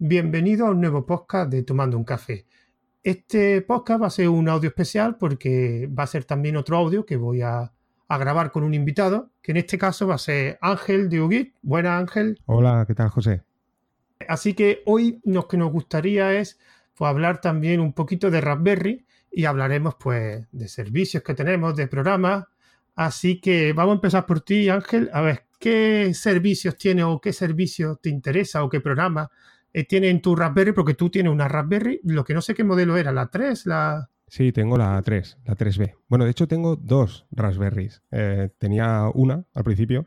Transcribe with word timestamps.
bienvenido 0.00 0.66
a 0.66 0.70
un 0.70 0.80
nuevo 0.80 1.04
podcast 1.04 1.50
de 1.50 1.64
Tomando 1.64 1.96
un 1.96 2.04
Café. 2.04 2.46
Este 3.02 3.62
podcast 3.62 4.02
va 4.02 4.06
a 4.06 4.10
ser 4.10 4.28
un 4.28 4.48
audio 4.48 4.68
especial 4.68 5.16
porque 5.16 5.88
va 5.88 6.04
a 6.04 6.06
ser 6.06 6.24
también 6.24 6.56
otro 6.56 6.76
audio 6.76 7.04
que 7.04 7.16
voy 7.16 7.42
a, 7.42 7.72
grabar 8.08 8.52
con 8.52 8.62
un 8.62 8.74
invitado, 8.74 9.32
que 9.42 9.50
en 9.52 9.58
este 9.58 9.76
caso 9.76 10.06
va 10.06 10.14
a 10.14 10.18
ser 10.18 10.56
Ángel 10.62 11.08
de 11.08 11.20
Ugit. 11.20 11.54
Buenas 11.62 12.00
Ángel. 12.00 12.38
Hola, 12.46 12.84
¿qué 12.86 12.94
tal 12.94 13.08
José? 13.08 13.42
Así 14.28 14.54
que 14.54 14.82
hoy 14.86 15.20
lo 15.24 15.48
que 15.48 15.56
nos 15.56 15.72
gustaría 15.72 16.32
es 16.32 16.58
pues, 16.94 17.08
hablar 17.08 17.40
también 17.40 17.80
un 17.80 17.92
poquito 17.92 18.30
de 18.30 18.40
Raspberry 18.40 19.04
y 19.32 19.44
hablaremos 19.44 19.96
pues 19.96 20.46
de 20.52 20.68
servicios 20.68 21.22
que 21.22 21.34
tenemos, 21.34 21.76
de 21.76 21.88
programas. 21.88 22.44
Así 22.94 23.40
que 23.40 23.72
vamos 23.72 23.92
a 23.92 23.96
empezar 23.96 24.26
por 24.26 24.40
ti 24.40 24.68
Ángel. 24.68 25.10
A 25.12 25.20
ver, 25.22 25.44
¿qué 25.58 26.14
servicios 26.14 26.76
tiene 26.76 27.02
o 27.02 27.20
qué 27.20 27.32
servicio 27.32 27.96
te 27.96 28.10
interesa 28.10 28.62
o 28.62 28.68
qué 28.68 28.80
programa 28.80 29.30
eh, 29.72 29.86
en 29.90 30.22
tu 30.22 30.36
Raspberry? 30.36 30.72
Porque 30.72 30.94
tú 30.94 31.10
tienes 31.10 31.32
una 31.32 31.48
Raspberry, 31.48 32.00
lo 32.04 32.24
que 32.24 32.34
no 32.34 32.40
sé 32.40 32.54
qué 32.54 32.64
modelo 32.64 32.96
era, 32.96 33.12
la 33.12 33.26
3, 33.26 33.66
la... 33.66 34.10
Sí, 34.26 34.52
tengo 34.52 34.76
la 34.76 35.00
3, 35.00 35.38
la 35.44 35.56
3B. 35.56 35.94
Bueno, 36.08 36.24
de 36.24 36.32
hecho 36.32 36.46
tengo 36.46 36.76
dos 36.76 37.26
Raspberries. 37.30 38.02
Eh, 38.10 38.50
tenía 38.58 39.08
una 39.14 39.44
al 39.54 39.64
principio, 39.64 40.04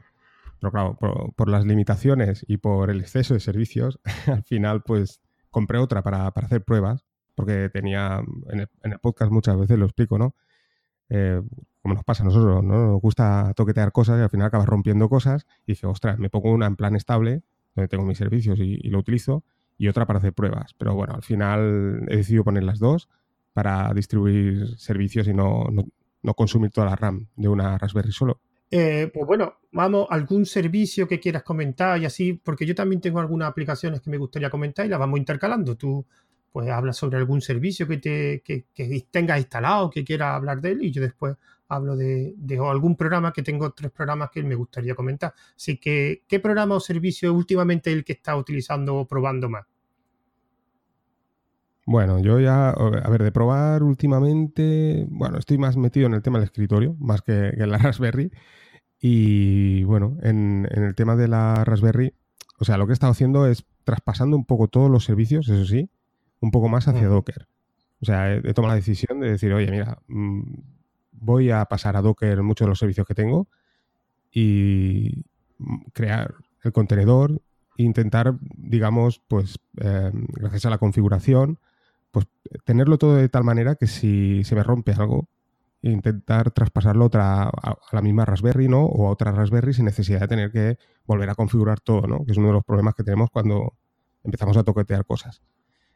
pero 0.60 0.72
claro, 0.72 0.98
por, 1.36 1.50
las 1.50 1.66
limitaciones 1.66 2.46
y 2.48 2.58
por 2.58 2.92
el 2.92 3.02
exceso 3.02 3.34
de 3.34 3.40
servicios, 3.40 4.00
al 4.28 4.44
final 4.44 4.84
pues 4.84 5.22
compré 5.50 5.80
otra 5.80 6.04
para, 6.04 6.28
hacer 6.28 6.64
pruebas, 6.64 7.04
porque 7.34 7.70
tenía, 7.70 8.22
en 8.52 8.68
el, 8.84 9.00
podcast 9.00 9.32
muchas 9.32 9.58
veces 9.58 9.80
lo 9.80 9.86
explico, 9.86 10.20
¿no? 10.20 10.36
Eh, 11.10 11.42
como 11.82 11.96
nos 11.96 12.04
pasa 12.04 12.22
a 12.22 12.28
nosotros, 12.28 12.64
¿no? 12.64 12.92
Nos 12.92 13.02
gusta 13.02 13.54
toquetear 13.56 13.92
cosas 13.92 14.20
y 14.20 14.22
al 14.22 14.30
final 14.30 14.48
acabas 14.48 14.68
rompiendo 14.68 15.10
cosas 15.10 15.48
y 15.66 15.72
dices, 15.72 15.86
ostras, 15.86 16.20
me 16.20 16.30
pongo 16.30 16.52
una 16.52 16.68
en 16.68 16.76
plan 16.76 16.96
estable, 16.96 17.42
donde 17.76 17.88
tengo 17.88 18.06
mis 18.06 18.18
servicios 18.18 18.60
y, 18.60 18.78
lo 18.90 19.00
utilizo, 19.00 19.44
y 19.78 19.88
otra 19.88 20.06
para 20.06 20.20
hacer 20.20 20.34
pruebas. 20.34 20.74
Pero 20.78 20.96
bueno, 20.96 21.14
al 21.16 21.24
final 21.24 22.06
he 22.10 22.18
decidido 22.18 22.44
poner 22.44 22.64
las 22.64 22.80
dos 22.80 23.10
para 23.54 23.94
distribuir 23.94 24.78
servicios 24.78 25.28
y 25.28 25.34
no, 25.34 25.66
no, 26.22 26.34
consumir 26.34 26.72
toda 26.72 26.88
la 26.88 26.96
RAM 26.96 27.28
de 27.36 27.48
una 27.48 27.78
Raspberry 27.78 28.12
solo. 28.12 28.40
Eh, 28.70 29.12
pues 29.14 29.28
bueno, 29.28 29.56
vamos, 29.72 30.08
algún 30.10 30.46
servicio 30.46 31.08
que 31.08 31.20
quieras 31.20 31.44
comentar 31.44 32.02
y 32.02 32.06
así, 32.06 32.34
porque 32.34 32.66
yo 32.66 32.74
también 32.74 33.02
tengo 33.02 33.20
algunas 33.20 33.50
aplicaciones 33.50 34.00
que 34.00 34.10
me 34.10 34.18
gustaría 34.18 34.50
comentar 34.50 34.86
y 34.86 34.90
las 34.90 35.00
vamos 35.00 35.20
intercalando. 35.20 35.76
Tú 35.76 36.06
pues 36.52 36.70
hablas 36.70 36.98
sobre 36.98 37.18
algún 37.18 37.42
servicio 37.42 37.88
que, 37.88 37.98
te, 37.98 38.42
que, 38.44 38.66
que 38.74 39.08
tengas 39.10 39.40
instalado, 39.40 39.90
que 39.90 40.04
quieras 40.04 40.36
hablar 40.36 40.62
de 40.62 40.72
él 40.72 40.84
y 40.84 40.92
yo 40.92 41.02
después 41.02 41.36
hablo 41.72 41.96
de, 41.96 42.36
algún 42.70 42.98
programa 42.98 43.32
que 43.32 43.44
tengo 43.44 43.72
tres 43.72 43.92
programas 43.92 44.30
que 44.30 44.44
me 44.44 44.56
gustaría 44.56 44.94
comentar. 44.94 45.34
Así 45.56 45.78
que, 45.78 46.24
¿qué 46.28 46.40
programa 46.40 46.76
o 46.76 46.80
servicio 46.82 47.32
es 47.32 47.36
últimamente 47.36 47.94
el 47.94 48.04
que 48.04 48.14
está 48.14 48.36
utilizando 48.36 48.98
o 48.98 49.08
probando 49.08 49.50
más? 49.50 49.66
Bueno, 51.86 52.20
yo 52.20 52.40
ya, 52.40 52.70
a 52.70 53.10
ver, 53.10 53.24
de 53.24 53.32
probar 53.32 53.84
últimamente, 53.84 55.08
bueno, 55.10 55.38
estoy 55.38 55.58
más 55.58 55.78
metido 55.78 56.08
en 56.08 56.14
el 56.14 56.22
tema 56.22 56.40
del 56.40 56.46
escritorio, 56.46 56.96
más 57.00 57.22
que, 57.22 57.50
en 57.50 57.72
la 57.72 57.78
Raspberry. 57.80 58.32
Y 59.00 59.84
bueno, 59.86 60.18
en, 60.22 60.68
el 60.70 60.94
tema 60.94 61.16
de 61.16 61.30
la 61.30 61.64
Raspberry, 61.64 62.14
o 62.60 62.66
sea, 62.66 62.78
lo 62.78 62.86
que 62.86 62.92
he 62.92 62.94
estado 62.94 63.14
haciendo 63.14 63.48
es 63.48 63.66
traspasando 63.86 64.36
un 64.36 64.46
poco 64.46 64.68
todos 64.68 64.92
los 64.92 65.06
servicios, 65.06 65.48
eso 65.48 65.66
sí, 65.66 65.90
un 66.42 66.52
poco 66.52 66.68
más 66.68 66.88
hacia 66.88 67.08
mm. 67.08 67.12
Docker. 67.12 67.48
O 68.02 68.06
sea, 68.06 68.36
he, 68.36 68.54
tomado 68.54 68.74
la 68.74 68.76
decisión 68.76 69.20
de 69.22 69.32
decir, 69.32 69.54
oye, 69.54 69.72
mira, 69.72 70.00
mm, 70.08 70.42
voy 71.22 71.52
a 71.52 71.64
pasar 71.66 71.96
a 71.96 72.02
Docker 72.02 72.42
muchos 72.44 72.66
de 72.66 72.70
los 72.70 72.80
servicios 72.80 73.08
que 73.08 73.16
tengo 73.16 73.48
y 74.32 75.24
crear 75.94 76.34
el 76.64 76.72
contenedor 76.74 77.42
e 77.78 77.84
intentar, 77.84 78.36
digamos, 78.58 79.22
pues 79.28 79.60
em, 79.78 80.26
gracias 80.34 80.66
a 80.66 80.70
la 80.70 80.78
configuración, 80.78 81.60
pues 82.12 82.28
tenerlo 82.66 82.98
todo 82.98 83.16
de 83.16 83.30
tal 83.30 83.44
manera 83.44 83.76
que 83.76 83.88
si 83.88 84.44
se 84.44 84.56
me 84.56 84.64
rompe 84.64 84.92
algo, 84.94 85.30
intentar 85.82 86.52
traspasarlo 86.52 87.06
otra, 87.06 87.44
a, 87.44 87.78
la 87.92 88.02
misma 88.02 88.26
Raspberry, 88.26 88.68
¿no? 88.68 88.86
O 88.86 89.08
a 89.08 89.12
otra 89.12 89.32
Raspberry 89.32 89.74
sin 89.74 89.86
necesidad 89.86 90.22
de 90.22 90.28
tener 90.28 90.52
que 90.52 90.78
volver 91.06 91.30
a 91.30 91.36
configurar 91.36 91.80
todo, 91.80 92.08
¿no? 92.08 92.26
Que 92.26 92.34
es 92.34 92.38
uno 92.38 92.48
de 92.48 92.54
los 92.54 92.64
problemas 92.64 92.96
que 92.96 93.04
tenemos 93.04 93.30
cuando 93.32 93.74
empezamos 94.24 94.58
a 94.58 94.64
toquetear 94.64 95.06
cosas. 95.06 95.42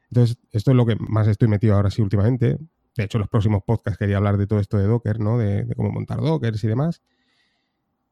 Entonces, 0.10 0.38
esto 0.52 0.72
es 0.72 0.78
lo 0.78 0.86
que 0.86 0.96
más 1.00 1.28
estoy 1.28 1.48
metido 1.48 1.76
ahora 1.76 1.90
sí 1.90 2.02
últimamente. 2.02 2.58
De 2.96 3.04
hecho, 3.04 3.18
en 3.18 3.22
los 3.22 3.30
próximos 3.30 3.64
podcasts 3.64 3.98
quería 3.98 4.18
hablar 4.18 4.38
de 4.38 4.48
todo 4.48 4.60
esto 4.60 4.78
de 4.78 4.86
Docker, 4.86 5.20
¿no? 5.20 5.38
De, 5.38 5.68
cómo 5.76 5.92
montar 5.92 6.22
Dockers 6.22 6.64
y 6.64 6.68
demás. 6.68 7.02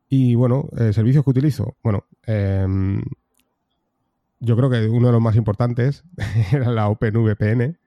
Y 0.09 0.35
bueno, 0.35 0.69
eh, 0.77 0.91
servicios 0.93 1.23
que 1.23 1.29
utilizo. 1.29 1.77
Bueno, 1.81 2.05
em, 2.25 3.01
yo 4.39 4.57
creo 4.57 4.69
que 4.69 4.87
uno 4.89 5.07
de 5.07 5.13
los 5.13 5.21
más 5.21 5.37
importantes 5.37 6.03
era 6.51 6.69
la 6.71 6.89
OpenVPN, 6.89 7.77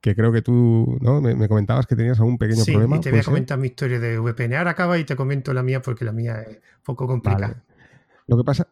que 0.00 0.14
creo 0.14 0.32
que 0.32 0.42
tú 0.42 0.98
¿no? 1.00 1.20
me, 1.20 1.48
comentabas 1.48 1.86
que 1.86 1.94
tenías 1.94 2.18
algún 2.18 2.36
pequeño 2.36 2.64
sí, 2.64 2.72
problema. 2.72 2.96
Y 2.96 3.00
te 3.00 3.10
voy 3.10 3.20
a 3.20 3.24
comentar 3.24 3.58
mi 3.58 3.68
historia 3.68 4.00
de 4.00 4.18
VPN. 4.18 4.54
Ahora 4.54 4.72
acaba 4.72 4.98
y 4.98 5.04
te 5.04 5.14
comento 5.14 5.54
la 5.54 5.62
mía 5.62 5.80
porque 5.80 6.04
la 6.04 6.12
mía 6.12 6.42
es 6.42 6.60
poco 6.82 7.06
complicada. 7.06 7.62
Lo 8.26 8.36
que 8.36 8.44
pasa, 8.44 8.68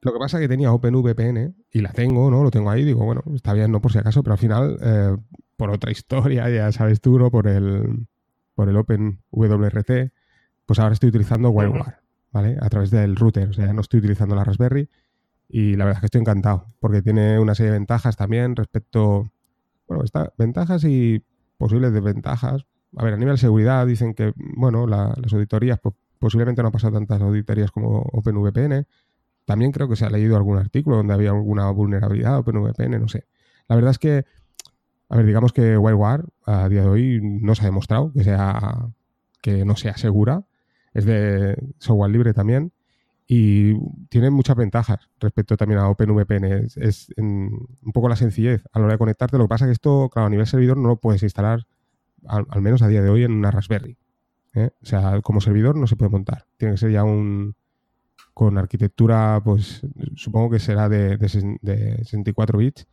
lo 0.00 0.12
que 0.12 0.18
pasa 0.18 0.38
es 0.38 0.42
que 0.42 0.48
tenía 0.48 0.72
OpenVPN 0.72 1.54
y 1.72 1.80
la 1.80 1.92
tengo, 1.92 2.30
¿no? 2.30 2.42
Lo 2.42 2.50
tengo 2.50 2.70
ahí, 2.70 2.84
digo, 2.84 3.04
bueno, 3.04 3.22
está 3.34 3.52
bien, 3.52 3.70
no 3.70 3.80
por 3.80 3.92
si 3.92 3.98
acaso, 3.98 4.22
pero 4.22 4.32
al 4.34 4.38
final 4.38 4.78
eh, 4.82 5.16
por 5.58 5.70
otra 5.70 5.90
historia, 5.90 6.48
ya 6.48 6.72
sabes 6.72 7.00
tú, 7.02 7.18
¿no? 7.18 7.30
Por 7.30 7.48
el, 7.48 8.06
por 8.54 8.68
el 8.68 8.76
OpenWRT, 8.76 10.12
pues 10.64 10.78
ahora 10.78 10.94
estoy 10.94 11.10
utilizando 11.10 11.50
WireGuard, 11.50 11.96
¿vale? 12.32 12.56
A 12.60 12.68
través 12.70 12.90
del 12.90 13.16
router, 13.16 13.48
o 13.48 13.52
sea, 13.52 13.72
no 13.72 13.80
estoy 13.82 13.98
utilizando 13.98 14.36
la 14.36 14.44
Raspberry 14.44 14.88
y 15.48 15.74
la 15.74 15.84
verdad 15.84 15.98
es 15.98 16.00
que 16.00 16.06
estoy 16.06 16.20
encantado 16.20 16.72
porque 16.78 17.02
tiene 17.02 17.40
una 17.40 17.54
serie 17.54 17.72
de 17.72 17.78
ventajas 17.78 18.16
también 18.16 18.54
respecto, 18.54 19.30
bueno, 19.88 20.04
está, 20.04 20.32
ventajas 20.38 20.84
y 20.84 21.24
posibles 21.56 21.92
desventajas. 21.92 22.64
A 22.96 23.04
ver, 23.04 23.14
a 23.14 23.16
nivel 23.16 23.34
de 23.34 23.40
seguridad 23.40 23.84
dicen 23.84 24.14
que, 24.14 24.32
bueno, 24.36 24.86
las 24.86 25.32
auditorías, 25.32 25.80
pues, 25.80 25.96
posiblemente 26.20 26.62
no 26.62 26.68
han 26.68 26.72
pasado 26.72 26.94
tantas 26.94 27.20
auditorías 27.20 27.72
como 27.72 27.98
OpenVPN. 28.12 28.86
También 29.44 29.72
creo 29.72 29.88
que 29.88 29.96
se 29.96 30.04
ha 30.04 30.10
leído 30.10 30.36
algún 30.36 30.56
artículo 30.56 30.96
donde 30.96 31.14
había 31.14 31.30
alguna 31.30 31.68
vulnerabilidad 31.70 32.38
OpenVPN, 32.38 33.00
no 33.00 33.08
sé. 33.08 33.26
La 33.66 33.74
verdad 33.74 33.90
es 33.90 33.98
que 33.98 34.24
a 35.08 35.16
ver, 35.16 35.26
digamos 35.26 35.52
que 35.52 35.78
WireGuard 35.78 36.26
a 36.44 36.68
día 36.68 36.82
de 36.82 36.88
hoy 36.88 37.20
no 37.22 37.54
se 37.54 37.62
ha 37.62 37.66
demostrado 37.66 38.12
que 38.12 38.24
sea 38.24 38.90
que 39.40 39.64
no 39.64 39.76
sea 39.76 39.96
segura. 39.96 40.44
Es 40.92 41.04
de 41.04 41.56
software 41.78 42.10
libre 42.10 42.34
también 42.34 42.72
y 43.26 43.74
tiene 44.08 44.30
muchas 44.30 44.56
ventajas 44.56 45.10
respecto 45.20 45.56
también 45.56 45.80
a 45.80 45.88
OpenVPN. 45.88 46.66
Es, 46.76 47.12
un 47.16 47.68
poco 47.92 48.08
la 48.08 48.16
sencillez 48.16 48.62
a 48.72 48.78
la 48.78 48.86
hora 48.86 48.94
de 48.94 48.98
conectarte. 48.98 49.38
Lo 49.38 49.44
que 49.44 49.48
pasa 49.48 49.64
es 49.64 49.68
que 49.68 49.72
esto, 49.72 50.10
claro, 50.12 50.26
a 50.26 50.30
nivel 50.30 50.46
servidor 50.46 50.76
no 50.76 50.88
lo 50.88 50.96
puedes 50.96 51.22
instalar, 51.22 51.66
al, 52.26 52.62
menos 52.62 52.82
a 52.82 52.88
día 52.88 53.02
de 53.02 53.10
hoy, 53.10 53.24
en 53.24 53.32
una 53.32 53.50
Raspberry. 53.50 53.96
¿eh? 54.54 54.70
O 54.82 54.86
sea, 54.86 55.20
como 55.22 55.40
servidor 55.40 55.76
no 55.76 55.86
se 55.86 55.96
puede 55.96 56.10
montar. 56.10 56.46
Tiene 56.56 56.74
que 56.74 56.78
ser 56.78 56.90
ya 56.90 57.04
un 57.04 57.54
con 58.34 58.56
arquitectura, 58.56 59.40
pues 59.44 59.82
supongo 60.14 60.50
que 60.50 60.60
será 60.60 60.88
de, 60.88 61.16
de 61.16 62.04
64 62.04 62.58
bits 62.58 62.86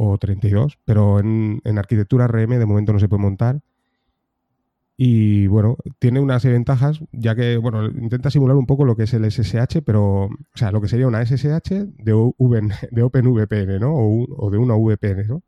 o 0.00 0.16
32, 0.16 0.78
pero 0.84 1.18
en, 1.18 1.60
arquitectura 1.76 2.28
RM 2.28 2.58
de 2.58 2.66
momento 2.66 2.92
no 2.92 3.00
se 3.00 3.08
puede 3.08 3.22
montar. 3.22 3.60
Y 4.96 5.46
bueno, 5.48 5.76
tiene 5.98 6.20
unas 6.20 6.44
ventajas, 6.44 7.00
ya 7.12 7.34
que, 7.34 7.56
bueno, 7.56 7.86
intenta 7.86 8.30
simular 8.30 8.56
un 8.56 8.66
poco 8.66 8.84
lo 8.84 8.96
que 8.96 9.04
es 9.04 9.14
el 9.14 9.28
SSH, 9.30 9.82
pero, 9.84 10.24
o 10.24 10.30
sea, 10.54 10.72
lo 10.72 10.80
que 10.80 10.88
sería 10.88 11.06
una 11.06 11.24
SSH 11.24 11.70
de, 11.70 12.32
de 12.90 13.02
OpenVPN, 13.02 13.80
¿no? 13.80 13.94
O, 13.94 14.50
de 14.50 14.58
una 14.58 14.74
VPN, 14.74 15.26
¿no? 15.26 15.42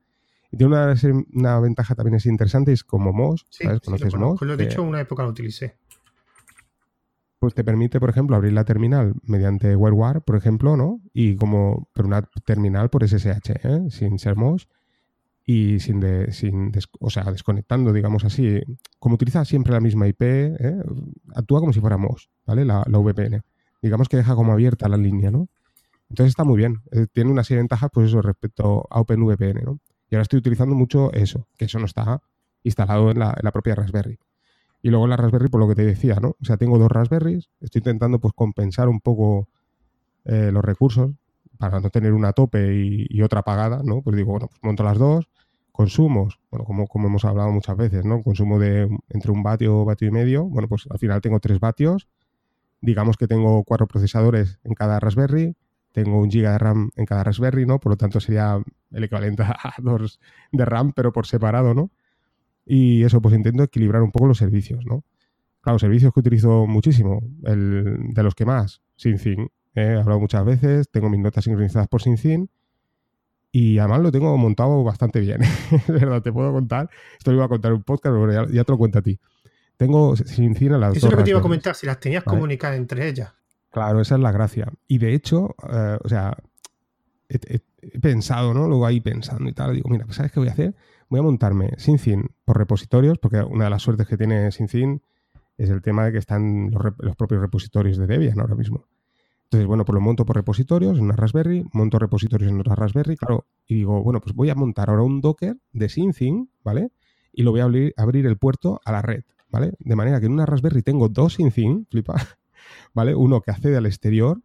Y 0.53 0.57
tiene 0.57 0.75
una, 0.75 0.95
una, 1.33 1.61
ventaja 1.61 1.95
también 1.95 2.17
es 2.17 2.27
interesante, 2.27 2.73
es 2.73 2.83
como 2.83 3.13
MOS, 3.13 3.47
¿sabes? 3.51 3.81
¿Conoces 3.81 4.15
MOS? 4.17 4.43
Lo 4.43 4.55
he 4.55 4.57
dicho, 4.57 4.83
una 4.83 5.01
época 5.01 5.23
lo 5.23 5.31
utilicé 5.31 5.77
pues 7.41 7.55
te 7.55 7.65
permite, 7.65 7.99
por 7.99 8.11
ejemplo, 8.11 8.37
abrir 8.37 8.53
la 8.53 8.65
terminal 8.65 9.15
mediante 9.23 9.75
WireGuard, 9.75 10.23
por 10.23 10.37
ejemplo, 10.37 10.77
¿no? 10.77 11.01
Y 11.15 11.37
como, 11.37 11.89
pero 11.95 12.07
una 12.07 12.23
terminal 12.45 12.91
por 12.91 13.03
SSH, 13.03 13.51
¿eh? 13.65 13.87
sin 13.89 14.19
ser 14.19 14.37
MOS 14.37 14.69
y 15.47 15.81
sin, 15.81 16.01
de, 16.01 16.33
sin 16.33 16.71
o 17.01 17.09
sea, 17.09 17.25
desconectando, 17.25 17.95
digamos 17.95 18.27
así. 18.27 18.61
Como 18.99 19.15
utiliza 19.15 19.43
siempre 19.47 19.73
la 19.73 19.81
misma 19.81 20.07
IP, 20.07 20.21
¿eh? 20.21 20.83
actúa 21.35 21.61
como 21.61 21.73
si 21.73 21.81
fuera 21.81 21.97
MOS, 21.97 22.29
¿vale? 22.45 22.67
La, 22.67 22.83
VPN. 22.83 23.41
Digamos 23.81 24.11
que 24.11 24.19
deja 24.19 24.35
como 24.35 24.53
abierta 24.53 24.87
la 24.87 24.99
línea, 24.99 25.31
¿no? 25.31 25.49
Entonces 26.11 26.33
está 26.33 26.45
muy 26.45 26.59
bien. 26.59 26.83
Eh, 26.93 27.07
tiene 27.11 27.31
una 27.31 27.43
serie 27.43 27.57
de 27.57 27.63
ventajas, 27.63 27.89
pues 27.91 28.09
eso, 28.09 28.21
respecto 28.21 28.87
a 28.91 29.01
OpenVPN, 29.01 29.65
¿no? 29.65 29.81
Y 30.11 30.15
ahora 30.15 30.23
estoy 30.23 30.41
utilizando 30.41 30.75
mucho 30.75 31.11
eso, 31.15 31.49
que 31.57 31.65
eso 31.65 31.79
no 31.79 31.87
está 31.87 32.21
instalado 32.65 33.11
en 33.13 33.19
la, 33.19 33.31
en 33.31 33.45
la 33.45 33.51
propia 33.51 33.75
Raspberry. 33.75 34.19
Y 34.83 34.91
luego 34.91 35.07
la 35.07 35.17
Raspberry, 35.17 35.49
por 35.49 35.61
lo 35.61 35.69
que 35.69 35.75
te 35.75 35.85
decía, 35.85 36.17
¿no? 36.21 36.37
O 36.41 36.45
sea, 36.45 36.57
tengo 36.57 36.79
dos 36.79 36.91
Raspberries, 36.91 37.51
estoy 37.61 37.81
intentando 37.81 38.19
pues 38.19 38.33
compensar 38.35 38.89
un 38.89 39.01
poco 39.01 39.49
eh, 40.25 40.51
los 40.53 40.65
recursos 40.65 41.11
para 41.59 41.81
no 41.81 41.91
tener 41.91 42.15
una 42.15 42.33
tope 42.33 42.75
y, 42.75 43.23
otra 43.23 43.41
apagada, 43.41 43.83
¿no? 43.85 44.01
Pues 44.01 44.17
digo, 44.17 44.33
bueno, 44.33 44.49
pues 44.49 44.61
monto 44.63 44.83
las 44.83 44.99
dos, 44.99 45.29
consumos, 45.73 46.41
bueno, 46.51 46.65
como, 46.65 46.87
como 46.87 47.09
hemos 47.09 47.25
hablado 47.27 47.51
muchas 47.51 47.77
veces, 47.77 48.05
¿no? 48.05 48.23
Consumo 48.23 48.59
de 48.59 48.89
entre 49.11 49.31
un 49.31 49.43
vatio, 49.43 49.85
vatio 49.85 50.09
y 50.09 50.11
medio, 50.11 50.45
bueno, 50.45 50.69
pues 50.69 50.87
al 50.91 50.99
final 50.99 51.21
tengo 51.21 51.39
tres 51.41 51.61
vatios, 51.61 52.09
digamos 52.81 53.19
que 53.19 53.27
tengo 53.27 53.63
cuatro 53.65 53.87
procesadores 53.87 54.59
en 54.65 54.75
cada 54.75 54.99
Raspberry, 55.01 55.55
tengo 55.93 56.19
un 56.19 56.31
giga 56.31 56.53
de 56.53 56.59
RAM 56.59 56.91
en 56.97 57.05
cada 57.05 57.25
Raspberry, 57.25 57.67
¿no? 57.67 57.79
Por 57.79 57.93
lo 57.93 57.97
tanto 57.97 58.21
sería 58.21 58.63
el 58.93 59.05
equivalente 59.05 59.43
a 59.45 59.75
dos 59.79 60.21
de 60.53 60.65
RAM, 60.65 60.93
pero 60.93 61.13
por 61.13 61.27
separado, 61.27 61.75
¿no? 61.75 61.91
Y 62.65 63.03
eso, 63.05 63.21
pues 63.21 63.35
intento 63.35 63.63
equilibrar 63.63 64.03
un 64.03 64.13
poco 64.13 64.27
los 64.27 64.39
servicios, 64.39 64.85
¿no? 64.85 65.05
Claro, 65.61 65.79
servicios 65.79 66.13
que 66.15 66.21
utilizo 66.21 66.67
muchísimo, 66.67 67.23
el 67.45 68.13
de 68.15 68.23
los 68.23 68.35
que 68.35 68.47
más, 68.47 68.81
SyncIn. 68.97 69.51
¿eh? 69.75 69.95
He 69.95 70.01
hablado 70.01 70.21
muchas 70.21 70.45
veces, 70.45 70.91
tengo 70.91 71.11
mis 71.11 71.21
notas 71.21 71.45
sincronizadas 71.45 71.89
por 71.89 72.03
SyncIn 72.03 72.49
y 73.53 73.79
además 73.79 74.01
lo 74.01 74.13
tengo 74.13 74.37
montado 74.37 74.83
bastante 74.85 75.21
bien. 75.21 75.41
verdad, 75.89 76.23
te 76.23 76.33
puedo 76.33 76.53
contar. 76.53 76.89
Esto 77.19 77.31
lo 77.33 77.39
iba 77.39 77.47
a 77.47 77.49
contar 77.49 77.73
en 77.73 77.79
un 77.79 77.83
podcast, 77.83 78.15
pero 78.15 78.49
ya, 78.49 78.65
te 78.65 78.73
lo 78.73 78.79
cuento 78.79 79.01
a 79.01 79.03
ti. 79.03 79.19
Tengo 79.77 80.17
SyncIn 80.17 80.73
a 80.73 80.79
las 80.79 80.97
Eso 80.97 81.07
es 81.07 81.13
lo 81.13 81.19
que 81.19 81.25
te 81.25 81.31
iba 81.31 81.41
a 81.41 81.43
comentar, 81.43 81.75
si 81.75 81.87
las 81.87 81.99
tenías 81.99 82.23
comunicadas 82.23 82.79
entre 82.79 83.09
ellas. 83.09 83.33
Claro, 83.71 84.01
esa 84.01 84.17
es 84.17 84.21
la 84.21 84.33
gracia. 84.33 84.73
Y 84.87 84.99
de 84.99 85.15
hecho, 85.15 85.55
eh, 85.71 85.99
o 86.03 86.09
sea, 86.09 86.37
he, 87.29 87.61
pensado, 88.01 88.53
¿no? 88.53 88.67
Luego 88.69 88.87
ahí 88.87 89.01
pensando 89.01 89.49
y 89.49 89.53
tal, 89.53 89.75
digo, 89.75 89.89
mira, 89.89 90.05
pues 90.05 90.17
¿sabes 90.17 90.33
qué 90.33 90.41
voy 90.41 90.49
a 90.49 90.53
hacer? 90.53 90.75
Voy 91.11 91.19
a 91.19 91.23
montarme 91.25 91.73
SyncIn 91.77 92.31
por 92.45 92.57
repositorios, 92.57 93.19
porque 93.19 93.43
una 93.43 93.65
de 93.65 93.71
las 93.71 93.83
suertes 93.83 94.07
que 94.07 94.17
tiene 94.17 94.51
SyncIn 94.53 95.03
es 95.59 95.69
el 95.69 95.83
tema 95.83 96.05
de 96.05 96.13
que 96.13 96.19
están 96.19 96.71
los, 96.71 97.17
propios 97.17 97.41
repositorios 97.41 97.99
de 97.99 98.07
Debian 98.07 98.39
ahora 98.39 98.55
mismo. 98.55 98.87
Entonces, 99.45 99.67
bueno, 99.67 99.85
pues 99.85 99.95
lo 99.95 100.01
monto 100.01 100.25
por 100.25 100.37
repositorios 100.37 100.97
en 100.97 101.05
una 101.05 101.17
Raspberry, 101.17 101.67
monto 101.73 101.99
repositorios 101.99 102.53
en 102.53 102.61
otra 102.61 102.77
Raspberry, 102.77 103.17
claro, 103.17 103.45
y 103.67 103.75
digo, 103.75 104.01
bueno, 104.05 104.21
pues 104.21 104.37
voy 104.37 104.51
a 104.51 104.55
montar 104.55 104.89
ahora 104.89 105.03
un 105.03 105.21
Docker 105.21 105.57
de 105.73 105.89
SyncIn, 105.89 106.49
¿vale? 106.63 106.93
Y 107.33 107.43
lo 107.43 107.51
voy 107.51 107.61
a 107.61 107.65
abrir, 107.65 108.27
el 108.27 108.39
puerto 108.39 108.81
a 108.85 108.93
la 108.93 109.03
red, 109.03 109.25
¿vale? 109.51 109.73
De 109.81 109.97
manera 109.97 110.21
que 110.21 110.27
en 110.27 110.33
una 110.33 110.47
Raspberry 110.47 110.83
tengo 110.83 111.09
dos 111.09 111.35
SyncIn, 111.35 111.87
flipa, 111.91 112.15
¿vale? 112.95 113.17
Uno 113.17 113.41
que 113.41 113.51
accede 113.51 113.77
al 113.77 113.87
exterior, 113.87 114.41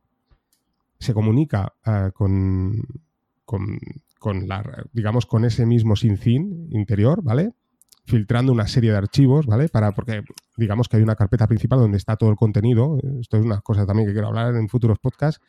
se 0.98 1.14
comunica 1.14 1.74
con, 2.16 2.82
con, 3.46 3.78
la, 4.34 4.86
digamos, 4.94 5.26
con 5.26 5.46
ese 5.46 5.66
mismo 5.66 5.96
SyncIn 5.96 6.68
interior, 6.72 7.22
¿vale? 7.24 7.54
Filtrando 8.06 8.52
una 8.52 8.68
serie 8.68 8.92
de 8.92 8.98
archivos, 8.98 9.46
¿vale? 9.46 9.70
Para, 9.70 9.92
porque 9.94 10.24
digamos 10.58 10.88
que 10.88 10.98
hay 10.98 11.04
una 11.04 11.16
carpeta 11.16 11.48
principal 11.48 11.80
donde 11.80 11.98
está 11.98 12.16
todo 12.18 12.30
el 12.30 12.36
contenido. 12.36 13.00
Esto 13.20 13.38
es 13.38 13.46
una 13.46 13.62
cosa 13.62 13.86
también 13.86 14.08
que 14.08 14.14
quiero 14.14 14.28
hablar 14.28 14.56
en 14.56 14.70
futuros 14.70 15.00
podcasts, 15.00 15.42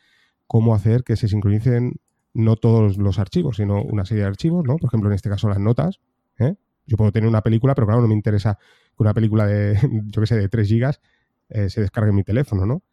cómo 0.47 0.73
hacer 0.73 1.03
que 1.03 1.15
se 1.15 1.27
sincronicen 1.27 1.99
no 2.33 2.55
todos 2.55 2.97
los 2.97 3.19
archivos, 3.19 3.57
sino 3.57 3.81
una 3.81 4.05
serie 4.05 4.23
de 4.23 4.29
archivos, 4.29 4.63
¿no? 4.65 4.77
Por 4.77 4.89
ejemplo, 4.89 5.09
en 5.09 5.15
este 5.15 5.29
caso 5.29 5.49
las 5.49 5.59
notas. 5.59 5.99
¿eh? 6.39 6.55
Yo 6.85 6.97
puedo 6.97 7.11
tener 7.11 7.27
una 7.27 7.41
película, 7.41 7.73
pero 7.75 7.87
claro, 7.87 8.01
no 8.01 8.07
me 8.07 8.13
interesa 8.13 8.55
que 8.55 9.03
una 9.03 9.13
película 9.13 9.45
de, 9.45 9.77
yo 10.05 10.21
qué 10.21 10.27
sé, 10.27 10.35
de 10.35 10.47
3 10.47 10.67
gigas 10.67 11.01
eh, 11.49 11.69
se 11.69 11.81
descargue 11.81 12.09
en 12.11 12.15
mi 12.15 12.23
teléfono, 12.23 12.65
¿no? 12.65 12.83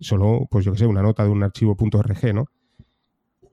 Solo, 0.00 0.46
pues 0.50 0.64
yo 0.64 0.72
qué 0.72 0.78
sé, 0.78 0.86
una 0.86 1.02
nota 1.02 1.24
de 1.24 1.30
un 1.30 1.42
archivo 1.42 1.76
.rg, 1.78 2.34
¿no? 2.34 2.50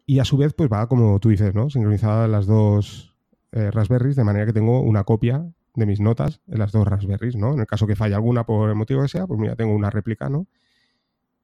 Y 0.05 0.19
a 0.19 0.25
su 0.25 0.37
vez, 0.37 0.53
pues 0.53 0.69
va, 0.71 0.87
como 0.87 1.19
tú 1.19 1.29
dices, 1.29 1.55
¿no? 1.55 1.69
Sincronizada 1.69 2.27
las 2.27 2.45
dos 2.45 3.15
eh, 3.51 3.71
Raspberries, 3.71 4.15
de 4.15 4.23
manera 4.23 4.45
que 4.45 4.53
tengo 4.53 4.81
una 4.81 5.03
copia 5.03 5.45
de 5.73 5.85
mis 5.85 5.99
notas 5.99 6.41
en 6.47 6.59
las 6.59 6.71
dos 6.71 6.87
Raspberries, 6.87 7.35
¿no? 7.35 7.53
En 7.53 7.59
el 7.59 7.65
caso 7.65 7.87
que 7.87 7.95
falle 7.95 8.15
alguna 8.15 8.45
por 8.45 8.69
el 8.69 8.75
motivo 8.75 9.01
que 9.01 9.07
sea, 9.07 9.25
pues 9.27 9.39
mira, 9.39 9.55
tengo 9.55 9.73
una 9.73 9.89
réplica, 9.89 10.29
¿no? 10.29 10.47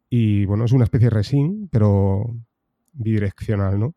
Y 0.09 0.45
bueno, 0.45 0.65
es 0.65 0.73
una 0.73 0.83
especie 0.83 1.05
de 1.05 1.11
resync, 1.11 1.69
pero 1.71 2.35
bidireccional, 2.93 3.79
¿no? 3.79 3.95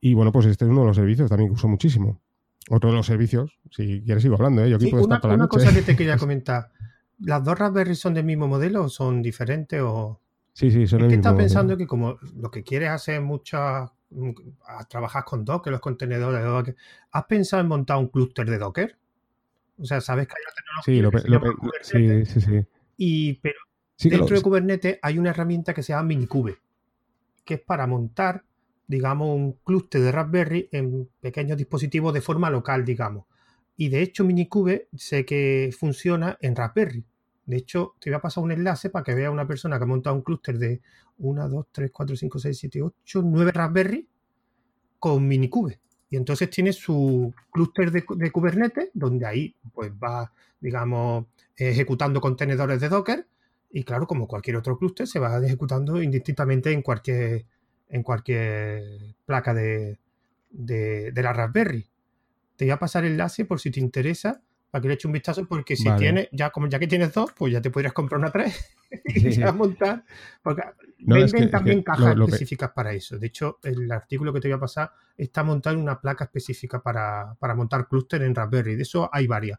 Y 0.00 0.14
bueno, 0.14 0.30
pues 0.30 0.46
este 0.46 0.64
es 0.66 0.70
uno 0.70 0.82
de 0.82 0.86
los 0.88 0.96
servicios 0.96 1.28
también 1.28 1.48
que 1.48 1.54
uso 1.54 1.68
muchísimo. 1.68 2.20
Otro 2.68 2.90
de 2.90 2.96
los 2.96 3.06
servicios, 3.06 3.58
si 3.70 4.02
quieres 4.02 4.22
sigo 4.22 4.34
hablando, 4.34 4.64
¿eh? 4.64 4.70
Yo 4.70 4.76
aquí 4.76 4.88
puedo 4.88 5.04
una, 5.04 5.16
estar 5.16 5.22
toda 5.22 5.36
la 5.36 5.44
una 5.44 5.48
cosa 5.48 5.72
que 5.72 5.82
te 5.82 5.96
quería 5.96 6.18
comentar. 6.18 6.70
¿Las 7.18 7.42
dos 7.42 7.58
Raspberry 7.58 7.94
son 7.94 8.14
del 8.14 8.24
mismo 8.24 8.46
modelo 8.46 8.84
o 8.84 8.88
son 8.88 9.22
diferentes? 9.22 9.80
O... 9.80 10.20
Sí, 10.56 10.70
sí, 10.70 10.86
son 10.86 11.00
es 11.00 11.04
el 11.04 11.10
que 11.10 11.16
mismo 11.18 11.36
pensando 11.36 11.76
que 11.76 11.86
como 11.86 12.16
lo 12.34 12.50
que 12.50 12.62
quieres 12.62 12.88
hacer 12.88 13.20
muchas 13.20 13.90
mm, 14.08 14.30
trabajar 14.88 15.22
con 15.22 15.44
Docker, 15.44 15.70
los 15.70 15.82
contenedores 15.82 16.40
de 16.40 16.46
Docker, 16.46 16.76
¿has 17.10 17.24
pensado 17.26 17.60
en 17.60 17.68
montar 17.68 17.98
un 17.98 18.08
clúster 18.08 18.48
de 18.48 18.56
Docker? 18.56 18.96
O 19.78 19.84
sea, 19.84 20.00
sabes 20.00 20.26
que 20.26 20.32
hay 20.34 20.42
una 20.42 21.10
tecnología 21.12 21.82
sí, 21.82 22.08
lo, 22.08 22.24
sí, 22.24 22.24
sí, 22.24 22.40
sí. 22.40 22.66
Y, 22.96 23.34
pero 23.34 23.58
dentro 23.98 24.34
de 24.34 24.40
Kubernetes 24.40 24.98
hay 25.02 25.18
una 25.18 25.28
herramienta 25.28 25.74
que 25.74 25.82
se 25.82 25.92
llama 25.92 26.04
Minikube, 26.04 26.56
que 27.44 27.54
es 27.54 27.60
para 27.60 27.86
montar, 27.86 28.42
digamos, 28.86 29.36
un 29.36 29.58
clúster 29.62 30.00
de 30.00 30.10
Raspberry 30.10 30.70
en 30.72 31.06
pequeños 31.20 31.58
dispositivos 31.58 32.14
de 32.14 32.22
forma 32.22 32.48
local, 32.48 32.82
digamos. 32.82 33.26
Y 33.76 33.90
de 33.90 34.00
hecho, 34.00 34.24
Minikube 34.24 34.88
sé 34.96 35.26
que 35.26 35.70
funciona 35.78 36.38
en 36.40 36.56
Raspberry. 36.56 37.04
De 37.46 37.56
hecho, 37.56 37.94
te 38.00 38.10
voy 38.10 38.16
a 38.16 38.20
pasar 38.20 38.42
un 38.42 38.50
enlace 38.50 38.90
para 38.90 39.04
que 39.04 39.14
vea 39.14 39.30
una 39.30 39.46
persona 39.46 39.78
que 39.78 39.84
ha 39.84 39.86
montado 39.86 40.16
un 40.16 40.22
clúster 40.22 40.58
de 40.58 40.82
1, 41.18 41.48
2, 41.48 41.66
3, 41.70 41.90
4, 41.92 42.16
5, 42.16 42.38
6, 42.40 42.58
7, 42.58 42.82
8, 42.82 43.22
9 43.24 43.52
Raspberry 43.52 44.08
con 44.98 45.26
Minikube. 45.26 45.80
Y 46.10 46.16
entonces 46.16 46.50
tiene 46.50 46.72
su 46.72 47.32
clúster 47.52 47.90
de, 47.90 48.30
Kubernetes, 48.30 48.90
donde 48.94 49.26
ahí 49.26 49.56
pues 49.72 49.92
va, 49.92 50.32
digamos, 50.60 51.26
ejecutando 51.56 52.20
contenedores 52.20 52.80
de 52.80 52.88
Docker. 52.88 53.26
Y 53.70 53.84
claro, 53.84 54.06
como 54.06 54.26
cualquier 54.26 54.56
otro 54.56 54.78
clúster, 54.78 55.06
se 55.06 55.18
va 55.18 55.38
ejecutando 55.44 56.02
indistintamente 56.02 56.72
en 56.72 56.82
cualquier, 56.82 57.46
en 57.88 58.02
cualquier 58.02 59.16
placa 59.24 59.54
de, 59.54 59.98
de, 60.50 61.12
de 61.12 61.22
la 61.22 61.32
Raspberry. 61.32 61.88
Te 62.56 62.64
voy 62.64 62.72
a 62.72 62.78
pasar 62.78 63.04
el 63.04 63.12
enlace 63.12 63.44
por 63.44 63.60
si 63.60 63.70
te 63.70 63.80
interesa, 63.80 64.42
para 64.76 64.82
que 64.82 64.88
le 64.88 64.94
eche 64.94 65.08
un 65.08 65.12
vistazo, 65.12 65.46
porque 65.46 65.74
si 65.74 65.90
tienes, 65.96 66.28
ya 66.32 66.50
como 66.50 66.66
ya 66.66 66.78
que 66.78 66.86
tienes 66.86 67.10
dos, 67.14 67.32
pues 67.32 67.50
ya 67.50 67.62
te 67.62 67.70
podrías 67.70 67.94
comprar 67.94 68.18
una 68.18 68.30
tres 68.30 68.76
y 69.06 69.30
ya 69.30 69.50
montar. 69.50 70.04
Porque 70.42 70.64
venden 70.98 71.50
también 71.50 71.82
cajas 71.82 72.14
específicas 72.14 72.72
para 72.72 72.92
eso. 72.92 73.16
De 73.18 73.28
hecho, 73.28 73.58
el 73.62 73.90
artículo 73.90 74.34
que 74.34 74.40
te 74.40 74.48
voy 74.48 74.56
a 74.56 74.60
pasar 74.60 74.92
está 75.16 75.42
montado 75.42 75.76
en 75.76 75.82
una 75.82 75.98
placa 75.98 76.24
específica 76.24 76.82
para, 76.82 77.38
montar 77.56 77.88
clúster 77.88 78.20
en 78.20 78.34
Raspberry. 78.34 78.76
De 78.76 78.82
eso 78.82 79.08
hay 79.10 79.26
varias. 79.26 79.58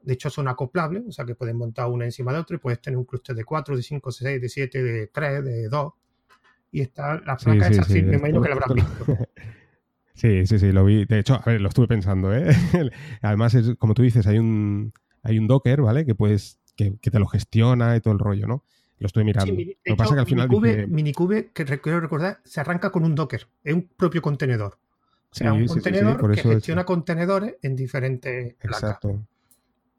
De 0.00 0.14
hecho, 0.14 0.30
son 0.30 0.48
acoplables, 0.48 1.02
o 1.06 1.12
sea 1.12 1.26
que 1.26 1.34
puedes 1.34 1.54
montar 1.54 1.88
una 1.88 2.06
encima 2.06 2.32
de 2.32 2.38
otra 2.38 2.56
y 2.56 2.58
puedes 2.58 2.80
tener 2.80 2.96
un 2.96 3.04
clúster 3.04 3.36
de 3.36 3.44
4, 3.44 3.76
de 3.76 3.82
5, 3.82 4.08
de 4.08 4.14
6, 4.14 4.40
de 4.40 4.48
7, 4.48 4.82
de 4.82 5.06
3, 5.08 5.44
de 5.44 5.68
2. 5.68 5.92
Y 6.72 6.80
está 6.80 7.20
la 7.20 7.36
placa 7.36 7.68
esa, 7.68 7.84
sí, 7.84 8.00
me 8.00 8.16
imagino 8.16 8.40
que 8.40 8.48
la 8.48 8.54
habrás 8.54 8.72
visto. 8.72 9.04
Sí, 10.16 10.46
sí, 10.46 10.58
sí, 10.58 10.72
lo 10.72 10.84
vi. 10.84 11.04
De 11.04 11.18
hecho, 11.18 11.34
a 11.34 11.42
ver, 11.44 11.60
lo 11.60 11.68
estuve 11.68 11.86
pensando, 11.86 12.34
¿eh? 12.34 12.48
Además, 13.22 13.54
es, 13.54 13.74
como 13.76 13.92
tú 13.92 14.02
dices, 14.02 14.26
hay 14.26 14.38
un, 14.38 14.92
hay 15.22 15.38
un 15.38 15.46
Docker, 15.46 15.82
¿vale? 15.82 16.06
Que 16.06 16.14
puedes, 16.14 16.58
que, 16.74 16.92
te 16.92 17.18
lo 17.18 17.26
gestiona 17.26 17.94
y 17.94 18.00
todo 18.00 18.14
el 18.14 18.18
rollo, 18.18 18.46
¿no? 18.46 18.64
Lo 18.98 19.06
estoy 19.08 19.24
mirando. 19.24 19.52
lo 19.52 19.58
que 19.84 19.94
pasa 19.94 20.14
que 20.14 20.20
al 20.20 20.26
final 20.26 20.48
Minikube, 20.48 20.86
Minikube, 20.86 21.50
que 21.52 21.66
quiero 21.66 22.00
recordar, 22.00 22.40
se 22.44 22.60
arranca 22.60 22.90
con 22.90 23.04
un 23.04 23.14
Docker, 23.14 23.46
es 23.62 23.74
un 23.74 23.88
propio 23.94 24.22
contenedor. 24.22 24.78
O 25.30 25.34
sea, 25.34 25.52
un 25.52 25.66
contenedor 25.66 26.34
que 26.34 26.40
gestiona 26.40 26.86
contenedores 26.86 27.56
en 27.60 27.76
diferentes 27.76 28.56
Exacto. 28.62 29.22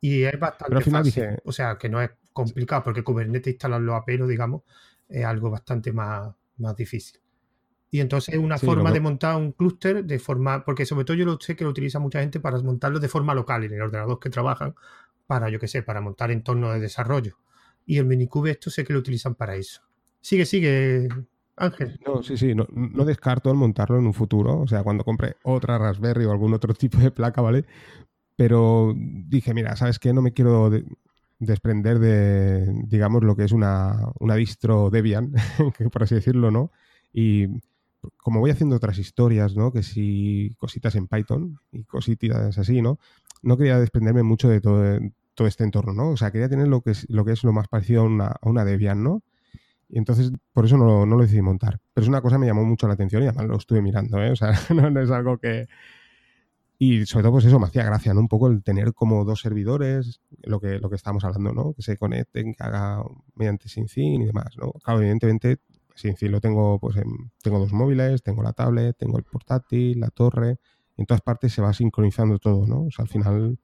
Y 0.02 0.24
es 0.24 0.40
bastante 0.40 0.90
fácil. 0.90 1.26
O 1.44 1.52
sea, 1.52 1.78
que 1.78 1.90
no 1.90 2.02
es 2.02 2.10
complicado, 2.34 2.84
porque 2.84 3.04
Kubernetes 3.04 3.54
instalarlo 3.54 3.96
a 3.96 4.04
pelo, 4.04 4.26
digamos, 4.26 4.64
es 5.08 5.24
algo 5.26 5.52
bastante 5.52 5.92
más, 5.92 6.34
más 6.58 6.76
difícil. 6.76 7.20
Y 7.90 8.02
entonces 8.02 8.36
es 8.36 8.40
una 8.40 8.58
forma 8.58 8.92
de 8.92 9.00
montar 9.00 9.38
un 9.38 9.54
clúster 9.54 10.04
de 10.04 10.20
forma, 10.20 10.66
porque 10.66 10.86
sobre 10.86 11.06
todo 11.06 11.16
yo 11.16 11.26
lo 11.26 11.40
sé 11.40 11.56
que 11.56 11.64
lo 11.64 11.70
utiliza 11.70 12.00
mucha 12.00 12.20
gente 12.20 12.40
para 12.40 12.60
montarlo 12.60 13.00
de 13.00 13.08
forma 13.08 13.34
local 13.34 13.64
en 13.64 13.74
el 13.74 13.82
ordenador 13.82 14.20
que 14.20 14.30
trabajan, 14.30 14.76
para, 15.26 15.50
yo 15.50 15.60
qué 15.60 15.68
sé, 15.68 15.84
para 15.84 16.02
montar 16.02 16.32
entornos 16.32 16.74
de 16.74 16.80
desarrollo. 16.82 17.38
Y 17.86 17.98
el 17.98 18.06
Minikube 18.06 18.52
esto 18.52 18.70
sé 18.70 18.84
que 18.84 18.94
lo 18.94 19.00
utilizan 19.00 19.36
para 19.36 19.56
eso. 19.56 19.82
Sigue, 20.20 20.46
sigue, 20.46 21.08
Ángel. 21.56 22.00
No, 22.06 22.22
sí, 22.22 22.38
sí, 22.38 22.54
no, 22.54 22.68
no 22.72 23.06
descarto 23.06 23.50
el 23.50 23.58
montarlo 23.58 23.98
en 23.98 24.08
un 24.08 24.14
futuro, 24.14 24.60
o 24.60 24.68
sea, 24.68 24.84
cuando 24.84 25.06
compre 25.06 25.38
otra 25.44 25.78
Raspberry 25.78 26.26
o 26.26 26.32
algún 26.32 26.54
otro 26.54 26.74
tipo 26.74 26.98
de 26.98 27.12
placa, 27.12 27.42
¿vale? 27.42 27.66
Pero 28.36 28.94
dije, 28.96 29.54
mira, 29.54 29.76
¿sabes 29.76 29.98
qué? 29.98 30.14
No 30.14 30.22
me 30.22 30.34
quiero 30.34 30.70
desprender 31.40 32.00
de, 32.00 32.72
digamos, 32.86 33.24
lo 33.24 33.36
que 33.36 33.46
es 33.46 33.52
una, 33.52 34.12
una 34.20 34.36
distro 34.36 34.90
Debian, 34.90 35.34
por 35.92 36.04
así 36.04 36.16
decirlo, 36.16 36.52
¿no? 36.52 36.72
Y 37.14 37.48
como 38.18 38.40
voy 38.40 38.52
haciendo 38.52 38.76
otras 38.76 38.98
historias, 38.98 39.56
¿no? 39.56 39.72
Que 39.72 39.84
si 39.84 40.54
cositas 40.58 40.96
en 40.96 41.08
Python 41.08 41.60
y 41.72 41.84
cositas 41.84 42.58
así, 42.58 42.82
¿no? 42.82 43.00
No 43.42 43.58
quería 43.58 43.80
desprenderme 43.80 44.24
mucho 44.24 44.50
de 44.50 44.62
todo, 44.62 45.00
todo 45.36 45.48
este 45.48 45.64
entorno, 45.64 45.94
¿no? 45.94 46.10
O 46.10 46.18
sea, 46.18 46.32
quería 46.32 46.50
tener 46.50 46.68
lo 46.68 46.82
que 46.82 46.92
es 46.92 47.06
lo, 47.10 47.24
que 47.26 47.34
es 47.34 47.44
lo 47.44 47.54
más 47.54 47.68
parecido 47.68 48.02
a 48.02 48.06
una, 48.06 48.28
a 48.28 48.50
una 48.50 48.66
Debian, 48.66 49.04
¿no? 49.04 49.24
Y 49.90 49.98
entonces, 49.98 50.32
por 50.52 50.66
eso 50.66 50.78
no, 50.78 51.06
no, 51.06 51.16
lo 51.16 51.22
decidí 51.22 51.42
montar. 51.42 51.80
Pero 51.94 52.04
es 52.04 52.10
una 52.10 52.22
cosa 52.22 52.36
que 52.36 52.42
me 52.42 52.48
llamó 52.48 52.66
mucho 52.66 52.88
la 52.88 52.94
atención 52.94 53.24
y 53.24 53.28
además 53.28 53.46
lo 53.46 53.58
estuve 53.58 53.82
mirando, 53.82 54.22
¿eh? 54.22 54.32
O 54.32 54.36
sea, 54.36 54.52
no, 54.74 55.02
es 55.02 55.12
algo 55.12 55.38
que... 55.38 55.68
Y 56.80 57.06
sobre 57.08 57.24
todo, 57.24 57.34
pues 57.34 57.46
eso, 57.46 57.60
me 57.60 57.66
hacía 57.68 57.84
gracia, 57.84 58.14
¿no? 58.14 58.20
Un 58.20 58.28
poco 58.28 58.48
el 58.48 58.64
tener 58.64 58.94
como 58.94 59.26
dos 59.26 59.42
servidores, 59.42 60.22
lo 60.44 60.60
que, 60.60 60.78
lo 60.80 60.90
que 60.90 60.96
estábamos 60.96 61.24
hablando, 61.24 61.54
¿no? 61.54 61.74
Que 61.74 61.82
se 61.82 61.98
conecten, 61.98 62.54
que 62.54 62.64
haga 62.64 63.04
mediante 63.36 63.70
SyncIn 63.70 64.22
y 64.22 64.26
demás, 64.26 64.56
¿no? 64.58 64.72
Claro, 64.74 65.00
evidentemente 65.00 65.58
Sí, 65.98 66.14
lo 66.28 66.40
tengo, 66.40 66.80
pues 66.80 66.96
tengo 67.42 67.58
dos 67.58 67.74
móviles, 67.74 68.22
tengo 68.22 68.44
la 68.44 68.54
tablet, 68.54 68.96
tengo 68.96 69.18
el 69.18 69.24
portátil, 69.24 70.00
la 70.00 70.12
torre, 70.12 70.60
en 70.96 71.08
todas 71.08 71.22
partes 71.22 71.54
se 71.54 71.62
va 71.62 71.74
sincronizando 71.74 72.38
todo, 72.38 72.68
¿no? 72.68 72.84
O 72.84 72.92
sea, 72.92 73.04
al 73.04 73.10
final, 73.10 73.58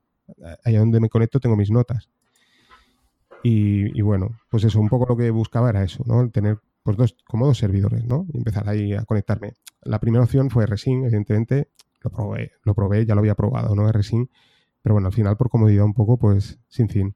allá 0.63 0.79
donde 0.79 0.99
me 0.99 1.09
conecto 1.09 1.39
tengo 1.39 1.55
mis 1.55 1.69
notas. 1.69 2.09
Y, 3.43 4.01
bueno, 4.01 4.29
pues 4.49 4.63
eso, 4.63 4.79
un 4.79 4.89
poco 4.89 5.05
lo 5.07 5.15
que 5.15 5.29
buscaba 5.29 5.69
era 5.69 5.83
eso, 5.83 6.03
¿no? 6.07 6.21
El 6.21 6.31
tener 6.31 6.59
pues 6.81 6.97
dos, 6.97 7.15
como 7.25 7.45
dos 7.45 7.57
servidores, 7.57 8.03
¿no? 8.05 8.25
Y 8.33 8.37
empezar 8.37 8.67
ahí 8.67 8.93
a 8.93 9.03
conectarme. 9.03 9.53
La 9.83 9.99
primera 9.99 10.23
opción 10.23 10.49
fue 10.49 10.65
Resin, 10.65 11.03
evidentemente, 11.03 11.69
lo 12.01 12.09
probé, 12.09 12.53
lo 12.63 12.73
probé, 12.73 13.05
ya 13.05 13.13
lo 13.15 13.19
había 13.19 13.35
probado, 13.35 13.75
¿no? 13.75 13.91
Resin, 13.91 14.29
pero 14.81 14.95
bueno, 14.95 15.07
al 15.07 15.13
final 15.13 15.37
por 15.37 15.49
comodidad 15.49 15.85
un 15.85 15.93
poco, 15.93 16.17
pues 16.17 16.59
sin 16.67 16.89
fin. 16.89 17.15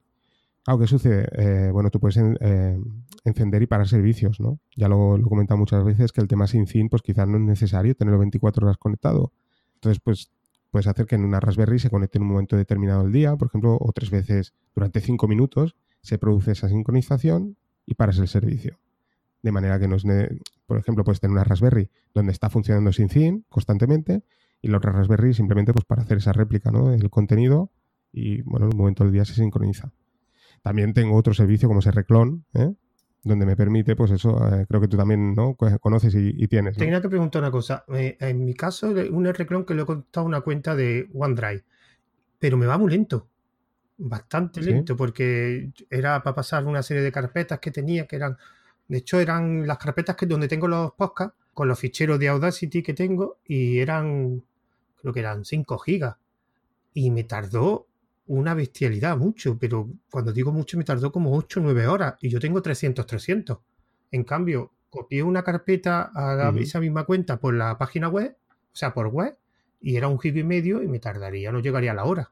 Claro, 0.67 0.81
¿qué 0.81 0.87
sucede? 0.87 1.29
Eh, 1.31 1.71
bueno, 1.71 1.89
tú 1.89 1.97
puedes 2.01 2.17
eh, 2.17 2.77
encender 3.23 3.61
y 3.61 3.67
parar 3.67 3.87
servicios, 3.87 4.41
¿no? 4.41 4.59
Ya 4.75 4.89
lo, 4.89 5.15
he 5.15 5.21
comentado 5.21 5.57
muchas 5.57 5.81
veces 5.85 6.11
que 6.11 6.19
el 6.19 6.27
tema 6.27 6.45
sin 6.45 6.67
fin, 6.67 6.89
pues 6.89 7.01
quizás 7.01 7.25
no 7.25 7.37
es 7.37 7.43
necesario 7.43 7.95
tenerlo 7.95 8.19
24 8.19 8.65
horas 8.65 8.77
conectado. 8.77 9.31
Entonces, 9.75 10.01
pues 10.03 10.29
puedes 10.69 10.87
hacer 10.87 11.05
que 11.05 11.15
en 11.15 11.23
una 11.23 11.39
Raspberry 11.39 11.79
se 11.79 11.89
conecte 11.89 12.17
en 12.17 12.23
un 12.23 12.31
momento 12.31 12.57
determinado 12.57 13.03
del 13.03 13.13
día, 13.13 13.33
por 13.37 13.47
ejemplo, 13.47 13.77
o 13.79 13.93
tres 13.93 14.11
veces 14.11 14.53
durante 14.75 14.99
cinco 14.99 15.29
minutos, 15.29 15.77
se 16.01 16.17
produce 16.17 16.51
esa 16.51 16.67
sincronización 16.67 17.55
y 17.85 17.93
paras 17.93 18.17
el 18.17 18.27
servicio. 18.27 18.77
De 19.41 19.53
manera 19.53 19.79
que 19.79 19.87
no 19.87 19.95
es, 19.95 20.03
por 20.65 20.79
ejemplo, 20.79 21.05
puedes 21.05 21.21
tener 21.21 21.31
una 21.31 21.45
Raspberry 21.45 21.89
donde 22.13 22.33
está 22.33 22.49
funcionando 22.49 22.91
sin 22.91 23.07
fin 23.07 23.45
constantemente 23.47 24.25
y 24.61 24.67
la 24.67 24.79
otra 24.79 24.91
Raspberry 24.91 25.33
simplemente 25.33 25.71
pues 25.71 25.85
para 25.85 26.01
hacer 26.01 26.17
esa 26.17 26.33
réplica 26.33 26.71
¿no? 26.71 26.89
del 26.89 27.09
contenido 27.09 27.71
y 28.11 28.41
bueno, 28.41 28.65
en 28.65 28.73
un 28.73 28.77
momento 28.77 29.05
del 29.05 29.13
día 29.13 29.23
se 29.23 29.33
sincroniza. 29.33 29.93
También 30.61 30.93
tengo 30.93 31.15
otro 31.15 31.33
servicio 31.33 31.67
como 31.67 31.79
ese 31.79 31.91
Reclon, 31.91 32.45
¿eh? 32.53 32.73
donde 33.27 33.45
me 33.45 33.55
permite, 33.55 33.95
pues 33.95 34.11
eso, 34.11 34.37
eh, 34.47 34.65
creo 34.67 34.81
que 34.81 34.87
tú 34.87 34.97
también 34.97 35.35
¿no? 35.35 35.55
conoces 35.55 36.15
y, 36.15 36.47
tienes. 36.47 36.77
Tenía 36.77 37.01
que 37.01 37.09
preguntar 37.09 37.41
una 37.41 37.51
cosa. 37.51 37.83
Eh, 37.93 38.17
en 38.19 38.43
mi 38.45 38.53
caso, 38.53 38.89
un 39.11 39.25
Reclon 39.25 39.65
que 39.65 39.75
le 39.75 39.83
he 39.83 39.85
contado 39.85 40.25
una 40.25 40.41
cuenta 40.41 40.75
de 40.75 41.09
OneDrive, 41.13 41.63
pero 42.39 42.57
me 42.57 42.65
va 42.65 42.77
muy 42.77 42.91
lento. 42.91 43.27
Bastante 43.97 44.61
lento, 44.61 44.95
porque 44.95 45.71
era 45.89 46.21
para 46.21 46.35
pasar 46.35 46.65
una 46.65 46.83
serie 46.83 47.01
de 47.01 47.11
carpetas 47.11 47.59
que 47.59 47.71
tenía, 47.71 48.05
que 48.05 48.15
eran, 48.15 48.37
de 48.87 48.99
hecho, 48.99 49.19
eran 49.19 49.65
las 49.65 49.77
carpetas 49.77 50.15
que 50.15 50.27
donde 50.27 50.47
tengo 50.47 50.67
los 50.67 50.93
podcasts, 50.93 51.35
con 51.53 51.67
los 51.67 51.79
ficheros 51.79 52.19
de 52.19 52.27
Audacity 52.27 52.83
que 52.83 52.93
tengo, 52.93 53.39
y 53.45 53.79
eran, 53.79 54.43
creo 55.01 55.13
que 55.13 55.19
eran 55.19 55.43
5 55.43 55.77
gigas. 55.79 56.15
Y 56.93 57.09
me 57.09 57.23
tardó 57.23 57.87
una 58.27 58.53
bestialidad, 58.53 59.17
mucho, 59.17 59.57
pero 59.57 59.89
cuando 60.11 60.31
digo 60.31 60.51
mucho 60.51 60.77
me 60.77 60.83
tardó 60.83 61.11
como 61.11 61.35
8 61.35 61.59
o 61.59 61.63
9 61.63 61.87
horas 61.87 62.15
y 62.21 62.29
yo 62.29 62.39
tengo 62.39 62.61
300, 62.61 63.05
300. 63.05 63.57
En 64.11 64.23
cambio, 64.23 64.73
copié 64.89 65.23
una 65.23 65.43
carpeta 65.43 66.11
a 66.13 66.53
esa 66.57 66.79
misma 66.79 67.05
cuenta 67.05 67.39
por 67.39 67.53
la 67.53 67.77
página 67.77 68.09
web, 68.09 68.37
o 68.49 68.75
sea, 68.75 68.93
por 68.93 69.07
web, 69.07 69.37
y 69.79 69.95
era 69.95 70.07
un 70.07 70.19
giga 70.19 70.39
y 70.39 70.43
medio 70.43 70.81
y 70.83 70.87
me 70.87 70.99
tardaría, 70.99 71.51
no 71.51 71.59
llegaría 71.59 71.91
a 71.91 71.95
la 71.95 72.05
hora. 72.05 72.31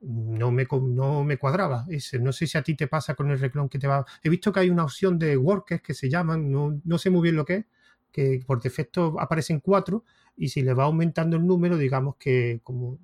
No 0.00 0.52
me, 0.52 0.66
no 0.70 1.24
me 1.24 1.38
cuadraba 1.38 1.84
ese. 1.88 2.20
No 2.20 2.32
sé 2.32 2.46
si 2.46 2.56
a 2.56 2.62
ti 2.62 2.76
te 2.76 2.86
pasa 2.86 3.14
con 3.14 3.30
el 3.30 3.40
reclon 3.40 3.68
que 3.68 3.80
te 3.80 3.88
va. 3.88 4.06
He 4.22 4.28
visto 4.28 4.52
que 4.52 4.60
hay 4.60 4.70
una 4.70 4.84
opción 4.84 5.18
de 5.18 5.36
workers 5.36 5.82
que 5.82 5.92
se 5.92 6.08
llaman, 6.08 6.52
no, 6.52 6.80
no 6.84 6.98
sé 6.98 7.10
muy 7.10 7.22
bien 7.22 7.34
lo 7.34 7.44
que 7.44 7.54
es, 7.54 7.64
que 8.12 8.40
por 8.46 8.62
defecto 8.62 9.16
aparecen 9.18 9.60
cuatro 9.60 10.04
y 10.36 10.48
si 10.48 10.62
le 10.62 10.72
va 10.72 10.84
aumentando 10.84 11.36
el 11.36 11.44
número, 11.44 11.76
digamos 11.76 12.16
que 12.16 12.60
como 12.62 12.98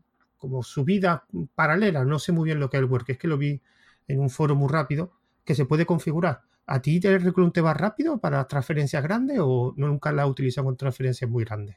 como 0.44 0.62
subida 0.62 1.24
paralela, 1.54 2.04
no 2.04 2.18
sé 2.18 2.32
muy 2.32 2.44
bien 2.44 2.60
lo 2.60 2.68
que 2.68 2.76
es 2.76 2.82
el 2.82 2.90
work, 2.90 3.08
es 3.08 3.18
que 3.18 3.28
lo 3.28 3.38
vi 3.38 3.62
en 4.06 4.20
un 4.20 4.28
foro 4.28 4.54
muy 4.54 4.68
rápido, 4.68 5.12
que 5.42 5.54
se 5.54 5.64
puede 5.64 5.86
configurar. 5.86 6.42
¿A 6.66 6.82
ti 6.82 7.00
el 7.02 7.52
te 7.52 7.60
va 7.62 7.72
rápido 7.72 8.18
para 8.18 8.46
transferencias 8.46 9.02
grandes 9.02 9.38
o 9.40 9.72
nunca 9.78 10.12
la 10.12 10.26
utilizado 10.26 10.66
con 10.66 10.76
transferencias 10.76 11.30
muy 11.30 11.44
grandes? 11.44 11.76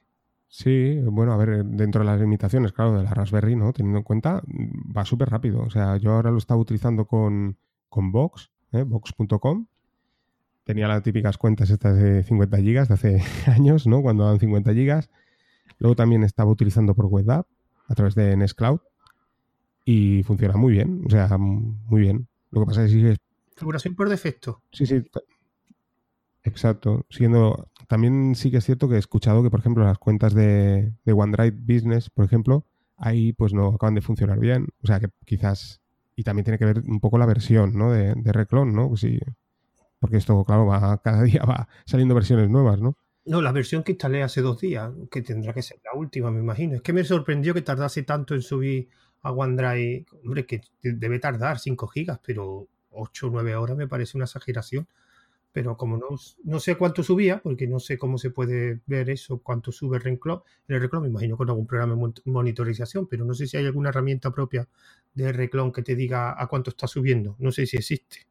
Sí, 0.50 1.00
bueno, 1.02 1.32
a 1.32 1.38
ver, 1.38 1.64
dentro 1.64 2.02
de 2.02 2.06
las 2.06 2.20
limitaciones, 2.20 2.74
claro, 2.74 2.98
de 2.98 3.04
la 3.04 3.14
Raspberry, 3.14 3.56
¿no? 3.56 3.72
Teniendo 3.72 4.00
en 4.00 4.04
cuenta, 4.04 4.42
va 4.46 5.06
súper 5.06 5.30
rápido. 5.30 5.62
O 5.62 5.70
sea, 5.70 5.96
yo 5.96 6.12
ahora 6.12 6.32
lo 6.32 6.38
estaba 6.38 6.60
utilizando 6.60 7.06
con, 7.06 7.58
con 7.88 8.12
Vox, 8.12 8.52
¿eh? 8.74 8.84
Vox.com. 8.84 9.68
Tenía 10.66 10.90
las 10.90 11.04
típicas 11.04 11.38
cuentas 11.38 11.70
estas 11.70 11.98
de 11.98 12.24
50 12.24 12.58
gigas 12.58 12.90
de 12.90 12.94
hace 12.94 13.24
años, 13.48 13.88
¿no? 13.88 14.02
Cuando 14.02 14.24
daban 14.24 14.40
50 14.40 14.74
gigas. 14.74 15.10
Luego 15.80 15.96
también 15.96 16.24
estaba 16.24 16.52
utilizando 16.52 16.96
por 16.96 17.06
WebApp 17.06 17.48
a 17.88 17.96
través 17.96 18.16
de 18.16 18.36
Nextcloud 18.36 18.80
y 19.86 20.24
funciona 20.24 20.58
muy 20.58 20.74
bien, 20.74 21.04
o 21.06 21.10
sea, 21.10 21.38
muy 21.38 22.02
bien. 22.02 22.28
Lo 22.52 22.62
que 22.62 22.68
pasa 22.68 22.86
es 22.86 22.92
que. 22.92 23.18
Configuración 23.50 23.96
por 23.96 24.10
defecto. 24.10 24.62
Sí, 24.72 24.86
sí. 24.86 25.04
Exacto. 26.44 27.06
Siguiendo, 27.10 27.70
también 27.88 28.36
sí 28.36 28.52
que 28.52 28.58
es 28.58 28.66
cierto 28.66 28.88
que 28.88 28.96
he 28.96 29.00
escuchado 29.00 29.44
que, 29.44 29.50
por 29.50 29.60
ejemplo, 29.60 29.84
las 29.84 29.98
cuentas 29.98 30.34
de, 30.34 30.94
OneDrive 31.06 31.58
Business, 31.62 32.10
por 32.10 32.26
ejemplo, 32.26 32.66
ahí 32.98 33.34
pues 33.34 33.54
no 33.54 33.68
acaban 33.68 33.96
de 33.96 34.02
funcionar 34.02 34.40
bien. 34.40 34.68
O 34.84 34.88
sea 34.88 35.00
que 35.00 35.10
quizás... 35.26 35.82
Y 36.16 36.24
también 36.24 36.46
tiene 36.46 36.58
que 36.58 36.66
ver 36.66 36.84
un 36.88 37.00
poco 37.00 37.18
la 37.18 37.26
versión, 37.26 37.78
¿no? 37.78 37.92
De, 37.92 38.16
de 38.16 38.32
Reclon, 38.32 38.74
¿no? 38.74 38.96
Sí, 38.98 39.20
porque 40.00 40.18
esto, 40.18 40.44
claro, 40.46 40.66
va, 40.66 40.98
cada 41.04 41.24
día 41.24 41.44
va 41.44 41.68
saliendo 41.86 42.16
versiones 42.16 42.50
nuevas, 42.50 42.82
¿no? 42.82 42.98
No, 43.28 43.42
la 43.42 43.52
versión 43.52 43.84
que 43.84 43.92
instalé 43.92 44.24
hace 44.24 44.42
dos 44.42 44.60
días, 44.62 44.92
que 45.12 45.22
tendrá 45.22 45.54
que 45.54 45.62
ser 45.62 45.80
la 45.84 46.00
última, 46.00 46.32
me 46.32 46.40
imagino. 46.40 46.76
Es 46.76 46.82
que 46.82 46.94
me 46.94 47.04
sorprendió 47.04 47.54
que 47.54 47.62
tardase 47.62 48.04
tanto 48.04 48.34
en 48.34 48.42
subir 48.42 48.88
a 49.22 49.32
OneDrive. 49.32 50.06
Hombre, 50.24 50.46
que 50.46 50.62
debe 50.82 51.20
tardar 51.20 51.60
5 51.60 51.88
gigas, 51.88 52.20
pero 52.26 52.68
8 52.92 53.28
o 53.28 53.30
9 53.30 53.56
horas 53.56 53.78
me 53.78 53.88
parece 53.88 54.18
una 54.18 54.26
exageración. 54.26 54.88
Pero 55.52 55.76
como 55.76 55.98
no, 55.98 56.08
no 56.44 56.60
sé 56.60 56.76
cuánto 56.76 57.04
subía, 57.04 57.42
porque 57.42 57.68
no 57.68 57.80
sé 57.80 57.98
cómo 57.98 58.18
se 58.18 58.30
puede 58.30 58.80
ver 58.86 59.10
eso, 59.10 59.40
cuánto 59.40 59.72
sube 59.72 60.00
Reclon, 60.00 60.42
el 60.68 60.80
Reclon 60.80 61.02
me 61.02 61.10
imagino 61.10 61.36
con 61.36 61.50
algún 61.50 61.66
programa 61.66 61.96
de 61.96 62.22
monitorización, 62.26 63.08
pero 63.08 63.26
no 63.26 63.34
sé 63.34 63.48
si 63.48 63.58
hay 63.58 63.66
alguna 63.66 63.90
herramienta 63.90 64.32
propia 64.32 64.68
de 65.16 65.34
Reclon 65.34 65.72
que 65.72 65.82
te 65.82 65.96
diga 65.96 66.42
a 66.42 66.48
cuánto 66.48 66.70
está 66.70 66.88
subiendo. 66.88 67.36
No 67.40 67.52
sé 67.52 67.66
si 67.66 67.78
existe. 67.78 68.28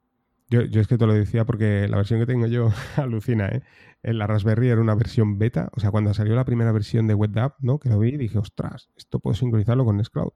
Yo, 0.48 0.62
yo, 0.62 0.80
es 0.80 0.86
que 0.86 0.96
te 0.96 1.06
lo 1.06 1.12
decía 1.12 1.44
porque 1.44 1.88
la 1.88 1.96
versión 1.96 2.20
que 2.20 2.26
tengo 2.26 2.46
yo 2.46 2.70
alucina, 2.96 3.48
¿eh? 3.48 3.62
En 4.06 4.18
la 4.18 4.28
Raspberry 4.28 4.68
era 4.68 4.80
una 4.80 4.94
versión 4.94 5.36
beta, 5.36 5.68
o 5.74 5.80
sea, 5.80 5.90
cuando 5.90 6.14
salió 6.14 6.36
la 6.36 6.44
primera 6.44 6.70
versión 6.70 7.08
de 7.08 7.14
WebDAV, 7.14 7.54
¿no? 7.58 7.80
Que 7.80 7.88
lo 7.88 7.98
vi 7.98 8.16
dije, 8.16 8.38
ostras, 8.38 8.88
esto 8.96 9.18
puedo 9.18 9.34
sincronizarlo 9.34 9.84
con 9.84 9.96
Nextcloud. 9.96 10.30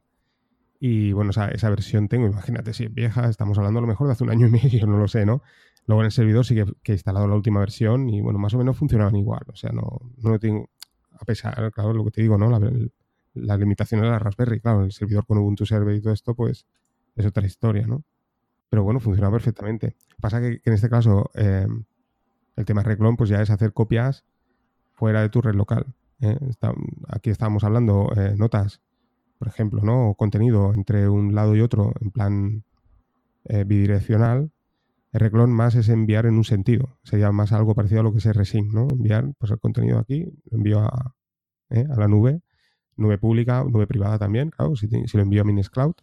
Y 0.80 1.12
bueno, 1.12 1.30
esa, 1.30 1.48
esa 1.50 1.70
versión 1.70 2.08
tengo, 2.08 2.26
imagínate, 2.26 2.74
si 2.74 2.86
es 2.86 2.92
vieja, 2.92 3.28
estamos 3.28 3.56
hablando 3.58 3.78
a 3.78 3.82
lo 3.82 3.86
mejor 3.86 4.08
de 4.08 4.14
hace 4.14 4.24
un 4.24 4.30
año 4.30 4.48
y 4.48 4.50
medio, 4.50 4.88
no 4.88 4.98
lo 4.98 5.06
sé, 5.06 5.24
¿no? 5.24 5.42
Luego 5.86 6.02
en 6.02 6.06
el 6.06 6.10
servidor 6.10 6.44
sí 6.44 6.56
que, 6.56 6.64
he 6.84 6.92
instalado 6.94 7.28
la 7.28 7.36
última 7.36 7.60
versión 7.60 8.08
y 8.08 8.20
bueno, 8.20 8.40
más 8.40 8.54
o 8.54 8.58
menos 8.58 8.76
funcionaban 8.76 9.14
igual, 9.14 9.42
o 9.46 9.54
sea, 9.54 9.70
no, 9.70 10.00
no 10.16 10.38
tengo, 10.40 10.68
a 11.12 11.24
pesar, 11.24 11.70
claro, 11.70 11.92
lo 11.92 12.04
que 12.06 12.10
te 12.10 12.22
digo, 12.22 12.36
¿no? 12.38 12.50
La, 12.50 12.58
la 13.34 13.56
limitación 13.56 14.00
de 14.00 14.08
la 14.08 14.18
Raspberry, 14.18 14.58
claro, 14.58 14.82
el 14.82 14.90
servidor 14.90 15.26
con 15.26 15.38
Ubuntu 15.38 15.64
Server 15.64 15.94
y 15.94 16.00
todo 16.00 16.12
esto, 16.12 16.34
pues 16.34 16.66
es 17.14 17.24
otra 17.24 17.46
historia, 17.46 17.86
¿no? 17.86 18.02
pero 18.70 18.84
bueno, 18.84 19.00
funciona 19.00 19.30
perfectamente. 19.30 19.96
Pasa 20.20 20.40
que, 20.40 20.62
en 20.64 20.72
este 20.72 20.88
caso 20.88 21.30
eh, 21.34 21.66
el 22.56 22.64
tema 22.64 22.82
reclon 22.82 23.16
pues 23.16 23.30
ya 23.30 23.40
es 23.40 23.50
hacer 23.50 23.72
copias 23.72 24.24
fuera 24.92 25.22
de 25.22 25.28
tu 25.28 25.40
red 25.40 25.54
local. 25.54 25.86
¿eh? 26.20 26.38
aquí 27.08 27.30
estábamos 27.30 27.64
hablando 27.64 28.10
eh, 28.16 28.34
notas, 28.36 28.82
por 29.38 29.48
ejemplo, 29.48 29.82
¿no? 29.82 30.10
O 30.10 30.14
contenido 30.14 30.72
entre 30.74 31.08
un 31.08 31.34
lado 31.34 31.56
y 31.56 31.60
otro 31.60 31.94
en 32.00 32.10
plan 32.10 32.64
bidireccional. 33.44 34.52
El 35.12 35.20
reclon 35.20 35.50
más 35.50 35.74
es 35.74 35.88
enviar 35.88 36.26
en 36.26 36.34
un 36.34 36.44
sentido. 36.44 36.98
Sería 37.02 37.32
más 37.32 37.52
algo 37.52 37.74
parecido 37.74 38.00
a 38.00 38.04
lo 38.04 38.12
que 38.12 38.18
es 38.18 38.30
RSync, 38.30 38.72
¿no? 38.72 38.86
Enviar 38.90 39.32
pues 39.38 39.50
el 39.50 39.58
contenido 39.58 39.98
aquí, 39.98 40.26
lo 40.50 40.58
envío 40.58 40.80
a, 40.80 41.14
a 41.70 41.96
la 41.98 42.06
nube, 42.06 42.42
nube 43.00 43.18
pública, 43.18 43.64
nube 43.64 43.86
privada 43.86 44.18
también, 44.18 44.50
claro, 44.50 44.76
si, 44.76 44.88
lo 44.88 45.22
envío 45.22 45.42
a 45.42 45.44
Miniscloud 45.44 45.94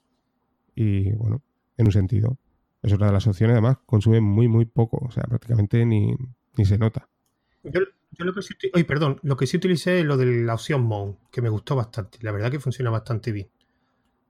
y 0.75 1.11
bueno, 1.13 1.41
en 1.77 1.85
un 1.85 1.91
sentido 1.91 2.37
es 2.81 2.93
otra 2.93 3.07
de 3.07 3.13
las 3.13 3.27
opciones, 3.27 3.53
además 3.53 3.77
consume 3.85 4.21
muy, 4.21 4.47
muy 4.47 4.65
poco, 4.65 4.97
o 5.05 5.11
sea, 5.11 5.23
prácticamente 5.23 5.85
ni, 5.85 6.15
se 6.65 6.77
nota. 6.77 7.07
Yo, 7.63 7.81
lo 8.19 8.33
que 8.33 8.41
sí, 8.41 8.53
oye, 8.73 8.85
perdón, 8.85 9.19
lo 9.23 9.35
que 9.35 9.47
sí 9.47 9.57
utilicé 9.57 9.99
es 9.99 10.05
lo 10.05 10.17
de 10.17 10.25
la 10.43 10.53
opción 10.53 10.83
Mount, 10.83 11.17
que 11.31 11.41
me 11.41 11.49
gustó 11.49 11.75
bastante, 11.75 12.19
la 12.21 12.31
verdad 12.31 12.51
que 12.51 12.59
funciona 12.59 12.89
bastante 12.89 13.31
bien. 13.31 13.49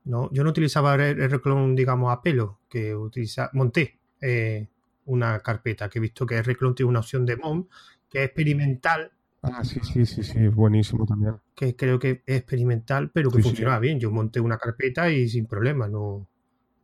¿no? 0.04 0.30
Yo 0.32 0.42
no 0.42 0.50
utilizaba 0.50 0.94
el 0.94 1.30
reclon, 1.30 1.76
digamos, 1.76 2.12
a 2.12 2.22
pelo, 2.22 2.60
que 2.68 2.94
utiliza, 2.94 3.50
monté 3.52 3.98
eh, 4.20 4.66
una 5.04 5.38
carpeta 5.40 5.88
que 5.88 5.98
he 5.98 6.02
visto 6.02 6.26
que 6.26 6.38
el 6.38 6.44
reclon 6.44 6.74
tiene 6.74 6.90
una 6.90 7.00
opción 7.00 7.24
de 7.26 7.36
Mount, 7.36 7.68
que 8.08 8.24
es 8.24 8.24
experimental. 8.26 9.12
Ah, 9.42 9.62
sí, 9.64 9.80
sí, 9.82 10.06
sí, 10.06 10.22
sí, 10.22 10.48
buenísimo 10.48 11.06
también. 11.06 11.36
Que 11.54 11.76
creo 11.76 11.98
que 11.98 12.22
es 12.26 12.38
experimental, 12.38 13.10
pero 13.12 13.30
que 13.30 13.42
funcionaba 13.42 13.78
bien. 13.78 14.00
Yo 14.00 14.10
monté 14.10 14.40
una 14.40 14.58
carpeta 14.58 15.10
y 15.10 15.28
sin 15.28 15.46
problema, 15.46 15.88
no, 15.88 16.28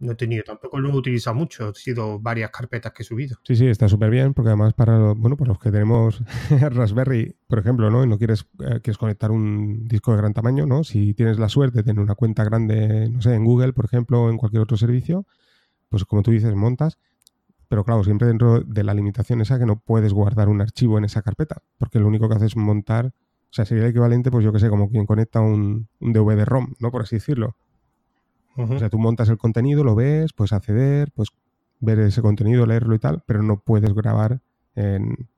no 0.01 0.13
he 0.13 0.15
tenido, 0.15 0.45
tampoco 0.45 0.79
lo 0.79 0.91
he 0.91 0.93
utilizado 0.93 1.37
mucho, 1.37 1.69
han 1.69 1.75
sido 1.75 2.19
varias 2.19 2.51
carpetas 2.51 2.93
que 2.93 3.03
he 3.03 3.07
subido. 3.07 3.39
Sí, 3.43 3.57
sí, 3.57 3.67
está 3.67 3.89
súper 3.89 4.11
bien, 4.11 4.35
porque 4.35 4.49
además 4.51 4.75
para, 4.75 5.13
bueno, 5.13 5.37
para 5.37 5.49
los 5.49 5.59
que 5.59 5.71
tenemos 5.71 6.23
Raspberry, 6.61 7.37
por 7.47 7.59
ejemplo, 7.59 7.91
¿no? 7.91 8.05
Y 8.05 8.09
no 8.09 8.19
quieres, 8.19 8.47
eh, 8.61 8.81
quieres 8.83 8.99
conectar 8.99 9.31
un 9.31 9.87
disco 9.87 10.13
de 10.13 10.19
gran 10.19 10.35
tamaño, 10.35 10.67
¿no? 10.67 10.85
Si 10.85 11.15
tienes 11.15 11.39
la 11.39 11.49
suerte 11.49 11.79
de 11.79 11.83
tener 11.85 12.03
una 12.03 12.15
cuenta 12.15 12.45
grande, 12.45 13.09
no 13.11 13.23
sé, 13.23 13.35
en 13.35 13.45
Google, 13.45 13.73
por 13.73 13.85
ejemplo, 13.87 14.25
o 14.25 14.31
en 14.31 14.37
cualquier 14.37 14.63
otro 14.63 14.77
servicio, 14.77 15.27
pues 15.89 16.05
como 16.05 16.23
tú 16.23 16.31
dices, 16.31 16.55
montas, 16.55 16.99
pero 17.69 17.85
claro, 17.85 18.05
siempre 18.05 18.29
dentro 18.29 18.61
de 18.61 18.85
la 18.85 18.95
limitación 18.95 19.41
esa 19.41 19.59
que 19.59 19.67
no 19.67 19.79
puedes 19.79 20.13
guardar 20.13 20.49
un 20.49 20.61
archivo 20.61 20.99
en 20.99 21.05
esa 21.05 21.23
carpeta, 21.23 21.63
porque 21.79 21.99
lo 21.99 22.09
único 22.09 22.29
que 22.29 22.35
haces 22.35 22.53
es 22.53 22.57
montar, 22.57 23.07
o 23.07 23.53
sea, 23.55 23.65
sería 23.65 23.85
el 23.85 23.91
equivalente, 23.91 24.31
pues 24.31 24.45
yo 24.45 24.53
que 24.53 24.59
sé, 24.59 24.69
como 24.69 24.91
quien 24.91 25.07
conecta 25.07 25.41
un, 25.41 25.89
un 26.01 26.13
DVD-ROM, 26.13 26.75
¿no? 26.81 26.91
Por 26.91 27.03
así 27.03 27.17
decirlo 27.17 27.57
o 28.57 28.79
sea, 28.79 28.89
tú 28.89 28.99
montas 28.99 29.29
el 29.29 29.39
contenido, 29.39 29.85
lo 29.85 29.95
ves, 29.95 30.33
puedes 30.33 30.53
acceder, 30.53 31.11
puedes 31.13 31.31
ver 31.81 31.99
ese 32.01 32.23
contenido, 32.23 32.67
leerlo 32.67 32.95
y 32.95 32.99
tal, 32.99 33.23
pero 33.27 33.43
no 33.43 33.61
puedes 33.61 33.93
grabar 33.95 34.41
en, 34.75 35.29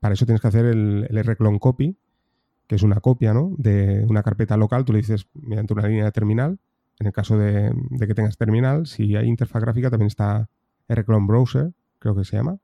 para 0.00 0.14
eso 0.14 0.26
tienes 0.26 0.40
que 0.40 0.48
hacer 0.48 0.64
el, 0.64 1.06
el 1.10 1.24
rclone 1.24 1.58
copy, 1.58 1.96
que 2.66 2.76
es 2.76 2.82
una 2.82 3.00
copia 3.00 3.34
¿no? 3.34 3.54
de 3.56 4.04
una 4.08 4.22
carpeta 4.22 4.56
local. 4.56 4.84
Tú 4.84 4.92
le 4.92 4.98
dices 4.98 5.26
mediante 5.34 5.72
una 5.72 5.88
línea 5.88 6.04
de 6.04 6.12
terminal. 6.12 6.58
En 7.00 7.06
el 7.06 7.12
caso 7.12 7.38
de, 7.38 7.72
que 7.98 8.14
tengas 8.14 8.36
terminal, 8.36 8.86
si 8.86 9.16
hay 9.16 9.26
interfaz 9.26 9.62
gráfica, 9.62 9.88
también 9.88 10.08
está 10.08 10.48
rclone 10.88 11.26
browser, 11.26 11.72
creo 11.98 12.14
que 12.14 12.24
se 12.24 12.36
llama, 12.36 12.58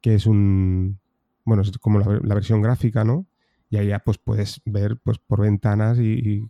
que 0.00 0.14
es 0.14 0.26
un, 0.26 0.98
bueno, 1.44 1.62
es 1.62 1.70
como 1.78 2.00
la, 2.00 2.34
versión 2.34 2.62
gráfica, 2.62 3.04
¿no? 3.04 3.26
Y 3.70 3.76
ahí 3.76 3.88
ya 3.88 4.00
pues 4.00 4.18
puedes 4.18 4.60
ver 4.64 4.98
pues 5.02 5.18
por 5.18 5.42
ventanas 5.42 5.98
y, 5.98 6.48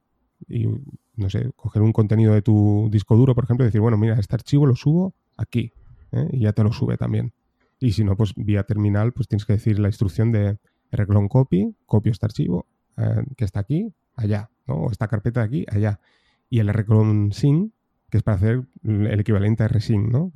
no 1.21 1.31
sé, 1.31 1.51
coger 1.57 1.83
un 1.83 1.93
contenido 1.93 2.33
de 2.35 2.43
tu 2.43 2.89
disco 2.91 3.17
duro, 3.17 3.35
por 3.35 3.45
ejemplo, 3.45 3.65
y 3.65 3.69
decir, 3.69 3.81
bueno, 3.81 3.97
mira, 3.97 4.19
este 4.19 4.35
archivo 4.35 4.67
lo 4.67 4.75
subo 4.75 5.15
aquí, 5.37 5.73
¿eh? 6.13 6.29
y 6.33 6.41
ya 6.41 6.53
te 6.53 6.65
lo 6.65 6.73
sube 6.73 6.97
también. 6.97 7.33
Y 7.79 7.93
si 7.93 8.05
no, 8.05 8.17
pues 8.17 8.33
vía 8.37 8.65
terminal, 8.65 9.13
pues 9.13 9.29
tienes 9.29 9.45
que 9.45 9.55
decir 9.55 9.79
la 9.79 9.89
instrucción 9.89 10.33
de 10.33 10.59
reclone 10.91 11.29
copy, 11.29 11.77
copio 11.87 12.13
este 12.13 12.27
archivo, 12.27 12.67
eh, 12.97 13.23
que 13.37 13.45
está 13.45 13.61
aquí, 13.61 13.93
allá, 14.17 14.51
¿no? 14.67 14.75
O 14.75 14.91
esta 14.91 15.09
carpeta 15.09 15.41
de 15.41 15.47
aquí, 15.47 15.67
allá. 15.71 16.01
Y 16.49 16.59
el 16.59 16.69
reclone 16.69 17.33
sync, 17.33 17.73
que 18.11 18.19
es 18.19 18.23
para 18.23 18.37
hacer 18.37 18.65
el 18.83 19.21
equivalente 19.21 19.63
a 19.63 19.69
rsync, 19.69 20.11
¿no? 20.11 20.33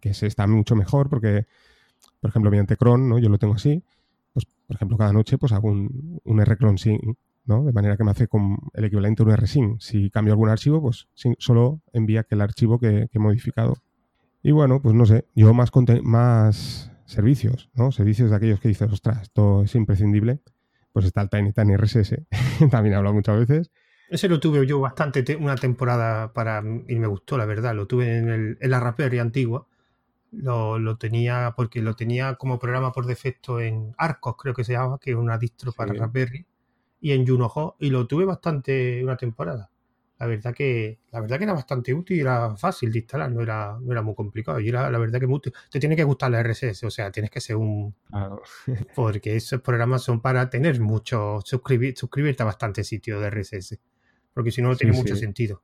Que, 0.00 0.14
se 0.14 0.26
está 0.26 0.46
mucho 0.46 0.74
mejor 0.74 1.08
porque 1.08 1.46
por 2.20 2.30
ejemplo, 2.30 2.50
mediante 2.50 2.76
cron, 2.76 3.08
¿no? 3.08 3.18
Yo 3.18 3.28
lo 3.28 3.38
tengo 3.38 3.54
así, 3.54 3.82
pues, 4.32 4.46
por 4.66 4.76
ejemplo, 4.76 4.96
cada 4.96 5.12
noche 5.12 5.38
pues 5.38 5.52
hago 5.52 5.68
un, 5.68 6.20
un 6.24 6.44
rclone 6.44 6.78
sync, 6.78 7.16
¿no? 7.44 7.64
De 7.64 7.72
manera 7.72 7.96
que 7.96 8.04
me 8.04 8.10
hace 8.10 8.28
con 8.28 8.58
el 8.74 8.84
equivalente 8.84 9.22
a 9.22 9.26
un 9.26 9.36
rsync. 9.36 9.80
Si 9.80 10.10
cambio 10.10 10.32
algún 10.32 10.48
archivo, 10.48 10.80
pues 10.80 11.08
solo 11.38 11.80
envía 11.92 12.20
aquel 12.20 12.40
archivo 12.40 12.78
que, 12.78 13.08
he 13.12 13.18
modificado. 13.18 13.76
Y 14.42 14.50
bueno, 14.50 14.80
pues 14.82 14.94
no 14.94 15.06
sé, 15.06 15.26
yo 15.34 15.52
más, 15.54 15.70
más 16.02 16.90
servicios, 17.04 17.70
¿no? 17.74 17.92
Servicios 17.92 18.30
de 18.30 18.36
aquellos 18.36 18.60
que 18.60 18.68
dices, 18.68 18.90
ostras, 18.92 19.22
esto 19.22 19.62
es 19.62 19.74
imprescindible. 19.74 20.40
Pues 20.92 21.06
está 21.06 21.22
el 21.22 21.30
Tiny 21.30 21.52
Tiny 21.52 21.76
RSS, 21.76 22.16
también 22.70 22.92
he 22.92 22.96
hablado 22.96 23.14
muchas 23.14 23.38
veces. 23.38 23.70
Ese 24.10 24.28
lo 24.28 24.40
tuve 24.40 24.66
yo 24.66 24.78
bastante 24.78 25.36
una 25.36 25.56
temporada 25.56 26.34
para 26.34 26.62
y 26.86 26.96
me 26.96 27.06
gustó, 27.06 27.38
la 27.38 27.46
verdad. 27.46 27.74
Lo 27.74 27.86
tuve 27.86 28.18
en, 28.18 28.28
el, 28.28 28.58
en 28.60 28.70
la 28.70 28.78
Raspberry 28.78 29.18
antigua 29.20 29.66
lo, 30.32 30.96
tenía 30.96 31.52
porque 31.56 31.82
lo 31.82 31.94
tenía 31.94 32.34
como 32.36 32.58
programa 32.58 32.92
por 32.92 33.06
defecto 33.06 33.60
en 33.60 33.94
Arcos, 33.98 34.36
creo 34.38 34.54
que 34.54 34.64
se 34.64 34.72
llama, 34.72 34.98
que 35.00 35.10
es 35.10 35.16
una 35.16 35.38
distro 35.38 35.72
para 35.72 35.92
Raspberry, 35.92 36.46
y 37.02 37.10
en 37.10 37.26
Juno 37.26 37.76
y 37.80 37.90
lo 37.90 38.06
tuve 38.06 38.24
bastante 38.24 39.02
una 39.02 39.16
temporada. 39.16 39.68
La 40.20 40.26
verdad 40.28 40.54
que 40.54 41.00
la 41.10 41.20
verdad 41.20 41.36
que 41.36 41.44
era 41.44 41.52
bastante 41.52 41.92
útil 41.92 42.16
y 42.16 42.20
era 42.20 42.56
fácil 42.56 42.92
de 42.92 43.00
instalar, 43.00 43.32
no 43.32 43.42
era, 43.42 43.76
no 43.82 43.90
era 43.90 44.02
muy 44.02 44.14
complicado. 44.14 44.60
Y 44.60 44.68
era 44.68 44.88
la 44.88 44.98
verdad 44.98 45.18
que 45.18 45.26
muy 45.26 45.38
útil. 45.38 45.52
Te 45.68 45.80
tiene 45.80 45.96
que 45.96 46.04
gustar 46.04 46.30
la 46.30 46.40
RSS, 46.44 46.84
o 46.84 46.90
sea, 46.90 47.10
tienes 47.10 47.32
que 47.32 47.40
ser 47.40 47.56
un. 47.56 47.92
porque 48.94 49.34
esos 49.34 49.60
programas 49.60 50.02
son 50.02 50.20
para 50.20 50.48
tener 50.48 50.80
mucho. 50.80 51.40
Suscribir, 51.44 51.96
suscribirte 51.96 52.44
a 52.44 52.46
bastante 52.46 52.84
sitio 52.84 53.18
de 53.18 53.30
RSS. 53.30 53.80
Porque 54.32 54.52
si 54.52 54.62
no, 54.62 54.68
no 54.68 54.76
tiene 54.76 54.96
mucho 54.96 55.16
sentido. 55.16 55.60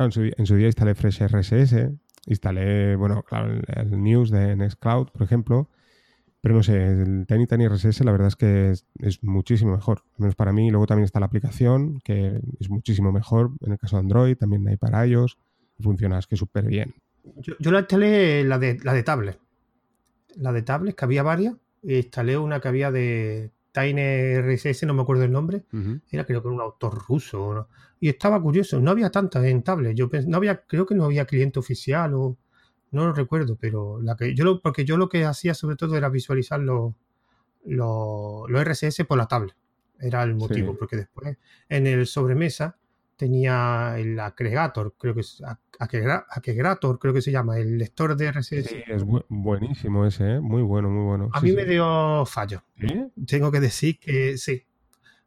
en, 0.00 0.10
su, 0.10 0.22
en, 0.36 0.46
su, 0.46 0.56
día 0.56 0.66
instalé 0.66 0.96
Fresh 0.96 1.22
RSS, 1.28 1.92
instalé, 2.26 2.96
bueno, 2.96 3.22
claro, 3.22 3.62
el, 3.68 4.02
News 4.02 4.32
de 4.32 4.56
Nextcloud, 4.56 5.10
por 5.10 5.22
ejemplo, 5.22 5.70
pero 6.44 6.56
no 6.56 6.62
sé, 6.62 6.76
el 6.76 7.24
Tiny 7.26 7.46
Tiny 7.46 7.68
RSS 7.68 8.04
la 8.04 8.12
verdad 8.12 8.28
es 8.28 8.36
que 8.36 8.70
es, 8.98 9.22
muchísimo 9.22 9.72
mejor, 9.72 10.02
al 10.12 10.24
menos 10.24 10.34
para 10.34 10.52
mí. 10.52 10.70
Luego 10.70 10.86
también 10.86 11.06
está 11.06 11.18
la 11.18 11.24
aplicación, 11.24 12.00
que 12.04 12.38
es 12.60 12.68
muchísimo 12.68 13.12
mejor, 13.12 13.52
en 13.62 13.72
el 13.72 13.78
caso 13.78 13.96
de 13.96 14.00
Android, 14.00 14.36
también 14.36 14.68
hay 14.68 14.76
para 14.76 15.06
iOS, 15.06 15.38
funciona 15.80 16.18
es 16.18 16.26
que 16.26 16.36
súper 16.36 16.66
bien. 16.66 16.96
Yo, 17.58 17.70
la 17.70 17.78
instalé 17.78 18.44
la 18.44 18.58
de, 18.58 18.78
la 18.82 18.92
de 18.92 19.02
tablet, 19.02 19.38
la 20.36 20.52
de 20.52 20.60
tablet, 20.60 20.94
que 20.94 21.06
había 21.06 21.22
varias, 21.22 21.54
instalé 21.82 22.36
una 22.36 22.60
que 22.60 22.68
había 22.68 22.90
de 22.90 23.50
Tiny 23.72 24.42
RSS, 24.42 24.82
no 24.82 24.92
me 24.92 25.00
acuerdo 25.00 25.24
el 25.24 25.32
nombre, 25.32 25.64
era 26.10 26.26
creo 26.26 26.42
que 26.42 26.48
un 26.48 26.60
autor 26.60 27.02
ruso, 27.08 27.68
y 27.98 28.10
estaba 28.10 28.38
curioso, 28.42 28.78
no 28.80 28.90
había 28.90 29.08
tantas 29.08 29.46
en 29.46 29.62
tablet, 29.62 29.96
yo 29.96 30.10
no 30.26 30.36
había, 30.36 30.58
creo 30.66 30.84
que 30.84 30.94
no 30.94 31.06
había 31.06 31.24
cliente 31.24 31.58
oficial 31.58 32.12
o 32.12 32.36
no 32.94 33.06
lo 33.06 33.12
recuerdo, 33.12 33.56
pero 33.56 34.00
la 34.00 34.16
que 34.16 34.34
yo 34.34 34.44
lo, 34.44 34.60
porque 34.60 34.84
yo 34.84 34.96
lo 34.96 35.08
que 35.08 35.24
hacía 35.24 35.54
sobre 35.54 35.76
todo 35.76 35.96
era 35.96 36.08
visualizar 36.08 36.60
los, 36.60 36.94
los, 37.64 38.48
RSS 38.48 39.04
por 39.06 39.18
la 39.18 39.26
tablet, 39.26 39.56
era 40.00 40.22
el 40.22 40.34
motivo, 40.34 40.76
porque 40.76 40.96
después 40.96 41.36
en 41.68 41.86
el 41.86 42.06
sobremesa 42.06 42.76
tenía 43.16 43.94
el 43.98 44.18
agregator, 44.18 44.94
creo 44.98 45.14
que 45.14 45.20
es 45.20 45.42
agregator, 45.78 46.98
creo 46.98 47.12
que 47.12 47.22
se 47.22 47.32
llama, 47.32 47.58
el 47.58 47.78
lector 47.78 48.16
de 48.16 48.30
RSS. 48.30 48.68
Sí, 48.68 48.82
es 48.86 49.04
buenísimo 49.28 50.06
ese, 50.06 50.34
¿eh? 50.34 50.40
muy 50.40 50.62
bueno, 50.62 50.88
muy 50.88 51.04
bueno. 51.04 51.30
A 51.32 51.40
mí 51.40 51.52
me 51.52 51.64
dio 51.64 52.24
fallo. 52.26 52.62
Tengo 53.26 53.50
que 53.50 53.60
decir 53.60 53.98
que 53.98 54.38
sí. 54.38 54.64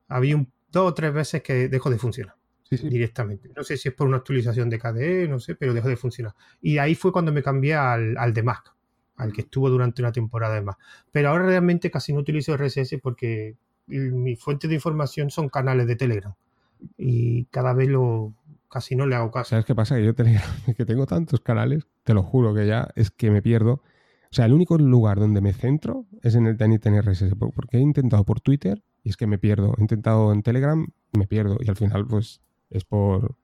Había 0.07 0.37
un, 0.37 0.51
dos 0.71 0.91
o 0.91 0.93
tres 0.93 1.13
veces 1.13 1.41
que 1.41 1.67
dejó 1.67 1.89
de 1.89 1.97
funcionar 1.97 2.36
directamente. 2.69 3.49
No 3.55 3.63
sé 3.63 3.77
si 3.77 3.89
es 3.89 3.95
por 3.95 4.07
una 4.07 4.17
actualización 4.17 4.69
de 4.69 4.79
KDE, 4.79 5.27
no 5.27 5.39
sé, 5.39 5.55
pero 5.55 5.73
dejó 5.73 5.89
de 5.89 5.97
funcionar. 5.97 6.33
Y 6.61 6.77
ahí 6.77 6.95
fue 6.95 7.11
cuando 7.11 7.31
me 7.31 7.43
cambié 7.43 7.75
al, 7.75 8.17
al 8.17 8.33
de 8.33 8.43
Mac, 8.43 8.73
al 9.15 9.33
que 9.33 9.41
estuvo 9.41 9.69
durante 9.69 10.01
una 10.01 10.11
temporada 10.11 10.55
de 10.55 10.61
más. 10.61 10.77
Pero 11.11 11.29
ahora 11.29 11.45
realmente 11.45 11.91
casi 11.91 12.13
no 12.13 12.19
utilizo 12.19 12.55
RSS 12.55 12.97
porque 13.01 13.55
mi 13.87 14.35
fuente 14.35 14.67
de 14.67 14.75
información 14.75 15.29
son 15.29 15.49
canales 15.49 15.87
de 15.87 15.95
Telegram 15.95 16.33
y 16.97 17.45
cada 17.45 17.73
vez 17.73 17.89
lo 17.89 18.33
casi 18.69 18.95
no 18.95 19.05
le 19.05 19.15
hago 19.15 19.31
caso. 19.31 19.51
¿Sabes 19.51 19.65
qué 19.65 19.75
pasa? 19.75 19.95
Que 19.95 20.05
yo 20.05 20.13
que 20.77 20.85
tengo 20.85 21.05
tantos 21.05 21.41
canales, 21.41 21.87
te 22.03 22.13
lo 22.13 22.23
juro 22.23 22.53
que 22.53 22.67
ya 22.67 22.89
es 22.95 23.11
que 23.11 23.31
me 23.31 23.41
pierdo. 23.41 23.81
O 24.29 24.35
sea, 24.35 24.45
el 24.45 24.53
único 24.53 24.77
lugar 24.77 25.19
donde 25.19 25.39
me 25.39 25.53
centro 25.53 26.05
es 26.21 26.35
en 26.35 26.47
el 26.47 26.57
Tiny 26.57 26.77
RSS, 26.77 27.35
porque 27.55 27.77
he 27.77 27.79
intentado 27.79 28.25
por 28.25 28.41
Twitter 28.41 28.83
y 29.03 29.09
es 29.09 29.17
que 29.17 29.25
me 29.25 29.37
pierdo. 29.37 29.73
He 29.77 29.81
intentado 29.81 30.33
en 30.33 30.43
Telegram 30.43 30.85
y 31.13 31.17
me 31.17 31.27
pierdo. 31.27 31.57
Y 31.61 31.69
al 31.69 31.77
final, 31.77 32.05
pues, 32.05 32.41
es 32.69 32.83
por, 32.85 33.35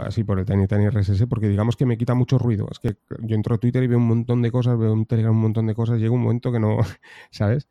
así 0.00 0.24
por 0.24 0.38
el 0.38 0.44
Tiny 0.44 0.66
Tiny 0.66 0.88
RSS, 0.88 1.26
porque 1.26 1.48
digamos 1.48 1.76
que 1.76 1.86
me 1.86 1.98
quita 1.98 2.14
mucho 2.14 2.38
ruido. 2.38 2.68
Es 2.70 2.78
que 2.78 2.96
yo 3.20 3.36
entro 3.36 3.54
a 3.54 3.58
Twitter 3.58 3.82
y 3.82 3.86
veo 3.86 3.98
un 3.98 4.08
montón 4.08 4.42
de 4.42 4.50
cosas, 4.50 4.78
veo 4.78 4.92
en 4.92 5.06
Telegram 5.06 5.34
un 5.34 5.42
montón 5.42 5.66
de 5.66 5.74
cosas, 5.74 5.98
llega 5.98 6.12
un 6.12 6.22
momento 6.22 6.52
que 6.52 6.60
no, 6.60 6.78
¿sabes? 7.30 7.68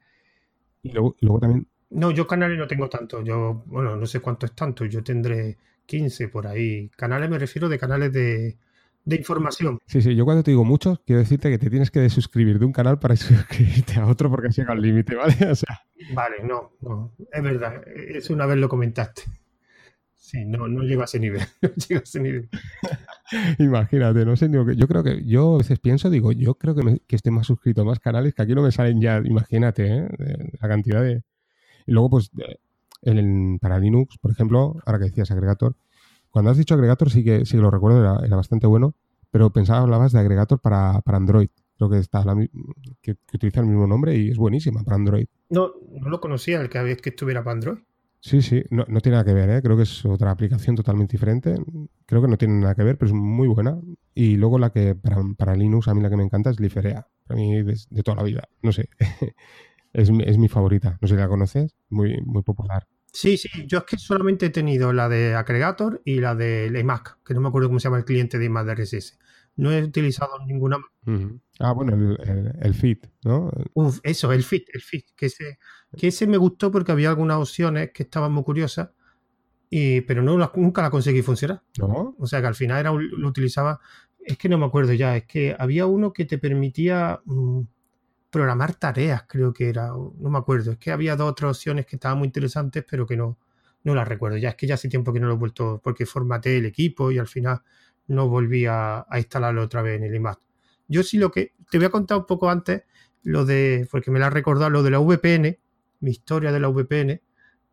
Y 0.84 0.92
luego, 0.92 1.16
luego 1.20 1.40
también 1.40 1.68
no, 1.92 2.12
yo 2.12 2.26
canales 2.26 2.58
no 2.58 2.68
tengo 2.68 2.90
tanto. 2.90 3.22
Yo, 3.22 3.64
bueno, 3.66 3.96
no 3.96 4.06
sé 4.06 4.20
cuánto 4.22 4.46
es 4.46 4.54
tanto. 4.54 4.86
Yo 4.86 5.04
tendré 5.04 5.58
15 5.86 6.30
por 6.30 6.48
ahí. 6.48 6.90
Canales 6.96 7.30
me 7.30 7.38
refiero 7.38 7.68
de 7.68 7.78
canales 7.78 8.14
de, 8.14 8.58
información. 9.06 9.80
Sí, 9.86 10.02
sí, 10.02 10.16
yo 10.16 10.24
cuando 10.24 10.42
te 10.42 10.52
digo 10.52 10.64
muchos, 10.64 11.00
quiero 11.06 11.20
decirte 11.20 11.50
que 11.50 11.58
te 11.58 11.70
tienes 11.70 11.92
que 11.92 12.00
desuscribir 12.00 12.60
de 12.60 12.66
un 12.66 12.72
canal 12.72 12.98
para 12.98 13.16
suscribirte 13.18 14.00
a 14.00 14.08
otro 14.08 14.30
porque 14.30 14.48
has 14.48 14.58
llegado 14.58 14.74
al 14.74 14.82
límite, 14.82 15.16
¿vale? 15.16 15.36
O 15.52 15.56
sea. 15.56 15.82
Vale, 16.14 16.38
no, 16.44 16.72
no, 16.82 17.14
es 17.32 17.44
verdad. 17.44 17.84
Eso 17.88 18.34
una 18.34 18.46
vez 18.46 18.58
lo 18.58 18.70
comentaste. 18.70 19.24
Sí, 20.32 20.46
no, 20.46 20.66
no 20.70 20.82
llego 20.84 21.02
a 21.02 21.06
ese 21.06 21.20
nivel. 21.20 21.42
No 21.62 21.70
llego 21.76 22.00
a 22.00 22.04
ese 22.04 22.22
nivel. 22.22 22.50
Imagínate, 23.60 24.26
no 24.26 24.38
sé, 24.38 24.50
yo 24.50 24.88
creo 24.88 25.04
que, 25.04 25.26
yo 25.26 25.56
a 25.56 25.58
veces 25.58 25.78
pienso, 25.80 26.10
digo, 26.10 26.32
yo 26.32 26.56
creo 26.56 26.74
que, 26.74 26.84
me, 26.84 27.00
que 27.00 27.18
estoy 27.18 27.34
más 27.34 27.48
suscrito 27.48 27.82
a 27.82 27.84
más 27.84 28.00
canales 28.00 28.34
que 28.34 28.42
aquí 28.42 28.56
no 28.56 28.62
me 28.62 28.72
salen 28.72 29.02
ya, 29.02 29.22
imagínate, 29.26 29.88
¿eh? 29.88 30.08
la 30.62 30.70
cantidad 30.70 31.02
de, 31.02 31.24
y 31.86 31.92
luego, 31.92 32.12
pues, 32.12 32.32
para 33.60 33.80
Linux, 33.80 34.18
por 34.20 34.32
ejemplo, 34.32 34.78
ahora 34.86 35.00
que 35.00 35.06
decías 35.06 35.32
agregator, 35.32 35.76
cuando 36.30 36.52
has 36.52 36.58
dicho 36.58 36.76
agregator 36.76 37.10
sí 37.10 37.26
que, 37.26 37.46
sí 37.46 37.58
lo 37.58 37.70
recuerdo, 37.70 38.24
era, 38.24 38.36
bastante 38.38 38.68
bueno, 38.68 38.96
pero 39.32 39.50
pensaba, 39.50 39.82
hablabas 39.82 40.14
de 40.14 40.20
agregator 40.20 40.60
para, 40.60 41.02
Android. 41.06 41.50
Creo 41.76 41.90
que 41.90 41.98
está 41.98 42.24
que, 43.02 43.18
utiliza 43.34 43.60
el 43.60 43.66
mismo 43.66 43.86
nombre 43.86 44.16
y 44.16 44.30
es 44.30 44.38
buenísima 44.38 44.82
para 44.84 44.96
Android. 44.96 45.26
No, 45.50 45.74
no 45.90 46.10
lo 46.10 46.22
conocía 46.22 46.62
el 46.62 46.70
que 46.70 46.78
había 46.78 46.96
que 46.96 47.10
estuviera 47.10 47.44
para 47.44 47.56
Android. 47.56 47.80
Sí, 48.24 48.44
sí, 48.44 48.64
no, 48.70 48.86
tiene 48.86 49.18
nada 49.18 49.26
que 49.26 49.34
ver, 49.34 49.50
¿eh? 49.50 49.62
creo 49.64 49.76
que 49.76 49.82
es 49.82 50.06
otra 50.06 50.30
aplicación 50.30 50.76
totalmente 50.76 51.14
diferente. 51.14 51.56
Creo 52.06 52.22
que 52.22 52.28
no 52.28 52.38
tiene 52.38 52.54
nada 52.60 52.76
que 52.76 52.84
ver, 52.84 52.96
pero 52.96 53.10
es 53.10 53.16
muy 53.16 53.48
buena. 53.48 53.80
Y 54.14 54.38
luego 54.38 54.60
la 54.60 54.70
que 54.70 54.94
para, 54.94 55.24
para 55.36 55.56
Linux, 55.56 55.88
a 55.88 55.96
mí 55.96 56.04
la 56.04 56.10
que 56.12 56.18
me 56.18 56.24
encanta 56.24 56.52
es 56.52 56.60
Liferea. 56.60 57.08
Para 57.26 57.40
mí 57.40 57.64
de, 57.64 58.04
toda 58.04 58.18
la 58.18 58.24
vida, 58.24 58.48
no 58.62 58.72
sé. 58.72 58.90
Es, 59.94 60.10
es, 60.10 60.38
mi 60.38 60.48
favorita. 60.48 60.98
No 61.02 61.08
sé 61.10 61.16
si 61.16 61.20
la 61.20 61.28
conoces. 61.28 61.76
Muy, 61.90 62.22
muy 62.22 62.44
popular. 62.44 62.88
Sí, 63.12 63.36
sí. 63.36 63.50
Yo 63.68 63.80
es 63.80 63.84
que 63.84 63.98
solamente 63.98 64.46
he 64.46 64.50
tenido 64.50 64.94
la 64.94 65.10
de 65.10 65.36
Aggregator 65.36 66.02
y 66.06 66.22
la 66.22 66.34
de 66.34 66.72
iMac, 66.80 67.18
que 67.26 67.34
no 67.34 67.42
me 67.42 67.50
acuerdo 67.50 67.68
cómo 67.68 67.82
se 67.82 67.90
llama 67.90 67.98
el 67.98 68.06
cliente 68.06 68.40
de 68.40 68.46
iMac 68.46 68.68
de 68.68 68.76
RSS. 68.76 69.20
No 69.62 69.72
he 69.72 69.84
utilizado 69.84 70.40
ninguna 70.46 70.80
Ah, 71.60 71.72
bueno, 71.74 71.94
el, 71.94 72.52
el, 72.60 72.74
Fit, 72.74 73.06
¿no? 73.24 73.52
Uf, 73.76 74.00
eso, 74.02 74.32
el 74.32 74.44
Fit, 74.44 74.68
el 74.74 74.82
Fit. 74.82 75.06
Que 75.16 75.28
ese, 75.28 75.60
que 75.96 76.08
ese 76.08 76.26
me 76.26 76.38
gustó 76.38 76.72
porque 76.72 76.92
había 76.92 77.10
algunas 77.10 77.38
opciones 77.38 77.92
que 77.92 78.02
estaban 78.02 78.32
muy 78.32 78.44
curiosas, 78.44 78.90
y, 79.70 80.02
pero 80.02 80.24
no, 80.24 80.36
nunca 80.56 80.82
la 80.82 80.90
conseguí 80.90 81.22
funcionar. 81.22 81.62
¿No? 81.78 82.16
O 82.18 82.26
sea 82.26 82.42
que 82.42 82.48
al 82.48 82.56
final 82.56 82.80
era, 82.80 82.92
lo 82.92 83.28
utilizaba. 83.28 83.80
Es 84.20 84.38
que 84.38 84.50
no 84.50 84.58
me 84.58 84.66
acuerdo 84.66 84.94
ya, 84.94 85.16
es 85.16 85.26
que 85.26 85.56
había 85.58 85.86
uno 85.86 86.12
que 86.12 86.26
te 86.26 86.40
permitía. 86.40 87.22
Mm, 87.26 87.62
programar 88.32 88.76
tareas, 88.76 89.26
creo 89.28 89.52
que 89.52 89.68
era, 89.68 89.90
no 89.90 90.30
me 90.30 90.38
acuerdo, 90.38 90.72
es 90.72 90.78
que 90.78 90.90
había 90.90 91.18
dos 91.18 91.30
otras 91.30 91.58
opciones 91.58 91.86
que 91.86 91.98
estaban 91.98 92.18
muy 92.18 92.28
interesantes, 92.28 92.86
pero 92.90 93.06
que 93.06 93.18
no, 93.18 93.38
no 93.84 93.94
las 93.94 94.08
recuerdo. 94.08 94.38
Ya 94.38 94.50
es 94.50 94.56
que 94.56 94.68
ya 94.68 94.76
hace 94.76 94.88
tiempo 94.88 95.12
que 95.12 95.20
no 95.20 95.28
lo 95.28 95.34
he 95.34 95.38
vuelto, 95.38 95.82
porque 95.84 96.06
formateé 96.06 96.58
el 96.58 96.66
equipo 96.66 97.12
y 97.12 97.18
al 97.20 97.28
final 97.28 97.62
no 98.12 98.28
volví 98.28 98.66
a, 98.68 99.06
instalarlo 99.18 99.64
otra 99.64 99.82
vez 99.82 99.98
en 99.98 100.04
el 100.04 100.16
iMac. 100.16 100.40
Yo 100.88 101.04
sí 101.04 101.18
lo 101.18 101.32
que, 101.32 101.54
te 101.70 101.78
voy 101.78 101.86
a 101.86 101.90
contar 101.90 102.18
un 102.18 102.26
poco 102.26 102.50
antes, 102.50 102.84
lo 103.24 103.46
de, 103.46 103.88
porque 103.90 104.12
me 104.12 104.20
la 104.20 104.28
ha 104.28 104.30
recordado 104.30 104.70
lo 104.70 104.84
de 104.84 104.92
la 104.92 105.00
VPN, 105.00 105.58
mi 106.02 106.12
historia 106.12 106.52
de 106.52 106.60
la 106.60 106.68
VPN, 106.68 107.22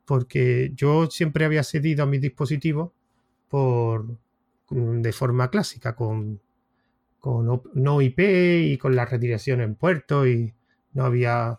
porque 0.05 0.73
yo 0.75 1.11
siempre 1.11 1.45
había 1.45 1.63
cedido 1.65 2.05
a 2.05 2.07
mis 2.07 2.21
dispositivos 2.21 2.93
por, 3.49 4.07
de 4.71 5.13
forma 5.13 5.51
clásica, 5.51 5.97
con, 5.97 6.41
con 7.19 7.63
no 7.75 8.01
IP 8.01 8.21
y 8.21 8.79
con 8.79 8.95
la 8.95 9.07
redirección 9.07 9.61
en 9.61 9.75
puerto 9.75 10.27
y 10.27 10.55
no 10.93 11.05
había, 11.05 11.59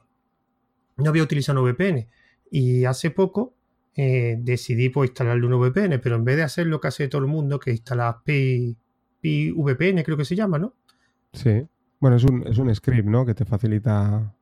no 0.98 1.10
había 1.10 1.24
utilizado 1.24 1.64
VPN. 1.64 2.08
Y 2.52 2.86
hace 2.86 3.12
poco 3.12 3.54
eh, 3.96 4.38
decidí 4.40 4.90
pues, 4.90 5.10
instalarle 5.10 5.46
un 5.46 5.60
VPN, 5.60 6.00
pero 6.00 6.16
en 6.16 6.24
vez 6.24 6.38
de 6.38 6.44
hacer 6.44 6.68
lo 6.68 6.80
que 6.80 6.88
hace 6.88 7.08
todo 7.08 7.22
el 7.22 7.28
mundo, 7.28 7.60
que 7.60 7.72
instala 7.72 8.22
Pi, 8.24 8.76
VPN, 9.22 10.04
creo 10.04 10.18
que 10.18 10.26
se 10.26 10.36
llama, 10.36 10.58
¿no? 10.58 10.74
Sí. 11.34 11.66
Bueno, 12.00 12.16
es 12.16 12.24
un, 12.24 12.48
es 12.48 12.58
un 12.58 12.74
script, 12.74 13.08
¿no? 13.08 13.26
Que 13.26 13.34
te 13.34 13.46
facilita. 13.46 14.34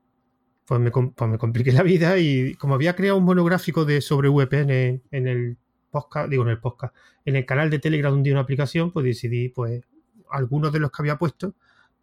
Pues 0.66 0.80
me, 0.80 0.92
pues 0.92 1.32
me 1.32 1.38
compliqué 1.38 1.72
la 1.72 1.82
vida 1.82 2.18
y 2.18 2.54
como 2.56 2.76
había 2.76 2.96
creado 2.96 3.18
un 3.18 3.24
monográfico 3.24 3.86
de 3.86 4.02
sobre 4.02 4.30
VPN 4.30 5.02
en 5.12 5.28
el 5.28 5.58
podcast, 5.90 6.30
digo 6.30 6.44
en 6.44 6.50
el 6.50 6.60
podcast, 6.60 6.94
en 7.26 7.38
el 7.38 7.46
canal 7.46 7.70
de 7.70 7.80
Telegram 7.80 8.12
donde 8.12 8.32
una 8.32 8.42
aplicación, 8.42 8.92
pues 8.92 9.06
decidí, 9.06 9.50
pues, 9.50 9.82
algunos 10.30 10.74
de 10.74 10.80
los 10.80 10.92
que 10.92 11.02
había 11.02 11.18
puesto, 11.18 11.56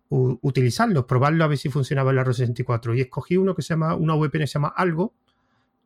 utilizarlos, 0.08 1.04
probarlo 1.04 1.44
a 1.44 1.48
ver 1.48 1.58
si 1.58 1.68
funcionaba 1.68 2.10
en 2.10 2.16
la 2.16 2.24
R64. 2.24 2.96
Y 2.96 3.02
escogí 3.02 3.36
uno 3.36 3.54
que 3.54 3.62
se 3.62 3.70
llama, 3.70 3.94
una 3.94 4.14
VPN 4.14 4.40
que 4.40 4.46
se 4.46 4.54
llama 4.54 4.72
Algo 4.76 5.12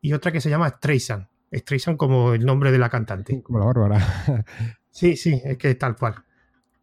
y 0.00 0.12
otra 0.12 0.32
que 0.32 0.40
se 0.40 0.50
llama 0.50 0.68
Streisand. 0.68 1.26
Streisand 1.52 1.96
como 1.96 2.34
el 2.34 2.44
nombre 2.44 2.72
de 2.72 2.78
la 2.78 2.90
cantante. 2.90 3.42
Como 3.42 3.58
la 3.58 3.66
bárbara. 3.66 4.44
sí, 4.90 5.16
sí, 5.16 5.40
es 5.44 5.56
que 5.58 5.70
es 5.70 5.78
tal 5.78 5.96
cual. 5.96 6.14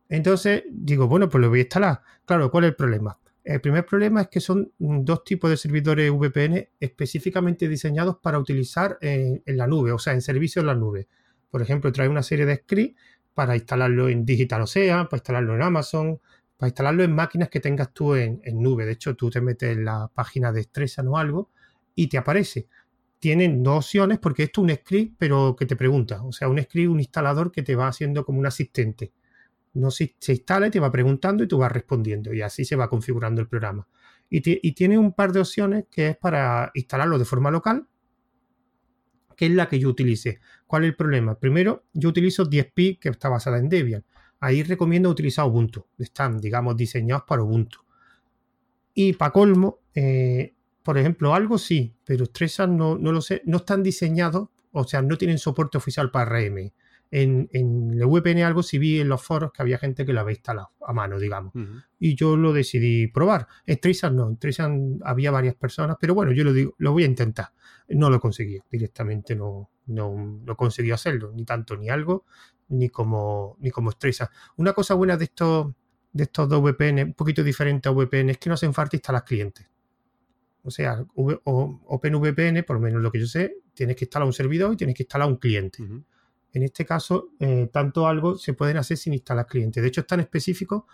Entonces 0.10 0.64
digo, 0.70 1.08
bueno, 1.08 1.30
pues 1.30 1.42
lo 1.42 1.50
voy 1.50 1.60
a 1.60 1.62
instalar. 1.64 2.02
Claro, 2.26 2.52
¿cuál 2.52 2.66
es 2.66 2.70
el 2.70 2.76
problema? 2.76 3.18
El 3.46 3.62
primer 3.62 3.86
problema 3.86 4.22
es 4.22 4.28
que 4.30 4.40
son 4.40 4.72
dos 4.80 5.24
tipos 5.24 5.52
de 5.52 5.58
servidores 5.58 6.12
VPN 6.12 6.68
específicamente 6.80 7.68
diseñados 7.68 8.18
para 8.18 8.40
utilizar 8.40 8.98
en, 9.02 9.44
la 9.46 9.68
nube, 9.68 9.92
o 9.92 10.00
sea, 10.00 10.14
en 10.14 10.22
servicios 10.22 10.64
en 10.64 10.68
la 10.68 10.74
nube. 10.74 11.08
Por 11.52 11.62
ejemplo, 11.62 11.92
trae 11.92 12.10
una 12.10 12.24
serie 12.24 12.48
de 12.48 12.56
scripts 12.56 13.00
para 13.36 13.56
instalarlo 13.56 14.10
en 14.10 14.26
Digital 14.26 14.64
Ocean, 14.64 15.08
para 15.08 15.18
instalarlo 15.18 15.54
en 15.54 15.62
Amazon, 15.62 16.20
para 16.58 16.70
instalarlo 16.70 17.04
en 17.04 17.14
máquinas 17.14 17.50
que 17.50 17.60
tengas 17.60 17.94
tú 17.94 18.16
en, 18.16 18.42
nube. 18.54 18.84
De 18.84 18.94
hecho, 18.94 19.16
tú 19.16 19.30
te 19.30 19.42
metes 19.42 19.78
en 19.78 19.86
la 19.86 20.10
página 20.12 20.52
de 20.52 20.64
Stresan 20.64 21.08
o 21.08 21.18
algo 21.18 21.52
y 21.94 22.08
te 22.08 22.18
aparece. 22.18 22.68
Tienen 23.20 23.64
dos 23.64 23.86
opciones 23.86 24.20
porque 24.20 24.44
esto 24.44 24.62
es 24.62 24.72
un 24.72 24.76
script, 24.76 25.16
pero 25.18 25.56
que 25.58 25.66
te 25.66 25.76
pregunta. 25.76 26.24
O 26.24 26.32
sea, 26.32 26.48
un 26.48 26.62
script, 26.62 26.90
un 26.90 27.00
instalador 27.00 27.52
que 27.52 27.64
te 27.64 27.76
va 27.76 27.88
haciendo 27.88 28.26
como 28.26 28.40
un 28.40 28.46
asistente 28.46 29.14
no 29.76 29.92
se, 29.92 30.16
instala 30.28 30.68
y 30.68 30.72
te 30.72 30.80
va 30.80 30.92
preguntando 30.92 31.44
y 31.44 31.48
tú 31.48 31.58
vas 31.58 31.72
respondiendo 31.72 32.34
y 32.34 32.42
así 32.42 32.66
se 32.66 32.76
va 32.76 32.90
configurando 32.90 33.42
el 33.42 33.48
programa. 33.48 33.88
Y, 34.28 34.42
tiene 34.72 34.98
un 34.98 35.14
par 35.14 35.32
de 35.34 35.42
opciones 35.42 35.86
que 35.92 36.10
es 36.10 36.18
para 36.18 36.72
instalarlo 36.74 37.20
de 37.20 37.26
forma 37.26 37.52
local, 37.52 37.88
que 39.38 39.46
es 39.46 39.52
la 39.52 39.70
que 39.70 39.78
yo 39.78 39.90
utilice. 39.90 40.40
¿Cuál 40.66 40.84
es 40.84 40.90
el 40.90 40.96
problema? 40.96 41.38
Primero, 41.38 41.84
yo 41.94 42.10
utilizo 42.10 42.50
10p 42.50 43.00
que 43.00 43.10
está 43.10 43.30
basada 43.30 43.60
en 43.60 43.70
Debian. 43.70 44.04
Ahí 44.40 44.64
recomiendo 44.64 45.10
utilizar 45.10 45.46
Ubuntu. 45.46 45.86
Están, 46.00 46.40
digamos, 46.40 46.76
diseñados 46.76 47.24
para 47.28 47.44
Ubuntu. 47.44 47.80
Y 48.94 49.14
para 49.14 49.32
colmo, 49.32 49.80
eh, 49.94 50.55
por 50.86 50.98
ejemplo, 50.98 51.34
algo 51.34 51.58
sí, 51.58 51.94
pero 52.06 52.26
Stresan 52.26 52.78
no, 52.78 52.98
no 52.98 53.12
lo 53.12 53.20
sé, 53.20 53.42
no 53.46 53.58
están 53.58 53.84
diseñados, 53.84 54.50
o 54.72 54.84
sea, 54.86 55.02
no 55.02 55.18
tienen 55.18 55.40
soporte 55.40 55.78
oficial 55.78 56.12
para 56.12 56.40
RM 56.40 56.72
en, 57.12 57.50
en 57.54 57.92
el 57.94 58.06
VPN 58.06 58.44
algo 58.44 58.64
si 58.64 58.78
vi 58.78 59.00
en 59.00 59.08
los 59.08 59.22
foros 59.22 59.52
que 59.52 59.62
había 59.62 59.78
gente 59.78 60.06
que 60.06 60.14
lo 60.14 60.20
había 60.20 60.34
instalado 60.34 60.72
a 60.86 60.94
mano, 60.94 61.20
digamos. 61.20 61.54
Y 62.00 62.16
yo 62.16 62.36
lo 62.36 62.52
decidí 62.52 63.08
probar. 63.08 63.48
En 63.66 63.78
Streisand 63.78 64.16
no, 64.16 64.28
en 64.28 64.36
Streisand 64.36 65.02
había 65.04 65.32
varias 65.32 65.56
personas, 65.56 65.98
pero 66.00 66.14
bueno, 66.14 66.32
yo 66.32 66.44
lo 66.44 66.54
digo, 66.54 66.76
lo 66.78 66.92
voy 66.92 67.04
a 67.04 67.08
intentar. 67.08 67.54
No 67.90 68.10
lo 68.10 68.20
conseguí, 68.20 68.60
directamente 68.70 69.36
no, 69.36 69.70
no, 69.88 70.42
no 70.44 70.56
conseguí 70.56 70.92
hacerlo, 70.92 71.32
ni 71.34 71.46
tanto 71.46 71.78
ni 71.78 71.90
algo, 71.90 72.26
ni 72.70 72.90
como, 72.90 73.58
ni 73.60 73.72
como 73.72 73.92
Streisand. 73.92 74.32
Una 74.58 74.74
cosa 74.74 74.94
buena 74.96 75.16
de 75.16 75.26
estos, 75.26 75.74
de 76.12 76.24
estos 76.24 76.50
dos 76.50 76.62
VPN, 76.62 77.04
un 77.04 77.14
poquito 77.14 77.44
diferente 77.44 77.88
a 77.88 77.92
VPN, 77.92 78.32
es 78.32 78.38
que 78.40 78.50
no 78.50 78.56
hacen 78.56 78.74
falta 78.74 78.96
instalar 78.96 79.24
clientes. 79.24 79.68
O 80.66 80.72
sea, 80.72 81.06
OpenVPN, 81.14 82.64
por 82.64 82.78
lo 82.78 82.80
menos 82.80 83.00
lo 83.00 83.12
que 83.12 83.20
yo 83.20 83.28
sé, 83.28 83.58
tienes 83.76 83.96
que 83.96 84.06
instalar 84.06 84.26
un 84.26 84.34
servidor 84.34 84.74
y 84.74 84.78
tienes 84.78 84.96
que 84.96 85.04
instalar 85.04 85.28
un 85.28 85.36
cliente. 85.36 85.84
En 86.54 86.64
este 86.64 86.86
caso, 86.86 87.30
eh, 87.40 87.70
tanto 87.72 88.08
algo 88.08 88.36
se 88.36 88.54
pueden 88.54 88.78
hacer 88.78 88.98
sin 88.98 89.14
instalar 89.14 89.46
clientes. 89.46 89.84
De 89.84 89.88
hecho, 89.90 90.02
están 90.02 90.22
específicos 90.22 90.86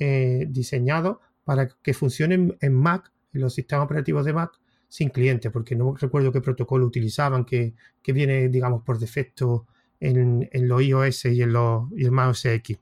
eh, 0.00 0.46
diseñados 0.48 1.18
para 1.44 1.68
que 1.68 1.94
funcionen 1.94 2.56
en 2.60 2.74
Mac, 2.74 3.12
en 3.32 3.42
los 3.42 3.54
sistemas 3.54 3.84
operativos 3.84 4.24
de 4.24 4.32
Mac, 4.32 4.50
sin 4.88 5.10
clientes, 5.10 5.52
porque 5.52 5.76
no 5.76 5.94
recuerdo 5.94 6.32
qué 6.32 6.40
protocolo 6.40 6.84
utilizaban, 6.84 7.44
que, 7.44 7.74
viene, 8.06 8.48
digamos, 8.48 8.82
por 8.82 8.98
defecto 8.98 9.68
en, 10.00 10.48
los 10.52 10.82
iOS 10.82 11.26
y 11.26 11.42
en 11.42 11.52
los 11.52 11.84
y 11.96 12.04
el 12.04 12.10
Mac 12.10 12.30
OS 12.30 12.46
X. 12.46 12.78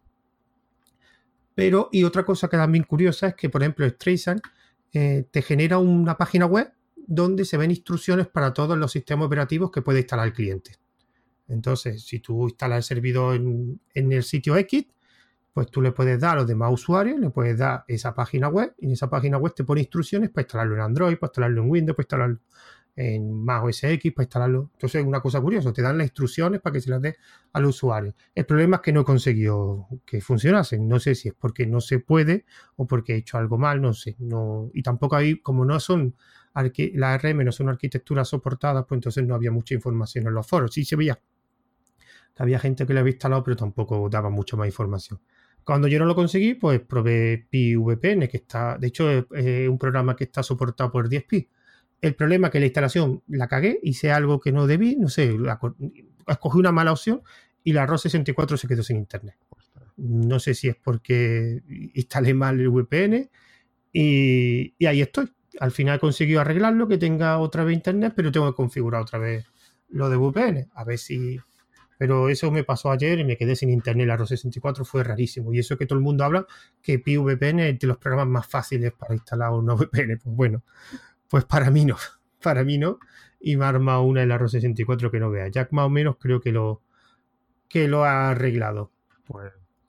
Pero, 1.54 1.90
y 1.92 2.04
otra 2.04 2.24
cosa 2.24 2.48
que 2.48 2.56
también 2.56 2.84
curiosa 2.84 3.28
es 3.28 3.34
que, 3.34 3.50
por 3.50 3.62
ejemplo, 3.62 3.86
Streisand 3.86 4.40
eh, 4.92 5.26
te 5.30 5.42
genera 5.42 5.78
una 5.78 6.16
página 6.16 6.46
web 6.46 6.72
donde 6.96 7.44
se 7.44 7.56
ven 7.56 7.70
instrucciones 7.70 8.26
para 8.26 8.52
todos 8.52 8.76
los 8.76 8.92
sistemas 8.92 9.26
operativos 9.26 9.70
que 9.70 9.82
puede 9.82 10.00
instalar 10.00 10.26
el 10.26 10.32
cliente. 10.32 10.72
Entonces, 11.48 12.04
si 12.04 12.20
tú 12.20 12.48
instalas 12.48 12.78
el 12.78 12.82
servidor 12.82 13.36
en, 13.36 13.80
el 13.94 14.22
sitio 14.22 14.56
X, 14.56 14.86
pues 15.54 15.70
tú 15.70 15.80
le 15.80 15.92
puedes 15.92 16.20
dar 16.20 16.32
a 16.36 16.40
los 16.40 16.46
demás 16.46 16.72
usuarios, 16.72 17.18
le 17.18 17.30
puedes 17.30 17.56
dar 17.58 17.84
esa 17.88 18.14
página 18.14 18.48
web 18.48 18.74
y 18.78 18.86
en 18.86 18.92
esa 18.92 19.08
página 19.08 19.38
web 19.38 19.54
te 19.54 19.64
pone 19.64 19.80
instrucciones 19.80 20.30
para 20.30 20.42
instalarlo 20.42 20.74
en 20.76 20.82
Android, 20.82 21.16
para 21.16 21.30
instalarlo 21.30 21.62
en 21.62 21.70
Windows, 21.70 21.96
para 21.96 22.04
instalarlo 22.04 22.40
en 22.98 23.32
Mac 23.32 23.64
OS 23.64 23.84
X, 23.84 24.12
para 24.12 24.24
instalarlo. 24.24 24.70
Entonces, 24.74 25.00
es 25.00 25.06
una 25.06 25.20
cosa 25.20 25.40
curiosa, 25.40 25.72
te 25.72 25.82
dan 25.82 25.98
las 25.98 26.06
instrucciones 26.06 26.60
para 26.60 26.74
que 26.74 26.80
se 26.80 26.90
las 26.90 27.00
dé 27.00 27.16
al 27.52 27.64
usuario. 27.66 28.14
El 28.34 28.46
problema 28.46 28.76
es 28.76 28.82
que 28.82 28.92
no 28.92 29.00
he 29.00 29.04
conseguido 29.04 29.86
que 30.04 30.20
funcionasen. 30.20 30.88
No 30.88 30.98
sé 30.98 31.14
si 31.14 31.28
es 31.28 31.34
porque 31.34 31.66
no 31.66 31.80
se 31.80 32.00
puede 32.00 32.44
o 32.76 32.86
porque 32.86 33.14
he 33.14 33.16
hecho 33.18 33.38
algo 33.38 33.58
mal, 33.58 33.80
no 33.80 33.92
sé. 33.94 34.16
No, 34.18 34.70
y 34.74 34.82
tampoco 34.82 35.16
hay, 35.16 35.40
como 35.40 35.64
no 35.64 35.78
son 35.80 36.14
las 36.94 37.22
RM 37.22 37.44
no 37.44 37.52
son 37.52 37.68
arquitecturas 37.68 38.28
soportadas, 38.28 38.84
pues 38.88 38.96
entonces 38.96 39.24
no 39.24 39.36
había 39.36 39.52
mucha 39.52 39.74
información 39.74 40.26
en 40.26 40.34
los 40.34 40.44
foros. 40.44 40.74
Sí 40.74 40.84
se 40.84 40.96
veía 40.96 41.20
había 42.38 42.58
gente 42.58 42.86
que 42.86 42.94
lo 42.94 43.00
había 43.00 43.12
instalado, 43.12 43.42
pero 43.42 43.56
tampoco 43.56 44.08
daba 44.08 44.30
mucho 44.30 44.56
más 44.56 44.66
información. 44.66 45.20
Cuando 45.64 45.88
yo 45.88 45.98
no 45.98 46.06
lo 46.06 46.14
conseguí, 46.14 46.54
pues 46.54 46.80
probé 46.80 47.46
PiVPN, 47.50 48.28
que 48.28 48.38
está, 48.38 48.78
de 48.78 48.86
hecho, 48.86 49.10
es, 49.10 49.68
un 49.68 49.78
programa 49.78 50.16
que 50.16 50.24
está 50.24 50.42
soportado 50.42 50.90
por 50.90 51.08
10pi. 51.08 51.48
El 52.00 52.14
problema 52.14 52.48
es 52.48 52.52
que 52.52 52.60
la 52.60 52.66
instalación 52.66 53.22
la 53.26 53.48
cagué, 53.48 53.80
hice 53.82 54.12
algo 54.12 54.40
que 54.40 54.52
no 54.52 54.66
debí, 54.66 54.96
no 54.96 55.08
sé, 55.08 55.36
escogí 56.26 56.58
una 56.58 56.72
mala 56.72 56.92
opción 56.92 57.22
y 57.64 57.72
la 57.72 57.86
ROS64 57.86 58.56
se 58.56 58.68
quedó 58.68 58.82
sin 58.82 58.98
internet. 58.98 59.36
No 59.96 60.38
sé 60.38 60.54
si 60.54 60.68
es 60.68 60.76
porque 60.76 61.62
instalé 61.94 62.34
mal 62.34 62.60
el 62.60 62.68
VPN 62.68 63.28
y, 63.92 64.74
y 64.78 64.86
ahí 64.86 65.00
estoy. 65.00 65.32
Al 65.58 65.72
final 65.72 65.96
he 65.96 66.00
conseguido 66.00 66.40
arreglarlo, 66.40 66.86
que 66.86 66.98
tenga 66.98 67.38
otra 67.38 67.64
vez 67.64 67.74
internet, 67.74 68.12
pero 68.14 68.30
tengo 68.30 68.48
que 68.48 68.54
configurar 68.54 69.02
otra 69.02 69.18
vez 69.18 69.44
lo 69.88 70.08
de 70.08 70.16
VPN. 70.16 70.70
A 70.74 70.84
ver 70.84 70.98
si, 70.98 71.40
pero 71.98 72.28
eso 72.28 72.50
me 72.52 72.62
pasó 72.62 72.92
ayer 72.92 73.18
y 73.18 73.24
me 73.24 73.36
quedé 73.36 73.56
sin 73.56 73.70
internet. 73.70 74.06
La 74.06 74.16
RO64 74.16 74.84
fue 74.84 75.02
rarísimo. 75.02 75.52
Y 75.52 75.58
eso 75.58 75.76
que 75.76 75.84
todo 75.84 75.98
el 75.98 76.04
mundo 76.04 76.24
habla 76.24 76.46
que 76.80 77.00
PVPN 77.00 77.58
es 77.60 77.78
de 77.80 77.86
los 77.88 77.98
programas 77.98 78.28
más 78.28 78.46
fáciles 78.46 78.92
para 78.92 79.14
instalar 79.14 79.50
un 79.50 79.66
VPN. 79.66 80.18
Pues 80.22 80.36
bueno, 80.36 80.62
pues 81.28 81.44
para 81.44 81.70
mí 81.70 81.84
no. 81.84 81.96
Para 82.42 82.62
mí 82.62 82.78
no. 82.78 83.00
Y 83.40 83.56
me 83.56 83.64
ha 83.64 83.68
armado 83.68 84.02
una 84.02 84.22
en 84.22 84.28
la 84.28 84.38
RO64 84.38 85.10
que 85.10 85.18
no 85.18 85.30
vea. 85.30 85.48
Jack 85.48 85.72
más 85.72 85.86
o 85.86 85.88
menos 85.88 86.16
creo 86.20 86.40
que 86.40 86.52
lo, 86.52 86.82
que 87.68 87.88
lo 87.88 88.04
ha 88.04 88.30
arreglado. 88.30 88.92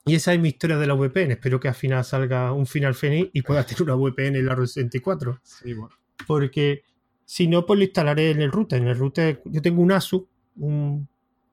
Y 0.04 0.16
esa 0.16 0.34
es 0.34 0.40
mi 0.40 0.48
historia 0.48 0.76
de 0.76 0.86
la 0.88 0.94
VPN. 0.94 1.30
Espero 1.32 1.60
que 1.60 1.68
al 1.68 1.74
final 1.74 2.04
salga 2.04 2.52
un 2.52 2.66
final 2.66 2.94
feliz 2.94 3.30
y 3.32 3.42
pueda 3.42 3.64
tener 3.64 3.84
una 3.84 3.94
VPN 3.94 4.36
en 4.36 4.46
la 4.46 4.56
RO64. 4.56 5.40
Sí, 5.44 5.74
bueno. 5.74 5.94
Porque 6.26 6.82
si 7.24 7.46
no, 7.46 7.64
pues 7.64 7.78
lo 7.78 7.84
instalaré 7.84 8.32
en 8.32 8.42
el 8.42 8.50
router. 8.50 8.82
En 8.82 8.88
el 8.88 8.98
router 8.98 9.40
yo 9.44 9.62
tengo 9.62 9.80
un 9.80 9.92
ASUS, 9.92 10.24
un 10.56 11.08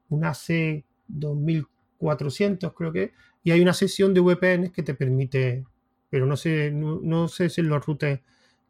un 0.09 0.23
AC 0.23 0.83
2400 1.07 2.73
creo 2.73 2.91
que, 2.91 3.13
y 3.43 3.51
hay 3.51 3.61
una 3.61 3.73
sesión 3.73 4.13
de 4.13 4.21
VPN 4.21 4.71
que 4.71 4.83
te 4.83 4.93
permite, 4.93 5.65
pero 6.09 6.25
no 6.25 6.35
sé, 6.35 6.71
no, 6.71 7.27
sé 7.27 7.49
si 7.49 7.61
en 7.61 7.69
los 7.69 7.85
routers 7.85 8.21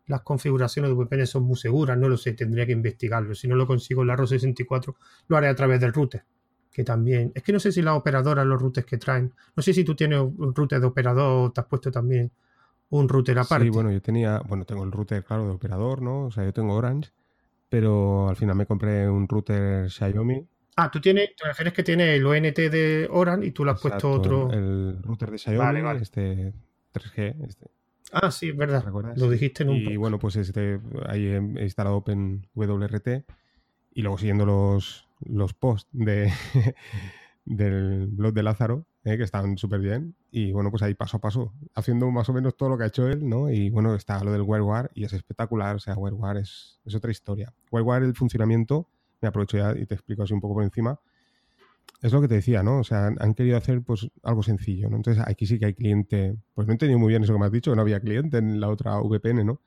las 0.08 0.22
configuraciones 0.22 0.90
de 0.90 0.96
VPN 0.96 1.28
son 1.28 1.44
muy 1.44 1.58
seguras, 1.58 1.98
no 1.98 2.10
lo 2.10 2.18
sé, 2.18 2.34
tendría 2.34 2.66
que 2.66 2.72
investigarlo. 2.72 3.36
Si 3.36 3.48
no 3.48 3.56
lo 3.56 3.68
consigo 3.68 4.02
en 4.02 4.08
la 4.08 4.16
RO64, 4.16 4.96
lo 5.28 5.38
haré 5.38 5.48
a 5.48 5.56
través 5.56 5.80
del 5.80 5.94
router. 5.94 6.24
Que 6.72 6.84
también, 6.84 7.32
es 7.36 7.44
que 7.44 7.52
no 7.52 7.60
sé 7.60 7.72
si 7.72 7.82
las 7.82 7.96
operadoras, 7.96 8.46
los 8.46 8.62
routers 8.62 8.86
que 8.86 8.98
traen, 8.98 9.34
no 9.56 9.64
sé 9.64 9.74
si 9.74 9.84
tú 9.84 9.96
tienes 9.96 10.20
un 10.20 10.54
router 10.56 10.80
de 10.80 10.88
operador 10.88 11.48
o 11.48 11.52
te 11.52 11.62
has 11.62 11.68
puesto 11.68 11.92
también 11.92 12.32
un 12.90 13.10
router 13.10 13.38
aparte. 13.40 13.66
Sí, 13.66 13.70
bueno, 13.70 13.92
yo 13.92 14.02
tenía, 14.02 14.40
bueno, 14.48 14.64
tengo 14.66 14.84
el 14.84 14.92
router, 14.92 15.24
claro, 15.24 15.46
de 15.46 15.52
operador, 15.52 16.02
¿no? 16.02 16.26
O 16.26 16.32
sea, 16.32 16.44
yo 16.46 16.54
tengo 16.54 16.76
Orange, 16.76 17.12
pero 17.68 18.30
al 18.30 18.36
final 18.36 18.56
me 18.56 18.66
compré 18.66 19.10
un 19.10 19.28
router 19.28 19.90
Xiaomi 19.90 20.48
Ah, 20.80 20.92
tú 20.92 21.02
tienes, 21.02 21.36
te 21.36 21.48
refieres 21.48 21.74
que 21.74 21.82
tiene 21.82 22.16
el 22.16 22.26
ONT 22.26 22.56
de 22.56 23.08
Oran 23.10 23.44
y 23.44 23.50
tú 23.50 23.66
le 23.66 23.72
has 23.72 23.82
puesto 23.82 24.12
otro. 24.12 24.52
El 24.52 25.02
router 25.02 25.32
de 25.32 25.38
Xiaomi, 25.40 25.82
este 26.00 26.54
3G. 26.94 27.48
Este. 27.48 27.77
Ah, 28.12 28.32
sí, 28.32 28.50
es 28.50 28.58
verdad. 28.58 28.86
Lo 29.16 29.30
dijiste 29.30 29.64
en 29.64 29.70
un 29.70 29.76
Y 29.76 29.98
bueno, 29.98 30.20
pues 30.20 30.36
este, 30.36 30.80
ahí 31.08 31.26
he 31.26 31.64
instalado 31.64 31.98
OpenWRT 31.98 33.08
y 33.94 34.02
luego 34.02 34.18
siguiendo 34.18 34.46
los, 34.46 35.08
los 35.26 35.54
posts 35.54 35.90
de, 35.92 36.32
del 37.46 38.08
blog 38.08 38.34
de 38.34 38.44
Lázaro, 38.44 38.86
eh, 39.04 39.18
que 39.18 39.24
están 39.24 39.58
súper 39.58 39.82
bien. 39.82 40.16
Y 40.32 40.52
bueno, 40.52 40.70
pues 40.72 40.84
ahí 40.84 40.94
paso 40.94 41.18
a 41.18 41.22
paso, 41.22 41.54
haciendo 41.76 42.10
más 42.12 42.30
o 42.30 42.34
menos 42.34 42.56
todo 42.56 42.70
lo 42.70 42.78
que 42.78 42.86
ha 42.86 42.88
hecho 42.88 43.08
él, 43.08 43.28
¿no? 43.28 43.50
Y 43.50 43.70
bueno, 43.70 43.96
está 43.96 44.24
lo 44.24 44.32
del 44.32 44.44
WireWare 44.44 44.92
y 44.94 45.04
es 45.04 45.14
espectacular. 45.14 45.76
O 45.76 45.80
sea, 45.80 45.96
WireWare 45.96 46.38
es, 46.40 46.80
es 46.86 46.96
otra 46.96 47.12
historia. 47.12 47.54
WireWare, 47.72 48.04
el 48.04 48.16
funcionamiento, 48.16 48.88
me 49.22 49.28
aprovecho 49.28 49.58
ya 49.58 49.72
y 49.78 49.86
te 49.86 49.96
explico 49.96 50.24
así 50.24 50.34
un 50.34 50.42
poco 50.42 50.56
por 50.56 50.64
encima 50.64 51.00
es 52.02 52.14
lo 52.14 52.22
que 52.22 52.28
te 52.28 52.36
decía, 52.36 52.64
¿no? 52.64 52.80
O 52.80 52.84
sea, 52.84 53.08
han 53.08 53.34
querido 53.34 53.58
hacer 53.58 53.82
pues 53.82 54.08
algo 54.24 54.44
sencillo, 54.44 54.90
¿no? 54.90 54.98
Entonces 54.98 55.24
aquí 55.26 55.46
sí 55.46 55.58
que 55.58 55.66
hay 55.66 55.74
cliente. 55.74 56.36
Pues 56.54 56.68
no 56.68 56.72
he 56.72 56.76
entendido 56.76 57.00
muy 57.00 57.10
bien 57.10 57.24
eso 57.24 57.34
que 57.34 57.40
me 57.40 57.46
has 57.46 57.52
dicho, 57.52 57.72
que 57.72 57.76
no 57.76 57.82
había 57.82 58.00
cliente 58.00 58.38
en 58.38 58.60
la 58.60 58.70
otra 58.70 59.00
VPN, 59.00 59.46
¿no? 59.46 59.62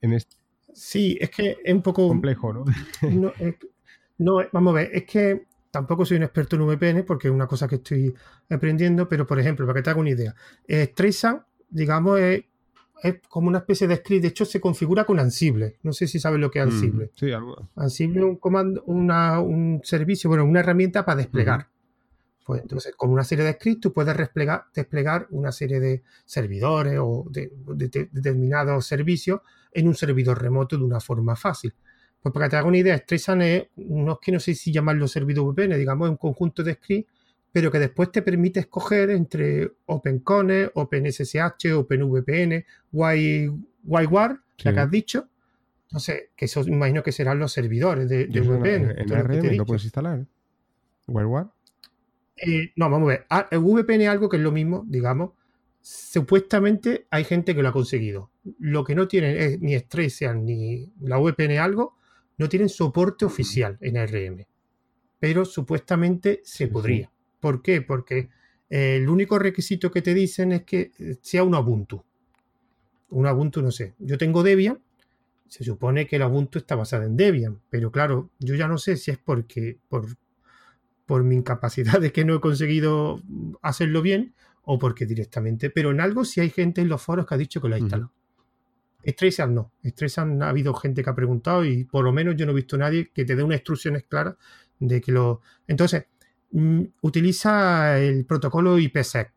En 0.00 0.12
este... 0.12 0.36
Sí, 0.72 1.18
es 1.20 1.30
que 1.30 1.58
es 1.62 1.74
un 1.74 1.82
poco 1.82 2.08
complejo, 2.08 2.52
¿no? 2.52 2.64
no, 4.18 4.42
vamos 4.52 4.72
a 4.72 4.76
ver, 4.76 4.90
es 4.92 5.04
que 5.04 5.46
tampoco 5.70 6.04
soy 6.04 6.18
un 6.18 6.22
experto 6.22 6.56
en 6.56 6.66
VPN 6.66 7.04
porque 7.04 7.28
es 7.28 7.34
una 7.34 7.46
cosa 7.46 7.68
que 7.68 7.76
estoy 7.76 8.14
aprendiendo, 8.48 9.08
pero 9.08 9.26
por 9.26 9.38
ejemplo, 9.38 9.66
para 9.66 9.80
que 9.80 9.82
te 9.82 9.90
haga 9.90 10.00
una 10.00 10.10
idea, 10.10 10.34
Streisand, 10.68 11.42
digamos, 11.68 12.20
es, 12.20 12.44
como 13.28 13.48
una 13.48 13.58
especie 13.58 13.86
de 13.86 13.96
script, 13.96 14.22
de 14.22 14.28
hecho 14.28 14.44
se 14.44 14.60
configura 14.60 15.04
con 15.04 15.18
Ansible. 15.18 15.78
No 15.82 15.92
sé 15.92 16.06
si 16.06 16.18
sabes 16.18 16.40
lo 16.40 16.50
que 16.50 16.60
es 16.60 16.66
mm, 16.66 16.68
Ansible. 16.68 17.10
sí, 17.14 17.32
algo. 17.32 17.68
Ansible 17.76 18.20
es 18.20 18.24
un 18.26 18.36
comando, 18.36 18.82
una, 18.86 19.40
un 19.40 19.80
servicio, 19.82 20.28
bueno, 20.28 20.44
una 20.44 20.60
herramienta 20.60 21.04
para 21.04 21.16
desplegar. 21.18 21.68
Pues 22.44 22.62
entonces, 22.62 22.94
con 22.96 23.10
una 23.10 23.24
serie 23.24 23.44
de 23.44 23.52
scripts 23.52 23.80
tú 23.80 23.92
puedes 23.92 24.16
desplegar, 24.16 24.64
desplegar 24.74 25.26
una 25.30 25.52
serie 25.52 25.78
de 25.80 26.02
servidores 26.24 26.98
o 27.00 27.26
de, 27.30 27.52
determinados 28.10 28.86
servicios 28.86 29.40
en 29.72 29.88
un 29.88 29.94
servidor 29.94 30.42
remoto 30.42 30.76
de 30.76 30.84
una 30.84 31.00
forma 31.00 31.36
fácil. 31.36 31.72
Pues 32.20 32.32
para 32.32 32.46
que 32.46 32.50
te 32.50 32.56
haga 32.56 32.68
una 32.68 32.78
idea, 32.78 32.98
Streisand 32.98 33.42
es, 33.42 33.66
no 33.76 34.12
es 34.12 34.18
que 34.20 34.32
no 34.32 34.40
sé 34.40 34.54
si 34.54 34.72
llamarlo 34.72 35.08
servidor 35.08 35.44
VPN, 35.54 35.76
digamos, 35.76 36.06
es 36.06 36.10
un 36.10 36.16
conjunto 36.16 36.62
de 36.62 36.74
scripts, 36.74 37.10
pero 37.52 37.70
que 37.70 37.78
después 37.78 38.10
te 38.10 38.22
permite 38.22 38.60
escoger 38.60 39.10
entre 39.10 39.70
OpenCone, 39.86 40.70
OpenSSH, 40.74 41.72
OpenVPN, 41.74 42.64
WireWare, 42.92 44.38
la 44.58 44.72
que 44.72 44.80
has 44.80 44.90
dicho. 44.90 45.28
Entonces, 45.84 46.30
que 46.34 46.46
eso 46.46 46.62
imagino 46.62 47.02
que 47.02 47.12
serán 47.12 47.38
los 47.38 47.52
servidores 47.52 48.08
de, 48.08 48.24
VPN. 48.26 48.94
En, 48.98 49.08
RM 49.08 49.56
lo 49.58 49.66
puedes 49.66 49.84
instalar. 49.84 50.24
WireWare. 51.06 51.48
Eh, 52.36 52.72
no, 52.76 52.88
vamos 52.88 53.08
a 53.08 53.10
ver. 53.10 53.26
Ah, 53.28 53.46
el 53.50 53.58
VPN 53.58 54.00
es 54.02 54.08
algo 54.08 54.30
que 54.30 54.38
es 54.38 54.42
lo 54.42 54.52
mismo, 54.52 54.84
digamos. 54.88 55.32
Supuestamente 55.82 57.06
hay 57.10 57.24
gente 57.24 57.54
que 57.54 57.62
lo 57.62 57.68
ha 57.68 57.72
conseguido. 57.72 58.30
Lo 58.58 58.84
que 58.84 58.94
no 58.94 59.06
tienen 59.06 59.36
es 59.36 59.60
ni 59.60 59.78
Streisand 59.78 60.44
ni 60.44 60.90
la 61.00 61.18
VPN 61.18 61.58
algo, 61.58 61.98
no 62.38 62.48
tienen 62.48 62.70
soporte 62.70 63.26
oficial 63.26 63.76
en 63.82 63.98
ARM. 63.98 64.46
Pero 65.18 65.44
supuestamente 65.44 66.40
se 66.44 66.68
podría. 66.68 67.11
¿Por 67.42 67.60
qué? 67.60 67.82
Porque 67.82 68.30
eh, 68.70 68.98
el 68.98 69.08
único 69.08 69.36
requisito 69.36 69.90
que 69.90 70.00
te 70.00 70.14
dicen 70.14 70.52
es 70.52 70.62
que 70.62 70.92
sea 71.20 71.42
un 71.42 71.56
Ubuntu. 71.56 72.04
Un 73.10 73.26
Ubuntu, 73.26 73.60
no 73.60 73.72
sé. 73.72 73.94
Yo 73.98 74.16
tengo 74.16 74.44
Debian. 74.44 74.78
Se 75.48 75.64
supone 75.64 76.06
que 76.06 76.16
el 76.16 76.22
Ubuntu 76.22 76.60
está 76.60 76.76
basado 76.76 77.02
en 77.02 77.16
Debian. 77.16 77.60
Pero 77.68 77.90
claro, 77.90 78.30
yo 78.38 78.54
ya 78.54 78.68
no 78.68 78.78
sé 78.78 78.96
si 78.96 79.10
es 79.10 79.18
porque 79.18 79.76
por, 79.88 80.06
por 81.04 81.24
mi 81.24 81.34
incapacidad 81.34 82.00
de 82.00 82.12
que 82.12 82.24
no 82.24 82.36
he 82.36 82.40
conseguido 82.40 83.20
hacerlo 83.60 84.02
bien 84.02 84.34
o 84.62 84.78
porque 84.78 85.04
directamente, 85.04 85.68
pero 85.68 85.90
en 85.90 86.00
algo 86.00 86.24
si 86.24 86.40
hay 86.40 86.50
gente 86.50 86.80
en 86.80 86.88
los 86.88 87.02
foros 87.02 87.26
que 87.26 87.34
ha 87.34 87.38
dicho 87.38 87.60
que 87.60 87.68
lo 87.68 87.74
ha 87.74 87.80
instalado. 87.80 88.12
Uh 89.04 89.46
no. 89.48 89.72
Streisand 89.84 90.44
ha 90.44 90.48
habido 90.48 90.72
gente 90.74 91.02
que 91.02 91.10
ha 91.10 91.14
preguntado 91.16 91.64
y 91.64 91.82
por 91.82 92.04
lo 92.04 92.12
menos 92.12 92.36
yo 92.36 92.46
no 92.46 92.52
he 92.52 92.54
visto 92.54 92.76
a 92.76 92.78
nadie 92.78 93.10
que 93.12 93.24
te 93.24 93.34
dé 93.34 93.42
unas 93.42 93.58
instrucciones 93.58 94.04
claras 94.04 94.36
de 94.78 95.00
que 95.00 95.10
lo... 95.10 95.40
Entonces, 95.66 96.06
utiliza 97.00 97.98
el 97.98 98.24
protocolo 98.24 98.78
IPsec. 98.78 99.32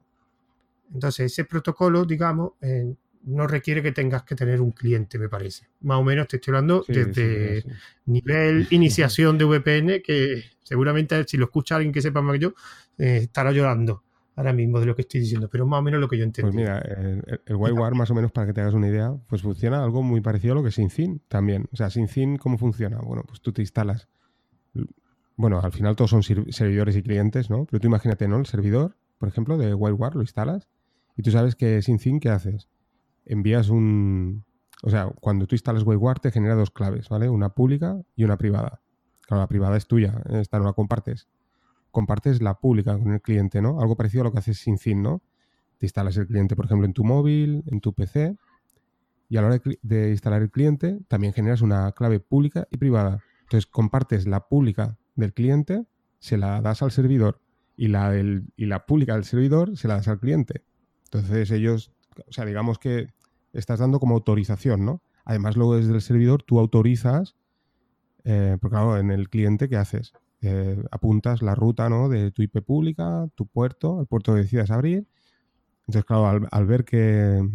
Entonces, 0.93 1.31
ese 1.31 1.45
protocolo, 1.45 2.05
digamos, 2.05 2.53
no 3.25 3.47
requiere 3.47 3.81
que 3.81 3.91
tengas 3.91 4.23
que 4.23 4.35
tener 4.35 4.61
un 4.61 4.71
cliente, 4.71 5.17
me 5.17 5.29
parece. 5.29 5.67
Más 5.81 5.97
o 5.97 6.03
menos 6.03 6.27
te 6.27 6.37
estoy 6.37 6.51
hablando 6.51 6.85
desde 6.87 7.63
nivel 8.05 8.67
iniciación 8.71 9.37
de 9.37 9.45
VPN, 9.45 10.01
que 10.03 10.43
seguramente 10.63 11.23
si 11.27 11.37
lo 11.37 11.45
escucha 11.45 11.75
alguien 11.75 11.91
que 11.91 12.01
sepa 12.01 12.21
más 12.21 12.33
que 12.33 12.39
yo, 12.39 12.53
eh, 12.97 13.17
estará 13.23 13.51
llorando 13.51 14.03
ahora 14.35 14.53
mismo 14.53 14.79
de 14.79 14.85
lo 14.85 14.95
que 14.95 15.03
estoy 15.03 15.21
diciendo, 15.21 15.49
pero 15.49 15.65
más 15.65 15.79
o 15.79 15.81
menos 15.81 15.99
lo 15.99 16.07
que 16.07 16.17
yo 16.17 16.23
entiendo. 16.23 16.51
Pues 16.51 16.55
mira, 16.55 16.79
el, 16.79 17.23
el 17.45 17.55
WireWare, 17.55 17.95
más 17.95 18.11
o 18.11 18.15
menos 18.15 18.31
para 18.31 18.47
que 18.47 18.53
te 18.53 18.61
hagas 18.61 18.73
una 18.73 18.87
idea, 18.87 19.15
pues 19.27 19.41
funciona 19.41 19.83
algo 19.83 20.03
muy 20.03 20.21
parecido 20.21 20.53
a 20.53 20.55
lo 20.55 20.63
que 20.63 20.69
es 20.69 20.75
SyncIn 20.75 21.21
también. 21.27 21.67
O 21.71 21.75
sea, 21.75 21.89
SyncIn, 21.89 22.37
¿cómo 22.37 22.57
funciona? 22.57 22.99
Bueno, 22.99 23.23
pues 23.25 23.41
tú 23.41 23.53
te 23.53 23.61
instalas. 23.61 24.07
Bueno, 25.37 25.59
al 25.61 25.71
final 25.71 25.95
todos 25.95 26.11
son 26.11 26.23
servidores 26.23 26.95
y 26.95 27.03
clientes, 27.03 27.49
¿no? 27.49 27.65
Pero 27.65 27.79
tú 27.81 27.87
imagínate, 27.87 28.27
¿no? 28.27 28.37
El 28.37 28.45
servidor, 28.45 28.95
por 29.17 29.29
ejemplo, 29.29 29.57
de 29.57 29.73
WireWare 29.73 30.15
lo 30.15 30.21
instalas 30.21 30.67
y 31.17 31.23
tú 31.23 31.31
sabes 31.31 31.55
que 31.55 31.81
SyncIn, 31.81 32.19
¿qué 32.19 32.29
haces? 32.29 32.69
envías 33.25 33.69
un... 33.69 34.45
O 34.83 34.89
sea, 34.89 35.09
cuando 35.19 35.47
tú 35.47 35.55
instalas 35.55 35.83
WireGuard 35.83 36.19
te 36.19 36.31
genera 36.31 36.55
dos 36.55 36.69
claves, 36.69 37.09
¿vale? 37.09 37.29
Una 37.29 37.49
pública 37.49 37.99
y 38.15 38.23
una 38.23 38.37
privada. 38.37 38.81
Claro, 39.21 39.41
la 39.41 39.47
privada 39.47 39.77
es 39.77 39.87
tuya, 39.87 40.21
esta 40.29 40.59
no 40.59 40.65
la 40.65 40.73
compartes. 40.73 41.27
Compartes 41.91 42.41
la 42.41 42.59
pública 42.59 42.97
con 42.97 43.13
el 43.13 43.21
cliente, 43.21 43.61
¿no? 43.61 43.81
Algo 43.81 43.95
parecido 43.95 44.21
a 44.21 44.25
lo 44.25 44.31
que 44.31 44.39
haces 44.39 44.59
sin 44.59 44.77
fin, 44.77 45.01
¿no? 45.01 45.21
Te 45.79 45.87
instalas 45.87 46.17
el 46.17 46.27
cliente, 46.27 46.55
por 46.55 46.65
ejemplo, 46.65 46.85
en 46.85 46.93
tu 46.93 47.03
móvil, 47.03 47.63
en 47.67 47.81
tu 47.81 47.93
PC, 47.93 48.37
y 49.27 49.37
a 49.37 49.41
la 49.41 49.47
hora 49.47 49.61
de 49.81 50.11
instalar 50.11 50.43
el 50.43 50.51
cliente 50.51 50.99
también 51.07 51.33
generas 51.33 51.61
una 51.61 51.91
clave 51.93 52.19
pública 52.19 52.67
y 52.69 52.77
privada. 52.77 53.23
Entonces 53.41 53.65
compartes 53.65 54.27
la 54.27 54.47
pública 54.47 54.97
del 55.15 55.33
cliente, 55.33 55.85
se 56.19 56.37
la 56.37 56.61
das 56.61 56.81
al 56.81 56.91
servidor 56.91 57.39
y 57.77 57.87
la, 57.87 58.11
del, 58.11 58.45
y 58.55 58.65
la 58.65 58.85
pública 58.85 59.13
del 59.13 59.25
servidor 59.25 59.77
se 59.77 59.87
la 59.87 59.95
das 59.95 60.07
al 60.07 60.19
cliente. 60.19 60.63
Entonces 61.05 61.51
ellos, 61.51 61.91
o 62.27 62.31
sea, 62.31 62.45
digamos 62.45 62.79
que 62.79 63.13
estás 63.53 63.79
dando 63.79 63.99
como 63.99 64.15
autorización, 64.15 64.85
¿no? 64.85 65.01
Además, 65.23 65.55
luego 65.55 65.75
desde 65.75 65.93
el 65.93 66.01
servidor 66.01 66.43
tú 66.43 66.59
autorizas, 66.59 67.35
eh, 68.23 68.57
porque 68.59 68.75
claro, 68.75 68.97
en 68.97 69.11
el 69.11 69.29
cliente, 69.29 69.69
¿qué 69.69 69.77
haces? 69.77 70.13
Eh, 70.41 70.83
apuntas 70.91 71.41
la 71.41 71.55
ruta 71.55 71.89
¿no? 71.89 72.09
de 72.09 72.31
tu 72.31 72.43
IP 72.43 72.61
pública, 72.61 73.27
tu 73.33 73.47
puerto, 73.47 73.99
el 74.01 74.07
puerto 74.07 74.33
que 74.33 74.41
decidas 74.41 74.69
abrir. 74.69 75.07
Entonces, 75.81 76.05
claro, 76.05 76.47
al, 76.51 76.65
ver 76.65 76.85
que 76.85 77.47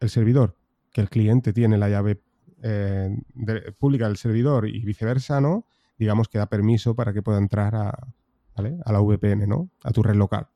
el 0.00 0.10
servidor, 0.10 0.56
que 0.92 1.00
el 1.00 1.08
cliente 1.08 1.52
tiene 1.52 1.78
la 1.78 1.88
llave 1.88 2.20
eh, 2.62 3.16
pública 3.78 4.06
del 4.06 4.16
servidor 4.16 4.68
y 4.68 4.84
viceversa, 4.84 5.40
¿no? 5.40 5.66
Digamos 5.98 6.28
que 6.28 6.38
da 6.38 6.46
permiso 6.46 6.94
para 6.94 7.12
que 7.12 7.22
pueda 7.22 7.38
entrar 7.38 7.74
a, 7.74 7.90
a 8.56 8.92
la 8.92 9.00
VPN, 9.00 9.46
¿no? 9.46 9.70
A 9.82 9.90
tu 9.92 10.02
red 10.02 10.14
local. 10.14 10.48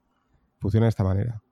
Funciona 0.59 0.87
de 0.87 0.91
esta 0.91 1.05
manera 1.05 1.43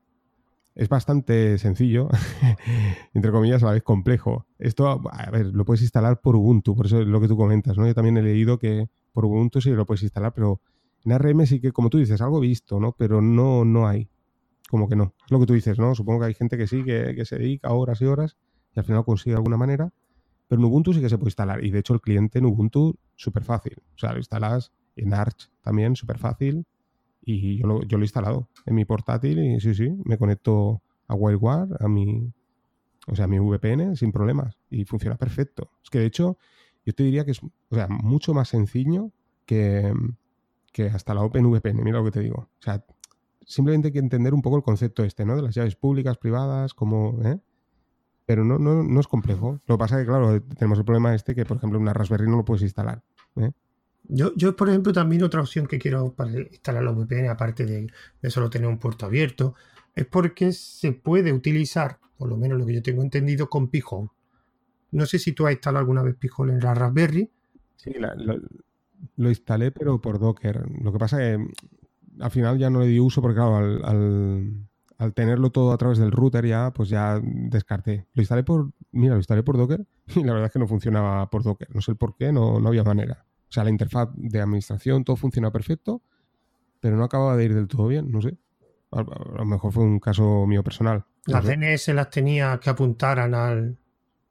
es 0.77 0.91
bastante 0.91 1.57
sencillo, 1.57 2.09
entre 3.15 3.33
comillas, 3.33 3.63
a 3.63 3.67
la 3.67 3.73
vez 3.73 3.83
complejo. 3.83 4.47
Esto, 4.59 5.01
a 5.11 5.31
ver, 5.31 5.47
lo 5.47 5.65
puedes 5.65 5.81
instalar 5.81 6.21
por 6.21 6.37
Ubuntu, 6.37 6.77
por 6.77 6.85
eso 6.85 7.01
es 7.01 7.07
lo 7.07 7.19
que 7.19 7.29
tú 7.29 7.37
comentas, 7.37 7.79
¿no? 7.79 7.87
Yo 7.87 7.95
también 7.95 8.19
he 8.19 8.23
leído 8.23 8.59
que 8.59 8.89
por 9.13 9.25
Ubuntu 9.25 9.63
sí 9.63 9.71
lo 9.71 9.87
puedes 9.87 10.03
instalar, 10.03 10.35
pero 10.35 10.61
en 11.05 11.13
ARM 11.13 11.47
sí 11.47 11.61
que, 11.61 11.73
como 11.73 11.89
tú 11.89 11.97
dices, 11.97 12.21
algo 12.21 12.41
visto, 12.41 12.79
¿no? 12.79 12.93
Pero 12.93 13.23
no, 13.23 13.65
no 13.65 13.89
hay. 13.89 14.11
Como 14.69 14.87
que 14.87 14.97
no. 14.97 15.15
Es 15.25 15.31
lo 15.33 15.41
que 15.41 15.47
tú 15.47 15.55
dices, 15.55 15.79
¿no? 15.79 15.95
Supongo 15.95 16.21
que 16.21 16.27
hay 16.27 16.35
gente 16.35 16.59
que 16.59 16.67
sí, 16.67 16.85
que, 16.85 17.25
se 17.25 17.39
dedica 17.39 17.73
horas 17.73 18.03
y 18.03 18.05
horas 18.05 18.37
y 18.75 18.79
al 18.79 18.85
final 18.85 19.05
consigue 19.05 19.31
de 19.31 19.37
alguna 19.37 19.57
manera. 19.57 19.91
Pero 20.49 20.61
en 20.61 20.67
Ubuntu 20.67 20.93
sí 20.93 21.01
que 21.01 21.09
se 21.09 21.19
puede 21.19 21.29
instalar. 21.29 21.65
Y 21.65 21.71
de 21.71 21.81
hecho 21.81 21.95
el 21.95 22.01
cliente 22.01 22.39
en 22.39 22.47
Ubuntu, 22.47 22.97
súper 23.15 23.45
fácil. 23.45 23.77
O 23.95 23.99
sea, 23.99 24.13
lo 24.13 24.19
instalas 24.19 24.73
en 24.97 25.13
Arch 25.13 25.51
también, 25.63 25.97
súper 25.97 26.19
fácil 26.19 26.67
y 27.27 27.59
yo 27.59 27.67
lo, 27.67 27.83
he 27.83 28.03
instalado 28.05 28.49
en 28.65 28.77
mi 28.77 28.85
portátil 28.85 29.39
y 29.41 29.61
sí, 29.61 29.75
sí, 29.75 29.91
me 30.05 30.17
conecto 30.17 30.81
a 31.09 31.15
WireGuard, 31.15 31.83
a 31.83 31.89
mi, 31.89 32.33
o 33.09 33.17
sea, 33.17 33.25
a 33.25 33.29
mi 33.29 33.41
VPN 33.41 33.97
sin 33.97 34.13
problemas 34.13 34.57
y 34.71 34.85
funciona 34.85 35.17
perfecto. 35.17 35.73
Es 35.83 35.91
que 35.91 35.99
de 35.99 36.07
hecho, 36.07 36.39
yo 36.85 36.95
te 36.95 37.03
diría 37.03 37.25
que 37.25 37.33
es 37.33 37.43
o 37.43 37.75
sea, 37.75 37.89
mucho 37.89 38.33
más 38.33 38.49
sencillo 38.49 39.11
que, 39.45 39.93
que 40.73 40.87
hasta 40.87 41.15
la 41.15 41.23
OpenVPN, 41.23 41.83
mira 41.83 41.99
lo 41.99 42.05
que 42.05 42.13
te 42.13 42.21
digo. 42.21 42.49
O 42.61 42.63
sea, 42.63 42.85
simplemente 43.45 43.89
hay 43.89 43.93
que 43.93 43.99
entender 43.99 44.33
un 44.33 44.43
poco 44.43 44.57
el 44.57 44.63
concepto 44.63 45.03
este, 45.03 45.27
¿no? 45.27 45.35
De 45.35 45.43
las 45.43 45.55
llaves 45.55 45.75
públicas, 45.75 46.19
privadas, 46.19 46.75
como, 46.75 47.21
¿eh? 47.25 47.41
Pero 48.27 48.45
no, 48.45 48.59
no, 48.59 48.83
no 48.83 49.01
es 49.01 49.07
complejo. 49.07 49.61
Lo 49.67 49.77
que 49.77 49.79
pasa 49.79 49.97
es 49.97 50.03
que, 50.03 50.09
claro, 50.09 50.43
tenemos 50.59 50.79
el 50.79 50.85
problema 50.85 51.15
este 51.15 51.35
que, 51.35 51.45
por 51.45 51.57
ejemplo, 51.59 51.79
una 51.79 51.93
Raspberry 51.93 52.27
no 52.29 52.37
lo 52.37 52.45
puedes 52.45 52.63
instalar. 52.63 53.03
¿eh? 53.37 53.53
Yo, 54.09 54.33
yo, 54.35 54.57
por 54.57 54.69
ejemplo, 54.69 54.93
también 54.93 55.23
otra 55.23 55.41
opción 55.41 55.67
que 55.67 55.79
quiero 55.79 56.13
para 56.13 56.33
instalar 56.33 56.83
la 56.83 56.91
VPN, 56.91 57.29
aparte 57.29 57.65
de, 57.65 57.89
solo 58.29 58.51
tener 58.51 58.69
un 58.69 58.79
puerto 58.79 59.07
abierto, 59.07 59.55
es 59.95 60.07
porque 60.07 60.53
se 60.53 60.93
puede 60.93 61.33
utilizar, 61.33 61.99
por 62.19 62.29
lo 62.29 62.37
menos 62.37 62.59
lo 62.59 62.67
que 62.67 62.75
yo 62.75 62.83
tengo 62.83 63.03
entendido, 63.03 63.49
con 63.49 63.69
Pijón. 63.69 64.11
No 64.91 65.07
sé 65.07 65.21
si 65.21 65.33
tú 65.33 65.47
has 65.47 65.53
instalado 65.53 65.81
alguna 65.81 66.03
vez 66.03 66.17
Pijón 66.17 66.51
en 66.51 66.61
la 66.61 66.75
Raspberry. 66.75 67.31
Sí, 67.77 67.93
lo, 69.17 69.29
instalé, 69.29 69.71
pero 69.71 70.01
por 70.01 70.19
Docker. 70.19 70.65
Lo 70.83 70.93
que 70.93 70.99
pasa 70.99 71.25
es 71.25 71.39
que 71.39 71.53
al 72.21 72.31
final 72.31 72.59
ya 72.59 72.71
no 72.71 72.81
le 72.81 72.87
di 72.87 72.99
uso 72.99 73.23
porque, 73.23 73.37
claro, 73.37 73.57
al, 73.57 73.85
al 73.85 74.69
tenerlo 75.15 75.51
todo 75.51 75.73
a 75.73 75.79
través 75.79 75.99
del 75.99 76.11
router 76.11 76.47
ya, 76.47 76.73
pues 76.73 76.89
ya 76.89 77.21
descarté. 77.23 78.07
Lo 78.15 78.23
instalé 78.23 78.43
por, 78.45 78.71
mira, 78.93 79.15
lo 79.15 79.21
instalé 79.21 79.43
por 79.43 79.57
Docker 79.57 79.87
y 80.17 80.25
la 80.25 80.33
verdad 80.33 80.47
es 80.47 80.53
que 80.53 80.59
no 80.59 80.67
funcionaba 80.67 81.29
por 81.31 81.43
Docker. 81.43 81.75
No 81.75 81.81
sé 81.81 81.91
el 81.91 81.97
por 81.97 82.17
qué, 82.17 82.33
no, 82.33 82.61
no 82.61 82.69
había 82.69 82.83
manera. 82.83 83.25
O 83.49 83.53
sea, 83.53 83.65
la 83.65 83.71
interfaz 83.71 84.09
de 84.15 84.41
administración, 84.41 85.05
todo 85.05 85.17
funciona 85.17 85.51
perfecto, 85.51 86.03
pero 86.81 86.97
no 86.97 87.05
acababa 87.05 87.37
de 87.37 87.45
ir 87.45 87.55
del 87.55 87.69
todo 87.69 87.89
bien, 87.89 88.11
no 88.11 88.21
sé. 88.21 88.37
A, 88.91 89.03
lo 89.03 89.45
mejor 89.45 89.73
fue 89.73 89.85
un 89.85 90.01
caso 90.01 90.47
mío 90.47 90.63
personal. 90.65 91.05
Las 91.27 91.45
DNS 91.45 91.89
las 91.89 92.11
tenía 92.11 92.59
que 92.59 92.71
apuntaran 92.71 93.35
al... 93.35 93.77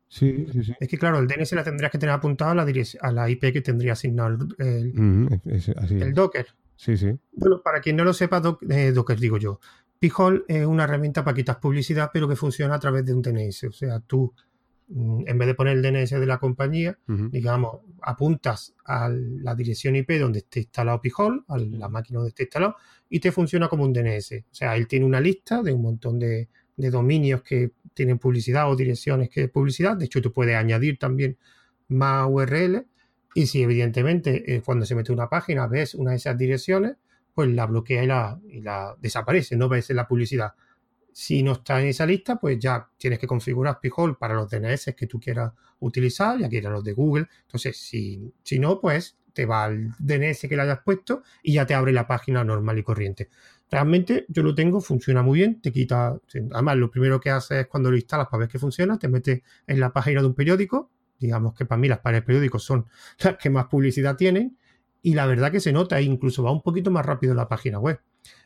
Sí, 0.08 0.48
sí, 0.52 0.64
sí. 0.64 0.74
Es 0.80 0.88
que 0.88 0.98
claro, 0.98 1.20
el 1.20 1.28
DNS 1.28 1.52
la 1.54 1.64
tendrías 1.64 1.92
que 1.92 1.98
tener 1.98 2.16
apuntada 2.16 2.52
a 2.52 2.56
la, 2.56 2.66
a 3.02 3.12
la 3.12 3.30
IP 3.30 3.52
que 3.52 3.62
tendría 3.62 3.94
asignado 3.94 4.48
el, 4.60 6.14
Docker. 6.14 6.48
Sí, 6.76 6.98
sí. 6.98 7.18
Bueno, 7.34 7.62
para 7.62 7.82
quien 7.82 7.96
no 7.96 8.04
lo 8.04 8.14
sepa, 8.14 8.42
eh, 8.70 8.92
Docker 8.92 9.20
digo 9.20 9.38
yo. 9.38 9.60
Pijol 10.00 10.46
es 10.48 10.66
una 10.66 10.84
herramienta 10.84 11.24
para 11.24 11.36
quitar 11.36 11.60
publicidad, 11.60 12.10
pero 12.14 12.28
que 12.28 12.36
funciona 12.36 12.76
a 12.76 12.80
través 12.80 13.06
de 13.06 13.14
un 13.14 13.22
DNS. 13.22 13.64
O 13.66 13.72
sea, 13.72 14.00
tú, 14.00 14.34
mm, 14.90 15.24
en 15.28 15.38
vez 15.38 15.48
de 15.48 15.56
poner 15.56 15.78
el 15.78 15.82
DNS 15.82 16.20
de 16.20 16.26
la 16.26 16.38
compañía, 16.38 16.98
digamos, 17.08 17.80
apuntas 18.02 18.76
a 18.86 19.10
la 19.10 19.56
dirección 19.56 19.96
IP 19.96 20.20
donde 20.20 20.40
esté 20.40 20.62
instalado 20.62 21.02
Pijol, 21.02 21.44
a 21.48 21.58
la 21.58 21.90
máquina 21.90 22.20
donde 22.20 22.30
esté 22.30 22.44
instalado, 22.44 22.76
y 23.10 23.20
te 23.20 23.32
funciona 23.32 23.68
como 23.68 23.84
un 23.84 23.94
DNS. 23.94 24.44
O 24.52 24.56
sea, 24.56 24.76
él 24.76 24.88
tiene 24.88 25.06
una 25.06 25.20
lista 25.20 25.62
de 25.64 25.74
un 25.74 25.82
montón 25.82 26.20
de, 26.20 26.50
dominios 26.78 27.42
que 27.42 27.72
tienen 27.94 28.20
publicidad 28.20 28.70
o 28.70 28.76
direcciones 28.76 29.30
que 29.30 29.48
publicidad. 29.48 29.96
De 29.96 30.06
hecho, 30.06 30.22
tú 30.22 30.34
puedes 30.34 30.56
añadir 30.56 31.00
también 31.00 31.38
más 31.88 32.28
URL. 32.30 32.86
Y 33.34 33.48
si 33.48 33.62
evidentemente 33.62 34.56
eh, 34.56 34.62
cuando 34.62 34.86
se 34.86 34.96
mete 34.96 35.12
una 35.14 35.30
página 35.30 35.68
ves 35.68 35.96
una 35.96 36.12
de 36.12 36.18
esas 36.18 36.38
direcciones, 36.38 36.98
pues 37.36 37.50
la 37.50 37.66
bloquea 37.66 38.04
y 38.04 38.08
la, 38.08 38.40
y 38.50 38.62
la 38.62 38.96
desaparece, 39.00 39.58
no 39.58 39.68
ves 39.68 39.90
la 39.90 40.08
publicidad. 40.08 40.54
Si 41.12 41.44
no 41.44 41.52
está 41.52 41.82
en 41.82 41.88
esa 41.88 42.06
lista, 42.06 42.38
pues 42.38 42.58
ya 42.60 42.90
tienes 42.98 43.20
que 43.20 43.28
configurar 43.28 43.80
Pijol 43.80 44.18
para 44.18 44.34
los 44.34 44.50
DNS 44.50 44.96
que 44.96 45.06
tú 45.06 45.20
quieras 45.20 45.52
utilizar, 45.80 46.40
ya 46.40 46.50
quieras 46.50 46.72
los 46.72 46.84
de 46.84 46.94
Google. 46.94 47.28
Entonces, 47.44 47.78
si, 47.78 48.34
si 48.42 48.58
no, 48.58 48.80
pues 48.80 49.18
te 49.34 49.46
va 49.46 49.66
al 49.66 49.92
DNS 50.00 50.48
que 50.48 50.56
le 50.56 50.62
hayas 50.62 50.80
puesto 50.80 51.24
y 51.44 51.54
ya 51.54 51.66
te 51.66 51.74
abre 51.74 51.92
la 51.92 52.08
página 52.08 52.44
normal 52.44 52.80
y 52.80 52.84
corriente. 52.84 53.30
Realmente 53.70 54.26
yo 54.30 54.42
lo 54.42 54.56
tengo, 54.56 54.80
funciona 54.80 55.22
muy 55.22 55.40
bien, 55.40 55.62
te 55.62 55.72
quita, 55.72 56.18
además 56.54 56.78
lo 56.78 56.90
primero 56.90 57.20
que 57.20 57.32
haces 57.32 57.60
es 57.60 57.68
cuando 57.68 57.92
lo 57.92 57.98
instalas 57.98 58.28
para 58.28 58.42
ver 58.42 58.50
que 58.50 58.60
funciona, 58.60 58.98
te 58.98 59.10
metes 59.10 59.42
en 59.68 59.80
la 59.82 59.92
página 59.92 60.22
de 60.22 60.28
un 60.28 60.36
periódico, 60.36 60.90
digamos 61.20 61.54
que 61.54 61.66
para 61.66 61.80
mí 61.80 61.90
las 61.90 62.00
páginas 62.00 62.24
periódicos 62.24 62.64
son 62.64 62.86
las 63.20 63.36
que 63.38 63.50
más 63.50 63.66
publicidad 63.66 64.16
tienen, 64.16 64.58
y 65.06 65.14
la 65.14 65.28
verdad 65.28 65.52
que 65.52 65.60
se 65.60 65.72
nota, 65.72 66.02
incluso 66.02 66.42
va 66.42 66.52
un 66.52 66.64
poquito 66.64 66.90
más 66.90 67.06
rápido 67.06 67.36
la 67.36 67.48
página 67.48 67.78
web. 67.78 68.02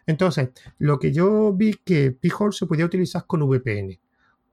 Entonces, 0.05 0.49
lo 0.77 0.99
que 0.99 1.13
yo 1.13 1.53
vi 1.53 1.75
que 1.85 2.11
Pijol 2.11 2.53
se 2.53 2.65
podía 2.65 2.83
utilizar 2.83 3.25
con 3.25 3.47
VPN. 3.47 3.97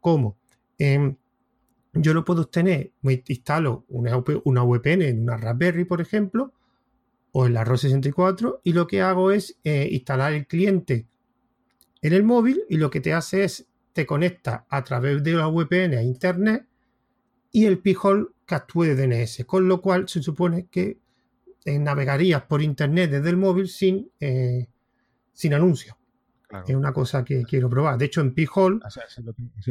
¿Cómo? 0.00 0.36
Em, 0.78 1.16
yo 1.94 2.14
lo 2.14 2.24
puedo 2.24 2.42
obtener, 2.42 2.92
me 3.02 3.24
instalo 3.26 3.86
una, 3.88 4.22
una, 4.44 4.62
VPN 4.62 5.02
en 5.02 5.22
una 5.22 5.36
Raspberry, 5.36 5.84
por 5.84 6.00
ejemplo, 6.00 6.52
o 7.32 7.46
en 7.46 7.54
la 7.54 7.64
ROS64, 7.64 8.60
y 8.62 8.72
lo 8.72 8.86
que 8.86 9.02
hago 9.02 9.32
es 9.32 9.58
eh, 9.64 9.88
instalar 9.90 10.32
el 10.32 10.46
cliente 10.46 11.08
en 12.02 12.12
el 12.12 12.22
móvil 12.22 12.62
y 12.68 12.76
lo 12.76 12.88
que 12.88 13.00
te 13.00 13.14
hace 13.14 13.42
es 13.42 13.66
te 13.92 14.06
conecta 14.06 14.64
a 14.68 14.84
través 14.84 15.24
de 15.24 15.32
la 15.32 15.48
VPN 15.48 15.94
a 15.94 16.02
internet 16.04 16.68
y 17.50 17.64
el 17.64 17.78
Pijol 17.78 18.32
que 18.46 18.54
actúe 18.54 18.84
de 18.84 18.94
DNS, 18.94 19.44
con 19.44 19.66
lo 19.66 19.80
cual 19.80 20.08
se 20.08 20.22
supone 20.22 20.68
que 20.70 20.98
eh, 21.66 21.80
navegarías 21.80 22.42
por 22.42 22.62
internet 22.62 23.10
desde 23.10 23.28
el 23.28 23.36
móvil 23.36 23.68
sin, 23.68 24.08
eh, 24.20 24.68
sin 25.32 25.52
anuncios. 25.52 25.96
Es 26.64 26.76
una 26.76 26.92
cosa 26.92 27.24
que 27.24 27.42
quiero 27.42 27.68
probar. 27.68 27.98
De 27.98 28.04
hecho, 28.04 28.20
en 28.20 28.32
P-Hole. 28.32 28.78
Así, 28.84 29.00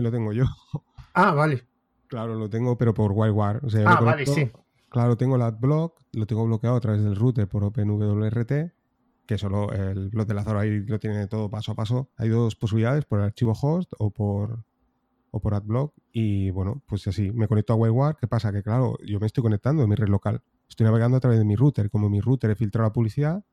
lo, 0.01 0.11
tengo 0.11 0.33
yo. 0.33 0.43
Ah, 1.17 1.33
vale. 1.33 1.65
Claro, 2.07 2.35
lo 2.35 2.49
tengo, 2.49 2.77
pero 2.77 2.93
por 2.93 3.13
WireWare. 3.13 3.61
ah, 3.85 4.01
vale, 4.01 4.25
sí. 4.25 4.51
Claro, 4.89 5.15
tengo 5.15 5.37
el 5.37 5.43
AdBlock, 5.43 6.01
lo 6.11 6.27
tengo 6.27 6.45
bloqueado 6.45 6.75
a 6.75 6.81
través 6.81 7.01
del 7.01 7.15
router 7.15 7.47
por 7.47 7.63
OpenWRT, 7.63 8.51
que 9.25 9.37
solo 9.37 9.71
el 9.71 10.09
blog 10.09 10.27
de 10.27 10.33
Lázaro 10.33 10.59
ahí 10.59 10.81
lo 10.81 10.99
tiene 10.99 11.27
todo 11.27 11.49
paso 11.49 11.71
a 11.71 11.75
paso. 11.75 12.09
Hay 12.17 12.27
dos 12.27 12.57
posibilidades, 12.57 13.05
por 13.05 13.19
el 13.19 13.25
archivo 13.27 13.53
host 13.53 13.93
o 13.97 14.11
por, 14.11 14.65
o 15.31 15.39
por 15.39 15.53
AdBlock. 15.53 15.93
Y 16.11 16.49
bueno, 16.49 16.83
pues 16.85 17.07
así, 17.07 17.31
me 17.31 17.47
conecto 17.47 17.71
a 17.71 17.77
WireWare. 17.77 18.17
¿Qué 18.19 18.27
pasa? 18.27 18.51
Que 18.51 18.61
claro, 18.61 18.97
yo 19.05 19.21
me 19.21 19.27
estoy 19.27 19.41
conectando 19.41 19.83
en 19.83 19.89
mi 19.89 19.95
red 19.95 20.09
local 20.09 20.41
estoy 20.69 20.85
navegando 20.85 21.17
a 21.17 21.19
través 21.19 21.39
de 21.39 21.45
mi 21.45 21.55
router. 21.55 21.89
Como 21.89 22.09
mi 22.09 22.21
router 22.21 22.51
he 22.51 22.55
filtrado 22.55 22.89
la 22.89 22.93
publicidad, 22.93 23.43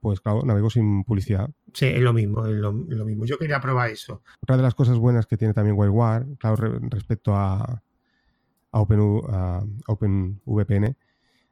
pues 0.00 0.20
claro, 0.20 0.42
navego 0.44 0.70
sin 0.70 1.04
publicidad. 1.04 1.50
Sí, 1.72 1.86
es 1.86 2.00
lo 2.00 2.12
mismo, 2.12 2.46
es 2.46 2.54
lo, 2.54 2.72
mismo. 2.72 3.24
Yo 3.24 3.38
quería 3.38 3.60
probar 3.60 3.90
eso. 3.90 4.22
Otra 4.42 4.56
de 4.56 4.62
las 4.62 4.74
cosas 4.74 4.98
buenas 4.98 5.26
que 5.26 5.36
tiene 5.36 5.54
también 5.54 5.76
WireWare, 5.76 6.36
claro, 6.38 6.78
respecto 6.82 7.34
a, 7.34 7.82
a, 8.72 8.80
Open, 8.80 9.00
OpenVPN, 9.86 10.96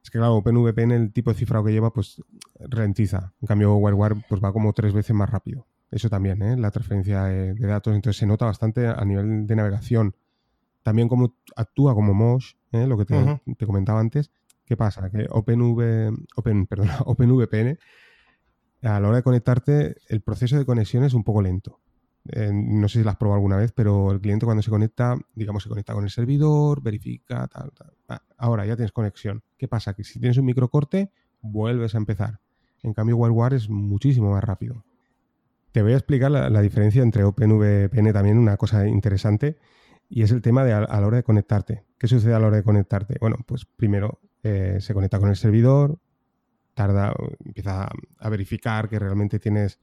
es 0.03 0.11
que 0.11 0.19
claro, 0.19 0.35
OpenVPN 0.35 0.91
el 0.91 1.11
tipo 1.11 1.31
de 1.31 1.37
cifrado 1.37 1.65
que 1.65 1.71
lleva 1.71 1.91
pues 1.91 2.21
ralentiza. 2.59 3.33
En 3.41 3.47
cambio, 3.47 3.75
WireWare 3.75 4.23
pues 4.29 4.41
va 4.41 4.53
como 4.53 4.71
tres 4.73 4.93
veces 4.93 5.15
más 5.15 5.29
rápido. 5.29 5.65
Eso 5.91 6.09
también, 6.09 6.41
¿eh? 6.41 6.57
la 6.57 6.71
transferencia 6.71 7.23
de, 7.23 7.53
datos. 7.55 7.95
Entonces 7.95 8.19
se 8.19 8.25
nota 8.25 8.45
bastante 8.45 8.87
a 8.87 9.03
nivel 9.05 9.47
de 9.47 9.55
navegación. 9.55 10.15
También 10.83 11.07
como 11.07 11.35
actúa 11.55 11.95
como 11.95 12.13
Mosh, 12.13 12.53
¿eh? 12.71 12.85
lo 12.85 12.97
que 12.97 13.05
te 13.05 13.65
comentaba 13.65 13.99
antes, 13.99 14.29
¿Qué 14.65 14.75
pasa? 14.75 15.09
Que 15.11 15.27
OpenV, 15.29 16.13
Open, 16.35 16.65
perdona, 16.65 16.97
OpenVPN, 17.05 17.77
a 18.81 18.99
la 18.99 19.07
hora 19.07 19.17
de 19.17 19.23
conectarte, 19.23 19.95
el 20.09 20.21
proceso 20.21 20.57
de 20.57 20.65
conexión 20.65 21.03
es 21.03 21.13
un 21.13 21.23
poco 21.23 21.41
lento. 21.41 21.79
Eh, 22.31 22.51
no 22.51 22.87
sé 22.87 22.99
si 22.99 23.03
lo 23.03 23.11
has 23.11 23.17
probado 23.17 23.35
alguna 23.35 23.57
vez, 23.57 23.71
pero 23.71 24.11
el 24.11 24.19
cliente 24.19 24.45
cuando 24.45 24.63
se 24.63 24.71
conecta, 24.71 25.15
digamos, 25.35 25.63
se 25.63 25.69
conecta 25.69 25.93
con 25.93 26.03
el 26.03 26.09
servidor, 26.09 26.81
verifica, 26.81 27.47
tal, 27.47 27.71
tal. 27.71 27.93
Ah, 28.09 28.21
ahora 28.37 28.65
ya 28.65 28.75
tienes 28.75 28.91
conexión. 28.91 29.43
¿Qué 29.57 29.67
pasa? 29.67 29.93
Que 29.93 30.03
si 30.03 30.19
tienes 30.19 30.37
un 30.37 30.45
microcorte, 30.45 31.11
vuelves 31.41 31.93
a 31.93 31.99
empezar. 31.99 32.39
En 32.81 32.93
cambio, 32.93 33.17
WireWare 33.17 33.55
es 33.55 33.69
muchísimo 33.69 34.31
más 34.31 34.43
rápido. 34.43 34.83
Te 35.71 35.81
voy 35.81 35.93
a 35.93 35.97
explicar 35.97 36.31
la, 36.31 36.61
diferencia 36.61 37.03
entre 37.03 37.23
OpenVPN 37.23 38.13
también, 38.13 38.37
una 38.37 38.57
cosa 38.57 38.87
interesante, 38.87 39.57
y 40.09 40.23
es 40.23 40.31
el 40.31 40.41
tema 40.41 40.63
de 40.63 40.73
a 40.73 40.81
la 40.81 41.07
hora 41.07 41.17
de 41.17 41.23
conectarte. 41.23 41.83
¿Qué 41.97 42.07
sucede 42.07 42.33
a 42.33 42.39
la 42.39 42.47
hora 42.47 42.57
de 42.57 42.63
conectarte? 42.63 43.17
Bueno, 43.19 43.37
pues 43.45 43.65
primero 43.65 44.19
eh, 44.47 44.77
se 44.79 44.93
conecta 44.93 45.17
con 45.19 45.29
el 45.29 45.35
servidor, 45.35 45.97
tarda, 46.75 47.15
empieza 47.43 47.89
a 48.19 48.29
verificar 48.29 48.87
que 48.87 48.99
realmente 48.99 49.39
tienes, 49.39 49.79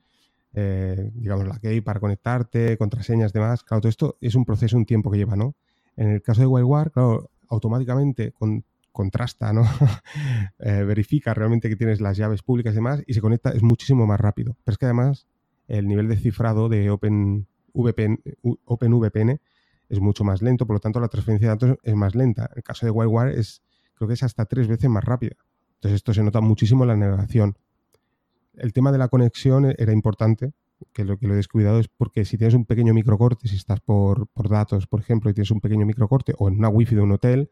eh, 0.54 1.10
digamos, 1.14 1.48
la 1.48 1.58
key 1.58 1.80
para 1.80 1.98
conectarte, 1.98 2.78
contraseñas, 2.78 3.32
demás. 3.32 3.64
Claro, 3.64 3.80
todo 3.80 3.88
esto 3.88 4.18
es 4.20 4.36
un 4.36 4.44
proceso, 4.44 4.76
un 4.76 4.86
tiempo 4.86 5.10
que 5.10 5.18
lleva, 5.18 5.34
¿no? 5.34 5.56
En 5.96 6.10
el 6.10 6.22
caso 6.22 6.42
de 6.42 6.46
WireWare, 6.46 6.92
claro, 6.92 7.28
automáticamente 7.48 8.34
contrasta, 8.92 9.52
¿no? 9.52 9.64
Eh, 10.60 10.84
verifica 10.84 11.34
realmente 11.34 11.68
que 11.68 11.74
tienes 11.74 12.00
las 12.00 12.16
llaves 12.16 12.42
públicas 12.42 12.72
y 12.72 12.76
demás 12.76 13.02
y 13.04 13.14
se 13.14 13.20
conecta, 13.20 13.50
es 13.50 13.64
muchísimo 13.64 14.06
más 14.06 14.20
rápido. 14.20 14.56
Pero 14.62 14.74
es 14.74 14.78
que 14.78 14.84
además 14.84 15.26
el 15.66 15.88
nivel 15.88 16.06
de 16.06 16.16
cifrado 16.16 16.68
de 16.68 16.88
OpenVPN, 16.88 18.22
OpenVPN 18.64 19.40
es 19.88 20.00
mucho 20.00 20.22
más 20.22 20.40
lento, 20.40 20.68
por 20.68 20.76
lo 20.76 20.80
tanto 20.80 21.00
la 21.00 21.08
transferencia 21.08 21.48
de 21.48 21.54
datos 21.56 21.78
es 21.82 21.96
más 21.96 22.14
lenta. 22.14 22.44
En 22.52 22.58
el 22.58 22.62
caso 22.62 22.86
de 22.86 22.92
WireWare 22.92 23.40
es 23.40 23.60
creo 23.94 24.08
que 24.08 24.14
es 24.14 24.22
hasta 24.22 24.44
tres 24.44 24.68
veces 24.68 24.88
más 24.88 25.04
rápida. 25.04 25.36
Entonces 25.74 25.96
esto 25.96 26.14
se 26.14 26.22
nota 26.22 26.40
muchísimo 26.40 26.84
en 26.84 26.88
la 26.88 26.96
navegación. 26.96 27.56
El 28.54 28.72
tema 28.72 28.92
de 28.92 28.98
la 28.98 29.08
conexión 29.08 29.74
era 29.78 29.92
importante, 29.92 30.52
que 30.92 31.04
lo 31.04 31.18
que 31.18 31.26
lo 31.26 31.34
he 31.34 31.36
descuidado 31.36 31.78
es 31.78 31.88
porque 31.88 32.24
si 32.24 32.36
tienes 32.36 32.54
un 32.54 32.64
pequeño 32.64 32.92
microcorte, 32.94 33.48
si 33.48 33.56
estás 33.56 33.80
por, 33.80 34.28
datos, 34.48 34.86
por 34.86 35.00
ejemplo, 35.00 35.30
y 35.30 35.34
tienes 35.34 35.50
un 35.50 35.60
pequeño 35.60 35.86
microcorte, 35.86 36.34
o 36.38 36.48
en 36.48 36.58
una 36.58 36.68
wifi 36.68 36.94
de 36.94 37.00
un 37.00 37.12
hotel, 37.12 37.50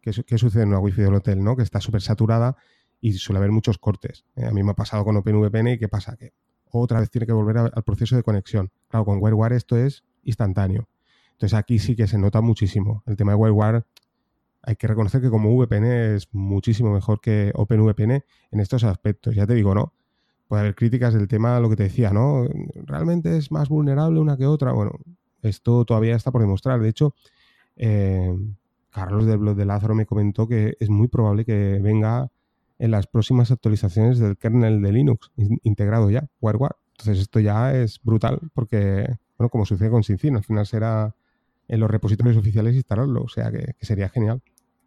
¿qué, 0.00 0.12
sucede 0.12 0.62
en 0.62 0.70
una 0.70 0.78
wifi 0.78 1.02
del 1.02 1.14
hotel? 1.14 1.42
¿no? 1.42 1.56
Que 1.56 1.62
está 1.62 1.80
súper 1.80 2.02
saturada 2.02 2.56
y 3.00 3.12
suele 3.12 3.38
haber 3.38 3.50
muchos 3.50 3.78
cortes. 3.78 4.24
Eh, 4.36 4.44
a 4.44 4.50
mí 4.50 4.62
me 4.62 4.72
ha 4.72 4.74
pasado 4.74 5.04
con 5.04 5.16
OpenVPN 5.16 5.68
y 5.68 5.78
¿qué 5.78 5.88
pasa? 5.88 6.16
Que 6.16 6.32
otra 6.70 7.00
vez 7.00 7.10
tiene 7.10 7.26
que 7.26 7.32
volver 7.32 7.58
al 7.58 7.82
proceso 7.84 8.16
de 8.16 8.22
conexión. 8.22 8.70
Claro, 8.88 9.04
con 9.04 9.22
WireWare 9.22 9.56
esto 9.56 9.76
es 9.76 10.04
instantáneo. 10.22 10.88
Entonces 11.32 11.58
aquí 11.58 11.78
sí 11.78 11.96
que 11.96 12.06
se 12.06 12.18
nota 12.18 12.40
muchísimo. 12.40 13.02
El 13.06 13.16
tema 13.16 13.32
de 13.32 13.36
WireWare 13.36 13.84
hay 14.62 14.76
que 14.76 14.86
reconocer 14.86 15.20
que 15.20 15.30
como 15.30 15.54
VPN 15.56 16.14
es 16.14 16.28
muchísimo 16.32 16.92
mejor 16.92 17.20
que 17.20 17.52
OpenVPN 17.54 18.24
en 18.50 18.60
estos 18.60 18.84
aspectos. 18.84 19.34
Ya 19.34 19.46
te 19.46 19.54
digo, 19.54 19.74
¿no? 19.74 19.94
Puede 20.48 20.62
haber 20.62 20.74
críticas 20.74 21.14
del 21.14 21.28
tema, 21.28 21.60
lo 21.60 21.70
que 21.70 21.76
te 21.76 21.84
decía, 21.84 22.12
¿no? 22.12 22.46
¿Realmente 22.74 23.36
es 23.36 23.52
más 23.52 23.68
vulnerable 23.68 24.20
una 24.20 24.36
que 24.36 24.46
otra? 24.46 24.72
Bueno, 24.72 24.92
esto 25.42 25.84
todavía 25.84 26.16
está 26.16 26.30
por 26.30 26.40
demostrar. 26.40 26.80
De 26.80 26.88
hecho, 26.88 27.14
eh, 27.76 28.36
Carlos 28.90 29.26
del 29.26 29.38
blog 29.38 29.56
de 29.56 29.64
Lázaro 29.64 29.94
me 29.94 30.06
comentó 30.06 30.46
que 30.48 30.76
es 30.80 30.90
muy 30.90 31.08
probable 31.08 31.44
que 31.44 31.78
venga 31.80 32.30
en 32.78 32.90
las 32.90 33.06
próximas 33.06 33.50
actualizaciones 33.50 34.18
del 34.18 34.36
kernel 34.36 34.82
de 34.82 34.92
Linux 34.92 35.30
integrado 35.62 36.10
ya, 36.10 36.28
WireWare. 36.40 36.76
Entonces 36.92 37.20
esto 37.20 37.40
ya 37.40 37.74
es 37.74 38.00
brutal 38.02 38.40
porque, 38.54 39.16
bueno, 39.38 39.48
como 39.50 39.64
sucede 39.64 39.90
con 39.90 40.02
SynCin, 40.02 40.36
al 40.36 40.44
final 40.44 40.66
será 40.66 41.14
en 41.68 41.78
los 41.78 41.90
repositorios 41.90 42.36
oficiales 42.36 42.74
instalarlo, 42.74 43.22
o 43.22 43.28
sea 43.28 43.52
que, 43.52 43.76
sería 43.80 44.08
genial. 44.08 44.42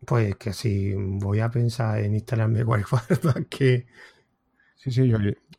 Pues 0.05 0.35
que 0.35 0.53
si 0.53 0.93
voy 0.93 1.39
a 1.39 1.49
pensar 1.49 1.99
en 1.99 2.13
instalarme 2.13 2.63
WireWare 2.63 3.47
que... 3.49 3.85
Sí, 4.75 4.91
sí, 4.91 5.09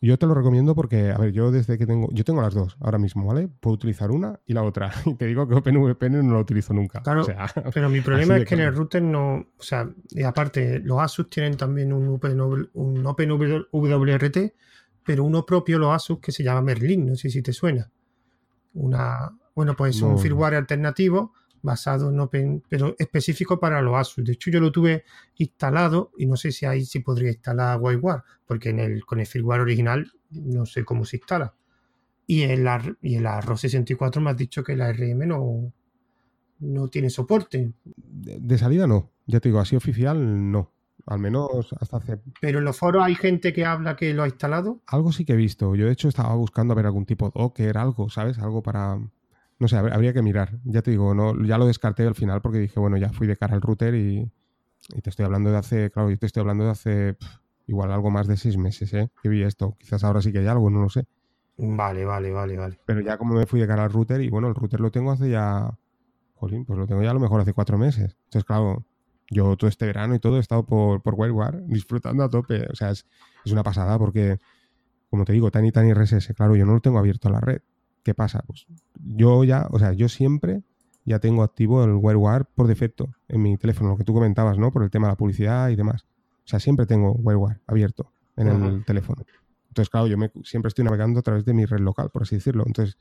yo, 0.03 0.19
te 0.19 0.27
lo 0.27 0.35
recomiendo 0.35 0.75
porque, 0.75 1.11
a 1.11 1.17
ver, 1.17 1.33
yo 1.33 1.51
desde 1.51 1.79
que 1.79 1.87
tengo, 1.87 2.11
yo 2.13 2.25
tengo 2.25 2.43
las 2.43 2.53
dos 2.53 2.77
ahora 2.81 2.99
mismo, 2.99 3.25
¿vale? 3.25 3.49
Puedo 3.49 3.73
utilizar 3.73 4.11
una 4.11 4.39
y 4.45 4.53
la 4.53 4.63
otra. 4.63 4.93
Y 5.07 5.15
te 5.15 5.25
digo 5.25 5.49
que 5.49 5.55
OpenVPN 5.55 6.27
no 6.27 6.35
lo 6.35 6.41
utilizo 6.41 6.75
nunca. 6.75 7.01
Claro, 7.03 7.25
pero 7.73 7.89
mi 7.89 8.03
problema 8.03 8.37
es 8.37 8.45
que 8.45 8.55
en 8.55 8.61
el 8.61 8.75
router 8.75 9.03
no, 9.03 9.47
o 9.57 9.63
sea, 9.63 9.89
y 10.11 10.23
aparte, 10.25 10.79
los 10.81 11.01
Asus 11.01 11.31
tienen 11.31 11.57
también 11.57 11.91
un, 11.91 12.07
Open, 12.09 12.39
un 12.75 13.07
OpenWRT, 13.07 14.37
pero 15.03 15.25
uno 15.25 15.47
propio, 15.47 15.79
los 15.79 15.95
Asus, 15.95 16.19
que 16.19 16.31
se 16.31 16.45
llama 16.45 16.61
Merlin, 16.61 17.07
no 17.07 17.17
sé 17.17 17.31
si 17.31 17.41
te 17.41 17.55
suena. 17.55 17.91
Una, 18.75 19.31
bueno, 19.55 19.75
pues 19.75 19.97
es 19.97 20.03
un 20.03 20.19
firmware 20.19 20.57
alternativo 20.57 21.33
basado 21.65 22.11
en 22.11 22.21
Open, 22.21 22.63
pero 22.69 22.95
específico 22.99 23.59
para 23.59 23.81
los 23.81 23.97
Asus. 23.97 24.25
De 24.25 24.35
hecho, 24.35 24.51
yo 24.51 24.61
lo 24.61 24.71
tuve 24.71 25.05
instalado 25.39 26.13
y 26.19 26.27
no 26.27 26.37
sé 26.37 26.53
si 26.53 26.67
ahí 26.67 26.85
sí 26.85 27.01
podría 27.01 27.31
instalar 27.31 27.81
WireGuard, 27.81 28.23
porque 28.47 28.69
en 28.69 28.79
el, 28.79 29.05
con 29.05 29.19
el 29.19 29.27
firmware 29.27 29.63
original 29.63 30.13
no 30.31 30.67
sé 30.67 30.85
cómo 30.85 31.05
se 31.05 31.17
instala. 31.17 31.55
Y 32.27 32.43
en 32.43 32.65
la, 32.65 32.83
y 33.03 33.17
el 33.17 33.27
ROS 33.43 33.63
64 33.63 34.21
me 34.21 34.31
has 34.31 34.37
dicho 34.37 34.63
que 34.63 34.77
la 34.77 34.93
RM 34.93 35.27
no, 35.27 35.73
no 36.61 36.89
tiene 36.89 37.09
soporte. 37.09 37.73
De, 37.85 38.59
salida 38.59 38.87
no, 38.87 39.11
ya 39.27 39.41
te 39.41 39.49
digo, 39.49 39.59
así 39.59 39.75
oficial 39.75 40.51
no. 40.51 40.71
Al 41.07 41.19
menos 41.19 41.75
hasta 41.81 41.99
hace. 41.99 42.19
Pero 42.41 42.61
en 42.61 42.65
los 42.65 42.79
foros 42.79 43.03
hay 43.05 43.15
gente 43.15 43.53
que 43.53 43.67
habla 43.67 43.97
que 43.97 44.15
lo 44.15 44.23
ha 44.23 44.27
instalado. 44.27 44.81
Algo 44.87 45.13
sí 45.13 45.27
que 45.27 45.35
he 45.35 45.37
visto. 45.37 45.75
Yo 45.75 45.87
de 45.87 45.93
hecho 45.93 46.09
estaba 46.09 46.35
buscando 46.35 46.73
a 46.73 46.77
ver 46.77 46.87
algún 46.87 47.05
tipo 47.05 47.27
de 47.27 47.33
Docker, 47.35 47.77
algo, 47.77 48.09
¿sabes? 48.09 48.39
Algo 48.39 48.63
para, 48.63 48.99
no 49.59 49.69
sé, 49.69 49.77
habría 49.77 50.13
que 50.13 50.23
mirar. 50.23 50.59
Ya 50.65 50.83
te 50.83 50.91
digo, 50.91 51.15
no, 51.15 51.41
ya 51.45 51.59
lo 51.59 51.67
descarté 51.67 52.07
al 52.07 52.15
final 52.15 52.43
porque 52.43 52.59
dije, 52.59 52.81
bueno, 52.81 52.97
ya 52.97 53.11
fui 53.11 53.27
de 53.27 53.37
cara 53.37 53.55
al 53.55 53.61
router 53.61 53.95
y, 53.95 54.31
te 55.03 55.11
estoy 55.11 55.25
hablando 55.25 55.51
de 55.51 55.57
hace, 55.57 55.91
claro, 55.91 56.11
yo 56.11 56.19
te 56.19 56.27
estoy 56.27 56.43
hablando 56.43 56.65
de 56.65 56.71
hace 56.71 57.17
igual 57.67 57.91
algo 57.91 58.11
más 58.11 58.27
de 58.27 58.37
seis 58.37 58.59
meses, 58.59 58.93
¿eh? 58.93 59.09
Que 59.23 59.31
vi 59.31 59.43
esto. 59.43 59.77
Quizás 59.79 60.05
ahora 60.05 60.21
sí 60.21 60.31
que 60.33 60.41
hay 60.41 60.47
algo, 60.47 60.69
no 60.69 60.83
lo 60.83 60.91
sé. 60.91 61.07
Vale, 61.57 62.05
vale, 62.05 62.33
vale, 62.33 62.57
vale. 62.57 62.79
Pero 62.85 63.01
ya 63.01 63.17
como 63.17 63.35
me 63.35 63.47
fui 63.47 63.61
de 63.61 63.67
cara 63.67 63.85
al 63.85 63.93
router 63.93 64.21
y 64.21 64.29
bueno, 64.29 64.49
el 64.49 64.55
router 64.55 64.81
lo 64.81 64.91
tengo 64.91 65.13
hace 65.13 65.31
ya, 65.31 65.79
jolín, 66.35 66.65
pues 66.65 66.79
lo 66.79 66.87
tengo 66.87 67.03
ya 67.03 67.11
a 67.11 67.15
lo 67.15 67.21
mejor 67.21 67.41
hace 67.41 67.53
cuatro 67.53 67.79
meses. 67.79 68.17
Entonces, 68.25 68.45
claro, 68.45 68.85
yo 69.31 69.57
todo 69.57 69.69
este 69.69 69.87
verano 69.87 70.15
y 70.15 70.19
todo 70.19 70.37
he 70.37 70.41
estado 70.41 70.65
por, 70.67 71.01
por 71.03 71.17
disfrutando 71.67 72.25
a 72.25 72.29
tope. 72.29 72.67
O 72.71 72.75
sea, 72.75 72.91
es, 72.91 73.07
es 73.45 73.53
una 73.53 73.63
pasada 73.63 73.99
porque, 73.99 74.39
como 75.09 75.25
te 75.25 75.33
digo, 75.33 75.51
Tiny 75.51 75.73
Tiny 75.73 75.95
RSS, 75.95 76.35
claro, 76.35 76.57
yo 76.57 76.67
no 76.67 76.75
lo 76.75 76.81
tengo 76.81 76.99
abierto 76.99 77.29
a 77.29 77.33
la 77.33 77.41
red. 77.41 77.63
¿Qué 78.05 78.15
pasa? 78.15 78.45
Pues 78.47 78.67
yo 78.95 79.43
ya, 79.45 79.67
o 79.71 79.79
sea, 79.79 79.93
yo 79.95 80.09
siempre 80.09 80.63
ya 81.05 81.19
tengo 81.19 81.43
activo 81.43 81.83
el 81.85 81.95
WireGuard 81.95 82.47
por 82.55 82.67
defecto 82.67 83.15
en 83.29 83.43
mi 83.43 83.57
teléfono, 83.57 83.91
lo 83.91 83.97
que 83.97 84.05
tú 84.05 84.15
comentabas, 84.15 84.59
¿no? 84.59 84.71
Por 84.73 84.85
el 84.85 84.91
tema 84.91 85.09
de 85.09 85.13
la 85.13 85.17
publicidad 85.17 85.71
y 85.71 85.77
demás. 85.77 86.07
O 86.45 86.49
sea, 86.49 86.61
siempre 86.61 86.87
tengo 86.87 87.13
WireGuard 87.13 87.61
abierto 87.67 88.13
en 88.37 88.49
el 88.49 88.85
teléfono. 88.85 89.25
Entonces, 89.69 89.91
claro, 89.91 90.07
yo 90.07 90.19
me, 90.19 90.31
siempre 90.45 90.69
estoy 90.69 90.85
navegando 90.85 91.21
a 91.21 91.23
través 91.23 91.45
de 91.45 91.55
mi 91.55 91.65
red 91.65 91.81
local, 91.81 92.11
por 92.11 92.23
así 92.23 92.37
decirlo. 92.37 92.65
Entonces, 92.67 92.99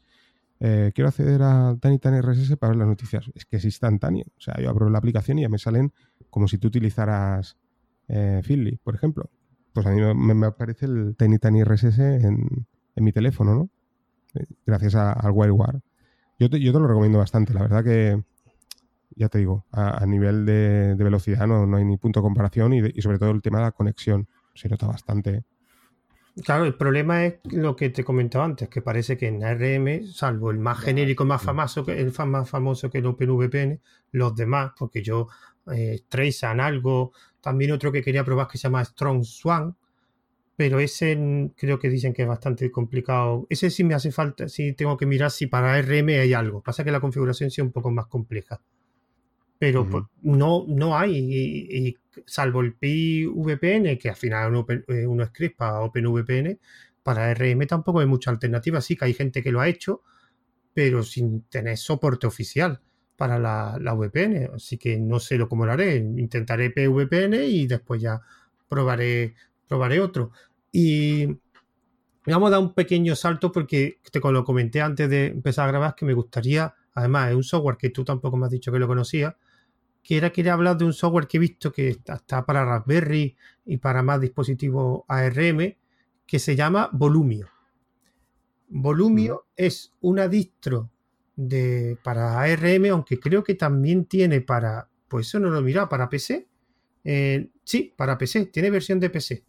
eh, 0.60 0.92
quiero 0.96 1.10
acceder 1.10 1.42
a 1.44 1.76
Tiny 1.80 2.00
RSS 2.00 2.56
para 2.58 2.72
ver 2.72 2.78
las 2.78 2.88
noticias. 2.88 3.30
Es 3.36 3.46
que 3.46 3.58
es 3.58 3.66
instantáneo. 3.66 4.26
O 4.38 4.42
sea, 4.42 4.56
yo 4.60 4.70
abro 4.70 4.90
la 4.90 5.00
aplicación 5.00 5.38
y 5.40 5.42
ya 5.42 5.50
me 5.50 5.60
salen 5.60 5.92
como 6.30 6.48
si 6.48 6.58
tú 6.58 6.70
utilizaras 6.70 7.58
eh, 8.08 8.42
Feedly, 8.44 8.78
por 8.78 8.96
ejemplo. 8.96 9.30
Pues 9.74 9.86
a 9.86 9.92
mí 9.92 10.02
me, 10.16 10.46
aparece 10.46 10.86
el 10.86 11.16
Tiny 11.18 11.64
RSS 11.64 12.00
en, 12.00 12.66
en 12.96 13.04
mi 13.04 13.12
teléfono, 13.12 13.54
¿no? 13.54 13.70
Gracias 14.66 14.96
al 14.96 15.32
WireGuard. 15.32 15.80
Yo 16.40 16.50
te, 16.50 16.60
yo 16.60 16.74
te 16.74 16.80
lo 16.80 16.88
recomiendo 16.88 17.20
bastante, 17.20 17.54
la 17.54 17.62
verdad 17.62 17.84
que, 17.84 18.24
ya 19.16 19.30
te 19.30 19.38
digo, 19.38 19.66
a, 19.72 20.06
nivel 20.06 20.46
de, 20.46 20.96
velocidad 20.98 21.48
no, 21.48 21.66
no, 21.66 21.78
hay 21.78 21.86
ni 21.86 21.98
punto 21.98 22.20
de 22.20 22.24
comparación 22.24 22.74
y, 22.74 23.02
sobre 23.02 23.20
todo 23.20 23.32
el 23.32 23.42
tema 23.42 23.60
de 23.60 23.66
la 23.66 23.72
conexión 23.72 24.28
se 24.54 24.70
nota 24.70 24.88
bastante. 24.88 25.44
Claro, 26.44 26.66
el 26.66 26.74
problema 26.74 27.26
es 27.26 27.36
lo 27.52 27.76
que 27.76 27.90
te 27.90 28.04
comentaba 28.04 28.46
antes, 28.46 28.68
que 28.68 28.82
parece 28.82 29.18
que 29.18 29.28
en 29.28 29.44
ARM, 29.44 30.08
salvo 30.08 30.50
el 30.50 30.58
más 30.58 30.80
genérico, 30.80 31.26
más 31.26 31.44
famoso, 31.44 31.86
el 31.88 32.12
más 32.26 32.50
famoso 32.50 32.90
que 32.90 32.98
el 33.00 33.06
OpenVPN, 33.06 33.80
los 34.12 34.36
demás, 34.36 34.72
porque 34.78 35.04
yo 35.04 35.28
eh, 35.72 36.04
algo, 36.60 37.12
también 37.40 37.72
otro 37.72 37.92
que 37.92 38.02
quería 38.02 38.24
probar 38.24 38.48
que 38.48 38.58
se 38.58 38.64
llama 38.64 38.84
Strong 38.84 39.24
Swan, 39.24 39.76
pero 40.56 40.80
ese 40.80 41.52
creo 41.58 41.80
que 41.80 41.90
dicen 41.90 42.14
que 42.14 42.24
es 42.24 42.28
bastante 42.28 42.70
complicado. 42.72 43.48
Ese 43.50 43.70
sí 43.70 43.84
me 43.84 43.96
hace 43.96 44.12
falta, 44.12 44.48
sí 44.48 44.74
tengo 44.74 44.98
que 44.98 45.06
mirar 45.06 45.32
si 45.32 45.48
para 45.48 45.82
RM 45.82 46.10
hay 46.10 46.34
algo. 46.34 46.62
Pasa 46.62 46.84
que 46.84 46.92
la 46.92 47.00
configuración 47.00 47.50
sí 47.50 47.62
es 47.62 47.66
un 47.66 47.72
poco 47.72 47.90
más 47.92 48.08
compleja. 48.08 48.62
Pero 49.58 49.88
pues, 49.90 50.04
no, 50.22 50.66
no 50.68 50.98
hay, 50.98 51.16
y, 51.18 51.98
salvo 52.26 52.62
el 52.62 52.74
PI 52.74 53.28
VPN, 53.28 53.98
que 53.98 54.10
al 54.10 54.16
final 54.16 54.52
uno, 54.52 54.66
eh, 54.90 55.08
uno 55.08 55.24
es 55.24 55.52
para 55.54 55.80
OpenVPN, 55.82 56.60
para 57.02 57.34
RM 57.34 57.66
tampoco 57.66 58.02
hay 58.02 58.06
mucha 58.06 58.30
alternativa. 58.30 58.82
Sí 58.82 58.96
que 58.96 59.06
hay 59.06 59.14
gente 59.14 59.42
que 59.42 59.52
lo 59.52 59.62
ha 59.62 59.70
hecho, 59.70 60.02
pero 60.74 61.02
sin 61.04 61.44
tener 61.44 61.78
soporte 61.78 62.28
oficial 62.28 62.82
para 63.16 63.40
la, 63.40 63.78
la 63.80 63.94
VPN. 63.94 64.52
Así 64.56 64.78
que 64.78 65.00
no 65.00 65.20
sé 65.20 65.38
lo 65.38 65.48
cómo 65.48 65.66
lo 65.66 65.72
haré. 65.72 65.96
Intentaré 65.96 66.70
PVPN 66.70 67.36
y 67.46 67.66
después 67.66 68.02
ya 68.02 68.22
probaré 68.68 69.36
probaré 69.74 70.00
otro. 70.00 70.32
Y 70.72 71.26
vamos 72.28 72.48
a 72.48 72.52
dar 72.52 72.60
un 72.60 72.76
pequeño 72.76 73.16
salto 73.16 73.52
porque 73.52 74.00
te 74.12 74.20
lo 74.20 74.44
comenté 74.44 74.82
antes 74.82 75.10
de 75.10 75.28
empezar 75.28 75.68
a 75.68 75.72
grabar 75.72 75.96
que 75.96 76.06
me 76.06 76.14
gustaría, 76.14 76.76
además 76.94 77.32
es 77.32 77.36
un 77.36 77.44
software 77.44 77.78
que 77.78 77.90
tú 77.90 78.06
tampoco 78.06 78.38
me 78.38 78.46
has 78.46 78.52
dicho 78.52 78.72
que 78.72 78.78
lo 78.78 78.88
conocía, 78.88 79.36
que 80.04 80.18
era 80.18 80.32
quería 80.32 80.54
hablar 80.54 80.78
de 80.78 80.86
un 80.86 80.94
software 80.94 81.26
que 81.26 81.38
he 81.38 81.40
visto 81.40 81.72
que 81.72 81.90
está 81.90 82.46
para 82.46 82.64
Raspberry 82.64 83.36
y 83.66 83.78
para 83.78 84.04
más 84.04 84.22
dispositivos 84.22 85.02
ARM 85.08 85.76
que 86.28 86.38
se 86.38 86.56
llama 86.56 86.92
Volumio. 86.94 87.50
Volumio 88.68 89.48
es 89.56 89.92
una 90.02 90.28
distro 90.28 90.92
de, 91.36 91.98
para 92.04 92.40
ARM, 92.40 92.92
aunque 92.92 93.20
creo 93.20 93.44
que 93.44 93.56
también 93.56 94.06
tiene 94.06 94.42
para, 94.42 94.88
pues 95.08 95.28
eso 95.28 95.40
no 95.40 95.50
lo 95.50 95.58
he 95.58 95.64
mirado, 95.64 95.90
para 95.90 96.10
PC. 96.10 96.48
Eh, 97.04 97.50
sí, 97.64 97.92
para 97.98 98.20
PC, 98.20 98.46
tiene 98.48 98.70
versión 98.70 99.00
de 99.00 99.10
PC. 99.10 99.44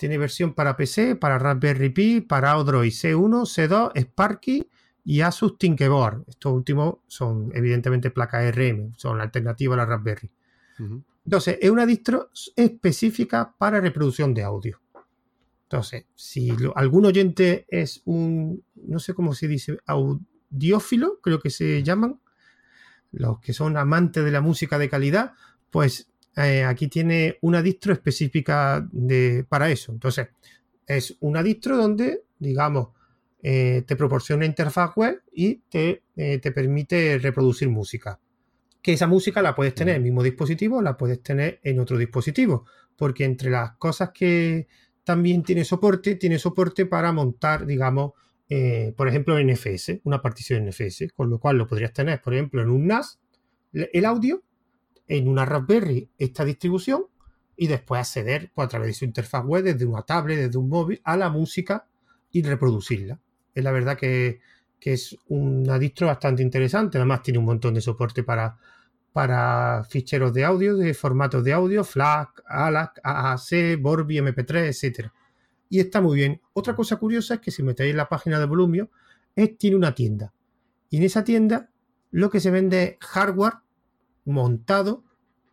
Tiene 0.00 0.16
versión 0.16 0.54
para 0.54 0.78
PC, 0.78 1.16
para 1.16 1.38
Raspberry 1.38 1.90
Pi, 1.90 2.20
para 2.22 2.52
Android 2.52 2.90
C1, 2.90 3.42
C2, 3.44 3.92
Sparky 3.94 4.66
y 5.04 5.20
Asus 5.20 5.58
Tinkerboard. 5.58 6.24
Estos 6.26 6.54
últimos 6.54 7.00
son 7.06 7.50
evidentemente 7.54 8.10
placas 8.10 8.50
RM, 8.50 8.94
son 8.96 9.18
la 9.18 9.24
alternativa 9.24 9.74
a 9.74 9.76
la 9.76 9.84
Raspberry. 9.84 10.30
Entonces, 11.22 11.58
es 11.60 11.68
una 11.68 11.84
distro 11.84 12.30
específica 12.56 13.54
para 13.58 13.78
reproducción 13.78 14.32
de 14.32 14.42
audio. 14.42 14.80
Entonces, 15.64 16.06
si 16.14 16.50
algún 16.76 17.04
oyente 17.04 17.66
es 17.68 18.00
un, 18.06 18.64
no 18.76 19.00
sé 19.00 19.12
cómo 19.12 19.34
se 19.34 19.48
dice, 19.48 19.80
audiófilo, 19.84 21.20
creo 21.20 21.40
que 21.40 21.50
se 21.50 21.82
llaman, 21.82 22.18
los 23.12 23.38
que 23.40 23.52
son 23.52 23.76
amantes 23.76 24.24
de 24.24 24.30
la 24.30 24.40
música 24.40 24.78
de 24.78 24.88
calidad, 24.88 25.34
pues 25.68 26.09
eh, 26.36 26.64
aquí 26.64 26.88
tiene 26.88 27.38
una 27.42 27.62
distro 27.62 27.92
específica 27.92 28.86
de, 28.92 29.44
para 29.48 29.70
eso. 29.70 29.92
Entonces, 29.92 30.28
es 30.86 31.16
una 31.20 31.42
distro 31.42 31.76
donde, 31.76 32.22
digamos, 32.38 32.88
eh, 33.42 33.82
te 33.86 33.96
proporciona 33.96 34.44
interfaz 34.44 34.94
web 34.96 35.22
y 35.32 35.56
te, 35.68 36.02
eh, 36.16 36.38
te, 36.38 36.52
permite 36.52 37.18
reproducir 37.18 37.68
música. 37.68 38.20
Que 38.82 38.92
esa 38.92 39.06
música 39.06 39.42
la 39.42 39.54
puedes 39.54 39.74
tener 39.74 39.96
en 39.96 40.02
el 40.02 40.04
mismo 40.04 40.22
dispositivo, 40.22 40.80
la 40.80 40.96
puedes 40.96 41.22
tener 41.22 41.60
en 41.62 41.80
otro 41.80 41.98
dispositivo. 41.98 42.64
Porque 42.96 43.24
entre 43.24 43.50
las 43.50 43.72
cosas 43.72 44.10
que 44.10 44.68
también 45.04 45.42
tiene 45.42 45.64
soporte, 45.64 46.16
tiene 46.16 46.38
soporte 46.38 46.86
para 46.86 47.12
montar, 47.12 47.66
digamos, 47.66 48.12
por 48.96 49.06
ejemplo, 49.06 49.38
en 49.38 49.52
NFS, 49.52 50.00
una 50.02 50.20
partición 50.20 50.66
NFS, 50.66 51.12
con 51.14 51.30
lo 51.30 51.38
cual 51.38 51.56
lo 51.56 51.68
podrías 51.68 51.92
tener, 51.92 52.20
por 52.20 52.34
ejemplo, 52.34 52.60
en 52.60 52.68
un 52.68 52.88
NAS, 52.88 53.20
el 53.72 54.04
audio 54.04 54.42
en 55.10 55.26
una 55.26 55.44
Raspberry 55.44 56.08
esta 56.16 56.44
distribución 56.44 57.06
y 57.56 57.66
después 57.66 58.00
acceder 58.00 58.52
pues, 58.54 58.66
a 58.66 58.68
través 58.68 58.88
de 58.88 58.94
su 58.94 59.04
interfaz 59.04 59.44
web, 59.44 59.64
desde 59.64 59.84
una 59.84 60.02
tablet, 60.02 60.38
desde 60.38 60.56
un 60.56 60.68
móvil, 60.68 61.00
a 61.02 61.16
la 61.16 61.28
música 61.28 61.84
y 62.30 62.42
reproducirla. 62.42 63.18
Es 63.52 63.64
la 63.64 63.72
verdad 63.72 63.98
que, 63.98 64.40
es 64.80 65.18
una 65.28 65.80
distro 65.80 66.06
bastante 66.06 66.42
interesante. 66.42 66.96
Además, 66.96 67.22
tiene 67.22 67.40
un 67.40 67.44
montón 67.44 67.74
de 67.74 67.80
soporte 67.80 68.22
para, 68.22 68.56
para 69.12 69.84
ficheros 69.84 70.32
de 70.32 70.44
audio, 70.44 70.76
de 70.76 70.94
formatos 70.94 71.42
de 71.42 71.54
audio, 71.54 71.82
FLAC, 71.82 72.44
ALAC, 72.46 73.00
AAC, 73.02 73.80
Borbi, 73.80 74.18
MP3, 74.18 74.68
etc. 74.68 75.08
Y 75.68 75.80
está 75.80 76.00
muy 76.00 76.16
bien. 76.16 76.40
Otra 76.52 76.76
cosa 76.76 76.96
curiosa 76.96 77.34
es 77.34 77.40
que 77.40 77.50
si 77.50 77.64
metéis 77.64 77.90
en 77.90 77.96
la 77.96 78.08
página 78.08 78.38
de 78.38 78.46
Volumio, 78.46 78.90
es, 79.34 79.58
tiene 79.58 79.76
una 79.76 79.92
tienda. 79.92 80.32
Y 80.88 80.98
en 80.98 81.02
esa 81.02 81.24
tienda 81.24 81.68
lo 82.12 82.30
que 82.30 82.38
se 82.38 82.52
vende 82.52 82.96
es 83.00 83.06
hardware 83.06 83.54
montado 84.24 85.04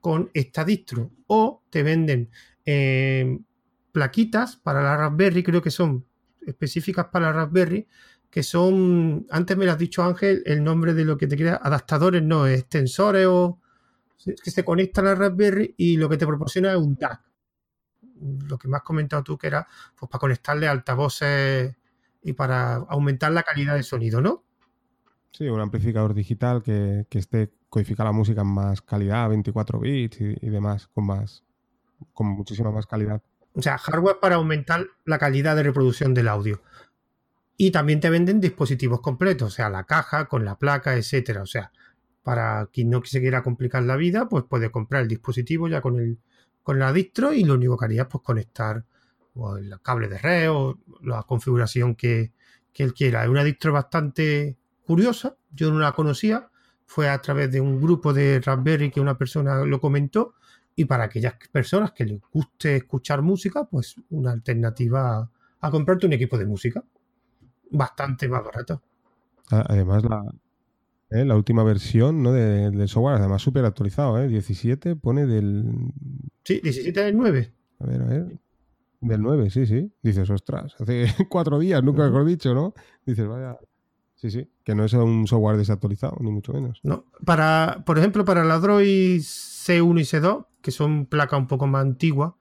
con 0.02 0.30
esta 0.34 0.64
distro. 0.64 1.12
O 1.28 1.64
te 1.70 1.84
venden 1.84 2.30
eh, 2.66 3.40
plaquitas 3.92 4.56
para 4.56 4.82
la 4.82 4.96
Raspberry, 4.96 5.44
creo 5.44 5.62
que 5.62 5.72
son 5.72 6.06
específicas 6.46 7.08
para 7.08 7.28
la 7.28 7.34
Raspberry, 7.34 7.88
que 8.30 8.44
son, 8.44 9.26
antes 9.30 9.58
me 9.58 9.66
lo 9.66 9.72
has 9.72 9.78
dicho 9.78 10.04
Ángel, 10.04 10.44
el 10.46 10.64
nombre 10.64 10.94
de 10.94 11.06
lo 11.06 11.18
que 11.18 11.28
te 11.28 11.36
crea, 11.36 11.60
adaptadores, 11.62 12.24
no, 12.24 12.48
extensores 12.48 13.26
o 13.28 13.60
que 14.44 14.52
se 14.52 14.66
conectan 14.66 15.08
a 15.08 15.16
Raspberry 15.16 15.76
y 15.78 15.98
lo 15.98 16.10
que 16.10 16.18
te 16.18 16.28
proporciona 16.28 16.72
es 16.72 16.78
un 16.78 16.96
DAC. 16.96 17.22
lo 18.50 18.58
que 18.58 18.68
me 18.68 18.78
has 18.78 18.84
comentado 18.84 19.24
tú, 19.24 19.38
que 19.38 19.48
era 19.48 19.68
pues, 19.98 20.10
para 20.10 20.20
conectarle 20.20 20.68
altavoces 20.68 21.76
y 22.24 22.34
para 22.34 22.76
aumentar 22.76 23.32
la 23.32 23.44
calidad 23.44 23.76
del 23.76 23.84
sonido, 23.84 24.22
¿no? 24.22 24.47
Sí, 25.38 25.48
un 25.48 25.60
amplificador 25.60 26.16
digital 26.16 26.64
que, 26.64 27.06
que 27.12 27.20
esté 27.20 27.52
codifica 27.70 28.04
la 28.04 28.12
música 28.12 28.42
en 28.42 28.48
más 28.48 28.82
calidad, 28.82 29.30
24 29.30 29.80
bits 29.80 30.20
y, 30.20 30.50
demás, 30.50 30.88
con 30.88 31.06
más, 31.06 31.44
con 32.12 32.26
muchísima 32.26 32.72
más 32.72 32.88
calidad. 32.88 33.22
O 33.54 33.62
sea, 33.62 33.78
hardware 33.78 34.18
para 34.20 34.38
aumentar 34.38 34.88
la 35.06 35.20
calidad 35.20 35.56
de 35.56 35.62
reproducción 35.62 36.16
del 36.16 36.28
audio. 36.28 36.64
Y 37.56 37.70
también 37.70 38.00
te 38.00 38.10
venden 38.10 38.42
dispositivos 38.42 39.00
completos, 39.00 39.54
o 39.54 39.56
sea, 39.56 39.70
la 39.70 39.84
caja 39.84 40.26
con 40.26 40.44
la 40.44 40.58
placa, 40.58 40.96
etcétera. 40.96 41.44
O 41.44 41.46
sea, 41.46 41.72
para 42.24 42.66
quien 42.74 42.90
no 42.90 43.04
se 43.06 43.20
quiera 43.20 43.44
complicar 43.44 43.84
la 43.84 43.96
vida, 43.96 44.28
pues 44.28 44.44
puede 44.44 44.72
comprar 44.72 45.04
el 45.04 45.08
dispositivo 45.08 45.68
ya 45.68 45.82
con 45.82 46.00
el 46.00 46.18
con 46.64 46.80
la 46.80 46.92
distro 46.92 47.32
y 47.32 47.44
lo 47.44 47.54
único 47.54 47.78
que 47.78 47.86
haría 47.86 48.02
es 48.02 48.08
pues, 48.08 48.24
conectar 48.24 48.84
el 49.60 49.80
cable 49.84 50.08
de 50.08 50.18
red 50.18 50.50
o 50.50 50.80
la 51.04 51.22
configuración 51.22 51.94
que, 51.94 52.32
que 52.74 52.82
él 52.82 52.96
quiera. 52.96 53.24
Es 53.24 53.30
una 53.30 53.44
distro 53.44 53.72
bastante 53.72 54.58
curiosa, 54.88 55.38
yo 55.52 55.72
no 55.72 55.80
la 55.80 55.92
conocía, 55.92 56.50
fue 56.86 57.10
a 57.10 57.22
través 57.22 57.52
de 57.52 57.60
un 57.60 57.80
grupo 57.80 58.14
de 58.14 58.40
Raspberry 58.40 58.90
que 58.90 59.02
una 59.02 59.18
persona 59.18 59.64
lo 59.66 59.82
comentó 59.82 60.36
y 60.76 60.86
para 60.86 61.04
aquellas 61.04 61.36
personas 61.52 61.92
que 61.92 62.06
les 62.06 62.22
guste 62.32 62.78
escuchar 62.78 63.22
música, 63.22 63.66
pues 63.66 63.96
una 64.10 64.32
alternativa 64.32 65.30
a 65.60 65.72
comprarte 65.72 66.06
un 66.06 66.14
equipo 66.14 66.38
de 66.38 66.46
música 66.46 66.84
bastante 67.72 68.30
más 68.30 68.44
barato. 68.44 68.82
Además, 69.50 70.04
la, 70.04 70.24
¿eh? 71.10 71.26
la 71.26 71.36
última 71.36 71.64
versión 71.64 72.24
¿no? 72.24 72.32
del 72.32 72.88
software, 72.88 73.18
además 73.18 73.42
súper 73.42 73.66
actualizado, 73.66 74.20
¿eh? 74.20 74.28
17 74.28 74.96
pone 74.96 75.26
del... 75.26 75.92
Sí, 76.44 76.62
17 76.62 77.02
del 77.02 77.18
9. 77.18 77.54
A 77.80 77.86
ver, 77.86 78.02
a 78.02 78.06
ver. 78.06 78.40
Del 79.02 79.22
9, 79.22 79.50
sí, 79.50 79.66
sí. 79.66 79.92
Dices, 80.02 80.30
ostras, 80.30 80.76
hace 80.80 81.08
cuatro 81.30 81.60
días, 81.60 81.84
nunca 81.84 82.04
mejor 82.06 82.26
dicho, 82.26 82.54
¿no? 82.54 82.74
Dices, 83.06 83.28
vaya... 83.28 83.58
Sí, 84.18 84.32
sí, 84.32 84.50
que 84.64 84.74
no 84.74 84.84
es 84.84 84.94
un 84.94 85.28
software 85.28 85.58
desactualizado, 85.58 86.18
ni 86.22 86.32
mucho 86.32 86.52
menos. 86.52 86.80
No, 86.82 87.06
para, 87.24 87.84
por 87.86 88.00
ejemplo, 88.00 88.26
para 88.26 88.44
la 88.44 88.58
Droid 88.58 89.22
C1 89.22 90.00
y 90.00 90.04
C2, 90.04 90.46
que 90.60 90.72
son 90.72 91.06
placas 91.06 91.40
un 91.40 91.48
poco 91.48 91.68
más 91.68 91.84
antiguas, 91.84 92.34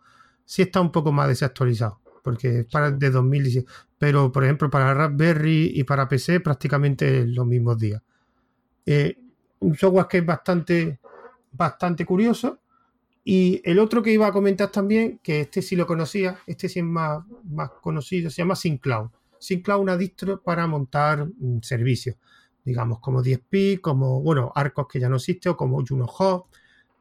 sí 0.46 0.62
está 0.62 0.80
un 0.80 0.90
poco 0.90 1.12
más 1.12 1.28
desactualizado, 1.28 2.00
porque 2.22 2.60
es 2.60 2.66
para 2.66 2.90
de 2.90 3.10
2017. 3.10 3.70
Pero, 3.98 4.32
por 4.32 4.44
ejemplo, 4.44 4.70
para 4.70 4.94
Raspberry 4.94 5.72
y 5.74 5.84
para 5.84 6.08
PC, 6.08 6.40
prácticamente 6.40 7.26
los 7.26 7.46
mismos 7.46 7.78
días. 7.78 8.02
Eh, 8.86 9.18
un 9.60 9.76
software 9.76 10.06
que 10.08 10.18
es 10.18 10.26
bastante, 10.26 10.98
bastante 11.52 12.06
curioso. 12.06 12.58
Y 13.22 13.60
el 13.64 13.80
otro 13.80 14.02
que 14.02 14.12
iba 14.12 14.26
a 14.26 14.32
comentar 14.32 14.70
también, 14.70 15.18
que 15.22 15.42
este 15.42 15.60
sí 15.60 15.76
lo 15.76 15.86
conocía, 15.86 16.38
este 16.46 16.68
sí 16.68 16.78
es 16.78 16.84
más, 16.84 17.24
más 17.44 17.70
conocido, 17.82 18.30
se 18.30 18.36
llama 18.42 18.54
SyncCloud. 18.54 19.10
SyncCloud 19.47 19.80
una 19.80 19.97
distro 19.97 20.42
para 20.42 20.66
montar 20.66 21.26
mm, 21.26 21.61
servicios, 21.62 22.16
digamos, 22.64 23.01
como 23.01 23.22
DSP, 23.22 23.80
como, 23.80 24.20
bueno, 24.22 24.53
Arcos 24.55 24.86
que 24.88 25.01
ya 25.01 25.09
no 25.09 25.16
existe, 25.16 25.49
o 25.49 25.57
como 25.57 25.84
Juno 25.86 26.07
Hub, 26.07 26.47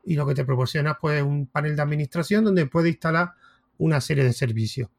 y 0.04 0.16
lo 0.16 0.26
que 0.28 0.36
te 0.36 0.46
proporciona 0.46 0.98
pues 1.00 1.24
un 1.24 1.48
panel 1.48 1.76
de 1.76 1.82
administración 1.82 2.44
donde 2.44 2.68
puedes 2.68 2.92
instalar 2.92 3.32
una 3.78 4.00
serie 4.00 4.24
de 4.24 4.34
servicios. 4.34 4.90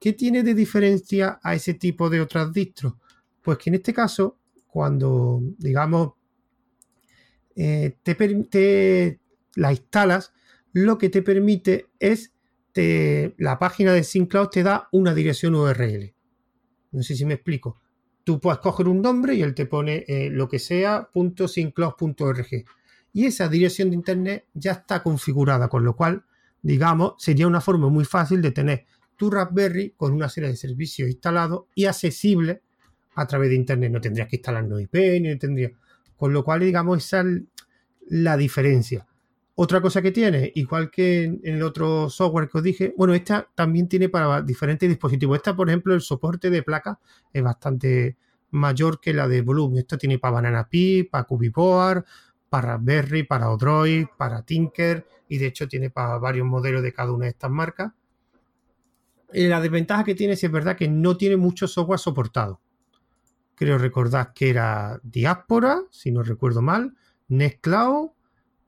¿Qué 0.00 0.12
tiene 0.12 0.42
de 0.42 0.54
diferencia 0.54 1.38
a 1.42 1.54
ese 1.54 1.74
tipo 1.74 2.10
de 2.10 2.20
otras 2.20 2.52
distros? 2.52 2.94
Pues 3.40 3.58
que 3.58 3.70
en 3.70 3.76
este 3.76 3.94
caso, 3.94 4.36
cuando, 4.66 5.40
digamos, 5.58 6.14
eh, 7.54 7.96
te, 8.02 9.20
la 9.54 9.70
instalas, 9.70 10.32
lo 10.72 10.98
que 10.98 11.08
te 11.08 11.22
permite 11.22 11.86
es 11.98 12.32
la 13.38 13.58
página 13.58 13.94
de 13.94 14.04
SyncCloud 14.04 14.48
te 14.48 14.62
da 14.62 14.88
una 14.92 15.14
dirección 15.14 15.54
URL. 15.54 16.15
No 16.92 17.02
sé 17.02 17.14
si 17.14 17.24
me 17.24 17.34
explico. 17.34 17.80
Tú 18.24 18.40
puedes 18.40 18.58
coger 18.60 18.88
un 18.88 19.00
nombre 19.00 19.34
y 19.34 19.42
él 19.42 19.54
te 19.54 19.66
pone 19.66 20.04
eh, 20.08 20.30
lo 20.30 20.48
que 20.48 20.58
sea 20.58 21.10
.syncloud.org. 21.14 22.64
Y 23.12 23.24
esa 23.24 23.48
dirección 23.48 23.90
de 23.90 23.96
internet 23.96 24.46
ya 24.52 24.72
está 24.72 25.02
configurada, 25.02 25.68
con 25.68 25.84
lo 25.84 25.96
cual, 25.96 26.24
digamos, 26.60 27.14
sería 27.18 27.46
una 27.46 27.60
forma 27.60 27.88
muy 27.88 28.04
fácil 28.04 28.42
de 28.42 28.50
tener 28.50 28.86
tu 29.16 29.30
Raspberry 29.30 29.94
con 29.96 30.12
una 30.12 30.28
serie 30.28 30.50
de 30.50 30.56
servicios 30.56 31.08
instalados 31.08 31.64
y 31.74 31.86
accesibles 31.86 32.60
a 33.14 33.26
través 33.26 33.48
de 33.50 33.56
internet. 33.56 33.90
No 33.90 34.00
tendrías 34.00 34.28
que 34.28 34.36
instalar 34.36 34.64
no 34.64 34.78
IP, 34.78 34.94
ni 35.20 35.36
tendrías 35.38 35.72
con 36.16 36.32
lo 36.32 36.44
cual, 36.44 36.60
digamos, 36.60 37.04
esa 37.04 37.20
es 37.20 37.42
la 38.08 38.36
diferencia. 38.36 39.06
Otra 39.58 39.80
cosa 39.80 40.02
que 40.02 40.12
tiene, 40.12 40.52
igual 40.54 40.90
que 40.90 41.24
en 41.24 41.40
el 41.42 41.62
otro 41.62 42.10
software 42.10 42.48
que 42.48 42.58
os 42.58 42.64
dije, 42.64 42.94
bueno, 42.96 43.14
esta 43.14 43.48
también 43.54 43.88
tiene 43.88 44.08
para 44.08 44.42
diferentes 44.42 44.88
dispositivos. 44.88 45.36
Esta, 45.36 45.56
por 45.56 45.68
ejemplo, 45.68 45.94
el 45.94 46.02
soporte 46.02 46.50
de 46.50 46.62
placa 46.62 47.00
es 47.32 47.42
bastante 47.42 48.16
mayor 48.50 49.00
que 49.00 49.14
la 49.14 49.26
de 49.26 49.40
Bloom. 49.40 49.78
Esto 49.78 49.96
tiene 49.96 50.18
para 50.18 50.34
Banana 50.34 50.68
Pi, 50.68 51.04
para 51.04 51.24
Cubiboard, 51.24 52.04
para 52.50 52.74
Raspberry, 52.74 53.22
para 53.22 53.50
Odroid, 53.50 54.06
para 54.16 54.42
Tinker 54.42 55.06
y 55.28 55.38
de 55.38 55.46
hecho 55.46 55.66
tiene 55.66 55.90
para 55.90 56.18
varios 56.18 56.46
modelos 56.46 56.82
de 56.82 56.92
cada 56.92 57.12
una 57.12 57.24
de 57.24 57.30
estas 57.30 57.50
marcas. 57.50 57.92
Eh, 59.32 59.48
la 59.48 59.60
desventaja 59.60 60.04
que 60.04 60.14
tiene, 60.14 60.36
si 60.36 60.46
es 60.46 60.52
verdad, 60.52 60.76
que 60.76 60.86
no 60.86 61.16
tiene 61.16 61.36
mucho 61.36 61.66
software 61.66 61.98
soportado 61.98 62.60
creo 63.56 63.78
recordar 63.78 64.32
que 64.34 64.50
era 64.50 65.00
Diáspora, 65.02 65.82
si 65.90 66.12
no 66.12 66.22
recuerdo 66.22 66.62
mal, 66.62 66.94
Nextcloud 67.28 68.10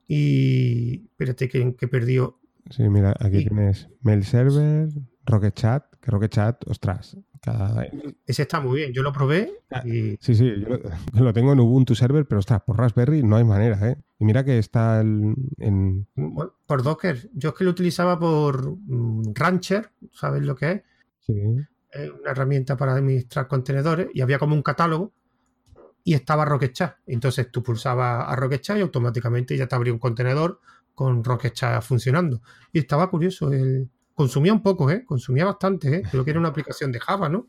y. 0.09 1.05
Espérate 1.05 1.47
que, 1.47 1.75
que 1.75 1.87
perdió. 1.87 2.39
Sí, 2.69 2.83
mira, 2.89 3.15
aquí 3.19 3.45
tienes 3.45 3.87
Mail 4.01 4.25
Server, 4.25 4.89
Rocket 5.25 5.53
Chat, 5.53 5.85
que 6.01 6.11
Rocket 6.11 6.31
Chat, 6.31 6.67
ostras. 6.67 7.17
Ese 8.25 8.41
está 8.41 8.59
muy 8.59 8.79
bien, 8.79 8.91
yo 8.91 9.01
lo 9.01 9.13
probé. 9.13 9.49
Ah, 9.71 9.81
y... 9.85 10.17
Sí, 10.19 10.35
sí, 10.35 10.51
yo 10.59 10.77
lo, 11.23 11.33
tengo 11.33 11.53
en 11.53 11.61
Ubuntu 11.61 11.95
Server, 11.95 12.27
pero 12.27 12.39
ostras, 12.39 12.61
por 12.63 12.77
Raspberry 12.77 13.23
no 13.23 13.37
hay 13.37 13.45
manera, 13.45 13.89
¿eh? 13.89 13.97
Y 14.19 14.25
mira 14.25 14.43
que 14.43 14.57
está 14.57 14.99
en. 14.99 16.05
por 16.67 16.83
Docker. 16.83 17.29
Yo 17.33 17.49
es 17.49 17.55
que 17.55 17.63
lo 17.63 17.69
utilizaba 17.69 18.19
por 18.19 18.75
mm, 18.75 19.33
Rancher, 19.33 19.91
¿sabes 20.11 20.43
lo 20.43 20.55
que 20.55 20.71
es? 20.71 20.81
Sí 21.21 21.33
una 22.21 22.31
herramienta 22.31 22.77
para 22.77 22.93
administrar 22.93 23.47
contenedores 23.47 24.09
y 24.13 24.21
había 24.21 24.39
como 24.39 24.55
un 24.55 24.61
catálogo 24.61 25.13
y 26.03 26.13
estaba 26.13 26.45
Rocket 26.45 26.73
Chat. 26.73 26.97
Entonces 27.05 27.51
tú 27.51 27.63
pulsabas 27.63 28.25
a 28.27 28.35
Rocket 28.35 28.61
Chat 28.61 28.77
y 28.77 28.81
automáticamente 28.81 29.55
ya 29.57 29.67
te 29.67 29.75
abría 29.75 29.93
un 29.93 29.99
contenedor 29.99 30.59
con 30.95 31.23
Rocket 31.23 31.53
Chat 31.53 31.81
funcionando. 31.83 32.41
Y 32.71 32.79
estaba 32.79 33.09
curioso. 33.09 33.51
El... 33.51 33.89
Consumía 34.13 34.51
un 34.51 34.61
poco, 34.61 34.91
¿eh? 34.91 35.05
Consumía 35.05 35.45
bastante, 35.45 35.95
¿eh? 35.95 36.03
Creo 36.09 36.25
que 36.25 36.31
era 36.31 36.39
una 36.39 36.49
aplicación 36.49 36.91
de 36.91 36.99
Java, 36.99 37.29
¿no? 37.29 37.47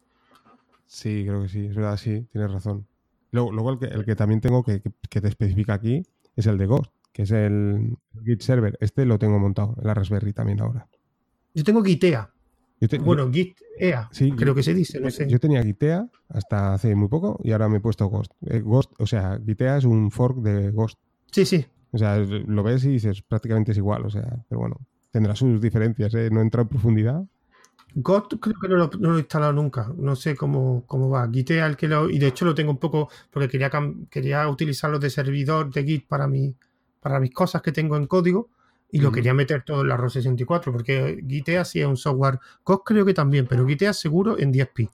Sí, 0.87 1.25
creo 1.27 1.43
que 1.43 1.49
sí. 1.49 1.67
Es 1.67 1.75
verdad, 1.75 1.97
sí. 1.97 2.27
Tienes 2.33 2.53
razón. 2.53 2.87
Luego, 3.33 3.79
el, 3.81 4.05
que, 4.05 4.17
también 4.17 4.41
tengo 4.41 4.63
que, 4.65 4.81
te 4.81 5.29
especifica 5.29 5.75
aquí 5.75 6.03
es 6.35 6.47
el 6.47 6.59
de 6.59 6.67
Ghost, 6.67 6.93
que 7.13 7.23
es 7.23 7.31
el 7.31 7.97
Git 8.25 8.43
Server. 8.43 8.77
Este 8.81 9.05
lo 9.05 9.19
tengo 9.19 9.39
montado 9.39 9.75
en 9.81 9.87
la 9.87 9.95
Raspberry 9.95 10.33
también 10.33 10.61
ahora. 10.61 10.89
Yo 11.55 11.65
tengo 11.65 11.83
Gitea 11.83 12.33
bueno, 13.03 13.31
Git 13.31 13.59
EA, 13.79 14.09
creo 14.37 14.55
que 14.55 14.63
se 14.63 14.73
dice, 14.73 15.01
no 15.01 15.11
sé. 15.11 15.29
Yo 15.29 15.39
tenía 15.39 15.63
Gitea 15.63 16.09
hasta 16.29 16.75
hace 16.75 16.95
muy 16.95 17.09
poco 17.09 17.39
y 17.43 17.53
ahora 17.53 17.69
me 17.69 17.77
he 17.77 17.81
puesto 17.81 18.07
Ghost. 18.07 18.33
Eh, 18.47 18.61
Ghost, 18.61 18.93
o 18.99 19.07
sea, 19.07 19.39
Gitea 19.45 19.79
es 19.79 19.85
un 19.85 20.11
fork 20.11 20.39
de 20.39 20.71
Ghost. 20.71 20.99
Sí, 21.31 21.45
sí. 21.45 21.67
O 21.93 21.99
sea, 21.99 22.19
lo 22.19 22.63
ves 22.63 22.85
y 22.85 22.89
dices, 22.89 23.23
prácticamente 23.23 23.73
es 23.73 23.79
igual, 23.79 24.07
o 24.07 24.11
sea, 24.11 24.45
pero 24.49 24.61
bueno, 24.61 24.77
tendrá 25.11 25.35
sus 25.35 25.61
diferencias, 25.61 26.15
¿eh? 26.15 26.31
No 26.31 26.41
entra 26.41 26.63
en 26.63 26.69
profundidad. 26.69 27.25
Ghost 27.95 28.35
creo 28.41 28.57
que 28.61 28.69
no 28.69 28.77
lo, 28.77 29.17
he 29.17 29.19
instalado 29.19 29.53
nunca, 29.53 29.93
no 29.97 30.15
sé 30.17 30.37
cómo, 30.37 30.85
cómo 30.87 31.11
va. 31.11 31.29
Gitea 31.31 31.67
el 31.67 31.77
que 31.77 31.89
lo, 31.89 32.09
y 32.09 32.19
de 32.19 32.29
hecho 32.29 32.45
lo 32.45 32.55
tengo 32.55 32.71
un 32.71 32.79
poco, 32.79 33.11
porque 33.31 33.49
quería, 33.49 33.71
quería 34.09 34.49
utilizarlo 34.49 34.99
de 34.99 35.11
servidor 35.11 35.73
de 35.73 35.85
Git 35.85 36.07
para, 36.07 36.27
mi, 36.27 36.55
para 37.01 37.21
mis 37.21 37.33
cosas 37.33 37.61
que 37.61 37.73
tengo 37.73 37.97
en 37.97 38.07
código 38.07 38.49
y 38.93 38.99
lo 38.99 39.13
quería 39.13 39.35
meter 39.35 39.63
todo 39.63 39.83
en 39.83 39.89
la 39.89 39.97
ROS 39.97 40.15
64 40.15 40.73
porque 40.73 41.23
Gitea 41.27 41.65
sí 41.65 41.81
es 41.81 41.87
un 41.87 41.97
software, 41.97 42.39
God 42.65 42.81
creo 42.85 43.05
que 43.05 43.15
también, 43.15 43.47
pero 43.47 43.67
Gitea 43.67 43.93
seguro 43.93 44.39
en 44.39 44.53
10p 44.53 44.91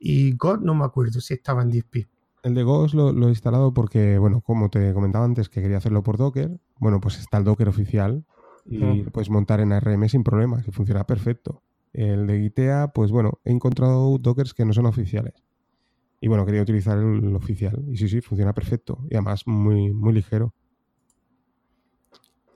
y 0.00 0.36
God 0.36 0.60
no 0.60 0.74
me 0.74 0.84
acuerdo 0.84 1.20
si 1.20 1.34
estaba 1.34 1.62
en 1.62 1.70
10p. 1.70 2.06
El 2.42 2.54
de 2.54 2.62
Ghost 2.62 2.94
lo, 2.94 3.10
he 3.10 3.30
instalado 3.30 3.72
porque, 3.72 4.18
bueno, 4.18 4.42
como 4.42 4.68
te 4.68 4.92
comentaba 4.92 5.24
antes 5.24 5.48
que 5.48 5.62
quería 5.62 5.78
hacerlo 5.78 6.02
por 6.02 6.18
Docker, 6.18 6.60
bueno, 6.78 7.00
pues 7.00 7.18
está 7.18 7.38
el 7.38 7.44
Docker 7.44 7.68
oficial 7.68 8.24
y 8.66 9.02
puedes 9.04 9.30
montar 9.30 9.60
en 9.60 9.72
ARM 9.72 10.08
sin 10.08 10.24
problemas 10.24 10.66
y 10.68 10.70
funciona 10.70 11.04
perfecto. 11.04 11.62
El 11.94 12.26
de 12.26 12.40
Gitea, 12.40 12.88
pues 12.88 13.10
bueno, 13.10 13.40
he 13.44 13.50
encontrado 13.50 14.18
Dockers 14.18 14.52
que 14.52 14.66
no 14.66 14.74
son 14.74 14.84
oficiales. 14.84 15.34
Y 16.20 16.28
bueno, 16.28 16.44
quería 16.44 16.60
utilizar 16.60 16.98
el, 16.98 17.34
oficial. 17.34 17.82
Y 17.90 17.96
sí, 17.96 18.08
sí, 18.08 18.20
funciona 18.20 18.52
perfecto. 18.52 18.98
Y 19.08 19.14
además 19.14 19.46
muy, 19.46 19.92
muy 19.92 20.12
ligero. 20.12 20.52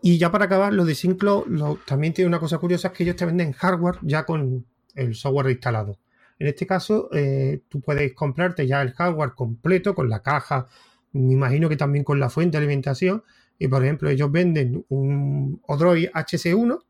Y 0.03 0.19
ya 0.19 0.31
para 0.31 0.45
acabar, 0.45 0.73
lo 0.73 0.85
de 0.85 0.95
SyncCloud 0.95 1.79
también 1.85 2.13
tiene 2.13 2.29
una 2.29 2.39
cosa 2.39 2.59
curiosa, 2.59 2.89
es 2.89 2.95
que 2.95 3.03
ellos 3.03 3.17
te 3.17 3.27
venden 3.27 3.53
hardware 3.53 3.99
ya 4.03 4.25
con 4.25 4.65
el 4.95 5.15
software 5.15 5.51
instalado. 5.51 5.99
En 6.39 6.47
este 6.47 6.67
caso, 6.67 7.09
eh, 7.13 7.63
tú 7.69 7.81
puedes 7.81 8.15
comprarte 8.15 8.67
ya 8.67 8.81
el 8.81 8.93
hardware 8.93 9.33
completo 9.35 9.95
con 9.95 10.09
la 10.09 10.23
caja, 10.23 10.69
me 11.13 11.33
imagino 11.33 11.69
que 11.69 11.77
también 11.77 12.05
con 12.05 12.21
la 12.21 12.31
fuente 12.31 12.59
de 12.59 12.65
alimentación. 12.65 13.25
Y 13.59 13.67
por 13.67 13.83
ejemplo, 13.83 14.09
ellos 14.09 14.31
venden 14.31 14.85
un 14.89 15.61
Odroid 15.67 16.11
HC1 16.11 16.81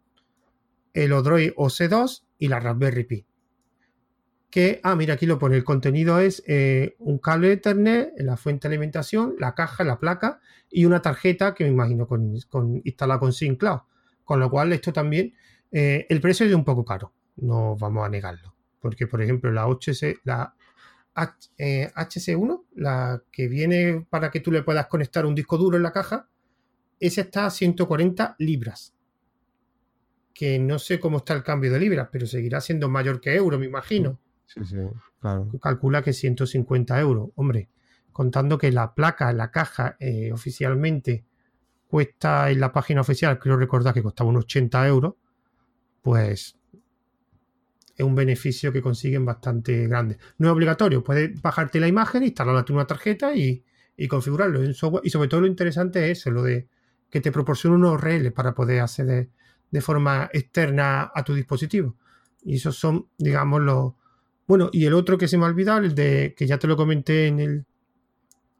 el 1.04 1.12
Odroid 1.12 1.52
OC2 1.56 2.24
y 2.38 2.48
la 2.48 2.60
Raspberry 2.60 3.04
Pi. 3.04 3.26
Que, 4.50 4.80
ah, 4.82 4.96
mira, 4.96 5.14
aquí 5.14 5.26
lo 5.26 5.38
pone. 5.38 5.56
El 5.56 5.64
contenido 5.64 6.18
es 6.20 6.42
eh, 6.46 6.96
un 6.98 7.18
cable 7.18 7.52
Ethernet, 7.52 8.12
la 8.18 8.36
fuente 8.36 8.68
de 8.68 8.74
alimentación, 8.74 9.34
la 9.38 9.54
caja, 9.54 9.84
la 9.84 9.98
placa 9.98 10.40
y 10.70 10.86
una 10.86 11.02
tarjeta 11.02 11.54
que 11.54 11.64
me 11.64 11.70
imagino 11.70 12.06
con, 12.06 12.34
instalada 12.84 13.20
con 13.20 13.32
SyncCloud. 13.32 13.80
Con 14.24 14.40
lo 14.40 14.50
cual, 14.50 14.72
esto 14.72 14.92
también, 14.92 15.34
eh, 15.70 16.06
el 16.08 16.20
precio 16.20 16.46
es 16.46 16.54
un 16.54 16.64
poco 16.64 16.84
caro, 16.84 17.12
no 17.36 17.76
vamos 17.76 18.06
a 18.06 18.08
negarlo. 18.08 18.54
Porque, 18.80 19.06
por 19.06 19.20
ejemplo, 19.20 19.50
la, 19.50 19.66
HC, 19.66 20.20
la 20.24 20.54
HC1, 21.14 22.64
la 22.76 23.22
que 23.32 23.48
viene 23.48 24.06
para 24.08 24.30
que 24.30 24.40
tú 24.40 24.52
le 24.52 24.62
puedas 24.62 24.86
conectar 24.86 25.26
un 25.26 25.34
disco 25.34 25.58
duro 25.58 25.76
en 25.76 25.82
la 25.82 25.92
caja, 25.92 26.28
ese 27.00 27.22
está 27.22 27.46
a 27.46 27.50
140 27.50 28.36
libras. 28.38 28.94
Que 30.34 30.58
no 30.58 30.78
sé 30.78 31.00
cómo 31.00 31.18
está 31.18 31.34
el 31.34 31.42
cambio 31.42 31.72
de 31.72 31.80
libras, 31.80 32.08
pero 32.12 32.26
seguirá 32.26 32.60
siendo 32.60 32.88
mayor 32.88 33.20
que 33.20 33.34
euro, 33.34 33.58
me 33.58 33.66
imagino. 33.66 34.18
Sí, 34.48 34.64
sí, 34.64 34.76
claro. 35.20 35.50
Calcula 35.60 36.02
que 36.02 36.12
150 36.12 36.98
euros. 37.00 37.30
Hombre, 37.36 37.68
contando 38.12 38.58
que 38.58 38.72
la 38.72 38.94
placa, 38.94 39.32
la 39.32 39.50
caja, 39.50 39.96
eh, 40.00 40.32
oficialmente 40.32 41.24
cuesta 41.88 42.50
en 42.50 42.60
la 42.60 42.72
página 42.72 43.02
oficial, 43.02 43.38
creo 43.38 43.56
recordar 43.56 43.94
que 43.94 44.02
costaba 44.02 44.30
unos 44.30 44.44
80 44.44 44.86
euros, 44.88 45.14
pues 46.02 46.56
es 47.96 48.04
un 48.04 48.14
beneficio 48.14 48.72
que 48.72 48.80
consiguen 48.80 49.24
bastante 49.24 49.86
grande. 49.88 50.18
No 50.38 50.48
es 50.48 50.52
obligatorio, 50.52 51.02
puedes 51.02 51.40
bajarte 51.42 51.80
la 51.80 51.88
imagen, 51.88 52.22
instalarla 52.22 52.64
en 52.66 52.74
una 52.74 52.86
tarjeta 52.86 53.34
y, 53.34 53.64
y 53.96 54.08
configurarlo 54.08 54.62
en 54.62 54.72
software. 54.72 55.02
Y 55.04 55.10
sobre 55.10 55.28
todo 55.28 55.40
lo 55.42 55.46
interesante 55.48 56.10
es 56.10 56.18
eso, 56.20 56.30
lo 56.30 56.42
de 56.42 56.68
que 57.10 57.20
te 57.20 57.32
proporciona 57.32 57.76
unos 57.76 57.94
URL 57.94 58.32
para 58.32 58.54
poder 58.54 58.80
acceder 58.80 59.30
de 59.70 59.80
forma 59.80 60.30
externa 60.32 61.10
a 61.12 61.24
tu 61.24 61.34
dispositivo. 61.34 61.96
Y 62.42 62.56
esos 62.56 62.76
son, 62.76 63.08
digamos, 63.18 63.60
los... 63.62 63.92
Bueno, 64.48 64.70
y 64.72 64.86
el 64.86 64.94
otro 64.94 65.18
que 65.18 65.28
se 65.28 65.36
me 65.36 65.44
ha 65.44 65.48
olvidado, 65.48 65.80
el 65.80 65.94
de 65.94 66.34
que 66.34 66.46
ya 66.46 66.58
te 66.58 66.66
lo 66.66 66.74
comenté 66.74 67.26
en 67.26 67.38
el, 67.38 67.66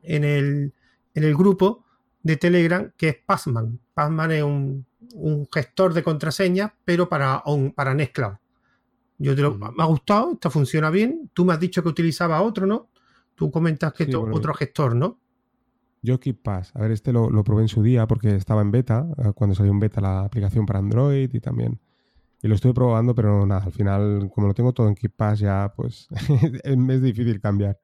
en 0.03 0.23
el, 0.23 0.75
en 1.15 1.25
el 1.25 1.35
grupo 1.35 1.87
de 2.23 2.37
Telegram, 2.37 2.93
que 2.95 3.09
es 3.09 3.17
Passman. 3.25 3.81
Passman 3.95 4.31
es 4.33 4.43
un, 4.43 4.87
gestor 5.51 5.95
de 5.95 6.03
contraseñas, 6.03 6.73
pero 6.85 7.09
para, 7.09 7.43
para 7.75 7.95
Nextcloud. 7.95 8.35
Yo 9.17 9.35
te 9.35 9.41
lo, 9.41 9.55
me 9.55 9.83
ha 9.83 9.87
gustado, 9.87 10.33
esto 10.35 10.51
funciona 10.51 10.91
bien. 10.91 11.31
Tú 11.33 11.47
me 11.47 11.55
has 11.55 11.61
dicho 11.61 11.83
que 11.83 11.89
utilizaba 11.89 12.43
otro, 12.43 12.67
¿no? 12.67 12.89
Tú 13.35 13.51
comentas 13.51 13.95
que 13.95 14.15
otro 14.15 14.53
gestor, 14.53 14.95
¿no? 14.95 15.19
Yo 16.03 16.21
KeepPass, 16.21 16.77
a 16.77 16.81
ver, 16.83 16.93
este 16.93 17.13
lo, 17.13 17.43
probé 17.45 17.63
en 17.63 17.69
su 17.69 17.83
día 17.83 18.07
porque 18.07 18.37
estaba 18.37 18.61
en 18.61 18.71
beta, 18.71 19.07
eh, 19.17 19.33
cuando 19.35 19.57
salió 19.57 19.73
en 19.73 19.81
beta 19.81 20.03
la 20.03 20.25
aplicación 20.25 20.67
para 20.67 20.81
Android 20.81 21.33
y 21.33 21.41
también. 21.41 21.81
Y 22.43 22.49
lo 22.49 22.55
estuve 22.55 22.75
probando, 22.75 23.15
pero 23.15 23.45
nada, 23.47 23.65
al 23.65 23.73
final, 23.73 24.31
como 24.33 24.47
lo 24.47 24.55
tengo 24.55 24.73
todo 24.73 24.89
en 24.89 24.95
KeepPass, 24.95 25.41
ya 25.41 25.73
pues 25.75 26.09
es 26.65 27.03
difícil 27.03 27.41
cambiar. 27.41 27.79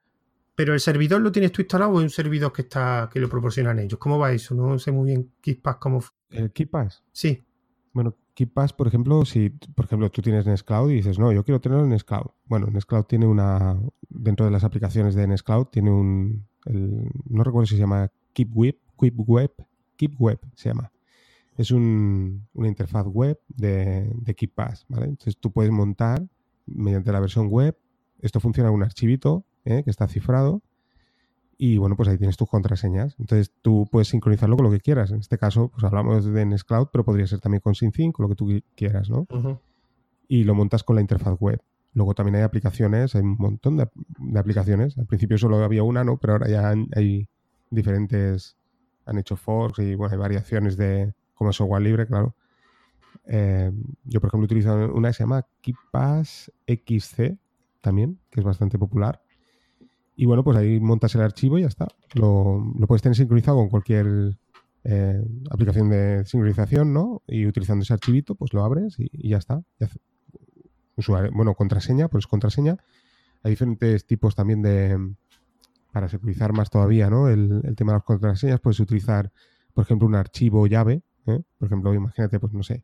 ¿Pero 0.54 0.72
el 0.72 0.80
servidor 0.80 1.20
lo 1.20 1.32
tienes 1.32 1.50
tú 1.50 1.62
instalado 1.62 1.92
o 1.92 1.98
es 1.98 2.04
un 2.04 2.10
servidor 2.10 2.52
que 2.52 2.62
está 2.62 3.10
que 3.12 3.18
lo 3.18 3.28
proporcionan 3.28 3.80
ellos? 3.80 3.98
¿Cómo 3.98 4.18
va 4.18 4.32
eso? 4.32 4.54
No 4.54 4.78
sé 4.78 4.92
muy 4.92 5.06
bien 5.06 5.32
KeepPass 5.40 5.76
cómo. 5.76 6.00
¿El 6.30 6.52
KeepPass? 6.52 7.02
Sí. 7.10 7.44
Bueno, 7.92 8.16
KeepPass, 8.34 8.72
por 8.72 8.86
ejemplo, 8.86 9.24
si 9.24 9.50
por 9.50 9.86
ejemplo 9.86 10.10
tú 10.10 10.22
tienes 10.22 10.46
Nextcloud 10.46 10.90
y 10.90 10.94
dices, 10.94 11.18
no, 11.18 11.32
yo 11.32 11.44
quiero 11.44 11.60
tenerlo 11.60 11.84
en 11.84 11.90
Nextcloud. 11.90 12.30
Bueno, 12.46 12.68
Nextcloud 12.68 13.04
tiene 13.04 13.26
una. 13.26 13.76
Dentro 14.08 14.46
de 14.46 14.52
las 14.52 14.62
aplicaciones 14.62 15.16
de 15.16 15.26
Nextcloud 15.26 15.66
tiene 15.66 15.90
un, 15.90 16.46
no 16.66 17.42
recuerdo 17.42 17.66
si 17.66 17.74
se 17.74 17.80
llama 17.80 18.10
KeepWeb, 18.32 18.76
KeepWeb, 18.98 19.52
KeepWeb 19.96 20.38
se 20.54 20.68
llama. 20.68 20.92
Es 21.56 21.70
un, 21.70 22.46
una 22.52 22.68
interfaz 22.68 23.06
web 23.06 23.38
de, 23.48 24.10
de 24.14 24.34
KeepPass, 24.34 24.86
¿vale? 24.88 25.06
Entonces 25.06 25.36
tú 25.38 25.52
puedes 25.52 25.70
montar 25.70 26.26
mediante 26.66 27.12
la 27.12 27.20
versión 27.20 27.48
web, 27.48 27.76
esto 28.20 28.40
funciona 28.40 28.70
en 28.70 28.74
un 28.74 28.82
archivito 28.82 29.44
¿eh? 29.64 29.82
que 29.84 29.90
está 29.90 30.08
cifrado 30.08 30.62
y 31.56 31.78
bueno, 31.78 31.96
pues 31.96 32.08
ahí 32.08 32.18
tienes 32.18 32.36
tus 32.36 32.48
contraseñas. 32.48 33.14
Entonces 33.18 33.52
tú 33.62 33.86
puedes 33.90 34.08
sincronizarlo 34.08 34.56
con 34.56 34.64
lo 34.64 34.72
que 34.72 34.80
quieras. 34.80 35.10
En 35.12 35.20
este 35.20 35.38
caso, 35.38 35.68
pues 35.68 35.84
hablamos 35.84 36.24
de 36.24 36.46
Nextcloud, 36.46 36.88
pero 36.92 37.04
podría 37.04 37.26
ser 37.26 37.40
también 37.40 37.60
con 37.60 37.74
SyncSync, 37.74 38.14
con 38.14 38.24
lo 38.24 38.28
que 38.28 38.34
tú 38.34 38.62
quieras, 38.74 39.08
¿no? 39.08 39.26
Y 40.28 40.44
lo 40.44 40.54
montas 40.54 40.82
con 40.82 40.96
la 40.96 41.02
interfaz 41.02 41.38
web. 41.38 41.60
Luego 41.92 42.14
también 42.14 42.36
hay 42.36 42.42
aplicaciones, 42.42 43.14
hay 43.14 43.22
un 43.22 43.36
montón 43.38 43.76
de, 43.76 43.88
aplicaciones. 44.38 44.98
Al 44.98 45.06
principio 45.06 45.38
solo 45.38 45.62
había 45.62 45.84
una, 45.84 46.02
¿no? 46.02 46.16
Pero 46.16 46.32
ahora 46.34 46.48
ya 46.48 46.74
hay 46.96 47.28
diferentes, 47.70 48.56
han 49.06 49.18
hecho 49.18 49.36
forks 49.36 49.78
y 49.78 49.94
bueno, 49.94 50.12
hay 50.12 50.18
variaciones 50.18 50.76
de 50.76 51.14
como 51.34 51.52
software 51.52 51.82
libre, 51.82 52.06
claro. 52.06 52.34
Eh, 53.26 53.70
yo, 54.04 54.20
por 54.20 54.28
ejemplo, 54.28 54.44
utilizo 54.44 54.74
una 54.92 55.08
que 55.08 55.14
se 55.14 55.22
llama 55.22 55.46
KeePass 55.60 56.52
XC 56.66 57.38
también, 57.80 58.18
que 58.30 58.40
es 58.40 58.44
bastante 58.46 58.78
popular. 58.78 59.20
Y 60.16 60.26
bueno, 60.26 60.44
pues 60.44 60.56
ahí 60.56 60.80
montas 60.80 61.14
el 61.14 61.22
archivo 61.22 61.58
y 61.58 61.62
ya 61.62 61.68
está. 61.68 61.88
Lo, 62.14 62.62
puedes 62.86 63.02
tener 63.02 63.16
sincronizado 63.16 63.56
con 63.56 63.68
cualquier 63.68 64.36
eh, 64.84 65.24
aplicación 65.50 65.90
de 65.90 66.24
sincronización, 66.24 66.92
¿no? 66.92 67.22
Y 67.26 67.46
utilizando 67.46 67.82
ese 67.82 67.94
archivito, 67.94 68.34
pues 68.34 68.52
lo 68.52 68.62
abres 68.62 68.96
y, 68.98 69.28
ya 69.28 69.38
está 69.38 69.62
bueno, 71.32 71.54
contraseña, 71.54 72.08
pues 72.08 72.26
contraseña. 72.26 72.76
Hay 73.42 73.50
diferentes 73.50 74.06
tipos 74.06 74.34
también 74.34 74.62
de, 74.62 75.14
para 75.92 76.08
securizar 76.08 76.52
más 76.52 76.70
todavía, 76.70 77.10
¿no? 77.10 77.28
El, 77.28 77.62
tema 77.76 77.92
de 77.92 77.96
las 77.98 78.04
contraseñas, 78.04 78.60
puedes 78.60 78.80
utilizar, 78.80 79.32
por 79.74 79.84
ejemplo, 79.84 80.08
un 80.08 80.14
archivo 80.14 80.66
llave, 80.66 81.02
¿eh? 81.26 81.42
Por 81.58 81.66
ejemplo, 81.66 81.94
imagínate, 81.94 82.38
pues 82.40 82.52
no 82.52 82.62
sé, 82.62 82.82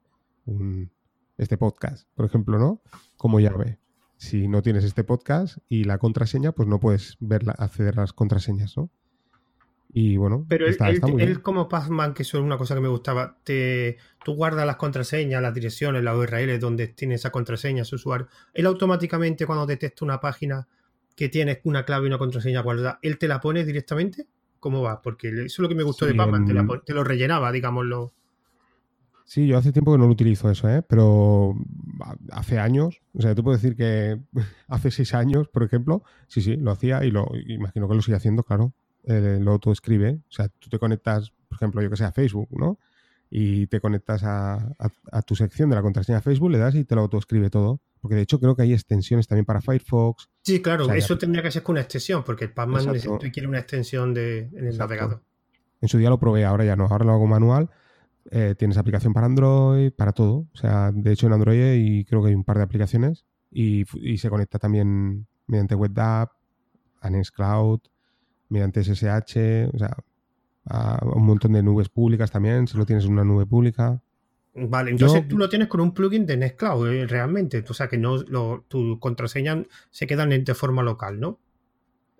este 1.38 1.56
podcast, 1.56 2.08
por 2.14 2.26
ejemplo, 2.26 2.58
¿no? 2.58 2.82
Como 3.16 3.40
llave. 3.40 3.78
Si 4.16 4.48
no 4.48 4.60
tienes 4.60 4.84
este 4.84 5.04
podcast 5.04 5.58
y 5.68 5.84
la 5.84 5.98
contraseña, 5.98 6.52
pues 6.52 6.68
no 6.68 6.78
puedes 6.78 7.16
ver 7.20 7.42
acceder 7.58 7.98
a 7.98 8.02
las 8.02 8.12
contraseñas, 8.12 8.76
¿no? 8.76 8.90
Y 9.92 10.16
bueno, 10.16 10.46
pero 10.48 10.66
él, 10.66 11.42
como 11.42 11.68
Pacman, 11.68 12.14
que 12.14 12.22
eso 12.22 12.38
es 12.38 12.44
una 12.44 12.56
cosa 12.56 12.76
que 12.76 12.80
me 12.80 12.88
gustaba, 12.88 13.38
te, 13.42 13.96
tú 14.24 14.34
guardas 14.34 14.64
las 14.64 14.76
contraseñas, 14.76 15.42
las 15.42 15.52
direcciones, 15.52 16.04
las 16.04 16.16
URL 16.16 16.60
donde 16.60 16.88
tiene 16.88 17.16
esa 17.16 17.30
contraseña 17.30 17.84
su 17.84 17.96
usuario. 17.96 18.28
Él 18.54 18.66
automáticamente 18.66 19.46
cuando 19.46 19.66
detecta 19.66 20.04
una 20.04 20.20
página 20.20 20.68
que 21.16 21.28
tiene 21.28 21.60
una 21.64 21.84
clave 21.84 22.04
y 22.04 22.06
una 22.06 22.18
contraseña 22.18 22.60
guardada, 22.60 23.00
él 23.02 23.18
te 23.18 23.26
la 23.26 23.40
pone 23.40 23.64
directamente. 23.64 24.26
¿Cómo 24.60 24.82
va? 24.82 25.02
Porque 25.02 25.28
eso 25.28 25.44
es 25.44 25.58
lo 25.58 25.68
que 25.68 25.74
me 25.74 25.82
gustó 25.82 26.06
de 26.06 26.14
Pacman, 26.14 26.46
te, 26.84 26.94
lo 26.94 27.02
rellenaba, 27.02 27.50
digámoslo. 27.50 28.12
Sí, 29.30 29.46
yo 29.46 29.56
hace 29.56 29.70
tiempo 29.70 29.92
que 29.92 29.98
no 29.98 30.06
lo 30.06 30.12
utilizo 30.12 30.50
eso, 30.50 30.68
¿eh? 30.68 30.82
pero 30.82 31.54
hace 32.32 32.58
años, 32.58 33.00
o 33.14 33.22
sea, 33.22 33.32
tú 33.36 33.44
puedes 33.44 33.62
decir 33.62 33.76
que 33.76 34.18
hace 34.66 34.90
seis 34.90 35.14
años, 35.14 35.46
por 35.46 35.62
ejemplo, 35.62 36.02
sí, 36.26 36.40
sí, 36.40 36.56
lo 36.56 36.72
hacía 36.72 37.04
y 37.04 37.12
lo 37.12 37.30
imagino 37.46 37.88
que 37.88 37.94
lo 37.94 38.02
sigue 38.02 38.16
haciendo, 38.16 38.42
claro 38.42 38.72
eh, 39.04 39.38
lo 39.40 39.52
autoescribe. 39.52 40.20
O 40.28 40.32
sea, 40.32 40.48
tú 40.48 40.68
te 40.68 40.78
conectas, 40.78 41.32
por 41.48 41.56
ejemplo, 41.56 41.82
yo 41.82 41.90
que 41.90 41.96
sé, 41.96 42.04
a 42.04 42.12
Facebook, 42.12 42.48
¿no? 42.50 42.78
Y 43.30 43.68
te 43.68 43.80
conectas 43.80 44.22
a, 44.24 44.74
tu 45.24 45.36
sección 45.36 45.70
de 45.70 45.76
la 45.76 45.82
contraseña 45.82 46.20
Facebook, 46.20 46.50
le 46.50 46.58
das 46.58 46.74
y 46.74 46.84
te 46.84 46.96
lo 46.96 47.02
autoescribe 47.02 47.48
todo. 47.48 47.80
Porque 48.00 48.16
de 48.16 48.22
hecho 48.22 48.40
creo 48.40 48.56
que 48.56 48.62
hay 48.62 48.72
extensiones 48.72 49.28
también 49.28 49.44
para 49.44 49.60
Firefox. 49.60 50.28
Sí, 50.42 50.60
claro, 50.60 50.92
eso 50.92 51.16
tendría 51.16 51.42
que 51.42 51.50
ser 51.50 51.62
con 51.62 51.74
una 51.74 51.82
extensión, 51.82 52.24
porque 52.24 52.46
el 52.46 52.52
Pacman 52.52 52.86
quiere 53.32 53.46
una 53.46 53.60
extensión 53.60 54.12
de, 54.14 54.48
en 54.52 54.66
el 54.66 54.76
navegador. 54.76 55.22
En 55.80 55.88
su 55.88 55.98
día 55.98 56.10
lo 56.10 56.18
probé, 56.18 56.44
ahora 56.44 56.64
ya 56.64 56.76
no, 56.76 56.86
ahora 56.86 57.04
lo 57.04 57.12
hago 57.12 57.26
manual. 57.26 57.70
Eh, 58.32 58.54
tienes 58.56 58.78
aplicación 58.78 59.12
para 59.12 59.26
Android, 59.26 59.92
para 59.92 60.12
todo. 60.12 60.46
O 60.52 60.56
sea, 60.56 60.92
de 60.92 61.12
hecho 61.12 61.26
en 61.26 61.32
Android 61.32 61.74
y 61.74 62.04
creo 62.04 62.22
que 62.22 62.28
hay 62.28 62.34
un 62.34 62.44
par 62.44 62.58
de 62.58 62.62
aplicaciones 62.62 63.24
y, 63.50 63.84
se 64.16 64.30
conecta 64.30 64.58
también 64.58 65.26
mediante 65.46 65.74
WebDAV, 65.74 66.28
a 67.00 67.10
Nextcloud, 67.10 67.80
mediante 68.48 68.84
SSH, 68.84 69.70
o 69.72 69.78
sea, 69.78 69.96
a 70.66 71.04
un 71.04 71.24
montón 71.24 71.52
de 71.52 71.62
nubes 71.62 71.88
públicas 71.88 72.30
también, 72.30 72.68
si 72.68 72.76
lo 72.76 72.86
tienes 72.86 73.04
en 73.04 73.12
una 73.12 73.24
nube 73.24 73.46
pública. 73.46 74.00
Vale, 74.54 74.90
entonces 74.90 75.26
tú 75.26 75.38
lo 75.38 75.48
tienes 75.48 75.68
con 75.68 75.80
un 75.80 75.94
plugin 75.94 76.26
de 76.26 76.36
Nextcloud 76.36 76.88
eh, 76.88 77.06
realmente, 77.06 77.64
o 77.68 77.74
sea 77.74 77.88
que 77.88 77.98
no 77.98 78.18
lo, 78.18 78.64
tu 78.68 78.98
contraseña 79.00 79.64
se 79.90 80.06
quedan 80.06 80.30
de 80.30 80.54
forma 80.54 80.82
local, 80.82 81.18
¿no? 81.18 81.38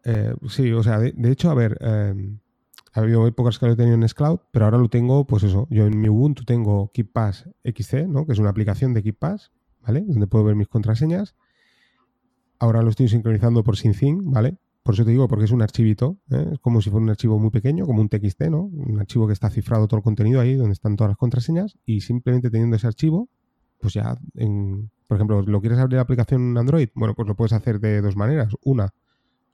Eh, 0.05 0.35
sí, 0.49 0.73
o 0.73 0.83
sea, 0.83 0.99
de, 0.99 1.31
hecho, 1.31 1.51
a 1.51 1.55
ver, 1.55 1.77
eh, 1.81 2.15
ha 2.93 3.01
habido 3.01 3.27
épocas 3.27 3.59
que 3.59 3.67
lo 3.67 3.73
he 3.73 3.77
tenido 3.77 3.95
en 3.95 4.01
Nextcloud, 4.01 4.41
pero 4.51 4.65
ahora 4.65 4.79
lo 4.79 4.89
tengo, 4.89 5.27
pues 5.27 5.45
eso, 5.45 5.67
yo 5.71 5.87
en 5.87 6.01
mi 6.01 6.09
Ubuntu 6.09 6.45
tengo 6.45 6.91
KeepPass 6.93 7.49
XC, 7.65 8.09
¿no? 8.09 8.27
Que 8.27 8.33
es 8.33 8.39
una 8.39 8.51
aplicación 8.51 8.95
de 8.95 9.03
KeepPass, 9.03 9.53
¿vale? 9.87 10.03
Donde 10.07 10.27
puedo 10.27 10.45
ver 10.45 10.57
mis 10.57 10.69
contraseñas. 10.69 11.37
Ahora 12.59 12.83
lo 12.83 12.91
estoy 12.91 13.09
sincronizando 13.09 13.63
por 13.63 13.77
SyncSync, 13.77 14.23
¿vale? 14.25 14.57
Por 14.83 14.95
eso 14.95 15.05
te 15.05 15.11
digo, 15.11 15.29
porque 15.29 15.45
es 15.45 15.51
un 15.51 15.63
archivito, 15.63 16.19
¿eh? 16.31 16.51
es 16.53 16.59
como 16.59 16.81
si 16.81 16.91
fuera 16.91 17.05
un 17.05 17.11
archivo 17.11 17.39
muy 17.39 17.51
pequeño, 17.51 17.87
como 17.87 18.01
un 18.01 18.09
TXT, 18.09 18.43
¿no? 18.51 18.63
Un 18.63 18.99
archivo 18.99 19.27
que 19.27 19.35
está 19.35 19.51
cifrado 19.51 19.87
todo 19.87 19.99
el 19.99 20.03
contenido 20.03 20.41
ahí, 20.41 20.55
donde 20.55 20.73
están 20.73 20.97
todas 20.97 21.11
las 21.11 21.19
contraseñas, 21.19 21.79
y 21.85 22.01
simplemente 22.01 22.51
teniendo 22.51 22.77
ese 22.77 22.87
archivo, 22.87 23.29
pues 23.79 23.95
ya, 23.95 24.19
por 25.07 25.17
ejemplo, 25.17 25.43
¿lo 25.43 25.61
quieres 25.61 25.79
abrir 25.79 25.97
la 25.97 26.03
aplicación 26.03 26.57
Android? 26.57 26.89
Bueno, 26.95 27.15
pues 27.15 27.29
lo 27.29 27.37
puedes 27.37 27.53
hacer 27.53 27.79
de 27.79 28.01
dos 28.01 28.17
maneras. 28.17 28.55
Una, 28.65 28.91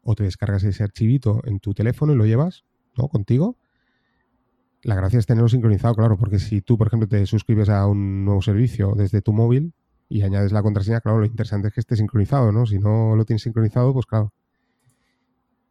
o 0.02 0.14
te 0.14 0.24
descargas 0.24 0.62
ese 0.64 0.82
archivito 0.84 1.42
en 1.44 1.58
tu 1.58 1.74
teléfono 1.74 2.12
y 2.12 2.16
lo 2.16 2.24
llevas, 2.24 2.64
¿no? 2.96 3.08
Contigo. 3.08 3.56
la 4.82 4.94
gracia 4.94 5.18
es 5.18 5.26
tenerlo 5.26 5.48
sincronizado, 5.48 5.94
claro, 5.94 6.16
porque 6.16 6.38
si 6.38 6.60
tú, 6.60 6.78
por 6.78 6.86
ejemplo, 6.86 7.08
te 7.08 7.26
suscribes 7.26 7.68
a 7.68 7.86
un 7.86 8.24
nuevo 8.24 8.42
servicio 8.42 8.94
desde 8.96 9.20
tu 9.22 9.32
móvil 9.32 9.72
y 10.08 10.22
añades 10.22 10.52
la 10.52 10.62
contraseña, 10.62 11.00
claro, 11.00 11.18
lo 11.18 11.26
interesante 11.26 11.68
es 11.68 11.74
que 11.74 11.80
esté 11.80 11.96
sincronizado, 11.96 12.52
¿no? 12.52 12.66
Si 12.66 12.78
no 12.78 13.16
lo 13.16 13.24
tienes 13.24 13.42
sincronizado, 13.42 13.92
pues 13.92 14.06
claro. 14.06 14.32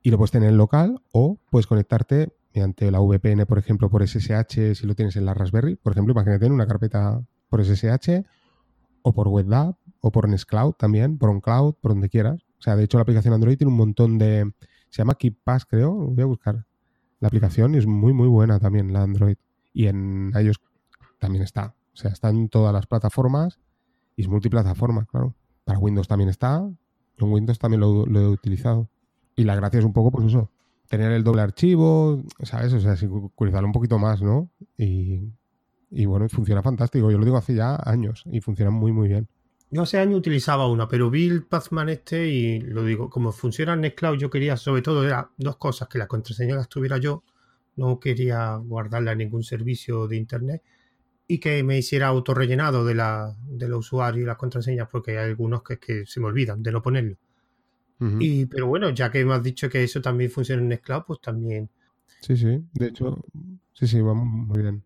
Y 0.02 0.12
lo 0.12 0.18
puedes 0.18 0.32
tener 0.32 0.50
en 0.50 0.58
local 0.58 1.02
o 1.14 1.40
puedes 1.50 1.66
conectarte 1.68 2.34
mediante 2.54 2.92
la 2.92 3.00
VPN, 3.00 3.46
por 3.46 3.58
ejemplo, 3.58 3.90
por 3.90 4.08
SSH, 4.08 4.76
si 4.76 4.86
lo 4.86 4.96
tienes 4.96 5.16
en 5.16 5.26
la 5.26 5.34
Raspberry. 5.34 5.76
Por 5.76 5.94
ejemplo, 5.94 6.14
imagínate 6.14 6.46
en 6.46 6.52
una 6.52 6.68
carpeta 6.68 7.22
por 7.50 7.64
SSH 7.64 8.24
o 9.02 9.14
por 9.14 9.28
WebDAV 9.28 9.76
o 10.00 10.12
por 10.12 10.30
Nextcloud 10.30 10.74
también, 10.74 11.18
por 11.18 11.30
OnCloud, 11.30 11.76
por 11.82 11.92
donde 11.92 12.10
quieras. 12.10 12.46
O 12.60 12.62
sea, 12.62 12.76
de 12.76 12.84
hecho 12.84 12.98
la 12.98 13.04
aplicación 13.04 13.34
Android 13.34 13.58
tiene 13.58 13.72
un 13.72 13.78
montón 13.78 14.18
de... 14.18 14.52
Se 14.90 15.02
llama 15.02 15.16
KeepPass, 15.16 15.66
creo. 15.66 15.94
Voy 15.94 16.22
a 16.22 16.26
buscar 16.26 16.66
la 17.26 17.30
aplicación 17.30 17.74
es 17.74 17.88
muy, 17.88 18.14
muy 18.14 18.28
buena 18.28 18.60
también 18.60 18.94
la 18.94 19.02
Android. 19.02 19.36
Y 19.74 19.88
en 19.88 20.32
iOS 20.40 20.62
también 21.18 21.44
está. 21.44 21.74
O 21.92 21.98
sea, 21.98 22.12
está 22.12 22.30
en 22.30 22.50
todas 22.50 22.72
las 22.72 22.86
plataformas 22.86 23.58
y 24.16 24.22
es 24.22 24.28
multiplataforma, 24.28 25.06
claro. 25.06 25.34
Para 25.64 25.80
Windows 25.80 26.08
también 26.08 26.30
está. 26.30 26.58
En 27.18 27.32
Windows 27.32 27.58
también 27.58 27.82
lo, 27.82 28.06
lo 28.06 28.20
he 28.20 28.28
utilizado. 28.28 28.90
Y 29.36 29.44
la 29.44 29.56
gracia 29.56 29.80
es 29.80 29.86
un 29.86 29.94
poco, 29.94 30.12
pues 30.12 30.28
eso, 30.28 30.52
tener 30.88 31.12
el 31.14 31.24
doble 31.24 31.42
archivo, 31.42 32.22
¿sabes? 32.44 32.74
O 32.74 32.80
sea, 32.80 32.96
securizarlo 32.96 33.68
un 33.68 33.74
poquito 33.74 33.98
más, 33.98 34.22
¿no? 34.22 34.52
Y, 34.78 35.34
y 35.90 36.06
bueno, 36.06 36.30
funciona 36.30 36.62
fantástico. 36.62 37.10
Yo 37.10 37.18
lo 37.18 37.26
digo 37.26 37.38
hace 37.38 37.56
ya 37.56 37.76
años 37.86 38.22
y 38.32 38.40
funciona 38.40 38.70
muy, 38.70 38.92
muy 38.92 39.08
bien. 39.08 39.28
Yo 39.76 39.82
hace 39.82 39.98
años 39.98 40.20
utilizaba 40.20 40.70
una, 40.70 40.88
pero 40.88 41.10
vi 41.10 41.28
el 41.28 41.44
Pathman 41.44 41.90
este 41.90 42.30
y 42.30 42.62
lo 42.62 42.86
digo, 42.86 43.10
como 43.10 43.34
funciona 43.34 43.74
en 43.74 43.82
Nextcloud, 43.82 44.18
yo 44.18 44.30
quería 44.30 44.56
sobre 44.56 44.82
todo 44.82 45.06
era 45.06 45.30
dos 45.36 45.58
cosas, 45.58 45.90
que 45.90 45.98
la 45.98 46.08
contraseña 46.08 46.56
la 46.56 46.62
estuviera 46.62 46.98
yo, 46.98 47.26
no 47.76 48.00
quería 48.00 48.56
guardarla 48.56 49.12
en 49.12 49.18
ningún 49.18 49.44
servicio 49.44 50.08
de 50.08 50.16
internet 50.16 50.64
y 51.28 51.40
que 51.40 51.62
me 51.62 51.78
hiciera 51.78 52.08
autorrellenado 52.08 52.86
de, 52.86 52.96
la, 52.96 53.36
de 53.50 53.68
los 53.68 53.80
usuarios 53.80 54.24
y 54.24 54.26
las 54.26 54.38
contraseñas, 54.38 54.88
porque 54.90 55.18
hay 55.18 55.30
algunos 55.30 55.62
que, 55.62 55.78
que 55.78 56.06
se 56.06 56.22
me 56.22 56.28
olvidan 56.28 56.64
de 56.64 56.72
no 56.72 56.82
ponerlo. 56.82 57.18
y, 58.00 58.46
pero 58.46 58.68
bueno, 58.68 58.92
ya 58.92 59.12
que 59.12 59.26
me 59.26 59.34
has 59.34 59.44
dicho 59.44 59.70
que 59.70 59.84
eso 59.84 60.02
también 60.02 60.32
funciona 60.32 60.62
en 60.62 60.70
Nextcloud, 60.70 61.04
pues 61.06 61.20
también. 61.20 61.70
Sí, 62.22 62.38
sí, 62.38 62.64
de 62.72 62.88
hecho, 62.88 63.26
sí, 63.74 63.88
sí, 63.88 64.00
vamos 64.00 64.26
muy 64.26 64.62
bien 64.62 64.86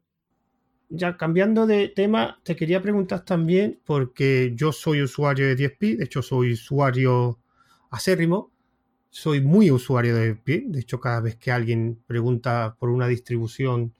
ya 0.89 1.17
cambiando 1.17 1.67
de 1.67 1.87
tema, 1.89 2.39
te 2.43 2.55
quería 2.55 2.81
preguntar 2.81 3.23
también, 3.23 3.79
porque 3.85 4.53
yo 4.55 4.71
soy 4.71 5.01
usuario 5.01 5.47
de 5.47 5.55
10P, 5.55 5.97
de 5.97 6.03
hecho 6.03 6.21
soy 6.21 6.53
usuario 6.53 7.39
acérrimo, 7.91 8.51
soy 9.09 9.41
muy 9.41 9.71
usuario 9.71 10.15
de 10.15 10.35
10P, 10.35 10.71
de 10.71 10.79
hecho 10.79 10.99
cada 10.99 11.21
vez 11.21 11.35
que 11.35 11.51
alguien 11.51 11.99
pregunta 12.07 12.75
por 12.79 12.89
una 12.89 13.07
distribución 13.07 13.93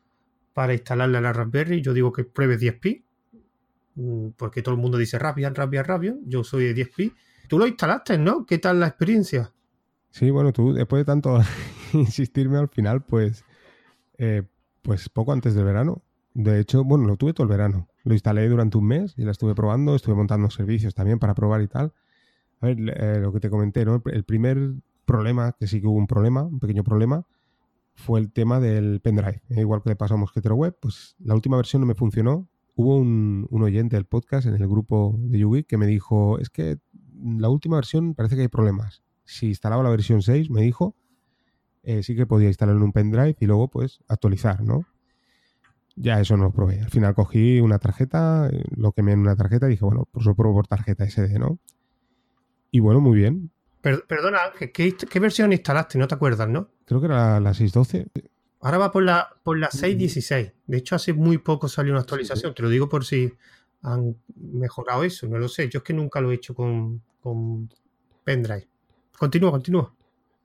para 0.54 0.74
instalarla 0.74 1.20
en 1.20 1.24
la 1.24 1.34
Raspberry, 1.34 1.82
yo 1.82 1.94
digo 1.94 2.12
que 2.12 2.24
pruebe 2.24 2.58
10P, 2.58 3.04
mm, 3.96 4.30
porque 4.36 4.62
todo 4.62 4.76
el 4.76 4.82
mundo 4.82 4.98
dice 4.98 5.20
Raspbian, 5.20 5.56
Raspbian, 5.56 5.86
Raspbian, 5.86 6.20
yo 6.26 6.44
soy 6.44 6.66
de 6.66 6.76
10P. 6.76 7.14
Tú 7.48 7.58
lo 7.58 7.66
instalaste, 7.66 8.18
¿no? 8.18 8.46
¿Qué 8.46 8.58
tal 8.58 8.80
la 8.80 8.88
experiencia? 8.88 9.54
Sí, 10.12 10.30
bueno, 10.32 10.52
tú 10.52 10.74
después 10.74 11.02
de 11.02 11.06
tanto 11.06 11.40
insistirme 11.94 12.58
al 12.58 12.70
final, 12.70 13.04
pues, 13.04 13.46
eh, 14.18 14.44
pues 14.82 15.10
poco 15.10 15.34
antes 15.34 15.56
del 15.56 15.66
verano, 15.66 16.04
de 16.34 16.60
hecho, 16.60 16.84
bueno, 16.84 17.06
lo 17.06 17.18
tuve 17.18 17.34
todo 17.34 17.46
el 17.46 17.50
verano. 17.50 17.88
Lo 18.04 18.14
instalé 18.14 18.48
durante 18.48 18.78
un 18.78 18.86
mes 18.86 19.14
y 19.18 19.24
la 19.24 19.32
estuve 19.32 19.56
probando, 19.56 19.96
estuve 19.96 20.16
montando 20.16 20.50
servicios 20.50 20.94
también 20.94 21.20
para 21.20 21.34
probar 21.34 21.62
y 21.62 21.68
tal. 21.68 21.94
A 22.62 22.68
ver, 22.68 22.78
eh, 22.80 23.20
lo 23.20 23.32
que 23.32 23.40
te 23.40 23.50
comenté, 23.50 23.86
¿no? 23.86 24.02
El 24.06 24.24
primer 24.24 24.74
problema, 25.06 25.54
que 25.54 25.68
sí 25.68 25.82
que 25.82 25.88
hubo 25.88 25.98
un 25.98 26.08
problema, 26.08 26.44
un 26.44 26.60
pequeño 26.60 26.84
problema, 26.84 27.26
fue 27.96 28.20
el 28.20 28.32
tema 28.32 28.60
del 28.60 29.02
pendrive. 29.02 29.42
Eh, 29.50 29.62
igual 29.62 29.82
que 29.82 29.90
le 29.90 29.96
pasó 29.96 30.14
a 30.14 30.18
Mosquetero 30.18 30.56
Web, 30.56 30.78
pues 30.80 31.16
la 31.20 31.36
última 31.36 31.58
versión 31.58 31.82
no 31.82 31.88
me 31.88 31.96
funcionó. 31.96 32.48
Hubo 32.76 32.96
un, 32.96 33.48
oyente 33.52 33.98
del 33.98 34.06
podcast 34.06 34.48
en 34.48 34.56
el 34.56 34.68
grupo 34.68 35.16
de 35.18 35.40
YouGeek 35.40 35.68
que 35.68 35.78
me 35.78 35.86
dijo, 35.86 36.40
es 36.40 36.50
que 36.50 36.78
la 37.38 37.50
última 37.50 37.76
versión 37.76 38.16
parece 38.16 38.36
que 38.36 38.44
hay 38.44 38.48
problemas. 38.48 39.04
Si 39.26 39.48
instalaba 39.48 39.84
la 39.84 39.90
versión 39.90 40.22
6, 40.22 40.50
me 40.50 40.62
dijo, 40.62 40.96
eh, 41.84 42.04
sí 42.04 42.16
que 42.16 42.26
podía 42.26 42.48
instalar 42.48 42.76
en 42.76 42.84
un 42.84 42.94
pendrive 42.94 43.36
y 43.40 43.46
luego 43.46 43.68
pues 43.68 44.00
actualizar, 44.08 44.64
¿no? 44.64 44.86
Ya 46.00 46.20
eso 46.20 46.38
no 46.38 46.46
lo 46.46 46.52
probé. 46.52 46.82
Al 46.82 46.90
final 46.90 47.14
cogí 47.14 47.60
una 47.60 47.78
tarjeta, 47.78 48.50
lo 48.76 48.94
quemé 48.94 49.12
en 49.12 49.20
una 49.20 49.36
tarjeta 49.36 49.68
y 49.68 49.72
dije, 49.72 49.84
bueno, 49.84 50.08
pues 50.12 50.26
lo 50.26 50.34
pruebo 50.34 50.56
por 50.56 50.68
tarjeta 50.68 51.06
SD, 51.08 51.38
¿no? 51.38 51.60
Y 52.72 52.80
bueno, 52.80 53.02
muy 53.02 53.18
bien. 53.18 53.52
perdona, 53.82 54.40
¿qué, 54.58 54.72
¿qué, 54.72 55.20
versión 55.20 55.52
instalaste? 55.52 56.00
No 56.00 56.08
te 56.08 56.16
acuerdas, 56.16 56.48
¿no? 56.48 56.70
Creo 56.86 57.02
que 57.02 57.08
era 57.08 57.40
la 57.40 57.54
612. 57.54 58.08
Ahora 58.62 58.78
va 58.78 58.92
por 58.92 59.04
la, 59.04 59.30
por 59.44 59.58
la 59.58 59.70
616. 59.70 60.54
De 60.68 60.78
hecho, 60.78 60.96
hace 60.96 61.14
muy 61.14 61.38
poco 61.38 61.68
salió 61.68 61.92
una 61.92 62.02
actualización. 62.02 62.54
Te 62.54 62.64
lo 62.64 62.70
digo 62.70 62.88
por 62.88 63.04
si 63.04 63.34
han 63.82 64.16
mejorado 64.36 65.04
eso. 65.04 65.28
No 65.28 65.38
lo 65.38 65.50
sé. 65.50 65.70
Yo 65.70 65.80
es 65.80 65.84
que 65.84 65.94
nunca 65.94 66.22
lo 66.22 66.32
he 66.32 66.36
hecho 66.36 66.56
con, 66.56 67.02
con 67.22 67.70
pendrive. 68.24 68.68
Continúa, 69.18 69.52
continúa. 69.52 69.94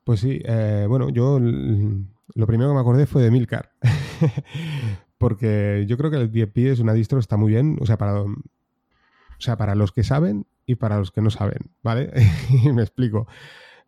Pues 0.03 0.21
sí, 0.21 0.41
eh, 0.45 0.87
bueno, 0.89 1.11
yo 1.11 1.39
lo 1.41 2.47
primero 2.47 2.71
que 2.71 2.75
me 2.75 2.81
acordé 2.81 3.07
fue 3.07 3.23
de 3.23 3.31
Milcar. 3.31 3.73
porque 5.25 5.87
yo 5.89 5.97
creo 5.97 6.11
que 6.11 6.19
el 6.19 6.31
10P 6.31 6.67
es 6.67 6.81
una 6.81 6.93
distro, 6.93 7.19
está 7.19 7.39
muy 7.39 7.53
bien, 7.53 7.79
o 7.81 7.87
sea, 7.87 7.97
para, 7.97 8.21
o 8.21 8.35
sea, 9.39 9.57
para 9.57 9.75
los 9.75 9.91
que 9.91 10.05
saben 10.05 10.45
y 10.67 10.75
para 10.75 10.99
los 10.99 11.13
que 11.13 11.23
no 11.23 11.31
saben, 11.31 11.71
¿vale? 11.83 12.13
y 12.63 12.71
me 12.73 12.83
explico. 12.83 13.27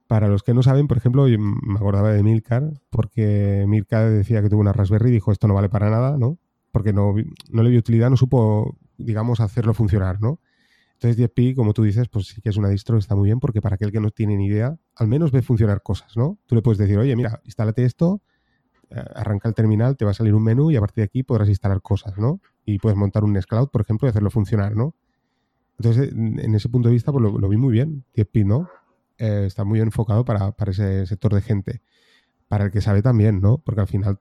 Para 0.07 0.29
los 0.29 0.43
que 0.43 0.55
no 0.55 0.63
saben, 0.63 0.89
por 0.89 0.97
ejemplo, 0.97 1.29
yo 1.29 1.39
me 1.39 1.77
acordaba 1.77 2.11
de 2.11 2.23
Milcar, 2.23 2.81
porque 2.89 3.67
Milcar 3.69 4.09
decía 4.09 4.41
que 4.41 4.49
tuvo 4.49 4.63
una 4.63 4.73
Raspberry 4.73 5.11
y 5.11 5.13
dijo 5.13 5.31
esto 5.31 5.47
no 5.47 5.53
vale 5.53 5.69
para 5.69 5.91
nada, 5.91 6.17
¿no? 6.17 6.39
Porque 6.73 6.95
no, 6.95 7.15
no 7.51 7.63
le 7.63 7.69
dio 7.69 7.81
utilidad, 7.81 8.09
no 8.09 8.17
supo, 8.17 8.79
digamos, 8.97 9.41
hacerlo 9.41 9.75
funcionar, 9.75 10.23
¿no? 10.23 10.41
Entonces 10.95 11.23
10P, 11.23 11.55
como 11.55 11.75
tú 11.75 11.83
dices, 11.83 12.09
pues 12.09 12.29
sí 12.29 12.41
que 12.41 12.49
es 12.49 12.57
una 12.57 12.71
distro, 12.71 12.97
está 12.97 13.15
muy 13.15 13.27
bien, 13.27 13.41
porque 13.41 13.61
para 13.61 13.75
aquel 13.75 13.93
que 13.93 14.01
no 14.01 14.11
tiene 14.11 14.39
ni 14.39 14.47
idea, 14.47 14.79
al 14.95 15.07
menos 15.07 15.33
ve 15.33 15.43
funcionar 15.43 15.83
cosas, 15.83 16.17
¿no? 16.17 16.39
Tú 16.47 16.55
le 16.55 16.63
puedes 16.63 16.79
decir, 16.79 16.97
oye, 16.97 17.15
mira, 17.15 17.43
instálate 17.45 17.85
esto, 17.85 18.23
arranca 18.91 19.49
el 19.49 19.55
terminal, 19.55 19.97
te 19.97 20.05
va 20.05 20.13
a 20.13 20.15
salir 20.15 20.35
un 20.35 20.43
menú 20.43 20.71
y 20.71 20.77
a 20.77 20.81
partir 20.81 21.03
de 21.03 21.05
aquí 21.05 21.23
podrás 21.23 21.49
instalar 21.49 21.83
cosas, 21.83 22.19
¿no? 22.19 22.41
Y 22.65 22.79
puedes 22.79 22.97
montar 22.97 23.25
un 23.25 23.33
Nextcloud, 23.33 23.69
por 23.69 23.81
ejemplo, 23.81 24.09
y 24.09 24.11
hacerlo 24.11 24.31
funcionar, 24.31 24.77
¿no? 24.77 24.95
Entonces, 25.79 26.13
en 26.13 26.55
ese 26.55 26.69
punto 26.69 26.89
de 26.89 26.95
vista, 26.95 27.13
pues 27.13 27.23
lo, 27.23 27.49
vi 27.49 27.57
muy 27.57 27.73
bien, 27.73 28.05
10 28.15 28.47
¿no? 28.47 28.69
Eh, 29.19 29.45
está 29.47 29.65
muy 29.65 29.81
enfocado 29.81 30.25
para, 30.25 30.55
ese 30.67 31.07
sector 31.07 31.35
de 31.35 31.43
gente. 31.43 31.83
Para 32.49 32.67
el 32.67 32.71
que 32.71 32.81
sabe 32.81 33.03
también, 33.03 33.41
¿no? 33.41 33.59
Porque 33.59 33.81
al 33.83 33.87
final 33.87 34.19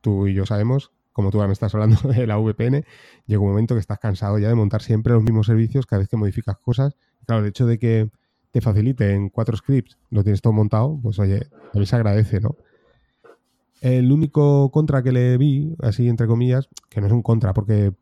tú 0.00 0.26
y 0.26 0.34
yo 0.34 0.46
sabemos, 0.46 0.92
como 1.12 1.30
tú 1.30 1.38
ahora 1.38 1.48
me 1.48 1.52
estás 1.52 1.74
hablando 1.74 1.96
de 2.08 2.26
la 2.26 2.38
VPN, 2.38 2.84
llega 3.26 3.40
un 3.40 3.48
momento 3.48 3.74
que 3.74 3.80
estás 3.80 3.98
cansado 3.98 4.38
ya 4.38 4.48
de 4.48 4.54
montar 4.54 4.82
siempre 4.82 5.12
los 5.12 5.22
mismos 5.22 5.46
servicios 5.46 5.84
cada 5.86 6.00
vez 6.00 6.08
que 6.08 6.16
modificas 6.16 6.56
cosas. 6.58 6.96
Claro, 7.26 7.42
el 7.42 7.48
hecho 7.48 7.66
de 7.66 7.78
que 7.78 8.08
te 8.52 8.60
facilite 8.60 9.12
en 9.12 9.28
cuatro 9.28 9.56
scripts, 9.56 9.98
lo 10.10 10.22
tienes 10.22 10.40
todo 10.40 10.52
montado, 10.52 10.98
pues 11.02 11.18
oye, 11.18 11.48
a 11.74 11.78
mí 11.78 11.84
se 11.84 11.96
agradece, 11.96 12.40
¿no? 12.40 12.56
El 13.80 14.10
único 14.10 14.70
contra 14.70 15.02
que 15.02 15.12
le 15.12 15.36
vi, 15.36 15.74
así 15.80 16.08
entre 16.08 16.26
comillas, 16.26 16.68
que 16.88 17.00
no 17.00 17.06
es 17.06 17.12
un 17.12 17.22
contra, 17.22 17.52
porque, 17.52 17.92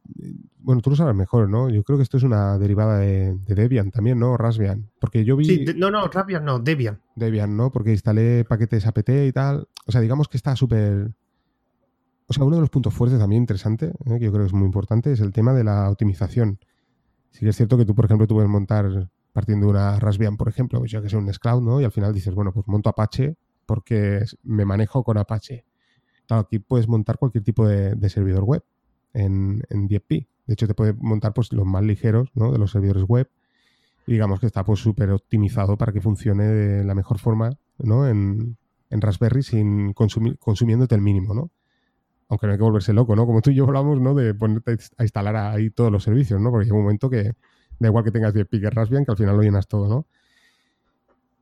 bueno, 0.59 0.81
tú 0.81 0.91
lo 0.91 0.97
sabes 0.97 1.17
mejor, 1.17 1.49
¿no? 1.49 1.69
Yo 1.69 1.83
creo 1.83 1.99
que 1.99 2.05
esto 2.05 2.17
es 2.17 2.23
una 2.23 2.59
derivada 2.59 2.99
de, 2.99 3.37
Debian 3.47 3.91
también, 3.91 4.19
¿no? 4.19 4.37
Raspbian. 4.37 4.89
Porque 5.01 5.25
yo 5.25 5.37
vi... 5.37 5.45
Sí, 5.45 5.65
no, 5.77 5.91
no, 5.91 6.07
Raspbian 6.07 6.45
no, 6.45 6.61
Debian. 6.61 7.01
Debian, 7.17 7.57
¿no? 7.57 7.73
Porque 7.73 7.91
instalé 7.91 8.45
paquetes 8.45 8.87
apt 8.87 9.09
y 9.09 9.33
tal. 9.33 9.69
O 9.87 9.93
sea, 9.93 10.01
digamos 10.01 10.29
que 10.29 10.37
está 10.37 10.55
súper... 10.55 11.13
O 12.27 12.33
sea, 12.33 12.45
uno 12.45 12.57
de 12.57 12.63
los 12.63 12.71
puntos 12.71 12.95
fuertes 12.95 13.19
también 13.19 13.43
interesante, 13.43 13.87
¿eh? 13.87 14.19
que 14.19 14.25
yo 14.25 14.33
creo 14.33 14.45
que 14.45 14.49
es 14.49 14.55
muy 14.55 14.65
importante, 14.65 15.13
es 15.13 15.21
el 15.21 15.33
tema 15.33 15.53
de 15.53 15.65
la 15.65 15.91
optimización. 15.91 16.59
Sí 17.33 17.41
que 17.41 17.49
es 17.49 17.57
cierto 17.57 17.77
que 17.77 17.85
tú, 17.85 17.95
por 17.95 18.05
ejemplo, 18.05 18.27
tú 18.27 18.35
puedes 18.35 18.49
montar 18.49 19.11
partiendo 19.33 19.67
de 19.67 19.73
una 19.73 19.99
Raspbian, 19.99 20.37
por 20.37 20.49
ejemplo, 20.49 20.79
pues 20.79 20.93
yo 20.93 21.03
que 21.03 21.11
sé, 21.11 21.17
un 21.17 21.27
Nextcloud, 21.27 21.61
¿no? 21.61 21.81
Y 21.81 21.85
al 21.85 21.91
final 21.91 22.15
dices, 22.15 22.33
bueno, 22.33 22.53
pues 22.53 22.67
monto 22.69 22.89
Apache 22.89 23.37
porque 23.67 24.25
me 24.43 24.65
manejo 24.65 25.03
con 25.05 25.19
Apache. 25.19 25.65
Claro, 26.27 26.43
aquí 26.43 26.59
puedes 26.59 26.89
montar 26.89 27.19
cualquier 27.19 27.45
tipo 27.45 27.67
de, 27.67 28.09
servidor 28.09 28.45
web 28.45 28.65
en, 29.13 29.63
en 29.71 29.89
10P. 29.89 30.27
De 30.47 30.53
hecho, 30.53 30.67
te 30.67 30.75
puede 30.75 30.93
montar 30.95 31.33
pues, 31.33 31.53
los 31.53 31.67
más 31.67 31.83
ligeros 31.83 32.31
¿no? 32.35 32.53
de 32.53 32.59
los 32.59 32.71
servidores 32.71 33.05
web. 33.05 33.29
Y 34.07 34.13
digamos 34.13 34.41
que 34.41 34.47
está 34.47 34.65
pues 34.65 34.81
súper 34.81 35.11
optimizado 35.11 35.79
para 35.79 35.93
que 35.93 36.01
funcione 36.01 36.45
de 36.45 36.85
la 36.85 36.95
mejor 36.95 37.19
forma 37.19 37.51
¿no? 37.79 38.07
en, 38.07 38.57
Raspberry 38.91 39.43
sin 39.43 39.93
consumir, 39.93 40.39
consumiéndote 40.39 40.95
el 40.95 41.01
mínimo, 41.01 41.35
¿no? 41.35 41.51
Aunque 42.29 42.47
no 42.47 42.53
hay 42.53 42.59
que 42.59 42.65
volverse 42.65 42.93
loco, 42.93 43.17
¿no? 43.17 43.27
Como 43.27 43.41
tú 43.43 43.51
y 43.51 43.55
yo 43.57 43.65
hablamos, 43.65 44.01
¿no? 44.01 44.15
De 44.15 44.35
ponerte 44.35 44.77
a 44.97 45.03
instalar 45.03 45.35
ahí 45.35 45.71
todos 45.71 45.91
los 45.91 46.05
servicios, 46.05 46.41
¿no? 46.41 46.51
Porque 46.53 46.67
llega 46.67 46.77
un 46.77 46.85
momento 46.85 47.11
que 47.11 47.33
da 47.81 47.89
igual 47.89 48.05
que 48.05 48.13
tengas 48.13 48.33
10 48.35 48.47
que 48.49 48.71
Raspbian, 48.71 49.05
que 49.05 49.11
al 49.11 49.17
final 49.17 49.37
lo 49.37 49.43
llenas 49.43 49.67
todo, 49.67 49.89
¿no? 49.89 50.07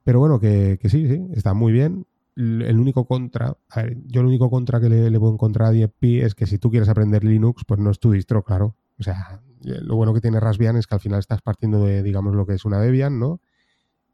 Pero 0.02 0.18
bueno, 0.18 0.40
que, 0.40 0.78
que 0.80 0.88
sí, 0.88 1.06
sí, 1.08 1.26
está 1.34 1.52
muy 1.52 1.72
bien 1.72 2.06
el 2.36 2.78
único 2.78 3.06
contra, 3.06 3.56
a 3.68 3.82
ver, 3.82 3.96
yo 4.06 4.20
el 4.20 4.26
único 4.26 4.48
contra 4.50 4.80
que 4.80 4.88
le, 4.88 5.10
le 5.10 5.18
puedo 5.18 5.34
encontrar 5.34 5.68
a 5.68 5.72
10P 5.72 6.24
es 6.24 6.34
que 6.34 6.46
si 6.46 6.58
tú 6.58 6.70
quieres 6.70 6.88
aprender 6.88 7.24
Linux, 7.24 7.64
pues 7.66 7.80
no 7.80 7.90
es 7.90 7.98
tu 7.98 8.12
distro, 8.12 8.42
claro. 8.42 8.76
O 8.98 9.02
sea, 9.02 9.42
lo 9.62 9.96
bueno 9.96 10.14
que 10.14 10.20
tiene 10.20 10.40
Raspbian 10.40 10.76
es 10.76 10.86
que 10.86 10.94
al 10.94 11.00
final 11.00 11.18
estás 11.18 11.42
partiendo 11.42 11.84
de, 11.84 12.02
digamos, 12.02 12.34
lo 12.34 12.46
que 12.46 12.54
es 12.54 12.64
una 12.64 12.80
Debian, 12.80 13.18
¿no? 13.18 13.40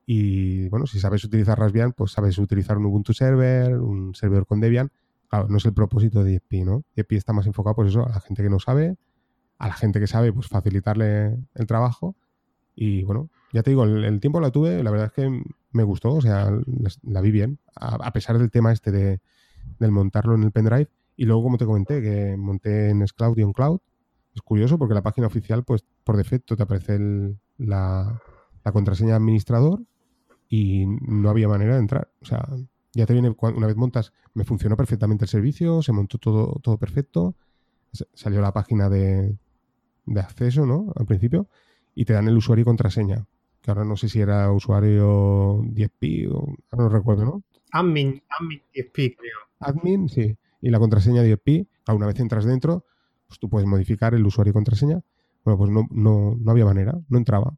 Y 0.06 0.68
bueno, 0.68 0.86
si 0.86 0.98
sabes 1.00 1.22
utilizar 1.24 1.58
Raspbian, 1.58 1.92
pues 1.92 2.12
sabes 2.12 2.38
utilizar 2.38 2.78
un 2.78 2.86
Ubuntu 2.86 3.12
Server, 3.12 3.78
un 3.78 4.14
servidor 4.14 4.46
con 4.46 4.60
Debian, 4.60 4.90
claro, 5.28 5.48
no 5.48 5.58
es 5.58 5.64
el 5.66 5.74
propósito 5.74 6.24
de 6.24 6.38
DSP, 6.38 6.64
¿no? 6.64 6.84
DSP 6.96 7.12
está 7.12 7.32
más 7.32 7.46
enfocado, 7.46 7.76
pues 7.76 7.90
eso, 7.90 8.06
a 8.06 8.10
la 8.10 8.20
gente 8.20 8.42
que 8.42 8.50
no 8.50 8.58
sabe, 8.58 8.96
a 9.58 9.68
la 9.68 9.74
gente 9.74 10.00
que 10.00 10.06
sabe, 10.06 10.32
pues 10.32 10.48
facilitarle 10.48 11.36
el 11.54 11.66
trabajo. 11.66 12.16
Y 12.80 13.02
bueno, 13.02 13.28
ya 13.52 13.64
te 13.64 13.70
digo, 13.70 13.82
el, 13.82 14.20
tiempo 14.20 14.40
la 14.40 14.52
tuve, 14.52 14.84
la 14.84 14.92
verdad 14.92 15.06
es 15.06 15.12
que 15.12 15.42
me 15.72 15.82
gustó, 15.82 16.14
o 16.14 16.20
sea, 16.20 16.48
la 17.02 17.20
vi 17.20 17.32
bien, 17.32 17.58
a, 17.74 18.12
pesar 18.12 18.38
del 18.38 18.52
tema 18.52 18.72
este 18.72 18.92
de, 18.92 19.20
montarlo 19.80 20.36
en 20.36 20.44
el 20.44 20.52
pendrive. 20.52 20.88
Y 21.16 21.24
luego, 21.24 21.42
como 21.42 21.58
te 21.58 21.66
comenté, 21.66 22.00
que 22.00 22.36
monté 22.36 22.90
en 22.90 23.04
Scloud 23.04 23.36
y 23.36 23.52
Cloud 23.52 23.80
Es 24.32 24.42
curioso 24.42 24.78
porque 24.78 24.94
la 24.94 25.02
página 25.02 25.26
oficial, 25.26 25.64
pues 25.64 25.84
por 26.04 26.16
defecto 26.16 26.56
te 26.56 26.62
aparece 26.62 27.00
la, 27.56 28.22
la 28.64 28.72
contraseña 28.72 29.16
administrador 29.16 29.82
y 30.48 30.86
no 30.86 31.28
había 31.28 31.48
manera 31.48 31.74
de 31.74 31.80
entrar. 31.80 32.12
O 32.22 32.26
sea, 32.26 32.48
ya 32.92 33.06
te 33.06 33.12
viene, 33.12 33.34
una 33.40 33.66
vez 33.66 33.74
montas, 33.74 34.12
me 34.34 34.44
funcionó 34.44 34.76
perfectamente 34.76 35.24
el 35.24 35.28
servicio, 35.28 35.82
se 35.82 35.90
montó 35.90 36.18
todo, 36.18 36.60
todo 36.62 36.78
perfecto, 36.78 37.34
salió 38.14 38.40
la 38.40 38.52
página 38.52 38.88
de, 38.88 39.36
de 40.06 40.20
acceso, 40.20 40.64
¿no? 40.64 40.92
Al 40.94 41.06
principio, 41.06 41.48
y 41.98 42.04
te 42.04 42.12
dan 42.12 42.28
el 42.28 42.36
usuario 42.36 42.62
y 42.62 42.64
contraseña. 42.64 43.26
Que 43.60 43.72
ahora 43.72 43.84
no 43.84 43.96
sé 43.96 44.08
si 44.08 44.20
era 44.20 44.52
usuario 44.52 45.64
10P 45.64 46.28
o 46.30 46.46
ahora 46.70 46.84
no 46.84 46.88
recuerdo, 46.88 47.24
¿no? 47.24 47.42
Admin, 47.72 48.22
admin 48.38 48.62
10P, 48.72 49.16
creo. 49.16 49.38
Admin, 49.58 50.08
sí. 50.08 50.36
Y 50.60 50.70
la 50.70 50.78
contraseña 50.78 51.24
10P, 51.24 51.66
una 51.88 52.06
vez 52.06 52.20
entras 52.20 52.44
dentro, 52.44 52.84
pues 53.26 53.40
tú 53.40 53.48
puedes 53.48 53.66
modificar 53.66 54.14
el 54.14 54.24
usuario 54.24 54.52
y 54.52 54.54
contraseña. 54.54 55.00
Bueno, 55.44 55.58
pues 55.58 55.70
no, 55.72 55.88
no, 55.90 56.36
no 56.38 56.50
había 56.52 56.66
manera, 56.66 56.96
no 57.08 57.18
entraba. 57.18 57.56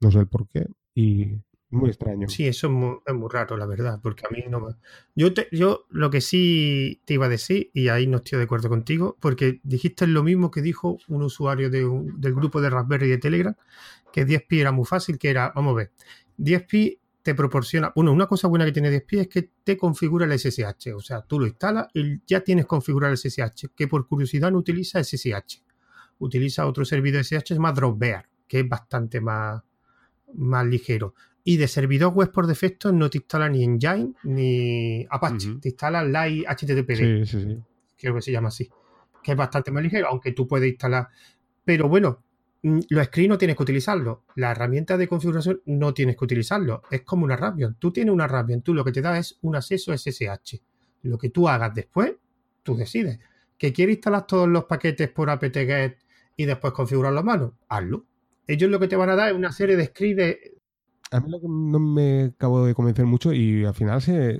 No 0.00 0.10
sé 0.10 0.18
el 0.18 0.26
por 0.26 0.48
qué. 0.48 0.66
Y 0.92 1.36
muy 1.76 1.90
extraño. 1.90 2.28
Sí, 2.28 2.46
eso 2.46 2.66
es 2.66 3.14
muy, 3.14 3.28
raro, 3.30 3.56
la 3.56 3.66
verdad, 3.66 4.00
porque 4.02 4.26
a 4.26 4.30
mí 4.30 4.44
no 4.48 4.60
me... 4.60 4.74
Yo, 5.14 5.28
yo 5.52 5.86
lo 5.90 6.10
que 6.10 6.20
sí 6.20 7.00
te 7.04 7.14
iba 7.14 7.26
a 7.26 7.28
decir, 7.28 7.70
y 7.72 7.88
ahí 7.88 8.06
no 8.06 8.18
estoy 8.18 8.38
de 8.38 8.44
acuerdo 8.44 8.68
contigo, 8.68 9.16
porque 9.20 9.60
dijiste 9.62 10.06
lo 10.06 10.22
mismo 10.22 10.50
que 10.50 10.62
dijo 10.62 10.98
un 11.08 11.22
usuario 11.22 11.70
de 11.70 11.86
del 12.16 12.34
grupo 12.34 12.60
de 12.60 12.70
Raspberry 12.70 13.08
de 13.08 13.18
Telegram, 13.18 13.54
que 14.12 14.26
10pi 14.26 14.60
era 14.60 14.72
muy 14.72 14.84
fácil, 14.84 15.18
que 15.18 15.30
era, 15.30 15.52
vamos 15.54 15.72
a 15.72 15.76
ver, 15.76 15.92
10pi 16.38 16.98
te 17.22 17.34
proporciona, 17.34 17.92
bueno, 17.94 18.12
una 18.12 18.26
cosa 18.28 18.46
buena 18.46 18.64
que 18.64 18.70
tiene 18.70 18.88
10pi 18.90 19.18
es 19.18 19.28
que 19.28 19.50
te 19.64 19.76
configura 19.76 20.26
el 20.26 20.38
SSH, 20.38 20.94
o 20.94 21.00
sea, 21.00 21.22
tú 21.22 21.40
lo 21.40 21.46
instalas 21.46 21.88
y 21.92 22.20
ya 22.24 22.40
tienes 22.40 22.66
configurado 22.66 23.12
el 23.12 23.18
SSH, 23.18 23.70
que 23.74 23.88
por 23.88 24.06
curiosidad 24.06 24.52
no 24.52 24.58
utiliza 24.58 25.02
SSH, 25.02 25.62
utiliza 26.20 26.66
otro 26.66 26.84
servidor 26.84 27.24
SSH, 27.24 27.54
es 27.54 27.58
más 27.58 27.74
Dropbear, 27.74 28.28
que 28.46 28.60
es 28.60 28.68
bastante 28.68 29.20
más, 29.20 29.60
más 30.34 30.66
ligero. 30.66 31.14
Y 31.48 31.58
de 31.58 31.68
servidor 31.68 32.12
web 32.12 32.32
por 32.32 32.48
defecto 32.48 32.90
no 32.90 33.08
te 33.08 33.18
instala 33.18 33.48
ni 33.48 33.62
Engine 33.62 34.14
ni 34.24 35.06
Apache. 35.08 35.58
Te 35.60 35.68
instala 35.68 36.02
Light 36.02 36.44
HTTPD. 36.44 36.96
Sí, 36.96 37.26
sí, 37.26 37.40
sí. 37.40 37.58
Creo 37.96 38.16
que 38.16 38.20
se 38.20 38.32
llama 38.32 38.48
así. 38.48 38.68
Que 39.22 39.30
es 39.30 39.36
bastante 39.36 39.70
más 39.70 39.80
ligero, 39.80 40.08
aunque 40.08 40.32
tú 40.32 40.48
puedes 40.48 40.68
instalar. 40.68 41.06
Pero 41.64 41.88
bueno, 41.88 42.24
mm, 42.64 42.80
los 42.88 43.06
scripts 43.06 43.28
no 43.28 43.38
tienes 43.38 43.56
que 43.56 43.62
utilizarlo. 43.62 44.24
La 44.34 44.50
herramienta 44.50 44.96
de 44.96 45.06
configuración 45.06 45.62
no 45.66 45.94
tienes 45.94 46.16
que 46.16 46.24
utilizarlo. 46.24 46.82
Es 46.90 47.02
como 47.02 47.24
una 47.24 47.36
Raspbian. 47.36 47.76
Tú 47.78 47.92
tienes 47.92 48.12
una 48.12 48.26
Raspbian. 48.26 48.62
Tú 48.62 48.74
lo 48.74 48.84
que 48.84 48.90
te 48.90 49.00
da 49.00 49.16
es 49.16 49.38
un 49.42 49.54
acceso 49.54 49.96
SSH. 49.96 50.60
Lo 51.02 51.16
que 51.16 51.30
tú 51.30 51.48
hagas 51.48 51.72
después, 51.72 52.12
tú 52.64 52.74
decides. 52.74 53.20
¿Que 53.56 53.72
quieres 53.72 53.94
instalar 53.94 54.26
todos 54.26 54.48
los 54.48 54.64
paquetes 54.64 55.10
por 55.10 55.30
apt-get 55.30 55.96
y 56.36 56.44
después 56.44 56.72
configurarlo 56.72 57.20
a 57.20 57.22
mano? 57.22 57.56
Hazlo. 57.68 58.04
Ellos 58.48 58.68
lo 58.68 58.80
que 58.80 58.88
te 58.88 58.96
van 58.96 59.10
a 59.10 59.14
dar 59.14 59.28
es 59.28 59.34
una 59.36 59.52
serie 59.52 59.76
de 59.76 59.84
scripts 59.86 60.16
de, 60.16 60.56
a 61.10 61.20
mí 61.20 61.30
lo 61.30 61.40
que 61.40 61.48
no 61.48 61.78
me 61.78 62.24
acabo 62.24 62.64
de 62.64 62.74
convencer 62.74 63.06
mucho 63.06 63.32
y 63.32 63.64
al 63.64 63.74
final 63.74 64.02
se... 64.02 64.38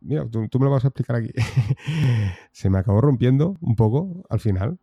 mira, 0.00 0.26
tú, 0.28 0.58
me 0.58 0.64
lo 0.64 0.70
vas 0.70 0.84
a 0.84 0.88
explicar 0.88 1.16
aquí. 1.16 1.30
se 2.52 2.70
me 2.70 2.78
acabó 2.78 3.00
rompiendo 3.00 3.56
un 3.60 3.76
poco 3.76 4.24
al 4.28 4.40
final 4.40 4.78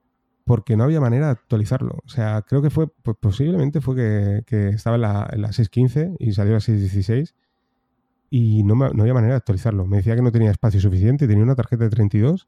porque 0.45 0.75
no 0.75 0.83
había 0.83 0.99
manera 0.99 1.27
de 1.27 1.31
actualizarlo. 1.33 1.99
O 2.05 2.09
sea, 2.09 2.41
creo 2.41 2.61
que 2.61 2.69
fue, 2.69 2.87
pues 2.87 3.17
posiblemente 3.19 3.81
fue 3.81 4.43
que, 4.45 4.69
estaba 4.69 4.95
en 4.95 5.01
la, 5.01 5.29
en 5.31 5.41
la 5.41 5.49
6.15 5.49 6.15
y 6.19 6.31
salió 6.33 6.53
la 6.53 6.59
6.16 6.59 7.33
y 8.29 8.63
no, 8.63 8.75
no, 8.75 9.01
había 9.01 9.13
manera 9.13 9.33
de 9.33 9.37
actualizarlo. 9.37 9.85
Me 9.85 9.97
decía 9.97 10.15
que 10.15 10.21
no 10.21 10.31
tenía 10.31 10.51
espacio 10.51 10.79
suficiente, 10.79 11.27
tenía 11.27 11.43
una 11.43 11.55
tarjeta 11.55 11.83
de 11.83 11.89
32 11.89 12.47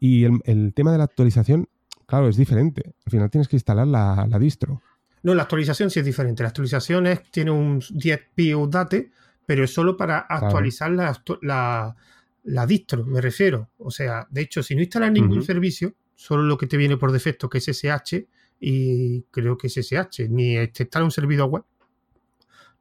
y 0.00 0.24
el, 0.24 0.40
el 0.44 0.72
tema 0.74 0.92
de 0.92 0.98
la 0.98 1.04
actualización, 1.04 1.68
claro, 2.06 2.28
es 2.28 2.36
diferente. 2.36 2.94
Al 3.04 3.10
final 3.10 3.30
tienes 3.30 3.48
que 3.48 3.56
instalar 3.56 3.86
la, 3.86 4.26
la 4.28 4.38
distro. 4.38 4.80
No, 5.22 5.34
la 5.34 5.42
actualización 5.42 5.90
sí 5.90 6.00
es 6.00 6.06
diferente. 6.06 6.42
La 6.42 6.50
actualización 6.50 7.06
es, 7.06 7.22
tiene 7.30 7.50
un 7.50 7.80
10p 7.80 8.56
update, 8.56 9.10
pero 9.46 9.64
es 9.64 9.72
solo 9.72 9.96
para 9.96 10.18
actualizar 10.18 10.90
la, 10.90 11.96
la, 12.44 12.66
distro, 12.66 13.04
me 13.04 13.20
refiero. 13.20 13.70
O 13.78 13.90
sea, 13.90 14.26
de 14.30 14.42
hecho, 14.42 14.62
si 14.62 14.74
no 14.74 14.82
instalas 14.82 15.12
ningún 15.12 15.42
servicio, 15.42 15.94
solo 16.14 16.42
lo 16.42 16.58
que 16.58 16.66
te 16.66 16.76
viene 16.76 16.96
por 16.96 17.12
defecto 17.12 17.48
que 17.48 17.58
es 17.58 17.68
SH, 17.68 18.26
y 18.60 19.22
creo 19.30 19.56
que 19.56 19.68
es 19.68 19.76
SH, 19.76 20.28
ni 20.28 20.54
te 20.68 20.82
instala 20.82 21.04
un 21.04 21.10
servidor 21.10 21.48
web, 21.48 21.64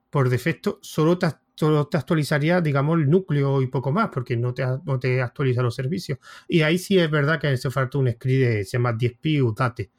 por 0.09 0.29
defecto 0.29 0.79
solo 0.81 1.17
te, 1.17 1.27
te 1.55 1.97
actualizaría, 1.97 2.61
digamos, 2.61 2.99
el 2.99 3.09
núcleo 3.09 3.61
y 3.61 3.67
poco 3.67 3.91
más, 3.91 4.09
porque 4.09 4.35
no 4.35 4.53
te, 4.53 4.65
no 4.85 4.99
te 4.99 5.21
actualiza 5.21 5.61
los 5.61 5.75
servicios. 5.75 6.19
Y 6.47 6.61
ahí 6.61 6.77
sí 6.77 6.97
es 6.97 7.09
verdad 7.09 7.39
que 7.39 7.47
hace 7.47 7.69
falta 7.69 7.97
un 7.97 8.11
script 8.11 8.45
de, 8.45 8.63
se 8.63 8.77
llama 8.77 8.93
10p 8.93 9.41
update 9.41 9.91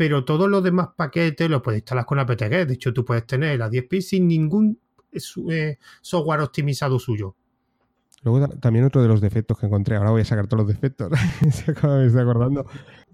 pero 0.00 0.24
todos 0.24 0.48
los 0.48 0.64
demás 0.64 0.88
paquetes 0.96 1.50
los 1.50 1.60
puedes 1.60 1.80
instalar 1.80 2.06
con 2.06 2.18
apt 2.18 2.40
De 2.40 2.72
hecho, 2.72 2.90
tú 2.90 3.04
puedes 3.04 3.26
tener 3.26 3.58
la 3.58 3.68
10 3.68 3.86
sin 4.00 4.26
ningún 4.26 4.80
eh, 5.12 5.76
software 6.00 6.40
optimizado 6.40 6.98
suyo. 6.98 7.36
Luego 8.22 8.48
también 8.48 8.86
otro 8.86 9.02
de 9.02 9.08
los 9.08 9.20
defectos 9.20 9.58
que 9.58 9.66
encontré, 9.66 9.96
ahora 9.96 10.12
voy 10.12 10.22
a 10.22 10.24
sacar 10.24 10.46
todos 10.46 10.64
los 10.64 10.68
defectos, 10.72 11.10
me 11.42 11.48
estoy 12.06 12.22
acordando. 12.22 12.64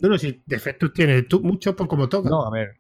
No, 0.01 0.11
no, 0.11 0.16
si 0.16 0.41
defectos 0.47 0.93
tiene 0.93 1.22
tú, 1.22 1.41
muchos 1.41 1.74
pues 1.74 1.89
como 1.89 2.09
todo. 2.09 2.22
No, 2.22 2.47
a 2.47 2.51
ver, 2.53 2.78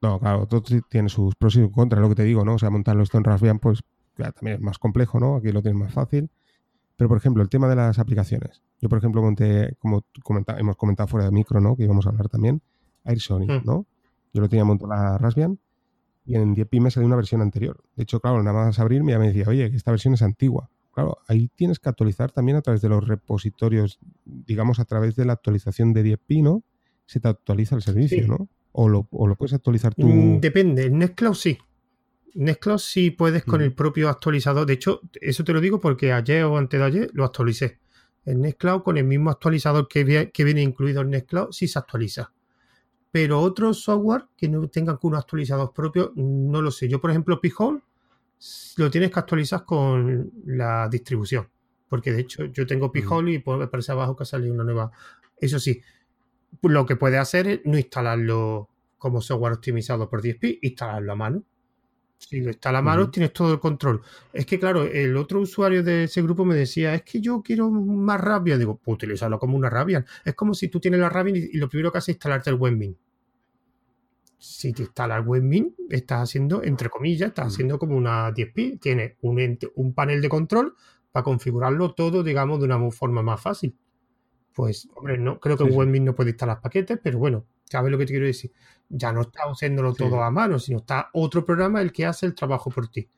no, 0.00 0.20
claro, 0.20 0.46
todo 0.46 0.62
tiene 0.88 1.08
sus 1.08 1.34
pros 1.34 1.56
y 1.56 1.62
sus 1.62 1.72
contras, 1.72 2.00
lo 2.00 2.08
que 2.08 2.14
te 2.14 2.22
digo, 2.22 2.44
¿no? 2.44 2.54
O 2.54 2.58
sea, 2.60 2.70
montarlo 2.70 3.02
esto 3.02 3.18
en 3.18 3.24
Raspbian, 3.24 3.58
pues 3.58 3.80
también 4.14 4.58
es 4.58 4.60
más 4.60 4.78
complejo, 4.78 5.18
¿no? 5.18 5.34
Aquí 5.34 5.50
lo 5.50 5.60
tienes 5.60 5.80
más 5.80 5.92
fácil. 5.92 6.30
Pero, 6.94 7.08
por 7.08 7.18
ejemplo, 7.18 7.42
el 7.42 7.48
tema 7.48 7.68
de 7.68 7.74
las 7.74 7.98
aplicaciones. 7.98 8.62
Yo, 8.80 8.88
por 8.88 8.98
ejemplo, 8.98 9.22
monté, 9.22 9.74
como 9.80 10.04
hemos 10.56 10.76
comentado 10.76 11.08
fuera 11.08 11.26
de 11.26 11.32
micro, 11.32 11.60
¿no? 11.60 11.74
Que 11.74 11.82
íbamos 11.82 12.06
a 12.06 12.10
hablar 12.10 12.28
también, 12.28 12.62
Air 13.04 13.20
Sony, 13.20 13.46
hmm. 13.46 13.62
¿no? 13.64 13.86
Yo 14.32 14.40
lo 14.40 14.48
tenía 14.48 14.64
montado 14.64 14.92
la 14.92 15.18
Raspbian 15.18 15.58
y 16.24 16.36
en 16.36 16.54
10 16.54 16.68
me 16.72 16.90
salió 16.90 17.06
una 17.06 17.16
versión 17.16 17.40
anterior. 17.40 17.82
De 17.96 18.04
hecho, 18.04 18.20
claro, 18.20 18.42
nada 18.42 18.66
más 18.66 18.78
abrirme 18.78 19.12
ya 19.12 19.18
me 19.18 19.28
decía, 19.28 19.44
oye, 19.48 19.70
que 19.70 19.76
esta 19.76 19.90
versión 19.90 20.14
es 20.14 20.22
antigua. 20.22 20.70
Claro, 20.92 21.18
ahí 21.26 21.48
tienes 21.54 21.78
que 21.78 21.88
actualizar 21.88 22.30
también 22.32 22.56
a 22.58 22.62
través 22.62 22.82
de 22.82 22.88
los 22.88 23.06
repositorios, 23.06 23.98
digamos, 24.24 24.78
a 24.78 24.84
través 24.84 25.16
de 25.16 25.24
la 25.24 25.32
actualización 25.32 25.92
de 25.92 26.04
10P, 26.04 26.42
¿no? 26.42 26.62
Se 27.06 27.18
te 27.18 27.28
actualiza 27.28 27.74
el 27.74 27.82
servicio, 27.82 28.26
¿no? 28.28 28.48
O 28.72 28.88
lo, 28.88 29.04
puedes 29.04 29.54
actualizar 29.54 29.94
tú. 29.94 30.06
Mm, 30.06 30.40
depende, 30.40 30.84
en 30.84 30.98
Nextcloud 30.98 31.34
sí. 31.34 31.58
Nextcloud 32.34 32.78
sí 32.78 33.10
puedes 33.10 33.44
con 33.44 33.60
el 33.60 33.74
propio 33.74 34.08
actualizador. 34.08 34.66
De 34.66 34.74
hecho, 34.74 35.00
eso 35.20 35.44
te 35.44 35.52
lo 35.52 35.60
digo 35.60 35.80
porque 35.80 36.12
ayer 36.12 36.44
o 36.44 36.56
antes 36.56 36.78
de 36.78 36.86
ayer 36.86 37.10
lo 37.12 37.24
actualicé. 37.24 37.80
En 38.24 38.42
Nextcloud, 38.42 38.82
con 38.82 38.96
el 38.96 39.04
mismo 39.04 39.30
actualizador 39.30 39.88
que, 39.88 40.30
que 40.32 40.44
viene 40.44 40.62
incluido 40.62 41.02
en 41.02 41.10
Nextcloud, 41.10 41.52
sí 41.52 41.68
se 41.68 41.78
actualiza 41.78 42.32
pero 43.12 43.40
otros 43.40 43.82
software 43.82 44.24
que 44.36 44.48
no 44.48 44.66
tengan 44.68 44.98
unos 45.02 45.20
actualizados 45.20 45.70
propios, 45.70 46.10
no 46.16 46.62
lo 46.62 46.70
sé. 46.70 46.88
Yo, 46.88 47.00
por 47.00 47.10
ejemplo, 47.10 47.40
Pijol 47.40 47.82
lo 48.78 48.90
tienes 48.90 49.12
que 49.12 49.20
actualizar 49.20 49.64
con 49.64 50.32
la 50.46 50.88
distribución, 50.88 51.48
porque 51.88 52.10
de 52.10 52.22
hecho 52.22 52.46
yo 52.46 52.66
tengo 52.66 52.90
Pijol 52.90 53.28
y 53.28 53.44
me 53.46 53.68
parece 53.68 53.92
abajo 53.92 54.16
que 54.16 54.22
ha 54.22 54.26
salido 54.26 54.54
una 54.54 54.64
nueva. 54.64 54.90
Eso 55.38 55.60
sí, 55.60 55.80
lo 56.62 56.86
que 56.86 56.96
puede 56.96 57.18
hacer 57.18 57.46
es 57.46 57.60
no 57.64 57.76
instalarlo 57.76 58.70
como 58.96 59.20
software 59.20 59.52
optimizado 59.52 60.08
por 60.08 60.22
DSP, 60.22 60.58
instalarlo 60.62 61.12
a 61.12 61.16
mano. 61.16 61.44
Si 62.28 62.40
lo 62.40 62.48
instala 62.48 62.78
a 62.78 62.82
mano, 62.82 63.10
tienes 63.10 63.32
todo 63.32 63.52
el 63.52 63.60
control. 63.60 64.00
Es 64.32 64.46
que, 64.46 64.58
claro, 64.58 64.84
el 64.84 65.16
otro 65.16 65.40
usuario 65.40 65.82
de 65.82 66.04
ese 66.04 66.22
grupo 66.22 66.44
me 66.44 66.54
decía, 66.54 66.94
es 66.94 67.02
que 67.02 67.20
yo 67.20 67.42
quiero 67.42 67.68
más 67.70 68.20
Rabian. 68.20 68.58
Digo, 68.58 68.80
pues 68.82 68.94
utilizarlo 68.94 69.38
como 69.38 69.56
una 69.56 69.68
Rabian. 69.68 70.06
Es 70.24 70.34
como 70.34 70.54
si 70.54 70.68
tú 70.68 70.80
tienes 70.80 71.00
la 71.00 71.08
Rabian 71.08 71.36
y, 71.36 71.56
lo 71.58 71.68
primero 71.68 71.90
que 71.90 71.98
haces 71.98 72.10
es 72.10 72.14
instalarte 72.16 72.50
el 72.50 72.56
WebMin. 72.56 72.96
Si 74.38 74.72
te 74.72 74.82
instalas 74.82 75.20
el 75.20 75.28
WebMin, 75.28 75.74
estás 75.90 76.22
haciendo, 76.22 76.62
entre 76.62 76.88
comillas, 76.88 77.28
estás 77.28 77.48
haciendo 77.48 77.78
como 77.78 77.96
una 77.96 78.30
DSP. 78.30 78.80
Tienes 78.80 79.16
un, 79.20 79.58
un 79.74 79.92
panel 79.92 80.22
de 80.22 80.28
control 80.28 80.74
para 81.10 81.24
configurarlo 81.24 81.92
todo, 81.92 82.22
digamos, 82.22 82.60
de 82.60 82.66
una 82.66 82.90
forma 82.92 83.22
más 83.22 83.40
fácil. 83.40 83.76
Pues, 84.54 84.88
hombre, 84.94 85.18
no, 85.18 85.40
creo 85.40 85.56
que 85.56 85.64
sí, 85.64 86.00
no 86.00 86.14
puede 86.14 86.30
instalar 86.30 86.60
paquetes, 86.60 86.98
pero 87.02 87.18
bueno, 87.18 87.46
¿sabes 87.72 87.90
lo 87.90 87.96
que 87.96 88.04
te 88.04 88.12
quiero 88.12 88.26
decir? 88.26 88.52
Ya 88.90 89.12
no 89.12 89.22
está 89.22 89.44
haciéndolo 89.50 89.94
todo 89.94 90.22
a 90.22 90.30
mano, 90.30 90.58
sino 90.58 90.78
está 90.78 91.08
otro 91.14 91.44
programa 91.44 91.80
el 91.80 91.90
que 91.90 92.04
hace 92.04 92.26
el 92.26 92.34
trabajo 92.34 92.70
por 92.70 92.88
ti. 92.88 93.08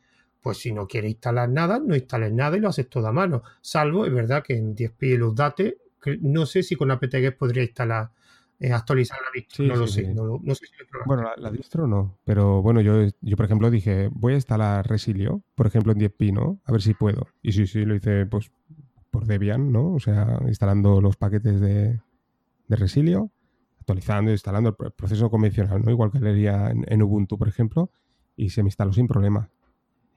Pues 0.41 0.59
si 0.59 0.73
no 0.73 0.87
quieres 0.87 1.11
instalar 1.11 1.49
nada, 1.49 1.81
no 1.85 1.97
instales 1.97 2.33
nada 2.33 2.57
y 2.57 2.61
lo 2.61 2.69
haces 2.69 2.89
todo 2.89 3.09
a 3.09 3.13
mano. 3.13 3.43
Salvo, 3.61 4.07
es 4.07 4.15
verdad 4.15 4.45
que 4.45 4.57
en 4.57 4.77
10p 4.77 5.19
los 5.19 5.35
datos, 5.35 5.73
no 6.21 6.47
sé 6.47 6.63
si 6.63 6.77
con 6.77 6.93
apt-get 6.93 7.37
podría 7.37 7.65
instalar, 7.65 8.13
eh, 8.61 8.73
actualizar 8.73 9.19
la 9.21 9.29
distro, 9.35 9.65
no 9.65 9.75
lo 9.75 9.87
sé. 9.89 10.15
No, 10.15 10.55
sé 10.55 10.67
si 10.67 10.73
bueno, 11.07 11.29
la, 11.37 11.51
distro 11.51 11.89
no, 11.89 12.19
pero 12.25 12.63
bueno, 12.63 12.81
yo, 12.81 13.09
yo 13.21 13.37
por 13.37 13.47
ejemplo 13.47 13.71
dije, 13.71 14.09
voy 14.13 14.35
a 14.35 14.37
instalar 14.37 14.87
Resilio, 14.87 15.43
por 15.57 15.67
ejemplo 15.67 15.93
en 15.93 15.99
10p, 15.99 16.33
¿no? 16.33 16.61
A 16.65 16.71
ver 16.71 16.83
si 16.83 16.95
puedo. 16.95 17.27
Y 17.43 17.53
sí, 17.53 17.67
sí, 17.67 17.85
lo 17.85 17.97
hice 17.97 18.27
pues 18.27 18.53
por 19.11 19.27
Debian, 19.27 19.73
¿no? 19.73 19.95
O 19.95 19.99
sea, 19.99 20.39
instalando 20.47 21.01
los 21.01 21.17
paquetes 21.17 21.61
de, 21.61 22.01
de 22.69 22.77
Resilio, 22.77 23.31
actualizando, 23.85 24.31
instalando 24.31 24.75
el 24.81 24.93
proceso 24.93 25.31
convencional, 25.31 25.83
¿no? 25.85 25.91
Igual 25.91 26.11
que 26.11 26.19
leería 26.19 26.71
en, 26.71 26.85
en 26.89 27.03
Ubuntu, 27.03 27.37
por 27.37 27.49
ejemplo, 27.49 27.91
y 28.35 28.51
se 28.51 28.63
me 28.63 28.69
instaló 28.69 28.95
sin 28.95 29.07
problema. 29.07 29.51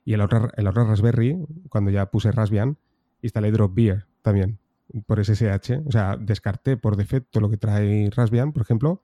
Y 0.06 0.14
el 0.14 0.22
otro, 0.22 0.50
el 0.56 0.68
otro 0.68 0.86
Raspberry, 0.86 1.38
cuando 1.70 1.92
ya 1.92 2.06
puse 2.06 2.32
Raspbian, 2.32 2.78
instalé 3.22 3.52
Dropbeer 3.52 4.06
también 4.22 4.58
por 5.06 5.24
SSH. 5.24 5.86
O 5.86 5.92
sea, 5.92 6.16
descarté 6.16 6.78
por 6.78 6.96
defecto 6.96 7.42
lo 7.42 7.50
que 7.50 7.58
trae 7.58 8.10
Raspbian, 8.10 8.54
por 8.54 8.62
ejemplo. 8.62 9.02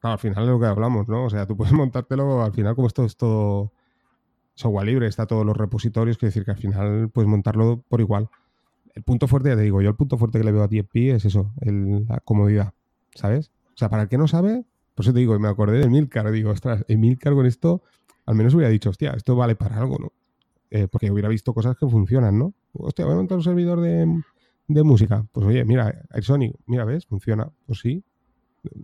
Al 0.00 0.18
final 0.18 0.44
es 0.44 0.50
lo 0.50 0.58
que 0.58 0.66
hablamos, 0.66 1.06
¿no? 1.06 1.26
O 1.26 1.30
sea, 1.30 1.46
tú 1.46 1.54
puedes 1.54 1.72
montártelo, 1.74 2.42
al 2.42 2.52
final 2.52 2.74
como 2.74 2.86
esto 2.86 3.04
es 3.04 3.16
todo 3.16 3.72
software 4.54 4.86
libre, 4.86 5.06
está 5.06 5.26
todos 5.26 5.44
los 5.44 5.56
repositorios, 5.56 6.16
quiere 6.16 6.30
decir 6.30 6.44
que 6.44 6.50
al 6.52 6.56
final 6.56 7.10
puedes 7.10 7.28
montarlo 7.28 7.84
por 7.88 8.00
igual. 8.00 8.30
El 8.94 9.02
punto 9.02 9.28
fuerte, 9.28 9.50
ya 9.50 9.56
te 9.56 9.62
digo, 9.62 9.82
yo 9.82 9.90
el 9.90 9.96
punto 9.96 10.16
fuerte 10.16 10.38
que 10.38 10.44
le 10.44 10.52
veo 10.52 10.62
a 10.62 10.68
DFP 10.68 11.14
es 11.14 11.24
eso, 11.24 11.52
la 11.60 12.20
comodidad, 12.20 12.74
¿sabes? 13.14 13.50
O 13.74 13.76
sea, 13.76 13.88
para 13.88 14.04
el 14.04 14.08
que 14.08 14.18
no 14.18 14.28
sabe, 14.28 14.64
por 14.94 15.04
eso 15.04 15.12
te 15.12 15.20
digo, 15.20 15.38
me 15.38 15.48
acordé 15.48 15.78
de 15.78 15.88
Milcar, 15.88 16.30
digo, 16.30 16.50
ostras, 16.50 16.84
Milcar 16.88 17.34
con 17.34 17.46
esto, 17.46 17.82
al 18.26 18.34
menos 18.34 18.54
hubiera 18.54 18.70
dicho, 18.70 18.90
hostia, 18.90 19.12
esto 19.12 19.36
vale 19.36 19.54
para 19.56 19.78
algo, 19.78 19.98
¿no? 19.98 20.12
Eh, 20.70 20.88
porque 20.88 21.10
hubiera 21.10 21.28
visto 21.28 21.52
cosas 21.52 21.76
que 21.76 21.86
funcionan, 21.86 22.38
¿no? 22.38 22.54
Hostia, 22.72 23.04
voy 23.04 23.14
a 23.14 23.16
montar 23.16 23.36
un 23.36 23.44
servidor 23.44 23.80
de, 23.80 24.06
música. 24.82 25.26
Pues 25.32 25.46
oye, 25.46 25.64
mira, 25.64 26.02
Sony, 26.22 26.52
mira, 26.66 26.84
¿ves? 26.86 27.04
Funciona. 27.04 27.50
Pues 27.66 27.80
sí. 27.80 28.02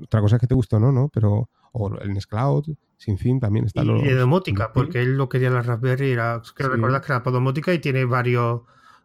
Otra 0.03 0.20
cosa 0.20 0.36
es 0.36 0.41
que 0.41 0.47
te 0.47 0.55
gustó, 0.55 0.78
¿no? 0.78 0.93
¿no? 0.93 1.09
Pero, 1.09 1.49
o 1.72 1.95
el 2.01 2.12
Nextcloud, 2.12 2.76
sin 2.99 3.16
fin, 3.16 3.41
también 3.41 3.64
está. 3.64 3.84
Y, 3.84 4.03
de 4.05 4.14
domótica, 4.16 4.72
porque 4.72 5.01
él 5.01 5.16
lo 5.16 5.30
quería 5.30 5.49
la 5.49 5.62
Raspberry, 5.62 6.11
era, 6.11 6.43
que 6.43 6.64
sí. 6.64 6.70
que 6.70 6.86
era 6.86 7.22
para 7.22 7.34
domótica 7.34 7.72
y 7.72 7.78
tiene 7.78 8.05
varios, 8.05 8.62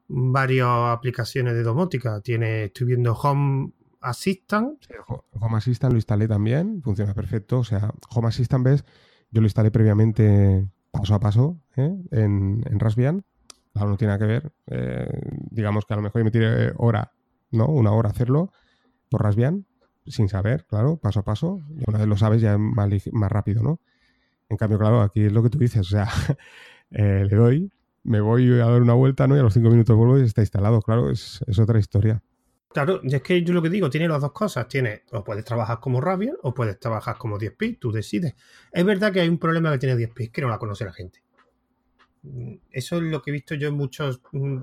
varias 0.09 0.67
aplicaciones 0.67 1.53
de 1.53 1.63
domótica. 1.63 2.19
Tiene, 2.19 2.65
estoy 2.65 2.87
viendo 2.87 3.13
Home 3.13 3.71
Assistant. 4.03 4.85
Home 5.39 5.57
Assistant 5.57 5.93
lo 5.93 5.97
instalé 5.97 6.27
también, 6.27 6.81
funciona 6.83 7.13
perfecto. 7.13 7.59
O 7.59 7.63
sea, 7.63 7.93
Home 8.09 8.27
Assistant, 8.27 8.65
¿ves? 8.65 8.85
Yo 9.31 9.41
lo 9.41 9.47
instalé 9.47 9.71
previamente 9.71 10.67
paso 10.91 11.15
a 11.15 11.19
paso 11.19 11.59
¿eh? 11.75 11.95
en, 12.11 12.63
en 12.65 12.79
Raspbian. 12.79 13.25
Claro, 13.73 13.89
no 13.89 13.97
tiene 13.97 14.13
nada 14.13 14.19
que 14.19 14.31
ver. 14.31 14.51
Eh, 14.67 15.21
digamos 15.49 15.85
que 15.85 15.93
a 15.93 15.97
lo 15.97 16.03
mejor 16.03 16.23
me 16.23 16.31
tiré 16.31 16.73
hora, 16.77 17.11
¿no? 17.51 17.65
Una 17.65 17.91
hora 17.91 18.09
hacerlo 18.09 18.51
por 19.09 19.23
Raspbian, 19.23 19.65
sin 20.05 20.29
saber, 20.29 20.65
claro, 20.65 20.97
paso 20.97 21.21
a 21.21 21.23
paso. 21.23 21.61
Y 21.75 21.83
una 21.87 21.97
vez 21.97 22.07
lo 22.07 22.17
sabes 22.17 22.41
ya 22.41 22.53
es 22.53 22.59
más, 22.59 23.31
rápido, 23.31 23.63
¿no? 23.63 23.79
En 24.49 24.57
cambio, 24.57 24.77
claro, 24.77 25.01
aquí 25.01 25.21
es 25.21 25.31
lo 25.31 25.41
que 25.41 25.49
tú 25.49 25.57
dices. 25.57 25.81
O 25.81 25.89
sea, 25.89 26.07
eh, 26.91 27.25
le 27.27 27.35
doy, 27.35 27.71
me 28.03 28.21
voy 28.21 28.51
a 28.59 28.65
dar 28.65 28.81
una 28.81 28.93
vuelta, 28.93 29.27
¿no? 29.27 29.35
Y 29.35 29.39
a 29.39 29.43
los 29.43 29.53
cinco 29.53 29.69
minutos 29.69 29.95
vuelvo 29.97 30.19
y 30.19 30.23
está 30.23 30.41
instalado. 30.41 30.81
Claro, 30.81 31.09
es, 31.09 31.43
es 31.47 31.57
otra 31.57 31.79
historia. 31.79 32.21
Claro, 32.73 33.01
es 33.03 33.21
que 33.21 33.43
yo 33.43 33.53
lo 33.53 33.61
que 33.61 33.69
digo, 33.69 33.87
tiene 33.89 34.07
las 34.07 34.19
dos 34.19 34.31
cosas. 34.31 34.67
Tiene, 34.67 35.03
o 35.11 35.23
puedes 35.23 35.45
trabajar 35.45 35.79
como 35.79 36.01
Raspbian 36.01 36.37
o 36.41 36.53
puedes 36.53 36.79
trabajar 36.79 37.17
como 37.17 37.37
10p, 37.37 37.77
tú 37.79 37.91
decides. 37.91 38.33
Es 38.71 38.83
verdad 38.83 39.13
que 39.13 39.21
hay 39.21 39.29
un 39.29 39.37
problema 39.37 39.71
que 39.71 39.77
tiene 39.77 39.95
10p, 39.95 40.31
que 40.31 40.41
no 40.41 40.49
la 40.49 40.57
conoce 40.57 40.83
la 40.83 40.91
gente. 40.91 41.21
Mm, 42.23 42.55
eso 42.71 42.97
es 42.97 43.03
lo 43.03 43.21
que 43.21 43.29
he 43.29 43.33
visto 43.33 43.53
yo 43.53 43.67
en 43.67 43.75
muchos 43.75 44.21
mm, 44.31 44.61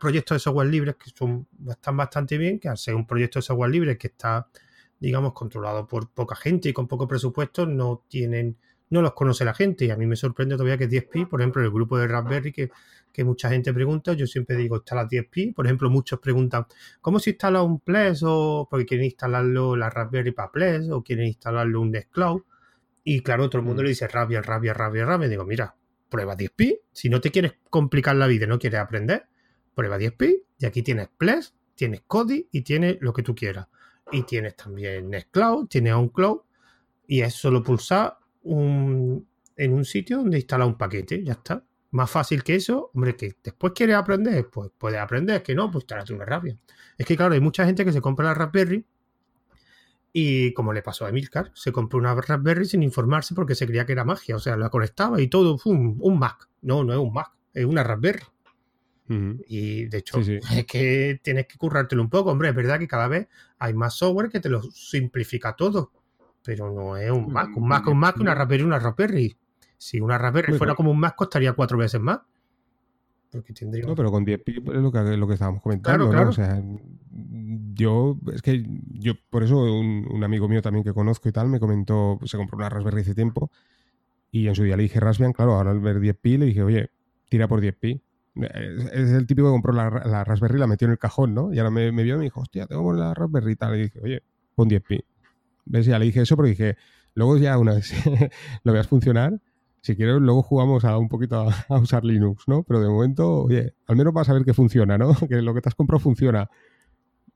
proyectos 0.00 0.36
de 0.36 0.38
software 0.38 0.68
libres 0.68 0.96
que 0.96 1.10
son, 1.10 1.46
están 1.68 1.96
bastante 1.96 2.38
bien, 2.38 2.58
que 2.58 2.68
al 2.68 2.78
ser 2.78 2.94
un 2.94 3.06
proyecto 3.06 3.38
de 3.38 3.42
software 3.42 3.70
libre 3.70 3.98
que 3.98 4.06
está, 4.06 4.48
digamos, 4.98 5.34
controlado 5.34 5.86
por 5.86 6.08
poca 6.08 6.36
gente 6.36 6.70
y 6.70 6.72
con 6.72 6.88
poco 6.88 7.06
presupuesto, 7.06 7.66
no 7.66 8.04
tienen, 8.08 8.56
no 8.88 9.02
los 9.02 9.12
conoce 9.12 9.44
la 9.44 9.52
gente. 9.52 9.84
Y 9.84 9.90
a 9.90 9.96
mí 9.96 10.06
me 10.06 10.16
sorprende 10.16 10.54
todavía 10.54 10.78
que 10.78 10.88
10p, 10.88 11.28
por 11.28 11.42
ejemplo, 11.42 11.62
el 11.62 11.70
grupo 11.70 11.98
de 11.98 12.06
Raspberry, 12.08 12.50
que 12.52 12.70
que 13.12 13.24
mucha 13.24 13.50
gente 13.50 13.72
pregunta, 13.74 14.14
yo 14.14 14.26
siempre 14.26 14.56
digo 14.56 14.76
instala 14.76 15.06
10pi, 15.06 15.54
por 15.54 15.66
ejemplo, 15.66 15.90
muchos 15.90 16.18
preguntan, 16.18 16.66
¿cómo 17.00 17.18
se 17.18 17.30
instala 17.30 17.62
un 17.62 17.80
Ples? 17.80 18.22
o 18.24 18.66
porque 18.70 18.86
quieren 18.86 19.04
instalarlo 19.06 19.76
la 19.76 19.90
Raspberry 19.90 20.32
para 20.32 20.50
Ples 20.50 20.88
o 20.90 21.02
quieren 21.02 21.26
instalarlo 21.26 21.80
un 21.80 21.92
Nextcloud. 21.92 22.42
Y 23.04 23.20
claro, 23.20 23.50
todo 23.50 23.60
el 23.60 23.66
mundo 23.66 23.82
mm. 23.82 23.84
le 23.84 23.88
dice 23.90 24.08
rabia, 24.08 24.40
rabia, 24.40 24.72
rabia, 24.72 25.04
rabia, 25.04 25.28
digo, 25.28 25.44
mira, 25.44 25.76
prueba 26.08 26.36
10pi, 26.36 26.80
si 26.92 27.08
no 27.08 27.20
te 27.20 27.30
quieres 27.30 27.54
complicar 27.68 28.16
la 28.16 28.26
vida 28.26 28.46
y 28.46 28.48
no 28.48 28.58
quieres 28.58 28.80
aprender, 28.80 29.26
prueba 29.74 29.98
10pi 29.98 30.42
y 30.58 30.66
aquí 30.66 30.82
tienes 30.82 31.08
Ples, 31.16 31.54
tienes 31.74 32.02
Kodi 32.06 32.48
y 32.50 32.62
tienes 32.62 32.98
lo 33.00 33.12
que 33.12 33.22
tú 33.22 33.34
quieras. 33.34 33.68
Y 34.10 34.22
tienes 34.22 34.56
también 34.56 35.10
Nextcloud, 35.10 35.68
tienes 35.68 35.94
OnCloud. 35.94 36.40
Y 37.06 37.20
es 37.20 37.34
solo 37.34 37.62
pulsar 37.62 38.18
un, 38.42 39.26
en 39.56 39.72
un 39.72 39.84
sitio 39.84 40.18
donde 40.18 40.38
instala 40.38 40.66
un 40.66 40.76
paquete, 40.78 41.22
ya 41.22 41.32
está 41.32 41.64
más 41.92 42.10
fácil 42.10 42.42
que 42.42 42.56
eso, 42.56 42.90
hombre, 42.94 43.16
que 43.16 43.36
después 43.42 43.74
quieres 43.74 43.96
aprender, 43.96 44.48
pues 44.50 44.70
puedes 44.76 44.98
aprender, 44.98 45.42
que 45.42 45.54
no, 45.54 45.70
pues 45.70 45.86
te 45.86 45.94
una 46.12 46.24
rabia. 46.24 46.58
Es 46.98 47.06
que 47.06 47.16
claro, 47.16 47.34
hay 47.34 47.40
mucha 47.40 47.64
gente 47.64 47.84
que 47.84 47.92
se 47.92 48.00
compra 48.00 48.26
la 48.26 48.34
Raspberry 48.34 48.84
y 50.12 50.52
como 50.54 50.72
le 50.72 50.82
pasó 50.82 51.04
a 51.04 51.10
Emilcar, 51.10 51.50
se 51.54 51.70
compró 51.70 51.98
una 51.98 52.14
Raspberry 52.14 52.64
sin 52.64 52.82
informarse 52.82 53.34
porque 53.34 53.54
se 53.54 53.66
creía 53.66 53.86
que 53.86 53.92
era 53.92 54.04
magia, 54.04 54.36
o 54.36 54.38
sea, 54.38 54.56
la 54.56 54.70
conectaba 54.70 55.20
y 55.20 55.28
todo, 55.28 55.58
¡pum! 55.58 55.98
un 56.00 56.18
Mac. 56.18 56.48
No, 56.62 56.82
no 56.82 56.92
es 56.92 56.98
un 56.98 57.12
Mac, 57.12 57.32
es 57.52 57.64
una 57.64 57.82
Raspberry. 57.82 58.22
Y 59.46 59.84
de 59.86 59.98
hecho, 59.98 60.18
es 60.56 60.66
que 60.66 61.20
tienes 61.22 61.46
que 61.46 61.58
currártelo 61.58 62.00
un 62.00 62.08
poco, 62.08 62.30
hombre, 62.30 62.48
es 62.48 62.54
verdad 62.54 62.78
que 62.78 62.88
cada 62.88 63.08
vez 63.08 63.28
hay 63.58 63.74
más 63.74 63.94
software 63.94 64.30
que 64.30 64.40
te 64.40 64.48
lo 64.48 64.62
simplifica 64.62 65.54
todo, 65.54 65.92
pero 66.42 66.72
no 66.72 66.96
es 66.96 67.10
un 67.10 67.30
Mac, 67.30 67.54
un 67.54 67.68
Mac, 67.68 67.86
un 67.86 67.98
Mac, 67.98 68.16
una 68.18 68.34
Raspberry, 68.34 68.62
una 68.62 68.78
Raspberry. 68.78 69.36
Si 69.82 70.00
una 70.00 70.16
Raspberry 70.16 70.56
fuera 70.56 70.76
como 70.76 70.92
un 70.92 71.00
Mac, 71.00 71.16
costaría 71.16 71.54
cuatro 71.54 71.76
veces 71.76 72.00
más. 72.00 72.20
Porque 73.32 73.52
tendría... 73.52 73.84
No, 73.84 73.96
pero 73.96 74.12
con 74.12 74.24
10 74.24 74.40
pi 74.44 74.58
es 74.58 74.62
lo 74.64 74.92
que, 74.92 75.16
lo 75.16 75.26
que 75.26 75.34
estábamos 75.34 75.60
comentando, 75.60 76.08
claro, 76.08 76.28
O 76.28 76.32
sea, 76.32 76.62
yo, 77.74 78.16
es 78.32 78.42
que 78.42 78.64
yo, 78.92 79.14
por 79.28 79.42
eso 79.42 79.60
un, 79.60 80.22
amigo 80.22 80.48
mío 80.48 80.62
también 80.62 80.84
que 80.84 80.92
conozco 80.92 81.28
y 81.28 81.32
tal, 81.32 81.48
me 81.48 81.58
comentó, 81.58 82.20
se 82.24 82.36
compró 82.36 82.58
una 82.58 82.68
Raspberry 82.68 83.00
hace 83.00 83.16
tiempo 83.16 83.50
y 84.30 84.46
en 84.46 84.54
su 84.54 84.62
día 84.62 84.76
le 84.76 84.84
dije 84.84 85.00
Raspbian, 85.00 85.32
claro, 85.32 85.54
ahora 85.54 85.72
al 85.72 85.80
ver 85.80 85.98
10 85.98 86.16
pi 86.16 86.38
le 86.38 86.46
dije, 86.46 86.62
oye, 86.62 86.90
tira 87.28 87.48
por 87.48 87.60
10 87.60 87.74
pi. 87.74 88.00
Es, 88.36 89.10
el 89.10 89.26
típico 89.26 89.48
que 89.48 89.52
compró 89.52 89.72
la, 89.72 89.90
Raspberry 90.22 90.58
y 90.58 90.60
la 90.60 90.68
metió 90.68 90.86
en 90.86 90.92
el 90.92 90.98
cajón, 90.98 91.34
¿no? 91.34 91.52
Y 91.52 91.58
ahora 91.58 91.70
me, 91.72 91.90
vio 91.90 92.14
y 92.14 92.18
me 92.18 92.24
dijo, 92.24 92.40
hostia, 92.40 92.68
tengo 92.68 92.92
la 92.92 93.14
Raspberry 93.14 93.52
y 93.52 93.56
tal. 93.56 93.76
Y 93.76 93.82
dije, 93.82 94.00
oye, 94.00 94.22
pon 94.54 94.68
10 94.68 94.82
pi. 94.82 95.04
¿Ves? 95.64 95.86
Ya 95.86 95.98
le 95.98 96.04
dije 96.04 96.22
eso, 96.22 96.36
pero 96.36 96.46
dije, 96.46 96.76
luego 97.14 97.36
ya 97.36 97.58
una 97.58 97.74
vez 97.74 97.92
lo 98.62 98.72
veas 98.72 98.86
funcionar, 98.86 99.40
si 99.82 99.96
quieres, 99.96 100.20
luego 100.20 100.42
jugamos 100.42 100.84
a 100.84 100.96
un 100.96 101.08
poquito 101.08 101.48
a, 101.68 101.78
usar 101.78 102.04
Linux, 102.04 102.44
¿no? 102.46 102.62
Pero 102.62 102.80
de 102.80 102.88
momento, 102.88 103.42
oye, 103.44 103.74
al 103.86 103.96
menos 103.96 104.14
vas 104.14 104.28
a 104.28 104.32
ver 104.32 104.44
que 104.44 104.54
funciona, 104.54 104.96
¿no? 104.96 105.14
Que 105.28 105.42
lo 105.42 105.52
que 105.52 105.60
te 105.60 105.68
has 105.68 105.74
comprado 105.74 106.00
funciona. 106.00 106.48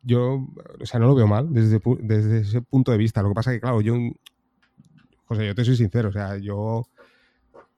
Yo, 0.03 0.47
o 0.81 0.87
sea, 0.87 1.01
no 1.01 1.07
lo 1.07 1.17
veo 1.17 1.27
mal 1.27 1.53
desde, 1.53 1.81
desde 2.01 2.41
ese 2.41 2.63
punto 2.63 2.93
de 2.93 2.99
vista. 2.99 3.23
Lo 3.23 3.31
que 3.31 3.35
pasa 3.35 3.51
es 3.51 3.57
que, 3.57 3.61
claro, 3.61 3.81
yo, 3.81 3.95
José, 5.25 5.47
yo 5.47 5.55
te 5.57 5.65
soy 5.65 5.77
sincero, 5.77 6.11
o 6.11 6.13
sea, 6.13 6.39
yo, 6.39 6.57
o 6.59 6.89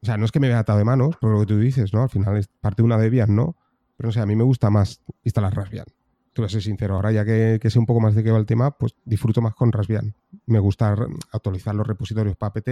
sea, 0.03 0.19
no 0.19 0.27
es 0.27 0.33
que 0.33 0.39
me 0.39 0.49
vea 0.49 0.59
atado 0.59 0.79
de 0.79 0.85
manos, 0.85 1.17
por 1.17 1.33
lo 1.33 1.41
que 1.41 1.47
tú 1.47 1.59
dices, 1.59 1.95
¿no? 1.95 2.03
Al 2.03 2.11
final 2.11 2.37
es 2.37 2.49
parte 2.49 2.83
de 2.83 2.87
una 2.87 2.99
Debian, 2.99 3.35
¿no? 3.35 3.57
Pero, 3.97 4.11
o 4.11 4.13
sea, 4.13 4.25
a 4.25 4.27
mí 4.27 4.37
me 4.37 4.45
gusta 4.45 4.69
más 4.69 5.01
instalar 5.25 5.57
Raspbian. 5.57 5.87
Tú 6.35 6.43
voy 6.43 6.47
a 6.47 6.51
ser 6.51 6.63
sincero, 6.63 6.97
ahora 6.97 7.11
ya 7.11 7.25
que, 7.25 7.59
que, 7.61 7.71
sé 7.71 7.79
un 7.79 7.87
poco 7.87 8.01
más 8.01 8.15
de 8.15 8.23
qué 8.23 8.31
va 8.31 8.39
el 8.39 8.47
tema, 8.47 8.73
pues 8.73 8.95
disfruto 9.07 9.41
más 9.41 9.55
con 9.55 9.73
Raspbian. 9.73 10.15
Me 10.45 10.59
gusta 10.59 10.95
actualizar 11.33 11.75
los 11.75 11.87
repositorios 11.87 12.37
para 12.37 12.51
APT, 12.51 12.69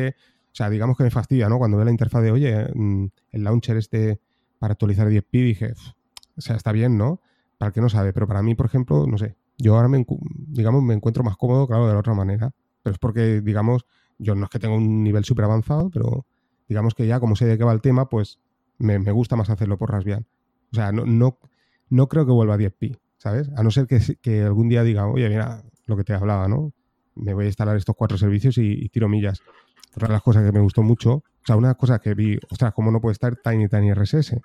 o 0.56 0.62
sea, 0.64 0.70
digamos 0.70 0.96
que 0.96 1.02
me 1.02 1.10
fastidia, 1.10 1.50
¿no? 1.50 1.58
Cuando 1.58 1.76
veo 1.76 1.84
la 1.84 1.90
interfaz 1.90 2.22
de, 2.22 2.30
oye, 2.30 2.66
mm, 2.74 3.08
el 3.32 3.44
launcher 3.44 3.76
este 3.76 4.22
para 4.58 4.72
actualizar 4.72 5.06
10p, 5.06 5.26
dije, 5.30 5.74
o 6.34 6.40
sea, 6.40 6.56
está 6.56 6.72
bien, 6.72 6.96
¿no? 6.96 7.20
Para 7.58 7.68
el 7.68 7.72
que 7.74 7.82
no 7.82 7.90
sabe, 7.90 8.14
pero 8.14 8.26
para 8.26 8.40
mí, 8.40 8.54
por 8.54 8.64
ejemplo, 8.64 9.06
no 9.06 9.18
sé, 9.18 9.36
yo 9.58 9.76
ahora 9.76 9.88
me, 9.88 10.06
digamos, 10.48 10.82
me 10.82 10.94
encuentro 10.94 11.22
más 11.22 11.36
cómodo, 11.36 11.66
claro, 11.66 11.86
de 11.86 11.92
la 11.92 11.98
otra 11.98 12.14
manera. 12.14 12.54
Pero 12.82 12.94
es 12.94 12.98
porque, 12.98 13.42
digamos, 13.42 13.84
yo 14.16 14.34
no 14.34 14.44
es 14.44 14.50
que 14.50 14.58
tenga 14.58 14.74
un 14.74 15.04
nivel 15.04 15.24
súper 15.26 15.44
avanzado, 15.44 15.90
pero 15.90 16.24
digamos 16.68 16.94
que 16.94 17.06
ya 17.06 17.20
como 17.20 17.36
sé 17.36 17.44
de 17.44 17.58
qué 17.58 17.64
va 17.64 17.74
el 17.74 17.82
tema, 17.82 18.08
pues 18.08 18.38
me, 18.78 18.96
gusta 19.12 19.36
más 19.36 19.50
hacerlo 19.50 19.76
por 19.76 19.90
Raspbian. 19.90 20.24
O 20.72 20.74
sea, 20.74 20.90
no, 20.90 21.04
no, 21.04 21.38
no 21.90 22.08
creo 22.08 22.24
que 22.24 22.32
vuelva 22.32 22.54
a 22.54 22.58
10p, 22.58 22.98
¿sabes? 23.18 23.50
A 23.56 23.62
no 23.62 23.70
ser 23.70 23.86
que, 23.86 24.00
que 24.22 24.40
algún 24.40 24.70
día 24.70 24.82
diga, 24.84 25.06
oye, 25.06 25.28
mira, 25.28 25.62
lo 25.84 25.98
que 25.98 26.04
te 26.04 26.14
hablaba, 26.14 26.48
¿no? 26.48 26.72
Me 27.14 27.34
voy 27.34 27.44
a 27.44 27.48
instalar 27.48 27.76
estos 27.76 27.94
cuatro 27.94 28.16
servicios 28.16 28.56
y 28.56 28.88
tiro 28.88 29.06
millas. 29.10 29.42
Otra 29.96 30.08
de 30.08 30.12
las 30.12 30.22
cosas 30.22 30.44
que 30.44 30.52
me 30.52 30.60
gustó 30.60 30.82
mucho, 30.82 31.14
o 31.14 31.46
sea, 31.46 31.56
una 31.56 31.74
cosa 31.74 31.98
que 31.98 32.14
vi, 32.14 32.38
ostras, 32.50 32.74
¿cómo 32.74 32.90
no 32.90 33.00
puede 33.00 33.12
estar 33.12 33.36
Tiny 33.36 33.66
Tiny 33.66 33.94
RSS? 33.94 34.36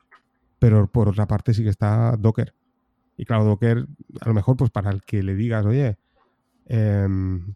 Pero 0.59 0.87
por 0.87 1.09
otra 1.09 1.27
parte 1.27 1.53
sí 1.53 1.63
que 1.63 1.69
está 1.69 2.15
Docker. 2.17 2.53
Y 3.17 3.25
claro, 3.25 3.43
Docker, 3.43 3.85
a 4.21 4.27
lo 4.27 4.33
mejor, 4.33 4.55
pues 4.55 4.71
para 4.71 4.91
el 4.91 5.03
que 5.03 5.21
le 5.21 5.35
digas, 5.35 5.65
oye, 5.65 5.97
em, 6.67 7.53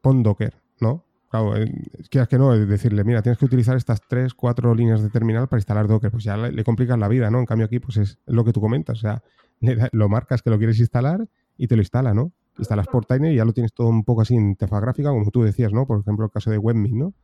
pon 0.00 0.22
Docker, 0.22 0.54
¿no? 0.80 1.04
Claro, 1.30 1.56
eh, 1.56 1.72
quieras 2.10 2.26
que 2.26 2.38
no, 2.38 2.50
decirle, 2.58 3.04
mira, 3.04 3.22
tienes 3.22 3.38
que 3.38 3.44
utilizar 3.44 3.76
estas 3.76 4.00
tres, 4.08 4.34
cuatro 4.34 4.74
líneas 4.74 5.00
de 5.02 5.10
terminal 5.10 5.46
para 5.46 5.60
instalar 5.60 5.86
Docker. 5.86 6.10
Pues 6.10 6.24
ya 6.24 6.36
le, 6.36 6.64
complicas 6.64 6.98
la 6.98 7.06
vida, 7.06 7.30
¿no? 7.30 7.38
En 7.38 7.46
cambio 7.46 7.66
aquí, 7.66 7.78
pues 7.78 7.96
es, 7.98 8.18
lo 8.26 8.44
que 8.44 8.52
tú 8.52 8.60
comentas. 8.60 8.98
O 8.98 9.00
sea, 9.00 9.22
lo 9.92 10.08
marcas 10.08 10.42
que 10.42 10.50
lo 10.50 10.58
quieres 10.58 10.80
instalar 10.80 11.28
y 11.56 11.68
te 11.68 11.76
lo 11.76 11.82
instala, 11.82 12.12
¿no? 12.12 12.32
Instalas 12.58 12.86
Portainer 12.86 13.32
y 13.32 13.36
ya 13.36 13.44
lo 13.44 13.52
tienes 13.52 13.72
todo 13.72 13.88
un 13.88 14.04
poco 14.04 14.22
así 14.22 14.34
en 14.34 14.50
interfaz 14.50 14.80
gráfica, 14.80 15.10
como 15.10 15.30
tú 15.30 15.42
decías, 15.42 15.72
¿no? 15.72 15.86
Por 15.86 16.00
ejemplo, 16.00 16.24
el 16.24 16.30
caso 16.30 16.50
de 16.50 16.58
WebMe, 16.58 16.92
¿no? 16.92 17.14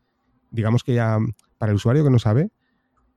Digamos 0.50 0.84
que 0.84 0.94
ya 0.94 1.18
para 1.58 1.70
el 1.72 1.76
usuario 1.76 2.04
que 2.04 2.10
no 2.10 2.18
sabe, 2.18 2.50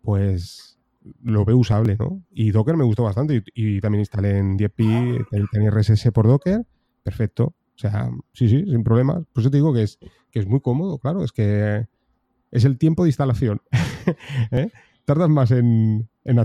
pues 0.02 0.80
lo 1.24 1.46
veo 1.46 1.58
usable, 1.58 1.96
¿no? 1.98 2.24
Y 2.32 2.52
Docker 2.52 2.76
me 2.76 2.84
gustó 2.84 3.04
bastante 3.04 3.44
y, 3.54 3.80
también 3.82 4.02
instalé 4.02 4.38
en 4.38 4.58
10p, 4.58 5.50
tenía 5.52 5.72
RSS 5.72 6.12
por 6.12 6.28
Docker, 6.28 6.66
perfecto. 7.04 7.56
O 7.76 7.82
sea, 7.82 8.10
sí, 8.34 8.50
sí, 8.50 8.66
sin 8.66 8.84
problemas. 8.84 9.24
Por 9.32 9.42
eso 9.42 9.50
te 9.50 9.58
digo 9.58 9.74
que 9.74 9.84
es, 9.84 10.00
que 10.32 10.40
es 10.40 10.48
muy 10.48 10.60
cómodo, 10.60 10.98
claro, 10.98 11.24
es 11.24 11.32
que 11.32 11.88
es 12.52 12.66
el 12.66 12.78
tiempo 12.78 13.04
de 13.04 13.10
instalación. 13.10 13.62
¿eh? 14.52 14.70
Tardas 15.06 15.30
más 15.30 15.52
en, 15.52 16.10
en, 16.26 16.40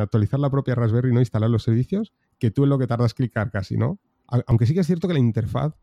actualizar 0.00 0.40
la 0.40 0.50
propia 0.50 0.74
Raspberry 0.74 1.10
y 1.10 1.14
no 1.14 1.20
instalar 1.20 1.48
los 1.48 1.62
servicios 1.62 2.12
que 2.38 2.50
tú 2.50 2.64
en 2.64 2.70
lo 2.70 2.78
que 2.78 2.86
tardas 2.86 3.14
clicar 3.14 3.50
casi, 3.50 3.76
¿no? 3.76 3.98
Aunque 4.46 4.66
sí 4.66 4.74
que 4.74 4.80
es 4.80 4.86
cierto 4.86 5.08
que 5.08 5.14
la 5.14 5.20
interfaz 5.20 5.74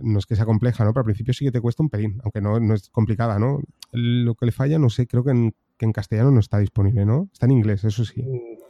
no 0.00 0.18
es 0.18 0.26
que 0.26 0.36
sea 0.36 0.44
compleja, 0.44 0.84
¿no? 0.84 0.92
Pero 0.92 1.00
al 1.00 1.06
principio 1.06 1.32
sí 1.32 1.44
que 1.44 1.52
te 1.52 1.60
cuesta 1.60 1.82
un 1.82 1.88
pelín, 1.88 2.20
aunque 2.22 2.40
no, 2.40 2.60
no 2.60 2.74
es 2.74 2.90
complicada, 2.90 3.38
¿no? 3.38 3.60
Lo 3.92 4.34
que 4.34 4.46
le 4.46 4.52
falla, 4.52 4.78
no 4.78 4.90
sé, 4.90 5.06
creo 5.06 5.24
que 5.24 5.30
en 5.30 5.54
que 5.80 5.86
en 5.86 5.92
castellano 5.92 6.30
no 6.30 6.40
está 6.40 6.58
disponible, 6.58 7.06
¿no? 7.06 7.30
Está 7.32 7.46
en 7.46 7.52
inglés, 7.52 7.84
eso 7.84 8.04
sí. 8.04 8.22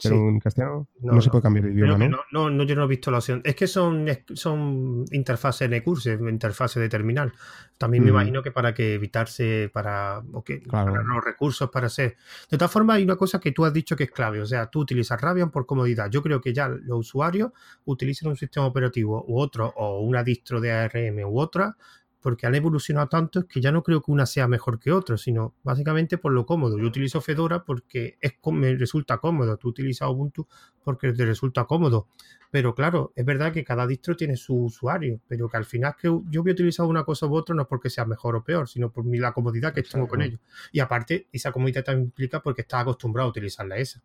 Mm, 0.03 0.09
pero 0.09 0.29
en 0.29 0.39
castellano 0.39 0.87
no, 1.01 1.21
se 1.21 1.29
puede 1.29 1.43
cambiar 1.43 1.65
de 1.65 1.71
idioma, 1.73 2.07
¿no? 2.07 2.19
¿no? 2.31 2.49
No, 2.49 2.63
yo 2.63 2.75
no 2.75 2.85
he 2.85 2.87
visto 2.87 3.11
la 3.11 3.17
opción. 3.17 3.41
Es 3.43 3.55
que 3.55 3.67
son, 3.67 4.07
son 4.33 5.05
interfaces 5.11 5.67
N-Curse, 5.67 6.13
interfaces 6.13 6.81
de 6.81 6.89
terminal. 6.89 7.33
También 7.77 8.03
me 8.03 8.09
imagino 8.09 8.41
que 8.43 8.51
para 8.51 8.73
que 8.73 8.93
evitarse, 8.93 9.69
para, 9.73 10.21
los 10.21 11.23
recursos 11.23 11.69
para 11.69 11.87
hacer. 11.87 12.17
De 12.49 12.57
todas 12.57 12.71
formas, 12.71 12.97
hay 12.97 13.03
una 13.03 13.15
cosa 13.15 13.39
que 13.39 13.51
tú 13.51 13.65
has 13.65 13.73
dicho 13.73 13.95
que 13.95 14.05
es 14.05 14.11
clave. 14.11 14.41
O 14.41 14.45
sea, 14.45 14.67
tú 14.67 14.79
utilizas 14.79 15.19
Rabian 15.19 15.51
por 15.51 15.65
comodidad. 15.65 16.09
Yo 16.09 16.21
creo 16.21 16.41
que 16.41 16.53
ya 16.53 16.67
los 16.67 16.99
usuarios 16.99 17.51
utilizan 17.85 18.29
un 18.29 18.35
sistema 18.35 18.65
operativo 18.65 19.23
u 19.27 19.39
otro, 19.39 19.73
o 19.75 20.01
una 20.01 20.23
distro 20.23 20.61
de 20.61 20.71
ARM 20.71 21.19
u 21.25 21.39
otra, 21.39 21.75
porque 22.21 22.45
han 22.45 22.55
evolucionado 22.55 23.07
tanto 23.07 23.47
que 23.47 23.59
ya 23.61 23.71
no 23.71 23.83
creo 23.83 24.01
que 24.01 24.11
una 24.11 24.25
sea 24.25 24.47
mejor 24.47 24.79
que 24.79 24.91
otra, 24.91 25.17
sino 25.17 25.55
básicamente 25.63 26.17
por 26.17 26.31
lo 26.31 26.45
cómodo. 26.45 26.77
Yo 26.77 26.85
utilizo 26.85 27.19
Fedora 27.19 27.65
porque 27.65 28.17
es, 28.21 28.33
me 28.51 28.75
resulta 28.75 29.17
cómodo, 29.17 29.57
tú 29.57 29.69
utilizas 29.69 30.07
Ubuntu 30.09 30.47
porque 30.83 31.11
te 31.13 31.25
resulta 31.25 31.65
cómodo. 31.65 32.07
Pero 32.51 32.75
claro, 32.75 33.11
es 33.15 33.25
verdad 33.25 33.51
que 33.51 33.63
cada 33.63 33.87
distro 33.87 34.15
tiene 34.15 34.35
su 34.35 34.55
usuario, 34.55 35.19
pero 35.27 35.49
que 35.49 35.57
al 35.57 35.65
final 35.65 35.95
que 35.99 36.07
yo 36.07 36.41
voy 36.43 36.51
a 36.51 36.53
utilizar 36.53 36.85
una 36.85 37.03
cosa 37.03 37.25
u 37.25 37.35
otra 37.35 37.55
no 37.55 37.63
es 37.63 37.67
porque 37.67 37.89
sea 37.89 38.05
mejor 38.05 38.35
o 38.35 38.43
peor, 38.43 38.67
sino 38.67 38.91
por 38.91 39.05
la 39.05 39.31
comodidad 39.31 39.73
que 39.73 39.83
tengo 39.83 40.07
con 40.07 40.21
ellos. 40.21 40.39
Y 40.71 40.79
aparte, 40.79 41.27
esa 41.31 41.51
comodidad 41.51 41.83
también 41.83 42.05
implica 42.05 42.41
porque 42.41 42.61
estás 42.61 42.81
acostumbrado 42.81 43.27
a 43.27 43.31
utilizarla 43.31 43.77
esa. 43.77 44.01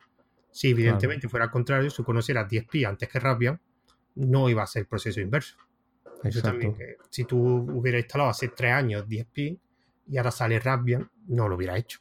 Si 0.51 0.71
evidentemente 0.71 1.29
fuera 1.29 1.47
al 1.47 1.51
contrario, 1.51 1.91
si 1.91 2.03
conocieras 2.03 2.49
10pi 2.49 2.89
antes 2.89 3.09
que 3.09 3.19
Raspbian, 3.21 3.61
no 4.15 4.49
iba 4.49 4.63
a 4.63 4.67
ser 4.67 4.81
el 4.81 4.87
proceso 4.87 5.21
inverso. 5.21 5.57
Eso 6.29 6.43
también, 6.43 6.75
que 6.75 6.97
si 7.11 7.25
tú 7.25 7.39
hubieras 7.39 8.03
instalado 8.03 8.31
hace 8.31 8.49
tres 8.49 8.73
años 8.73 9.09
10 9.09 9.27
pin 9.27 9.61
y 10.09 10.17
ahora 10.17 10.31
sale 10.31 10.59
Raspbian, 10.59 11.11
no 11.29 11.49
lo 11.49 11.57
hubiera 11.57 11.77
hecho. 11.77 12.01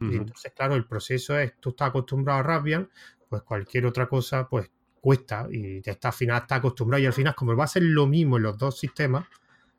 entonces, 0.00 0.52
claro, 0.54 0.74
el 0.74 0.86
proceso 0.86 1.38
es, 1.38 1.54
tú 1.58 1.70
estás 1.70 1.88
acostumbrado 1.88 2.40
a 2.40 2.42
Raspbian, 2.42 2.88
pues 3.28 3.42
cualquier 3.42 3.86
otra 3.86 4.08
cosa, 4.08 4.48
pues 4.48 4.70
cuesta 5.00 5.46
y 5.50 5.80
ya 5.82 5.92
está, 5.92 6.08
al 6.08 6.14
final 6.14 6.42
está 6.42 6.56
acostumbrado 6.56 7.02
y 7.02 7.06
al 7.06 7.12
final, 7.12 7.34
como 7.34 7.56
va 7.56 7.64
a 7.64 7.68
ser 7.68 7.82
lo 7.82 8.06
mismo 8.06 8.36
en 8.36 8.44
los 8.44 8.58
dos 8.58 8.78
sistemas, 8.78 9.26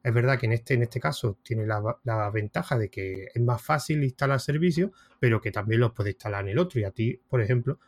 es 0.02 0.14
verdad 0.14 0.40
que 0.40 0.46
en 0.46 0.54
este, 0.54 0.74
en 0.76 0.84
este 0.84 1.00
caso 1.00 1.38
tiene 1.44 1.66
la, 1.66 2.00
la, 2.04 2.30
ventaja 2.30 2.78
de 2.78 2.90
que 2.90 3.28
es 3.34 3.42
más 3.42 3.62
fácil 3.62 4.04
instalar 4.04 4.40
servicios, 4.40 4.92
pero 5.20 5.42
que 5.42 5.52
también 5.52 5.82
los 5.82 5.92
puedes 5.92 6.14
instalar 6.14 6.46
en 6.46 6.52
el 6.52 6.60
otro. 6.60 6.80
Y 6.80 6.86
a 6.86 6.92
ti, 6.92 7.20
por 7.28 7.42
ejemplo, 7.42 7.80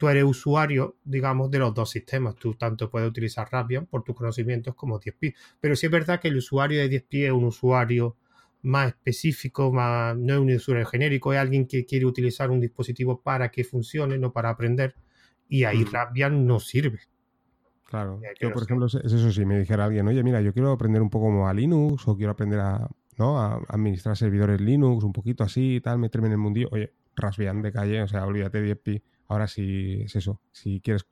tú 0.00 0.08
eres 0.08 0.24
usuario, 0.24 0.96
digamos, 1.04 1.50
de 1.50 1.58
los 1.58 1.74
dos 1.74 1.90
sistemas. 1.90 2.34
Tú 2.36 2.54
tanto 2.54 2.88
puedes 2.88 3.06
utilizar 3.06 3.46
Raspbian 3.52 3.84
por 3.84 4.02
tus 4.02 4.16
conocimientos 4.16 4.74
como 4.74 4.98
10 4.98 5.14
Pero 5.60 5.76
sí 5.76 5.84
es 5.84 5.92
verdad 5.92 6.18
que 6.18 6.28
el 6.28 6.38
usuario 6.38 6.80
de 6.80 6.88
10 6.88 7.04
es 7.10 7.32
un 7.32 7.44
usuario 7.44 8.16
más 8.62 8.88
específico, 8.88 9.70
más, 9.70 10.16
no 10.16 10.32
es 10.32 10.40
un 10.40 10.54
usuario 10.54 10.86
genérico, 10.86 11.34
es 11.34 11.38
alguien 11.38 11.66
que 11.66 11.84
quiere 11.84 12.06
utilizar 12.06 12.50
un 12.50 12.60
dispositivo 12.60 13.20
para 13.20 13.50
que 13.50 13.62
funcione, 13.62 14.16
no 14.16 14.32
para 14.32 14.48
aprender. 14.48 14.94
Y 15.50 15.64
ahí 15.64 15.84
mm. 15.84 15.92
Raspbian 15.92 16.46
no 16.46 16.60
sirve. 16.60 17.00
Claro. 17.84 18.22
Yo, 18.40 18.52
por 18.52 18.62
ejemplo, 18.62 18.86
es 18.86 18.94
eso 18.94 19.30
si 19.30 19.44
me 19.44 19.58
dijera 19.58 19.84
alguien, 19.84 20.08
oye, 20.08 20.22
mira, 20.22 20.40
yo 20.40 20.54
quiero 20.54 20.72
aprender 20.72 21.02
un 21.02 21.10
poco 21.10 21.26
como 21.26 21.46
a 21.46 21.52
Linux 21.52 22.08
o 22.08 22.16
quiero 22.16 22.32
aprender 22.32 22.60
a, 22.60 22.88
¿no? 23.18 23.38
a 23.38 23.60
administrar 23.68 24.16
servidores 24.16 24.62
Linux, 24.62 25.04
un 25.04 25.12
poquito 25.12 25.44
así 25.44 25.74
y 25.74 25.80
tal, 25.82 25.98
meterme 25.98 26.28
en 26.28 26.32
el 26.32 26.38
mundillo. 26.38 26.68
Oye, 26.72 26.94
Raspbian 27.16 27.60
de 27.60 27.70
calle, 27.70 28.00
o 28.00 28.08
sea, 28.08 28.24
olvídate 28.24 28.62
de 28.62 28.64
10 28.64 28.78
Ahora 29.30 29.46
sí 29.46 30.02
es 30.02 30.16
eso, 30.16 30.40
si 30.50 30.80
quieres, 30.80 31.06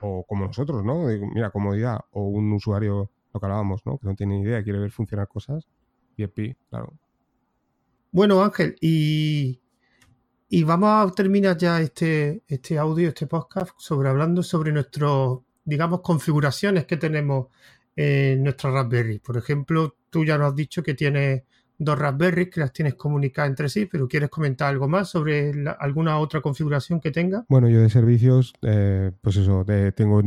o 0.00 0.24
como 0.24 0.46
nosotros, 0.46 0.84
¿no? 0.84 1.06
Mira, 1.34 1.50
comodidad, 1.50 1.98
o 2.12 2.28
un 2.28 2.52
usuario, 2.52 3.10
lo 3.34 3.40
que 3.40 3.46
hablábamos, 3.46 3.84
¿no? 3.84 3.98
Que 3.98 4.06
no 4.06 4.14
tiene 4.14 4.36
ni 4.36 4.42
idea, 4.42 4.62
quiere 4.62 4.78
ver 4.78 4.92
funcionar 4.92 5.26
cosas, 5.26 5.66
pi, 6.32 6.54
claro. 6.70 6.94
Bueno, 8.12 8.40
Ángel, 8.40 8.76
y, 8.80 9.60
y 10.48 10.62
vamos 10.62 11.10
a 11.10 11.12
terminar 11.12 11.58
ya 11.58 11.80
este, 11.80 12.44
este 12.46 12.78
audio, 12.78 13.08
este 13.08 13.26
podcast, 13.26 13.72
sobre 13.78 14.10
hablando 14.10 14.44
sobre 14.44 14.70
nuestros, 14.70 15.40
digamos, 15.64 16.02
configuraciones 16.02 16.86
que 16.86 16.98
tenemos 16.98 17.48
en 17.96 18.44
nuestra 18.44 18.70
Raspberry. 18.70 19.18
Por 19.18 19.38
ejemplo, 19.38 19.96
tú 20.08 20.24
ya 20.24 20.38
nos 20.38 20.50
has 20.50 20.54
dicho 20.54 20.84
que 20.84 20.94
tienes 20.94 21.42
dos 21.78 21.98
Raspberry 21.98 22.50
que 22.50 22.60
las 22.60 22.72
tienes 22.72 22.94
comunicadas 22.94 23.50
entre 23.50 23.68
sí, 23.68 23.86
pero 23.86 24.08
¿quieres 24.08 24.30
comentar 24.30 24.68
algo 24.68 24.88
más 24.88 25.08
sobre 25.08 25.52
alguna 25.78 26.18
otra 26.18 26.40
configuración 26.40 27.00
que 27.00 27.10
tenga? 27.10 27.44
Bueno, 27.48 27.68
yo 27.68 27.80
de 27.80 27.90
servicios, 27.90 28.54
eh, 28.62 29.12
pues 29.20 29.36
eso, 29.36 29.64
tengo, 29.94 30.22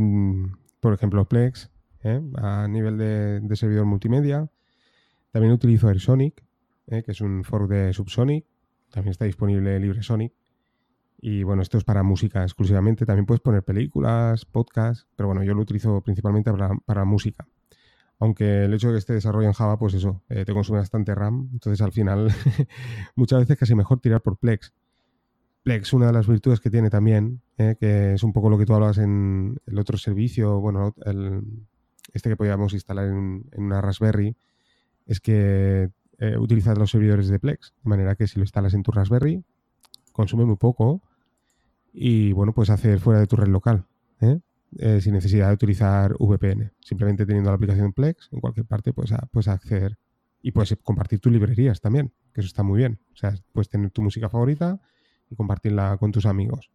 por 0.80 0.94
ejemplo, 0.94 1.24
Plex 1.26 1.70
eh, 2.02 2.20
a 2.36 2.66
nivel 2.68 2.98
de, 2.98 3.56
servidor 3.56 3.84
multimedia. 3.84 4.48
También 5.32 5.52
utilizo 5.52 5.88
AirSonic, 5.88 6.42
eh, 6.86 7.02
que 7.02 7.12
es 7.12 7.20
un 7.20 7.44
fork 7.44 7.68
de 7.68 7.92
Subsonic. 7.92 8.44
También 8.90 9.12
está 9.12 9.24
disponible 9.24 9.78
LibreSonic. 9.78 10.32
Y 11.22 11.42
bueno, 11.42 11.62
esto 11.62 11.78
es 11.78 11.84
para 11.84 12.02
música 12.02 12.42
exclusivamente. 12.42 13.04
También 13.04 13.26
puedes 13.26 13.40
poner 13.40 13.62
películas, 13.62 14.46
podcasts, 14.46 15.06
pero 15.14 15.28
bueno, 15.28 15.44
yo 15.44 15.54
lo 15.54 15.60
utilizo 15.60 16.00
principalmente 16.00 16.50
para 16.86 17.04
música. 17.04 17.46
Aunque 18.20 18.66
el 18.66 18.74
hecho 18.74 18.88
de 18.88 18.94
que 18.94 18.98
esté 18.98 19.14
desarrollo 19.14 19.48
en 19.48 19.54
Java, 19.54 19.78
pues 19.78 19.94
eso, 19.94 20.22
eh, 20.28 20.44
te 20.44 20.52
consume 20.52 20.78
bastante 20.78 21.14
RAM. 21.14 21.48
Entonces 21.52 21.80
al 21.80 21.90
final, 21.90 22.28
muchas 23.16 23.40
veces 23.40 23.58
casi 23.58 23.74
mejor 23.74 23.98
tirar 23.98 24.20
por 24.20 24.36
Plex. 24.36 24.72
Plex, 25.62 25.92
una 25.94 26.06
de 26.06 26.12
las 26.12 26.26
virtudes 26.26 26.60
que 26.60 26.70
tiene 26.70 26.90
también, 26.90 27.40
eh, 27.56 27.76
que 27.80 28.14
es 28.14 28.22
un 28.22 28.32
poco 28.32 28.50
lo 28.50 28.58
que 28.58 28.66
tú 28.66 28.74
hablas 28.74 28.98
en 28.98 29.58
el 29.66 29.78
otro 29.78 29.96
servicio, 29.96 30.60
bueno, 30.60 30.94
este 32.12 32.28
que 32.28 32.36
podíamos 32.36 32.74
instalar 32.74 33.08
en, 33.08 33.44
una 33.56 33.80
Raspberry, 33.80 34.36
es 35.06 35.20
que 35.20 35.90
eh, 36.18 36.36
utilizas 36.38 36.76
los 36.76 36.90
servidores 36.90 37.28
de 37.28 37.38
Plex. 37.38 37.72
De 37.82 37.88
manera 37.88 38.16
que 38.16 38.26
si 38.26 38.36
lo 38.36 38.42
instalas 38.42 38.74
en 38.74 38.82
tu 38.82 38.92
Raspberry, 38.92 39.42
consume 40.12 40.44
muy 40.44 40.56
poco 40.56 41.00
y 41.92 42.32
bueno, 42.32 42.52
puedes 42.52 42.70
hacer 42.70 43.00
fuera 43.00 43.20
de 43.20 43.26
tu 43.26 43.36
red 43.36 43.48
local. 43.48 43.86
¿eh? 44.20 44.40
Eh, 44.78 45.00
sin 45.00 45.14
necesidad 45.14 45.48
de 45.48 45.54
utilizar 45.54 46.14
VPN. 46.18 46.72
Simplemente 46.80 47.26
teniendo 47.26 47.50
la 47.50 47.56
aplicación 47.56 47.92
Plex, 47.92 48.28
en 48.32 48.40
cualquier 48.40 48.66
parte 48.66 48.92
puedes, 48.92 49.12
puedes 49.32 49.48
acceder 49.48 49.98
y 50.42 50.52
puedes 50.52 50.76
compartir 50.82 51.18
tus 51.18 51.32
librerías 51.32 51.80
también, 51.80 52.12
que 52.32 52.40
eso 52.40 52.46
está 52.46 52.62
muy 52.62 52.78
bien. 52.78 53.00
O 53.12 53.16
sea, 53.16 53.34
puedes 53.52 53.68
tener 53.68 53.90
tu 53.90 54.00
música 54.00 54.28
favorita 54.28 54.80
y 55.28 55.34
compartirla 55.34 55.96
con 55.98 56.12
tus 56.12 56.24
amigos. 56.24 56.70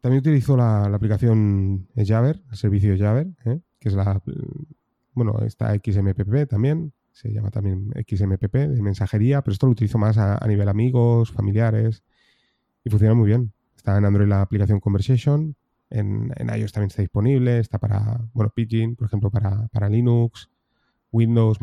También 0.00 0.18
utilizo 0.18 0.56
la, 0.56 0.84
aplicación 0.84 1.88
Jabber, 1.96 2.42
el 2.50 2.56
servicio 2.56 2.96
Jabber, 2.98 3.28
¿eh? 3.44 3.60
que 3.78 3.88
es 3.88 3.94
la. 3.94 4.20
Bueno, 5.12 5.38
está 5.46 5.72
XMPP 5.74 6.48
también, 6.48 6.92
se 7.12 7.32
llama 7.32 7.50
también 7.50 7.92
XMPP 8.06 8.52
de 8.52 8.82
mensajería, 8.82 9.42
pero 9.42 9.52
esto 9.52 9.66
lo 9.66 9.72
utilizo 9.72 9.96
más 9.96 10.18
a, 10.18 10.44
a 10.44 10.48
nivel 10.48 10.68
amigos, 10.68 11.30
familiares 11.30 12.02
y 12.82 12.90
funciona 12.90 13.14
muy 13.14 13.28
bien. 13.28 13.52
Está 13.76 13.96
en 13.96 14.04
Android 14.04 14.28
la 14.28 14.42
aplicación 14.42 14.80
Conversation 14.80 15.56
en, 15.90 16.32
iOS 16.56 16.72
también 16.72 16.88
está 16.88 17.02
disponible, 17.02 17.58
está 17.58 17.78
para, 17.78 18.20
bueno, 18.32 18.50
Pidgin, 18.54 18.96
por 18.96 19.06
ejemplo, 19.06 19.30
para, 19.30 19.68
para 19.68 19.88
Linux, 19.88 20.50
Windows, 21.12 21.58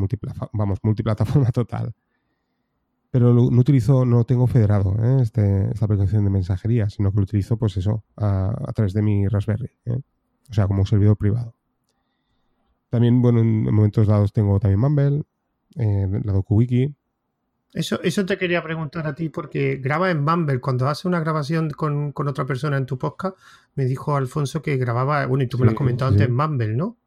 vamos, 0.54 0.80
multiplataforma 0.84 1.50
total. 1.52 1.94
Pero 3.12 3.34
no, 3.34 3.44
utilizo, 3.44 4.06
no 4.06 4.24
tengo 4.24 4.48
federado 4.48 4.96
¿eh? 5.04 5.22
este, 5.22 5.70
esta 5.72 5.86
aplicación 5.86 6.24
de 6.24 6.30
mensajería, 6.30 6.90
sino 6.90 7.12
que 7.12 7.18
lo 7.18 7.24
utilizo, 7.24 7.58
pues 7.58 7.76
eso, 7.76 8.06
a, 8.16 8.72
través 8.74 8.94
de 8.94 9.02
mi 9.02 9.28
Raspberry, 9.28 9.72
¿eh? 9.86 10.00
o 10.50 10.54
sea, 10.54 10.68
como 10.68 10.80
un 10.80 10.86
servidor 10.86 11.18
privado. 11.18 11.54
También, 12.90 13.22
bueno, 13.22 13.42
en, 13.42 13.64
momentos 13.64 14.08
dados 14.08 14.32
tengo 14.32 14.60
también 14.60 14.80
Mumble, 14.80 15.24
eh, 15.76 16.08
la 16.24 16.32
DocuWiki, 16.32 16.96
eso, 17.74 18.02
eso 18.04 18.26
te 18.26 18.38
quería 18.38 18.62
preguntar 18.62 19.08
a 19.08 19.16
ti 19.16 19.30
porque 19.30 19.78
graba 19.78 20.12
en 20.12 20.24
Mumble. 20.24 20.60
Cuando 20.60 20.90
hace 20.90 21.08
una 21.08 21.22
grabación 21.22 21.70
con, 21.70 22.14
otra 22.16 22.46
persona 22.46 22.78
en 22.78 22.86
tu 22.86 22.98
podcast, 22.98 23.38
me 23.76 23.86
dijo 23.86 24.16
Alfonso 24.16 24.62
que 24.62 24.76
grababa, 24.78 25.26
bueno, 25.26 25.44
y 25.44 25.48
tú 25.48 25.58
me 25.58 25.66
lo 25.66 25.72
has 25.72 25.78
comentado 25.78 26.12
antes, 26.12 26.28
en 26.28 26.36
Mumble, 26.36 26.76
¿no? 26.76 26.98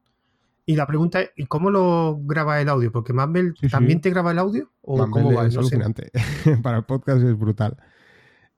Y 0.66 0.76
la 0.76 0.86
pregunta 0.86 1.20
es, 1.20 1.30
¿y 1.36 1.44
cómo 1.44 1.70
lo 1.70 2.18
graba 2.22 2.60
el 2.62 2.70
audio? 2.70 2.90
Porque 2.90 3.12
Mumble 3.12 3.52
también 3.70 4.00
te 4.00 4.08
graba 4.08 4.30
el 4.30 4.38
audio 4.38 4.70
o 4.80 5.10
cómo 5.10 5.34
va? 5.34 5.46
Es 5.46 5.56
alucinante. 5.56 6.10
para 6.62 6.78
el 6.78 6.84
podcast 6.84 7.22
es 7.22 7.38
brutal. 7.38 7.76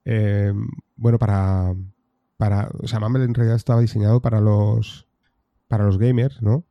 Eh, 0.05 0.53
bueno, 0.95 1.19
para, 1.19 1.75
para, 2.37 2.69
o 2.79 2.87
sea, 2.87 3.01
Mumble 3.01 3.25
en 3.25 3.33
realidad 3.33 3.57
estaba 3.57 3.81
diseñado 3.81 4.21
para 4.21 4.39
los, 4.39 5.09
para 5.67 5.83
los 5.83 5.97
gamers, 5.97 6.41
¿no? 6.41 6.63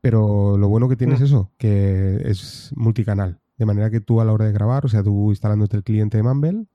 Pero 0.00 0.56
lo 0.56 0.68
bueno 0.68 0.88
que 0.88 0.96
tiene 0.96 1.14
es 1.14 1.20
mm. 1.20 1.24
eso, 1.24 1.52
que 1.58 2.22
es 2.24 2.72
multicanal. 2.74 3.38
De 3.58 3.66
manera 3.66 3.90
que 3.90 4.00
tú 4.00 4.20
a 4.20 4.24
la 4.24 4.32
hora 4.32 4.46
de 4.46 4.52
grabar, 4.52 4.86
o 4.86 4.88
sea, 4.88 5.02
tú 5.02 5.30
instalándote 5.30 5.76
el 5.76 5.84
cliente 5.84 6.16
de 6.16 6.22
Mumble, 6.22 6.66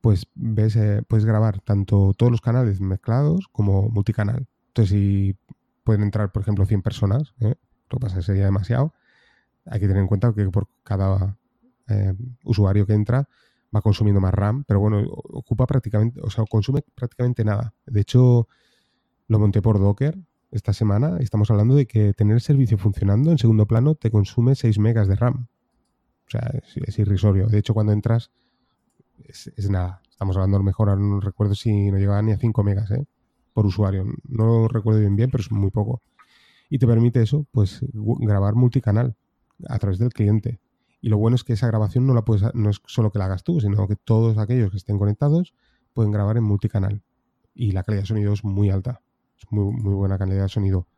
pues 0.00 0.28
ves, 0.34 0.76
eh, 0.76 1.02
puedes 1.08 1.24
grabar 1.24 1.60
tanto 1.60 2.12
todos 2.16 2.30
los 2.30 2.40
canales 2.40 2.80
mezclados 2.80 3.48
como 3.50 3.88
multicanal. 3.88 4.46
Entonces, 4.68 4.90
si 4.90 5.36
pueden 5.82 6.02
entrar, 6.02 6.30
por 6.32 6.42
ejemplo, 6.42 6.66
100 6.66 6.82
personas, 6.82 7.34
¿eh? 7.40 7.54
lo 7.90 7.98
que 7.98 8.06
pasa 8.06 8.22
sería 8.22 8.44
demasiado, 8.44 8.92
hay 9.64 9.80
que 9.80 9.88
tener 9.88 10.02
en 10.02 10.08
cuenta 10.08 10.32
que 10.32 10.48
por 10.48 10.68
cada 10.84 11.36
eh, 11.88 12.14
usuario 12.44 12.86
que 12.86 12.92
entra 12.92 13.28
va 13.74 13.80
consumiendo 13.80 14.20
más 14.20 14.34
RAM, 14.34 14.64
pero 14.64 14.80
bueno, 14.80 15.02
ocupa 15.08 15.66
prácticamente, 15.66 16.20
o 16.22 16.30
sea, 16.30 16.44
consume 16.48 16.82
prácticamente 16.94 17.44
nada. 17.44 17.74
De 17.86 18.00
hecho, 18.00 18.48
lo 19.28 19.38
monté 19.38 19.62
por 19.62 19.78
Docker 19.78 20.18
esta 20.50 20.72
semana. 20.72 21.16
Estamos 21.20 21.50
hablando 21.50 21.74
de 21.74 21.86
que 21.86 22.12
tener 22.14 22.34
el 22.34 22.40
servicio 22.40 22.78
funcionando 22.78 23.30
en 23.30 23.38
segundo 23.38 23.66
plano 23.66 23.94
te 23.94 24.10
consume 24.10 24.54
6 24.54 24.78
megas 24.78 25.08
de 25.08 25.16
RAM. 25.16 25.48
O 26.26 26.30
sea, 26.30 26.50
es, 26.86 26.98
irrisorio. 26.98 27.46
De 27.46 27.58
hecho, 27.58 27.74
cuando 27.74 27.92
entras, 27.92 28.30
es, 29.24 29.70
nada. 29.70 30.00
Estamos 30.10 30.36
hablando 30.36 30.56
a 30.56 30.60
lo 30.60 30.64
mejor, 30.64 30.98
no 30.98 31.20
recuerdo 31.20 31.54
si 31.54 31.90
no 31.90 31.98
llegaba 31.98 32.22
ni 32.22 32.32
a 32.32 32.38
5 32.38 32.64
megas 32.64 32.90
¿eh? 32.90 33.06
por 33.52 33.66
usuario. 33.66 34.04
No 34.28 34.46
lo 34.46 34.68
recuerdo 34.68 35.00
bien 35.00 35.14
bien, 35.14 35.30
pero 35.30 35.42
es 35.42 35.52
muy 35.52 35.70
poco. 35.70 36.02
Y 36.68 36.78
te 36.78 36.86
permite 36.86 37.22
eso, 37.22 37.46
pues 37.52 37.80
grabar 37.92 38.54
multicanal 38.54 39.14
a 39.68 39.78
través 39.78 39.98
del 39.98 40.12
cliente. 40.12 40.58
Y 41.00 41.10
lo 41.10 41.18
bueno 41.18 41.36
es 41.36 41.44
que 41.44 41.52
esa 41.52 41.68
grabación 41.68 42.06
no 42.06 42.14
la 42.14 42.24
puedes, 42.24 42.42
no 42.54 42.70
es 42.70 42.80
solo 42.86 43.12
que 43.12 43.18
la 43.18 43.26
hagas 43.26 43.44
tú, 43.44 43.60
sino 43.60 43.86
que 43.86 43.94
todos 43.94 44.38
aquellos 44.38 44.70
que 44.70 44.78
estén 44.78 44.98
conectados 44.98 45.54
pueden 45.92 46.10
grabar 46.10 46.36
en 46.36 46.42
multicanal. 46.42 47.02
Y 47.54 47.70
la 47.70 47.84
calidad 47.84 48.02
de 48.02 48.06
sonido 48.08 48.32
es 48.32 48.42
muy 48.42 48.70
alta. 48.70 49.02
Es 49.38 49.44
muy, 49.50 49.72
muy 49.72 49.94
buena 49.94 50.18
calidad 50.18 50.42
de 50.42 50.48
sonido. 50.48 50.88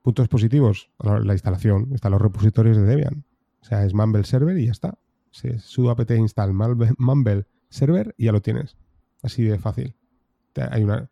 Puntos 0.00 0.28
positivos, 0.28 0.90
la 0.98 1.34
instalación. 1.34 1.90
Están 1.92 2.12
los 2.12 2.22
repositorios 2.22 2.76
de 2.76 2.84
Debian. 2.84 3.25
O 3.66 3.68
sea, 3.68 3.84
es 3.84 3.94
Mumble 3.94 4.22
Server 4.22 4.56
y 4.56 4.66
ya 4.66 4.70
está. 4.70 4.96
Se 5.32 5.58
sudo 5.58 5.90
apt 5.90 6.08
install 6.12 6.52
Mumble 6.52 7.46
Server 7.68 8.14
y 8.16 8.26
ya 8.26 8.32
lo 8.32 8.40
tienes. 8.40 8.76
Así 9.22 9.42
de 9.42 9.58
fácil. 9.58 9.96
Hay 10.70 10.84
una, 10.84 11.10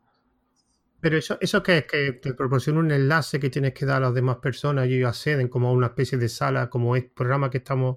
pero 1.00 1.18
eso, 1.18 1.36
eso 1.38 1.62
que 1.62 1.78
es 1.78 1.86
que 1.86 2.12
te 2.12 2.32
proporciona 2.32 2.78
un 2.78 2.90
enlace 2.90 3.38
que 3.38 3.50
tienes 3.50 3.74
que 3.74 3.84
dar 3.84 3.96
a 3.96 4.06
las 4.06 4.14
demás 4.14 4.36
personas 4.36 4.88
y 4.88 4.94
ellos 4.94 5.10
acceden 5.10 5.48
como 5.48 5.68
a 5.68 5.72
una 5.72 5.88
especie 5.88 6.16
de 6.16 6.30
sala, 6.30 6.70
como 6.70 6.96
es 6.96 7.02
el 7.02 7.10
programa 7.10 7.50
que 7.50 7.58
estamos 7.58 7.96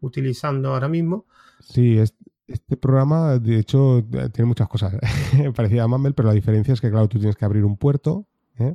utilizando 0.00 0.72
ahora 0.72 0.88
mismo. 0.88 1.26
Sí, 1.60 2.00
este 2.48 2.76
programa, 2.76 3.38
de 3.38 3.58
hecho, 3.60 4.04
tiene 4.32 4.46
muchas 4.46 4.68
cosas 4.68 4.92
parecidas 5.54 5.84
a 5.84 5.86
Mumble, 5.86 6.14
pero 6.14 6.30
la 6.30 6.34
diferencia 6.34 6.72
es 6.72 6.80
que, 6.80 6.90
claro, 6.90 7.08
tú 7.08 7.18
tienes 7.18 7.36
que 7.36 7.44
abrir 7.44 7.64
un 7.64 7.76
puerto. 7.76 8.26
¿eh? 8.58 8.74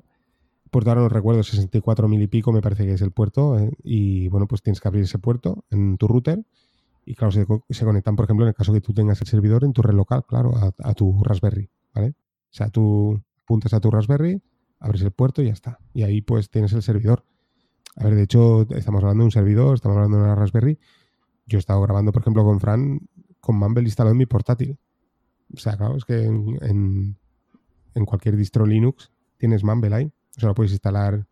Puerto 0.74 0.90
ahora 0.90 1.04
no 1.04 1.10
recuerdo, 1.10 1.44
64 1.44 2.08
mil 2.08 2.20
y 2.20 2.26
pico 2.26 2.52
me 2.52 2.60
parece 2.60 2.84
que 2.88 2.94
es 2.94 3.02
el 3.04 3.12
puerto. 3.12 3.60
¿eh? 3.60 3.72
Y 3.84 4.28
bueno, 4.30 4.48
pues 4.48 4.64
tienes 4.64 4.82
que 4.82 4.88
abrir 4.88 5.04
ese 5.04 5.20
puerto 5.20 5.66
en 5.70 5.98
tu 5.98 6.08
router. 6.08 6.44
Y 7.06 7.14
claro, 7.14 7.32
se, 7.32 7.86
conectan, 7.86 8.16
por 8.16 8.26
ejemplo, 8.26 8.46
en 8.46 8.50
el 8.50 8.56
caso 8.56 8.74
que 8.74 8.82
tú 8.82 8.92
tengas 8.92 9.22
el 9.22 9.28
servidor 9.28 9.64
en 9.66 9.72
tu 9.72 9.84
red 9.84 9.94
local, 9.94 10.26
claro, 10.26 10.54
a, 10.56 10.94
tu 10.96 11.22
Raspberry, 11.24 11.70
¿vale? 11.94 12.10
O 12.10 12.54
sea, 12.56 12.70
tú 12.70 13.22
apuntas 13.44 13.74
a 13.74 13.80
tu 13.80 13.92
Raspberry, 13.92 14.42
abres 14.80 15.04
el 15.04 15.12
puerto 15.12 15.44
y 15.44 15.46
ya 15.46 15.54
está. 15.54 15.80
Y 15.94 16.02
ahí 16.04 16.22
pues 16.22 16.50
tienes 16.50 16.74
el 16.74 16.82
servidor. 16.82 17.24
A 17.98 18.06
ver, 18.06 18.16
de 18.16 18.24
hecho, 18.24 18.64
estamos 18.72 19.04
hablando 19.04 19.22
de 19.22 19.26
un 19.26 19.32
servidor, 19.32 19.76
estamos 19.76 19.98
hablando 19.98 20.18
de 20.18 20.24
una 20.24 20.34
Raspberry. 20.36 20.80
Yo 21.46 21.58
he 21.58 21.60
estado 21.60 21.82
grabando, 21.82 22.12
por 22.12 22.24
ejemplo, 22.24 22.44
con 22.44 22.60
Fran, 22.60 23.02
con 23.40 23.58
Mumble 23.58 23.84
instalado 23.84 24.14
en 24.14 24.18
mi 24.18 24.26
portátil. 24.26 24.80
O 25.54 25.60
sea, 25.60 25.78
claro, 25.78 25.98
es 25.98 26.06
que 26.06 26.24
en, 26.24 27.18
cualquier 28.06 28.38
distro 28.38 28.66
Linux 28.66 29.12
tienes 29.38 29.64
Mumble 29.64 29.94
ahí. 29.94 30.12
O 30.38 30.40
sea, 30.40 30.50
lo 30.50 30.56
puedes 30.56 30.72
instalar. 30.72 31.26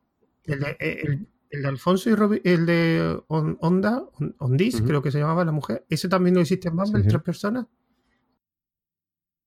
El 0.43 0.59
de, 0.59 1.27
el, 1.49 1.65
Alfonso 1.65 2.09
y 2.09 2.41
el 2.43 2.65
de 2.65 3.21
Onda, 3.27 4.03
Ondis, 4.39 4.81
creo 4.81 5.01
que 5.01 5.11
se 5.11 5.19
llamaba 5.19 5.45
la 5.45 5.51
mujer, 5.51 5.85
¿ese 5.89 6.07
también 6.07 6.35
no 6.35 6.41
existe 6.41 6.69
en 6.69 6.75
Mumble, 6.75 7.03
tres 7.03 7.21
personas? 7.21 7.67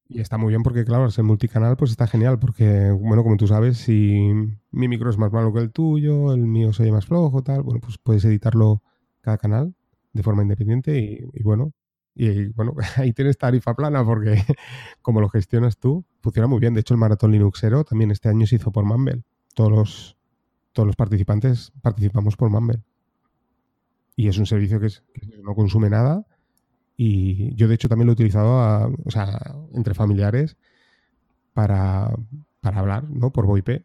Y 0.07 0.21
está 0.21 0.37
muy 0.37 0.51
bien 0.51 0.63
porque, 0.63 0.85
claro, 0.85 1.11
ser 1.11 1.25
multicanal 1.25 1.77
pues 1.77 1.91
está 1.91 2.07
genial 2.07 2.39
porque, 2.39 2.91
bueno, 2.91 3.23
como 3.23 3.37
tú 3.37 3.47
sabes, 3.47 3.79
si 3.79 4.33
mi 4.71 4.89
micro 4.89 5.09
es 5.09 5.17
más 5.17 5.33
malo 5.33 5.53
que 5.53 5.61
el 5.61 5.73
tuyo, 5.73 6.33
el 6.35 6.43
mío 6.43 6.73
se 6.73 6.83
oye 6.83 6.93
más 6.93 7.07
flojo, 7.07 7.43
tal, 7.43 7.63
bueno, 7.63 7.81
pues 7.81 7.97
puedes 7.99 8.25
editarlo 8.25 8.83
cada 9.23 9.39
canal 9.39 9.75
de 10.13 10.23
forma 10.23 10.43
independiente 10.43 11.21
y, 11.33 11.43
bueno, 11.43 11.73
y 12.15 12.49
bueno, 12.49 12.75
ahí 12.97 13.13
tienes 13.13 13.39
tarifa 13.39 13.75
plana 13.75 14.05
porque 14.05 14.37
como 15.03 15.21
lo 15.21 15.29
gestionas 15.31 15.79
tú, 15.79 16.05
funciona 16.21 16.49
muy 16.49 16.61
bien. 16.61 16.75
De 16.75 16.81
hecho, 16.81 16.95
el 16.95 17.01
Maratón 17.01 17.33
Linuxero 17.33 17.85
también 17.85 18.11
este 18.11 18.29
año 18.29 18.47
se 18.47 18.57
hizo 18.57 18.71
por 18.73 18.85
Mumble. 18.85 19.23
Todos 19.55 19.71
los, 19.71 20.17
todos 20.73 20.87
los 20.87 20.97
participantes 20.97 21.73
participamos 21.83 22.37
por 22.37 22.51
Mumble. 22.51 22.83
Y 24.17 24.29
es 24.29 24.39
un 24.39 24.47
servicio 24.47 24.79
que, 24.79 24.89
que 24.89 25.39
no 25.43 25.55
consume 25.55 25.91
nada 25.91 26.27
y 26.97 27.55
yo, 27.57 27.69
de 27.69 27.75
hecho, 27.75 27.89
también 27.89 28.07
lo 28.07 28.13
he 28.13 28.15
utilizado 28.15 28.95
o 29.05 29.11
sea, 29.11 29.57
entre 29.73 29.95
familiares 29.95 30.57
para, 31.53 32.15
para 32.61 32.79
hablar, 32.79 33.05
¿no? 33.11 33.33
Por 33.33 33.47
VoIP, 33.47 33.69
¿eh? 33.69 33.83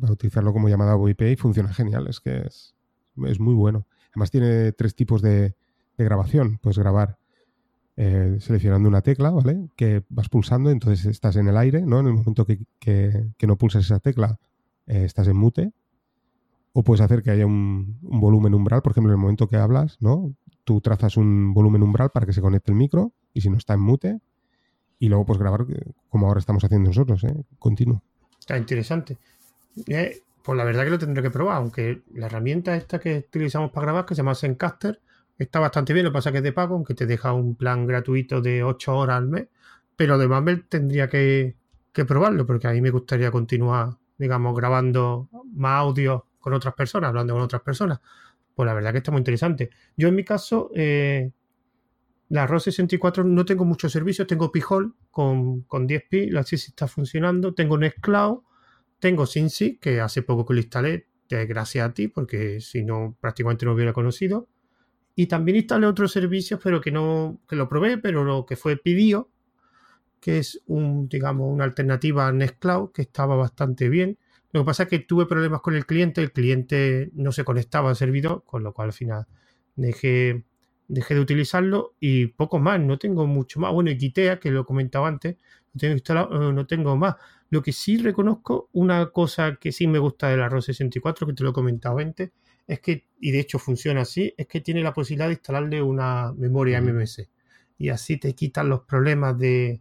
para 0.00 0.12
utilizarlo 0.12 0.52
como 0.52 0.68
llamada 0.68 0.94
VoIP 0.94 1.22
y 1.22 1.36
funciona 1.36 1.72
genial. 1.72 2.06
Es 2.08 2.20
que 2.20 2.42
es, 2.46 2.74
es 3.24 3.40
muy 3.40 3.54
bueno. 3.54 3.86
Además, 4.12 4.30
tiene 4.30 4.72
tres 4.72 4.94
tipos 4.94 5.22
de, 5.22 5.54
grabación. 5.98 6.58
Puedes 6.58 6.78
grabar 6.78 7.18
eh, 7.96 8.36
seleccionando 8.40 8.88
una 8.88 9.00
tecla, 9.00 9.30
¿vale? 9.30 9.68
Que 9.74 10.04
vas 10.08 10.28
pulsando, 10.28 10.70
entonces 10.70 11.06
estás 11.06 11.36
en 11.36 11.48
el 11.48 11.56
aire, 11.56 11.82
¿no? 11.82 12.00
En 12.00 12.06
el 12.06 12.12
momento 12.12 12.44
que, 12.46 12.60
que, 12.78 13.46
no 13.46 13.56
pulsas 13.56 13.86
esa 13.86 13.98
tecla, 13.98 14.38
eh, 14.86 15.04
estás 15.04 15.28
en 15.28 15.36
mute. 15.36 15.72
O 16.72 16.82
puedes 16.82 17.00
hacer 17.00 17.22
que 17.22 17.30
haya 17.30 17.46
un, 17.46 17.98
volumen 18.02 18.54
umbral, 18.54 18.82
por 18.82 18.92
ejemplo, 18.92 19.10
en 19.10 19.18
el 19.18 19.20
momento 19.20 19.48
que 19.48 19.56
hablas, 19.56 19.96
¿no? 20.00 20.34
tú 20.66 20.80
trazas 20.80 21.16
un 21.16 21.54
volumen 21.54 21.82
umbral 21.82 22.10
para 22.10 22.26
que 22.26 22.32
se 22.32 22.40
conecte 22.40 22.72
el 22.72 22.76
micro 22.76 23.12
y 23.32 23.40
si 23.40 23.48
no 23.48 23.56
está 23.56 23.74
en 23.74 23.80
mute 23.80 24.20
y 24.98 25.08
luego 25.08 25.24
pues 25.24 25.38
grabar 25.38 25.64
como 26.08 26.26
ahora 26.26 26.40
estamos 26.40 26.64
haciendo 26.64 26.88
nosotros, 26.90 27.22
¿eh? 27.22 27.34
continuo. 27.58 28.02
Está 28.38 28.58
interesante. 28.58 29.16
Eh, 29.86 30.22
pues 30.42 30.58
la 30.58 30.64
verdad 30.64 30.84
que 30.84 30.90
lo 30.90 30.98
tendré 30.98 31.22
que 31.22 31.30
probar, 31.30 31.58
aunque 31.58 32.02
la 32.14 32.26
herramienta 32.26 32.76
esta 32.76 32.98
que 32.98 33.18
utilizamos 33.18 33.70
para 33.70 33.86
grabar, 33.86 34.06
que 34.06 34.14
se 34.14 34.22
llama 34.22 34.34
Zencaster, 34.34 35.00
está 35.38 35.60
bastante 35.60 35.92
bien, 35.92 36.04
lo 36.04 36.10
que 36.10 36.14
pasa 36.14 36.32
que 36.32 36.38
es 36.38 36.44
de 36.44 36.52
pago, 36.52 36.74
aunque 36.74 36.94
te 36.94 37.06
deja 37.06 37.32
un 37.32 37.54
plan 37.54 37.86
gratuito 37.86 38.40
de 38.40 38.64
8 38.64 38.96
horas 38.96 39.18
al 39.18 39.28
mes, 39.28 39.46
pero 39.94 40.18
de 40.18 40.26
Mumble 40.26 40.64
tendría 40.68 41.08
que, 41.08 41.54
que 41.92 42.04
probarlo, 42.04 42.44
porque 42.44 42.66
a 42.66 42.72
mí 42.72 42.80
me 42.80 42.90
gustaría 42.90 43.30
continuar, 43.30 43.96
digamos, 44.18 44.54
grabando 44.54 45.28
más 45.52 45.80
audio 45.80 46.26
con 46.38 46.54
otras 46.54 46.74
personas, 46.74 47.08
hablando 47.08 47.34
con 47.34 47.42
otras 47.42 47.62
personas 47.62 48.00
pues 48.56 48.66
la 48.66 48.72
verdad 48.74 48.92
que 48.92 48.98
está 48.98 49.12
muy 49.12 49.20
interesante. 49.20 49.70
Yo 49.98 50.08
en 50.08 50.14
mi 50.14 50.24
caso, 50.24 50.70
eh, 50.74 51.30
la 52.30 52.46
ROS 52.46 52.64
64 52.64 53.22
no 53.22 53.44
tengo 53.44 53.66
muchos 53.66 53.92
servicios, 53.92 54.26
tengo 54.26 54.50
Pijol 54.50 54.94
con, 55.10 55.60
con 55.62 55.86
10pi, 55.86 56.30
la 56.30 56.42
sí 56.42 56.56
está 56.56 56.88
funcionando, 56.88 57.52
tengo 57.52 57.76
Nextcloud, 57.76 58.40
tengo 58.98 59.26
Cincy, 59.26 59.76
que 59.76 60.00
hace 60.00 60.22
poco 60.22 60.46
que 60.46 60.54
lo 60.54 60.60
instalé, 60.60 61.06
gracias 61.28 61.86
a 61.86 61.92
ti, 61.92 62.08
porque 62.08 62.62
si 62.62 62.82
no 62.82 63.14
prácticamente 63.20 63.66
no 63.66 63.74
hubiera 63.74 63.92
conocido. 63.92 64.48
Y 65.14 65.26
también 65.26 65.58
instalé 65.58 65.86
otros 65.86 66.12
servicios, 66.12 66.58
pero 66.62 66.80
que 66.80 66.90
no, 66.90 67.42
que 67.46 67.56
lo 67.56 67.68
probé, 67.68 67.98
pero 67.98 68.24
lo 68.24 68.46
que 68.46 68.56
fue 68.56 68.78
Pidio, 68.78 69.28
que 70.20 70.38
es 70.38 70.62
un, 70.66 71.08
digamos, 71.08 71.52
una 71.52 71.64
alternativa 71.64 72.26
a 72.26 72.32
Nextcloud, 72.32 72.92
que 72.92 73.02
estaba 73.02 73.36
bastante 73.36 73.88
bien. 73.88 74.18
Lo 74.52 74.62
que 74.62 74.66
pasa 74.66 74.84
es 74.84 74.88
que 74.88 74.98
tuve 75.00 75.26
problemas 75.26 75.60
con 75.60 75.74
el 75.74 75.86
cliente, 75.86 76.20
el 76.20 76.32
cliente 76.32 77.10
no 77.14 77.32
se 77.32 77.44
conectaba 77.44 77.90
al 77.90 77.96
servidor, 77.96 78.42
con 78.46 78.62
lo 78.62 78.72
cual 78.72 78.88
al 78.88 78.92
final 78.92 79.26
dejé, 79.74 80.44
dejé 80.88 81.14
de 81.14 81.20
utilizarlo 81.20 81.94
y 82.00 82.28
poco 82.28 82.58
más, 82.58 82.80
no 82.80 82.98
tengo 82.98 83.26
mucho 83.26 83.60
más. 83.60 83.72
Bueno, 83.72 83.90
y 83.90 84.12
que 84.12 84.50
lo 84.50 84.64
comentaba 84.64 85.08
antes, 85.08 85.36
no 85.74 85.78
tengo 85.78 85.94
instalado, 85.94 86.50
eh, 86.50 86.52
no 86.52 86.66
tengo 86.66 86.96
más. 86.96 87.16
Lo 87.50 87.62
que 87.62 87.72
sí 87.72 87.98
reconozco, 87.98 88.68
una 88.72 89.10
cosa 89.10 89.56
que 89.56 89.72
sí 89.72 89.86
me 89.86 89.98
gusta 89.98 90.28
del 90.28 90.42
arroz 90.42 90.64
64, 90.64 91.26
que 91.26 91.32
te 91.34 91.44
lo 91.44 91.50
he 91.50 91.52
comentado 91.52 91.98
antes, 91.98 92.30
es 92.66 92.80
que, 92.80 93.04
y 93.20 93.30
de 93.30 93.40
hecho 93.40 93.58
funciona 93.58 94.00
así, 94.02 94.34
es 94.36 94.46
que 94.46 94.60
tiene 94.60 94.82
la 94.82 94.92
posibilidad 94.92 95.28
de 95.28 95.34
instalarle 95.34 95.82
una 95.82 96.32
memoria 96.32 96.80
MMS. 96.80 97.28
Y 97.78 97.90
así 97.90 98.16
te 98.16 98.34
quitan 98.34 98.68
los 98.68 98.80
problemas 98.82 99.38
de, 99.38 99.80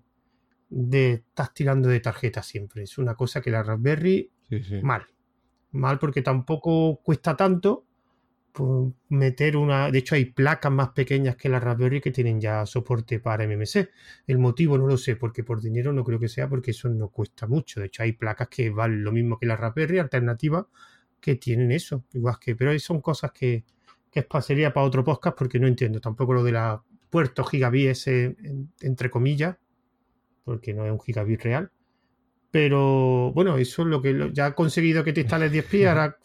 de 0.69 1.13
estar 1.13 1.53
tirando 1.53 1.89
de 1.89 1.99
tarjeta 1.99 2.43
siempre. 2.43 2.83
Es 2.83 2.97
una 2.97 3.15
cosa 3.15 3.41
que 3.41 3.51
la 3.51 3.63
Raspberry 3.63 4.31
Mal. 4.81 5.05
Mal 5.71 5.99
porque 5.99 6.21
tampoco 6.21 7.01
cuesta 7.03 7.35
tanto 7.35 7.85
pues, 8.51 8.93
meter 9.09 9.57
una... 9.57 9.91
De 9.91 9.99
hecho 9.99 10.15
hay 10.15 10.25
placas 10.25 10.71
más 10.71 10.89
pequeñas 10.89 11.35
que 11.35 11.49
la 11.49 11.59
Raspberry 11.59 11.99
que 11.99 12.11
tienen 12.11 12.39
ya 12.39 12.65
soporte 12.65 13.19
para 13.19 13.45
MMC. 13.45 13.89
El 14.27 14.37
motivo 14.37 14.77
no 14.77 14.87
lo 14.87 14.97
sé, 14.97 15.15
porque 15.15 15.43
por 15.43 15.61
dinero 15.61 15.91
no 15.91 16.03
creo 16.03 16.19
que 16.19 16.29
sea, 16.29 16.47
porque 16.47 16.71
eso 16.71 16.89
no 16.89 17.09
cuesta 17.09 17.47
mucho. 17.47 17.79
De 17.79 17.87
hecho 17.87 18.03
hay 18.03 18.13
placas 18.13 18.47
que 18.47 18.69
valen 18.69 19.03
lo 19.03 19.11
mismo 19.11 19.37
que 19.37 19.45
la 19.45 19.57
Raspberry, 19.57 19.99
alternativas, 19.99 20.65
que 21.19 21.35
tienen 21.35 21.71
eso. 21.71 22.05
Igual 22.13 22.37
que... 22.39 22.55
Pero 22.55 22.77
son 22.79 23.01
cosas 23.01 23.31
que, 23.31 23.65
que 24.09 24.23
pasaría 24.23 24.73
para 24.73 24.85
otro 24.85 25.03
podcast 25.03 25.37
porque 25.37 25.59
no 25.59 25.67
entiendo 25.67 25.99
tampoco 25.99 26.33
lo 26.33 26.43
de 26.43 26.53
la 26.53 26.81
puerto 27.09 27.43
gigabit 27.43 27.89
ese, 27.89 28.35
entre 28.81 29.09
comillas, 29.09 29.55
porque 30.45 30.73
no 30.73 30.85
es 30.85 30.91
un 30.91 31.01
gigabit 31.01 31.41
real. 31.41 31.72
Pero 32.51 33.34
bueno, 33.34 33.57
eso 33.57 33.81
es 33.81 33.88
lo 33.89 34.01
que 34.01 34.31
ya 34.31 34.45
ha 34.45 34.55
conseguido 34.55 35.03
que 35.03 35.11
te 35.11 35.22
instales 35.22 35.51
10 35.51 35.65
pi, 35.65 35.84
ahora 35.84 36.17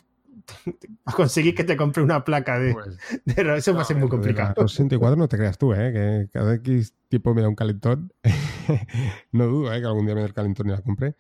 a 1.05 1.13
conseguir 1.13 1.55
que 1.55 1.65
te 1.65 1.77
compre 1.77 2.03
una 2.03 2.25
placa 2.25 2.59
de, 2.59 2.73
pues, 2.73 2.99
eso 3.57 3.75
va 3.75 3.83
a 3.83 3.85
ser 3.85 3.97
muy 3.97 4.09
complicado. 4.09 4.55
Los 4.57 4.73
64 4.73 5.17
no 5.17 5.29
te 5.29 5.37
creas 5.37 5.59
tú, 5.59 5.73
¿eh? 5.75 5.93
que 5.93 6.29
cada 6.33 6.55
X 6.55 6.95
tiempo 7.09 7.35
me 7.35 7.43
da 7.43 7.49
un 7.49 7.57
calentón. 7.57 8.13
no 9.33 9.47
dudo 9.47 9.73
¿eh? 9.73 9.81
que 9.81 9.87
algún 9.87 10.07
día 10.07 10.15
me 10.15 10.21
dé 10.21 10.29
el 10.29 10.35
calentón 10.35 10.69
y 10.69 10.71
la 10.71 10.83
compre. 10.83 11.17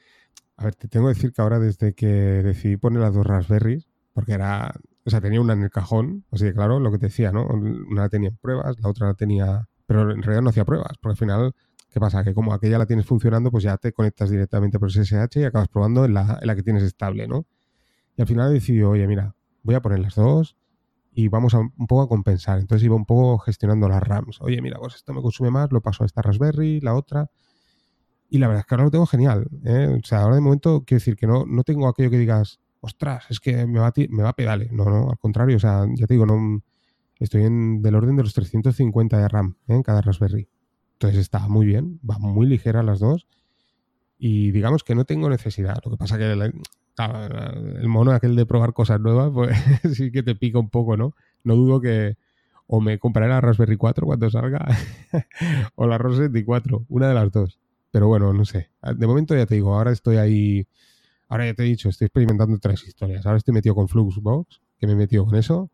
A 0.56 0.64
ver, 0.64 0.74
te 0.74 0.88
tengo 0.88 1.06
que 1.06 1.14
decir 1.14 1.32
que 1.32 1.42
ahora 1.42 1.58
desde 1.58 1.94
que 1.94 2.06
decidí 2.06 2.76
poner 2.76 3.00
las 3.00 3.14
dos 3.14 3.26
Raspberries, 3.26 3.88
porque 4.12 4.32
era, 4.32 4.74
o 5.04 5.10
sea, 5.10 5.20
tenía 5.20 5.40
una 5.40 5.54
en 5.54 5.62
el 5.62 5.70
cajón, 5.70 6.24
así 6.30 6.44
que 6.44 6.52
claro, 6.52 6.78
lo 6.80 6.92
que 6.92 6.98
te 6.98 7.06
decía, 7.06 7.32
¿no? 7.32 7.46
Una 7.46 8.02
la 8.02 8.08
tenía 8.08 8.28
en 8.28 8.36
pruebas, 8.36 8.78
la 8.78 8.88
otra 8.88 9.08
la 9.08 9.14
tenía, 9.14 9.68
pero 9.86 10.02
en 10.02 10.22
realidad 10.22 10.42
no 10.42 10.50
hacía 10.50 10.64
pruebas, 10.64 10.98
porque 11.00 11.12
al 11.12 11.16
final, 11.16 11.54
¿qué 11.92 12.00
pasa? 12.00 12.24
Que 12.24 12.34
como 12.34 12.52
aquella 12.52 12.78
la 12.78 12.86
tienes 12.86 13.06
funcionando, 13.06 13.50
pues 13.50 13.64
ya 13.64 13.76
te 13.76 13.92
conectas 13.92 14.30
directamente 14.30 14.78
por 14.78 14.90
SSH 14.90 15.40
y 15.40 15.44
acabas 15.44 15.68
probando 15.68 16.04
en 16.04 16.14
la, 16.14 16.38
en 16.40 16.46
la 16.46 16.54
que 16.54 16.62
tienes 16.62 16.82
estable, 16.82 17.26
¿no? 17.26 17.46
Y 18.16 18.22
al 18.22 18.28
final 18.28 18.50
he 18.50 18.54
decidido, 18.54 18.90
oye, 18.90 19.06
mira, 19.06 19.34
voy 19.62 19.74
a 19.74 19.82
poner 19.82 19.98
las 20.00 20.14
dos 20.14 20.56
y 21.12 21.28
vamos 21.28 21.54
a, 21.54 21.58
un 21.58 21.86
poco 21.86 22.02
a 22.02 22.08
compensar. 22.08 22.58
Entonces 22.58 22.84
iba 22.84 22.94
un 22.94 23.06
poco 23.06 23.38
gestionando 23.38 23.88
las 23.88 24.02
RAMs. 24.02 24.40
Oye, 24.40 24.60
mira, 24.62 24.78
pues 24.78 24.94
esto 24.94 25.12
me 25.12 25.22
consume 25.22 25.50
más, 25.50 25.72
lo 25.72 25.80
paso 25.80 26.04
a 26.04 26.06
esta 26.06 26.22
Raspberry, 26.22 26.80
la 26.80 26.94
otra. 26.94 27.30
Y 28.28 28.38
la 28.38 28.46
verdad 28.46 28.60
es 28.60 28.66
que 28.66 28.74
ahora 28.74 28.84
lo 28.84 28.90
tengo 28.90 29.06
genial. 29.06 29.48
¿eh? 29.64 29.98
O 30.02 30.06
sea, 30.06 30.22
ahora 30.22 30.36
de 30.36 30.40
momento 30.40 30.84
quiero 30.86 31.00
decir 31.00 31.16
que 31.16 31.26
no, 31.26 31.44
no 31.46 31.64
tengo 31.64 31.88
aquello 31.88 32.10
que 32.10 32.18
digas, 32.18 32.60
ostras, 32.80 33.24
es 33.28 33.40
que 33.40 33.66
me 33.66 33.80
va, 33.80 33.88
a 33.88 33.92
me 34.08 34.22
va 34.22 34.30
a 34.30 34.36
pedale. 34.36 34.68
No, 34.70 34.84
no, 34.84 35.10
al 35.10 35.18
contrario. 35.18 35.56
O 35.56 35.60
sea, 35.60 35.84
ya 35.94 36.06
te 36.06 36.14
digo, 36.14 36.26
no, 36.26 36.62
estoy 37.18 37.44
en 37.44 37.82
del 37.82 37.96
orden 37.96 38.16
de 38.16 38.22
los 38.22 38.32
350 38.34 39.18
de 39.18 39.28
RAM 39.28 39.56
¿eh? 39.66 39.74
en 39.74 39.82
cada 39.82 40.00
Raspberry. 40.00 40.48
Entonces 41.00 41.20
está 41.20 41.48
muy 41.48 41.64
bien, 41.64 41.98
va 42.08 42.18
muy 42.18 42.46
ligera 42.46 42.82
las 42.82 43.00
dos. 43.00 43.26
Y 44.18 44.50
digamos 44.50 44.84
que 44.84 44.94
no 44.94 45.06
tengo 45.06 45.30
necesidad. 45.30 45.78
Lo 45.82 45.92
que 45.92 45.96
pasa 45.96 46.18
que 46.18 46.30
el 46.30 47.88
mono 47.88 48.12
aquel 48.12 48.36
de 48.36 48.44
probar 48.44 48.74
cosas 48.74 49.00
nuevas, 49.00 49.30
pues 49.34 49.56
sí 49.96 50.12
que 50.12 50.22
te 50.22 50.34
pica 50.34 50.58
un 50.58 50.68
poco, 50.68 50.98
¿no? 50.98 51.14
No 51.42 51.56
dudo 51.56 51.80
que 51.80 52.18
o 52.66 52.82
me 52.82 52.98
compraré 52.98 53.30
la 53.30 53.40
Raspberry 53.40 53.78
4 53.78 54.04
cuando 54.04 54.28
salga 54.28 54.68
o 55.74 55.86
la 55.86 55.96
Raspberry 55.96 56.44
4, 56.44 56.84
una 56.90 57.08
de 57.08 57.14
las 57.14 57.32
dos. 57.32 57.58
Pero 57.90 58.06
bueno, 58.08 58.34
no 58.34 58.44
sé. 58.44 58.68
De 58.94 59.06
momento 59.06 59.34
ya 59.34 59.46
te 59.46 59.54
digo, 59.54 59.74
ahora 59.74 59.92
estoy 59.92 60.18
ahí. 60.18 60.66
Ahora 61.28 61.46
ya 61.46 61.54
te 61.54 61.62
he 61.62 61.66
dicho, 61.66 61.88
estoy 61.88 62.08
experimentando 62.08 62.58
tres 62.58 62.86
historias. 62.86 63.24
Ahora 63.24 63.38
estoy 63.38 63.54
metido 63.54 63.74
con 63.74 63.88
Fluxbox, 63.88 64.60
que 64.78 64.86
me 64.86 64.92
he 64.92 64.96
metido 64.96 65.24
con 65.24 65.36
eso. 65.36 65.70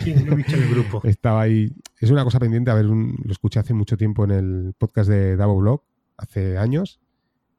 Sí, 0.00 0.14
lo 0.14 0.32
en 0.34 0.44
el 0.44 0.68
grupo. 0.68 1.00
Estaba 1.04 1.42
ahí. 1.42 1.72
Es 2.00 2.10
una 2.10 2.24
cosa 2.24 2.38
pendiente. 2.38 2.70
A 2.70 2.74
ver, 2.74 2.84
lo 2.84 3.14
escuché 3.30 3.60
hace 3.60 3.74
mucho 3.74 3.96
tiempo 3.96 4.24
en 4.24 4.30
el 4.30 4.74
podcast 4.76 5.08
de 5.08 5.36
Davo 5.36 5.56
Blog, 5.56 5.82
hace 6.16 6.58
años. 6.58 7.00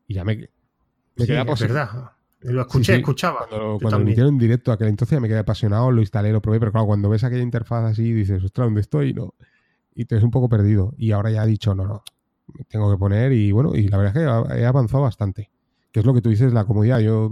Y 0.08 0.16
ya 0.16 0.24
me. 0.24 0.38
me 1.16 1.26
sí, 1.26 1.34
es 1.34 1.60
verdad. 1.62 2.12
Lo 2.42 2.62
escuché, 2.62 2.96
escuchaba. 2.96 3.48
Cuando, 3.48 3.78
cuando 3.80 3.98
lo 3.98 4.04
emitieron 4.04 4.34
en 4.34 4.40
directo 4.40 4.72
aquel 4.72 4.90
entonces 4.90 5.16
ya 5.16 5.20
me 5.20 5.28
quedé 5.28 5.40
apasionado, 5.40 5.92
lo 5.92 6.02
instalé, 6.02 6.32
lo 6.32 6.42
probé, 6.42 6.60
pero 6.60 6.72
claro, 6.72 6.86
cuando 6.86 7.10
ves 7.10 7.24
aquella 7.24 7.42
interfaz 7.42 7.84
así 7.84 8.14
dices, 8.14 8.44
ostras, 8.44 8.68
¿dónde 8.68 8.82
estoy? 8.82 9.14
No. 9.14 9.34
Y 9.96 10.06
te 10.06 10.16
ves 10.16 10.24
un 10.24 10.32
poco 10.32 10.48
perdido. 10.48 10.94
Y 10.98 11.12
ahora 11.12 11.32
ya 11.32 11.44
he 11.44 11.48
dicho, 11.48 11.74
no, 11.74 11.86
no, 11.86 12.04
tengo 12.68 12.92
que 12.92 12.98
poner 12.98 13.34
y 13.34 13.52
bueno, 13.52 13.76
y 13.76 13.88
la 13.88 13.98
verdad 13.98 14.16
es 14.16 14.54
que 14.54 14.60
he 14.60 14.66
avanzado 14.66 15.04
bastante. 15.04 15.50
Que 15.92 16.00
es 16.00 16.06
lo 16.06 16.14
que 16.14 16.22
tú 16.22 16.30
dices, 16.30 16.54
la 16.54 16.66
comodidad. 16.66 17.00
Yo 17.00 17.30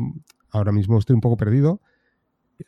ahora 0.49 0.71
mismo 0.71 0.97
estoy 0.97 1.13
un 1.13 1.21
poco 1.21 1.37
perdido. 1.37 1.81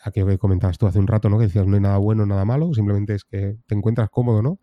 Aquello 0.03 0.27
que 0.27 0.37
comentabas 0.37 0.77
tú 0.77 0.87
hace 0.87 0.99
un 0.99 1.07
rato, 1.07 1.29
¿no? 1.29 1.37
Que 1.37 1.45
decías 1.45 1.67
no 1.67 1.75
hay 1.75 1.81
nada 1.81 1.97
bueno, 1.97 2.25
nada 2.25 2.45
malo, 2.45 2.73
simplemente 2.73 3.15
es 3.15 3.23
que 3.23 3.57
te 3.65 3.75
encuentras 3.75 4.09
cómodo, 4.09 4.41
¿no? 4.41 4.59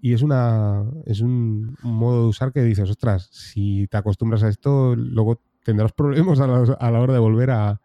Y 0.00 0.12
es 0.12 0.22
una 0.22 0.84
es 1.06 1.20
un, 1.20 1.76
modo 1.82 2.22
de 2.22 2.28
usar 2.28 2.52
que 2.52 2.62
dices, 2.62 2.88
ostras, 2.88 3.28
si 3.32 3.86
te 3.88 3.96
acostumbras 3.96 4.42
a 4.42 4.48
esto, 4.48 4.94
luego 4.96 5.40
tendrás 5.64 5.92
problemas 5.92 6.40
a 6.40 6.46
la, 6.46 7.00
hora 7.00 7.12
de 7.12 7.18
volver 7.18 7.50
a, 7.50 7.80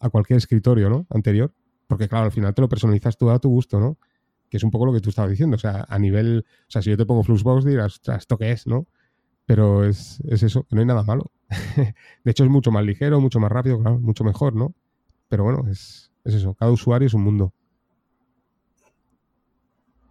a, 0.00 0.10
cualquier 0.10 0.38
escritorio, 0.38 0.90
¿no? 0.90 1.06
Anterior. 1.10 1.54
Porque 1.86 2.08
claro, 2.08 2.26
al 2.26 2.32
final 2.32 2.54
te 2.54 2.62
lo 2.62 2.68
personalizas 2.68 3.16
tú 3.16 3.30
a 3.30 3.38
tu 3.38 3.48
gusto, 3.50 3.78
¿no? 3.78 3.98
que 4.52 4.58
es 4.58 4.64
un 4.64 4.70
poco 4.70 4.84
lo 4.84 4.92
que 4.92 5.00
tú 5.00 5.08
estabas 5.08 5.30
diciendo. 5.30 5.56
O 5.56 5.58
sea, 5.58 5.86
a 5.88 5.98
nivel, 5.98 6.44
o 6.46 6.70
sea, 6.70 6.82
si 6.82 6.90
yo 6.90 6.96
te 6.98 7.06
pongo 7.06 7.22
Fluxbox 7.22 7.64
dirás, 7.64 8.02
¿esto 8.06 8.36
qué 8.36 8.52
es, 8.52 8.66
no? 8.66 8.86
Pero 9.46 9.82
es, 9.82 10.20
eso, 10.28 10.64
que 10.64 10.74
no 10.74 10.82
hay 10.82 10.86
nada 10.86 11.04
malo. 11.04 11.32
de 12.22 12.30
hecho, 12.30 12.44
es 12.44 12.50
mucho 12.50 12.70
más 12.70 12.84
ligero, 12.84 13.18
mucho 13.18 13.40
más 13.40 13.50
rápido, 13.50 13.80
claro, 13.80 13.98
mucho 13.98 14.24
mejor, 14.24 14.54
¿no? 14.54 14.74
Pero 15.28 15.44
bueno, 15.44 15.64
es, 15.70 16.11
eso, 16.24 16.54
cada 16.54 16.70
usuario 16.70 17.06
es 17.06 17.14
un 17.14 17.22
mundo. 17.22 17.52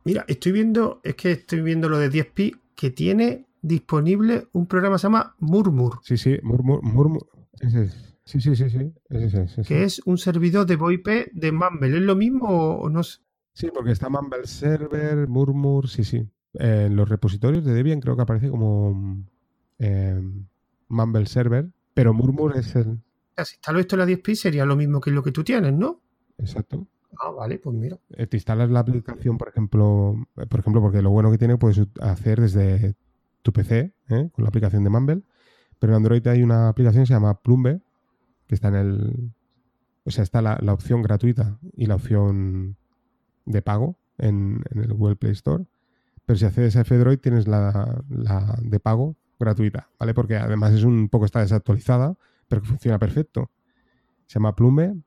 Mira, 0.04 0.26
estoy 0.28 0.52
viendo, 0.52 1.00
es 1.04 1.16
que 1.16 1.32
estoy 1.32 1.62
viendo 1.62 1.88
lo 1.88 2.00
de 2.00 2.10
10pi 2.10 2.60
que 2.76 2.90
tiene 2.90 3.46
disponible 3.62 4.48
un 4.54 4.66
programa 4.66 4.96
que 4.96 5.00
se 5.00 5.04
llama 5.04 5.36
Murmur. 5.40 6.00
Sí, 6.04 6.18
sí, 6.18 6.40
Murmur, 6.42 6.82
Murmur. 6.82 7.28
Sí, 8.26 8.40
sí, 8.40 8.56
sí, 8.56 8.70
sí. 8.70 9.64
que 9.68 9.84
es 9.84 10.02
un 10.06 10.18
servidor 10.18 10.66
de 10.66 10.76
VoIP 10.76 11.08
de 11.34 11.52
Mumble. 11.52 11.98
¿Es 11.98 12.04
lo 12.04 12.16
mismo 12.16 12.48
o 12.78 12.90
no 12.90 13.04
sé? 13.04 13.20
Sí, 13.54 13.70
porque 13.74 13.92
está 13.92 14.10
Mumble 14.10 14.48
Server, 14.48 15.28
Murmur, 15.28 15.90
sí, 15.90 16.04
sí. 16.04 16.28
en 16.54 16.96
los 16.96 17.10
repositorios 17.10 17.66
de 17.66 17.74
Debian 17.74 18.00
creo 18.00 18.16
que 18.16 18.22
aparece 18.22 18.50
como 18.50 19.26
eh, 19.80 20.22
Mumble 20.88 21.26
Server, 21.26 21.70
pero 21.94 22.14
Murmur 22.14 22.58
es 22.58 22.76
el... 22.76 23.00
Si 23.38 23.56
instalo 23.56 23.80
esto 23.80 23.96
en 23.96 24.00
la 24.00 24.06
10 24.06 24.40
sería 24.40 24.66
lo 24.66 24.76
mismo 24.76 25.02
que 25.02 25.12
lo 25.12 25.24
que 25.24 25.32
tú 25.32 25.44
tienes, 25.44 25.74
¿no? 25.74 26.02
Exacto. 26.38 26.88
Ah, 27.20 27.32
vale, 27.32 27.60
pues 27.60 27.76
mira. 27.76 27.98
Eh, 28.12 28.28
te 28.28 28.38
instalas 28.38 28.70
la 28.70 28.80
aplicación, 28.80 29.38
por 29.38 29.50
ejemplo, 29.50 30.16
eh, 30.38 30.46
por 30.46 30.60
ejemplo, 30.60 30.82
porque 30.82 31.02
lo 31.02 31.10
bueno 31.10 31.32
que 31.32 31.38
tiene 31.38 31.58
puedes 31.58 31.82
hacer 32.00 32.40
desde 32.40 32.96
tu 33.42 33.52
PC, 33.52 33.94
con 34.08 34.44
la 34.44 34.50
aplicación 34.50 34.84
de 34.84 34.90
Mumble, 34.90 35.22
pero 35.80 35.94
en 35.94 35.98
Android 35.98 36.26
hay 36.28 36.44
una 36.44 36.70
aplicación 36.70 37.04
que 37.04 37.08
se 37.08 37.14
llama 37.14 37.42
Plumbe, 37.42 37.82
que 38.48 38.56
está 38.56 38.68
en 38.68 38.76
el... 38.76 39.32
O 40.04 40.12
sea, 40.12 40.24
está 40.24 40.42
la 40.42 40.74
opción 40.74 41.02
gratuita 41.02 41.60
y 41.76 41.86
la 41.86 41.96
opción 41.96 42.76
de 43.46 43.62
pago 43.62 43.98
en, 44.22 44.64
el 44.72 44.94
Google 44.94 45.16
Play 45.16 45.34
Store. 45.34 45.66
Pero 46.26 46.38
si 46.38 46.46
accedes 46.46 46.76
a 46.76 46.82
F-Droid 46.82 47.20
tienes 47.20 47.48
la, 47.48 48.02
de 48.62 48.80
pago 48.80 49.16
gratuita, 49.40 49.90
¿vale? 50.00 50.14
Porque 50.14 50.38
además 50.38 50.74
es 50.74 50.84
un 50.84 51.10
poco 51.10 51.26
está 51.26 51.40
desactualizada, 51.40 52.16
pero 52.52 52.62
que 52.62 52.68
funciona 52.68 53.00
perfecto. 53.00 53.50
Se 54.28 54.34
llama 54.34 54.54
Plume. 54.54 55.02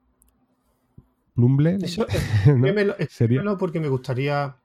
Plumble. 1.34 1.76
Eso, 1.82 2.06
Sería... 3.10 3.42
porque 3.58 3.80
me 3.80 3.88
gustaría. 3.88 4.56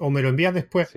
O 0.00 0.10
me 0.10 0.22
lo 0.22 0.30
envías 0.30 0.52
después. 0.52 0.92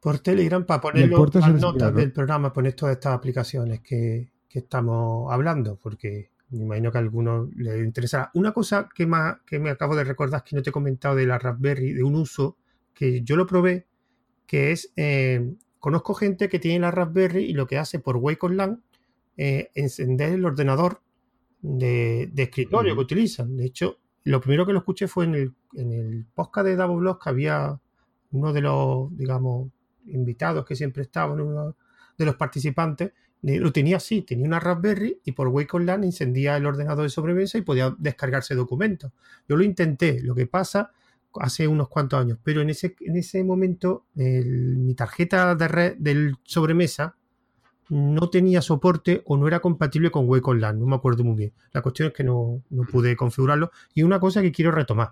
Por 0.00 0.18
Telegram 0.18 0.66
para 0.66 0.80
ponerlo 0.80 1.24
las 1.32 1.54
notas 1.60 1.94
del 1.94 2.10
programa, 2.10 2.52
poner 2.52 2.72
todas 2.72 2.96
estas 2.96 3.14
aplicaciones 3.14 3.80
que, 3.80 4.32
que 4.48 4.58
estamos 4.58 5.32
hablando, 5.32 5.76
porque 5.76 6.32
me 6.50 6.64
imagino 6.64 6.90
que 6.90 6.98
a 6.98 7.00
algunos 7.02 7.54
les 7.54 7.84
interesará. 7.84 8.32
Una 8.34 8.50
cosa 8.50 8.88
que, 8.92 9.06
más, 9.06 9.36
que 9.46 9.60
me 9.60 9.70
acabo 9.70 9.94
de 9.94 10.02
recordar 10.02 10.38
es 10.38 10.50
que 10.50 10.56
no 10.56 10.62
te 10.62 10.70
he 10.70 10.72
comentado 10.72 11.14
de 11.14 11.26
la 11.26 11.38
Raspberry, 11.38 11.92
de 11.92 12.02
un 12.02 12.16
uso 12.16 12.56
que 12.92 13.22
yo 13.22 13.36
lo 13.36 13.46
probé, 13.46 13.86
que 14.48 14.72
es, 14.72 14.92
eh, 14.96 15.54
conozco 15.78 16.12
gente 16.12 16.48
que 16.48 16.58
tiene 16.58 16.80
la 16.80 16.90
Raspberry 16.90 17.44
y 17.44 17.52
lo 17.52 17.68
que 17.68 17.78
hace 17.78 18.00
por 18.00 18.16
Wake 18.16 18.44
Online 18.44 18.78
eh, 19.36 19.70
encender 19.74 20.32
el 20.32 20.44
ordenador 20.44 21.00
de, 21.60 22.30
escritorio 22.36 22.94
que 22.94 23.00
utilizan. 23.00 23.56
De 23.56 23.66
hecho, 23.66 23.98
lo 24.24 24.40
primero 24.40 24.66
que 24.66 24.72
lo 24.72 24.78
escuché 24.78 25.08
fue 25.08 25.24
en 25.24 25.34
el, 25.34 25.54
en 25.74 25.92
el 25.92 26.26
podcast 26.34 26.66
de 26.66 26.76
Davo 26.76 26.96
Blog 26.96 27.22
que 27.22 27.30
había 27.30 27.80
uno 28.32 28.52
de 28.52 28.60
los, 28.60 29.16
digamos, 29.16 29.70
invitados 30.06 30.64
que 30.64 30.76
siempre 30.76 31.02
estaban, 31.02 31.40
uno 31.40 31.76
de 32.16 32.24
los 32.24 32.36
participantes, 32.36 33.12
lo 33.42 33.72
tenía 33.72 33.98
así, 33.98 34.22
tenía 34.22 34.46
una 34.46 34.60
Raspberry 34.60 35.20
y 35.24 35.32
por 35.32 35.48
Wake 35.48 35.76
Online 35.76 36.06
encendía 36.06 36.56
el 36.56 36.64
ordenador 36.64 37.02
de 37.02 37.10
sobremesa 37.10 37.58
y 37.58 37.62
podía 37.62 37.94
descargarse 37.98 38.54
documentos. 38.54 39.12
Yo 39.48 39.56
lo 39.56 39.64
intenté, 39.64 40.22
lo 40.22 40.34
que 40.34 40.46
pasa 40.46 40.92
hace 41.34 41.68
unos 41.68 41.88
cuantos 41.88 42.20
años, 42.20 42.38
pero 42.42 42.62
en 42.62 42.70
ese, 42.70 42.94
en 43.00 43.16
ese 43.16 43.44
momento 43.44 44.06
mi 44.14 44.94
tarjeta 44.94 45.54
de 45.54 45.68
red 45.68 45.96
del 45.98 46.36
sobremesa 46.44 47.16
no 47.88 48.30
tenía 48.30 48.62
soporte 48.62 49.22
o 49.26 49.36
no 49.36 49.46
era 49.46 49.60
compatible 49.60 50.10
con 50.10 50.28
Wake 50.28 50.48
Online, 50.48 50.74
no 50.74 50.86
me 50.86 50.96
acuerdo 50.96 51.24
muy 51.24 51.36
bien. 51.36 51.52
La 51.72 51.82
cuestión 51.82 52.08
es 52.08 52.14
que 52.14 52.24
no, 52.24 52.62
no 52.70 52.84
pude 52.84 53.16
configurarlo 53.16 53.70
y 53.94 54.02
una 54.02 54.20
cosa 54.20 54.42
que 54.42 54.52
quiero 54.52 54.70
retomar, 54.70 55.10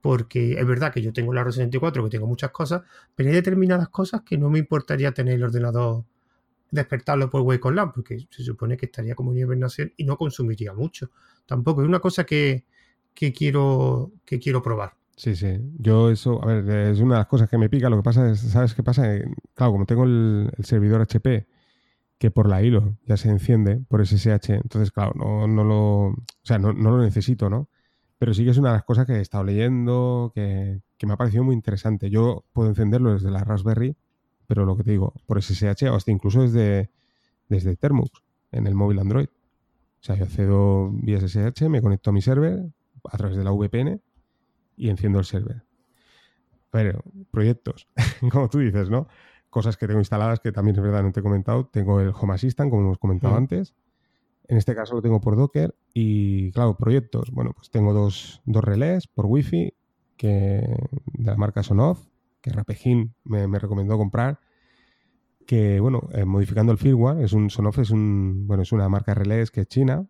porque 0.00 0.58
es 0.58 0.66
verdad 0.66 0.92
que 0.92 1.02
yo 1.02 1.12
tengo 1.12 1.32
la 1.32 1.44
R64, 1.44 2.04
que 2.04 2.10
tengo 2.10 2.26
muchas 2.26 2.50
cosas, 2.50 2.82
pero 3.14 3.28
hay 3.28 3.34
determinadas 3.34 3.88
cosas 3.88 4.22
que 4.22 4.38
no 4.38 4.50
me 4.50 4.58
importaría 4.58 5.12
tener 5.12 5.34
el 5.34 5.44
ordenador 5.44 6.04
despertarlo 6.70 7.28
por 7.28 7.42
Wake 7.42 7.66
Online, 7.66 7.90
porque 7.94 8.26
se 8.30 8.42
supone 8.42 8.76
que 8.76 8.86
estaría 8.86 9.14
como 9.14 9.32
en 9.32 9.38
hibernación 9.38 9.92
y 9.96 10.04
no 10.04 10.16
consumiría 10.16 10.72
mucho. 10.72 11.10
Tampoco 11.46 11.82
es 11.82 11.88
una 11.88 12.00
cosa 12.00 12.24
que, 12.24 12.64
quiero, 13.14 14.12
que 14.24 14.38
quiero 14.38 14.62
probar. 14.62 14.94
Sí, 15.16 15.36
sí. 15.36 15.58
Yo 15.78 16.10
eso, 16.10 16.42
a 16.42 16.46
ver, 16.46 16.92
es 16.92 17.00
una 17.00 17.16
de 17.16 17.20
las 17.20 17.26
cosas 17.26 17.48
que 17.48 17.58
me 17.58 17.68
pica. 17.68 17.90
Lo 17.90 17.96
que 17.96 18.02
pasa 18.02 18.30
es, 18.30 18.40
¿sabes 18.40 18.74
qué 18.74 18.82
pasa? 18.82 19.18
Claro, 19.54 19.72
como 19.72 19.86
tengo 19.86 20.04
el, 20.04 20.50
servidor 20.60 21.02
HP, 21.02 21.46
que 22.20 22.30
por 22.30 22.48
la 22.48 22.62
hilo 22.62 22.96
ya 23.04 23.16
se 23.16 23.30
enciende 23.30 23.82
por 23.88 24.06
SSH, 24.06 24.50
entonces, 24.50 24.92
claro, 24.92 25.14
no, 25.16 25.48
no 25.48 25.64
lo, 25.64 25.78
o 26.10 26.14
sea, 26.44 26.60
no, 26.60 26.72
no, 26.72 26.92
lo 26.92 27.02
necesito, 27.02 27.50
¿no? 27.50 27.68
Pero 28.18 28.32
sí 28.32 28.44
que 28.44 28.50
es 28.50 28.58
una 28.58 28.68
de 28.68 28.74
las 28.76 28.84
cosas 28.84 29.06
que 29.06 29.14
he 29.14 29.20
estado 29.20 29.42
leyendo, 29.42 30.30
que, 30.34 30.82
que 30.96 31.06
me 31.08 31.14
ha 31.14 31.16
parecido 31.16 31.42
muy 31.42 31.56
interesante. 31.56 32.10
Yo 32.10 32.44
puedo 32.52 32.68
encenderlo 32.68 33.14
desde 33.14 33.32
la 33.32 33.42
Raspberry 33.42 33.96
pero 34.50 34.64
lo 34.64 34.76
que 34.76 34.82
te 34.82 34.90
digo, 34.90 35.14
por 35.26 35.40
SSH 35.40 35.88
o 35.90 35.94
hasta 35.94 36.10
incluso 36.10 36.42
desde, 36.42 36.90
desde 37.48 37.76
Termux 37.76 38.10
en 38.50 38.66
el 38.66 38.74
móvil 38.74 38.98
Android. 38.98 39.28
O 39.28 40.02
sea, 40.02 40.16
yo 40.16 40.24
accedo 40.24 40.90
vía 40.90 41.20
SSH, 41.20 41.68
me 41.68 41.80
conecto 41.80 42.10
a 42.10 42.12
mi 42.12 42.20
server, 42.20 42.58
a 43.04 43.16
través 43.16 43.36
de 43.36 43.44
la 43.44 43.52
VPN 43.52 44.00
y 44.76 44.88
enciendo 44.88 45.20
el 45.20 45.24
server. 45.24 45.62
Pero, 46.72 47.00
proyectos, 47.30 47.86
como 48.32 48.48
tú 48.48 48.58
dices, 48.58 48.90
¿no? 48.90 49.06
Cosas 49.50 49.76
que 49.76 49.86
tengo 49.86 50.00
instaladas 50.00 50.40
que 50.40 50.52
también 50.52 50.76
es 50.76 50.82
verdad, 50.82 51.02
no 51.02 51.12
te 51.12 51.20
he 51.20 51.22
comentado. 51.22 51.66
Tengo 51.66 52.00
el 52.00 52.12
Home 52.18 52.34
Assistant, 52.34 52.70
como 52.70 52.82
hemos 52.82 52.98
comentado 52.98 53.36
antes. 53.36 53.74
En 54.48 54.56
este 54.56 54.74
caso 54.74 54.94
lo 54.94 55.02
tengo 55.02 55.20
por 55.20 55.36
Docker. 55.36 55.74
Y 55.92 56.52
claro, 56.52 56.76
proyectos. 56.76 57.30
Bueno, 57.30 57.52
pues 57.54 57.70
tengo 57.70 57.92
dos, 57.92 58.40
dos 58.44 58.64
relés 58.64 59.06
por 59.06 59.26
Wi-Fi 59.26 59.74
que, 60.16 60.26
de 60.26 61.30
la 61.30 61.36
marca 61.36 61.62
Sonoff, 61.62 62.06
que 62.40 62.50
Rapejin 62.50 63.14
me, 63.24 63.46
me 63.48 63.58
recomendó 63.58 63.98
comprar 63.98 64.40
que, 65.46 65.80
bueno, 65.80 66.08
eh, 66.12 66.24
modificando 66.24 66.70
el 66.70 66.78
firmware, 66.78 67.24
es 67.24 67.32
un 67.32 67.50
Sonoff 67.50 67.80
es 67.80 67.90
un, 67.90 68.46
bueno, 68.46 68.62
es 68.62 68.70
una 68.70 68.88
marca 68.88 69.12
de 69.12 69.16
relés 69.16 69.50
que 69.50 69.62
es 69.62 69.66
china, 69.66 70.06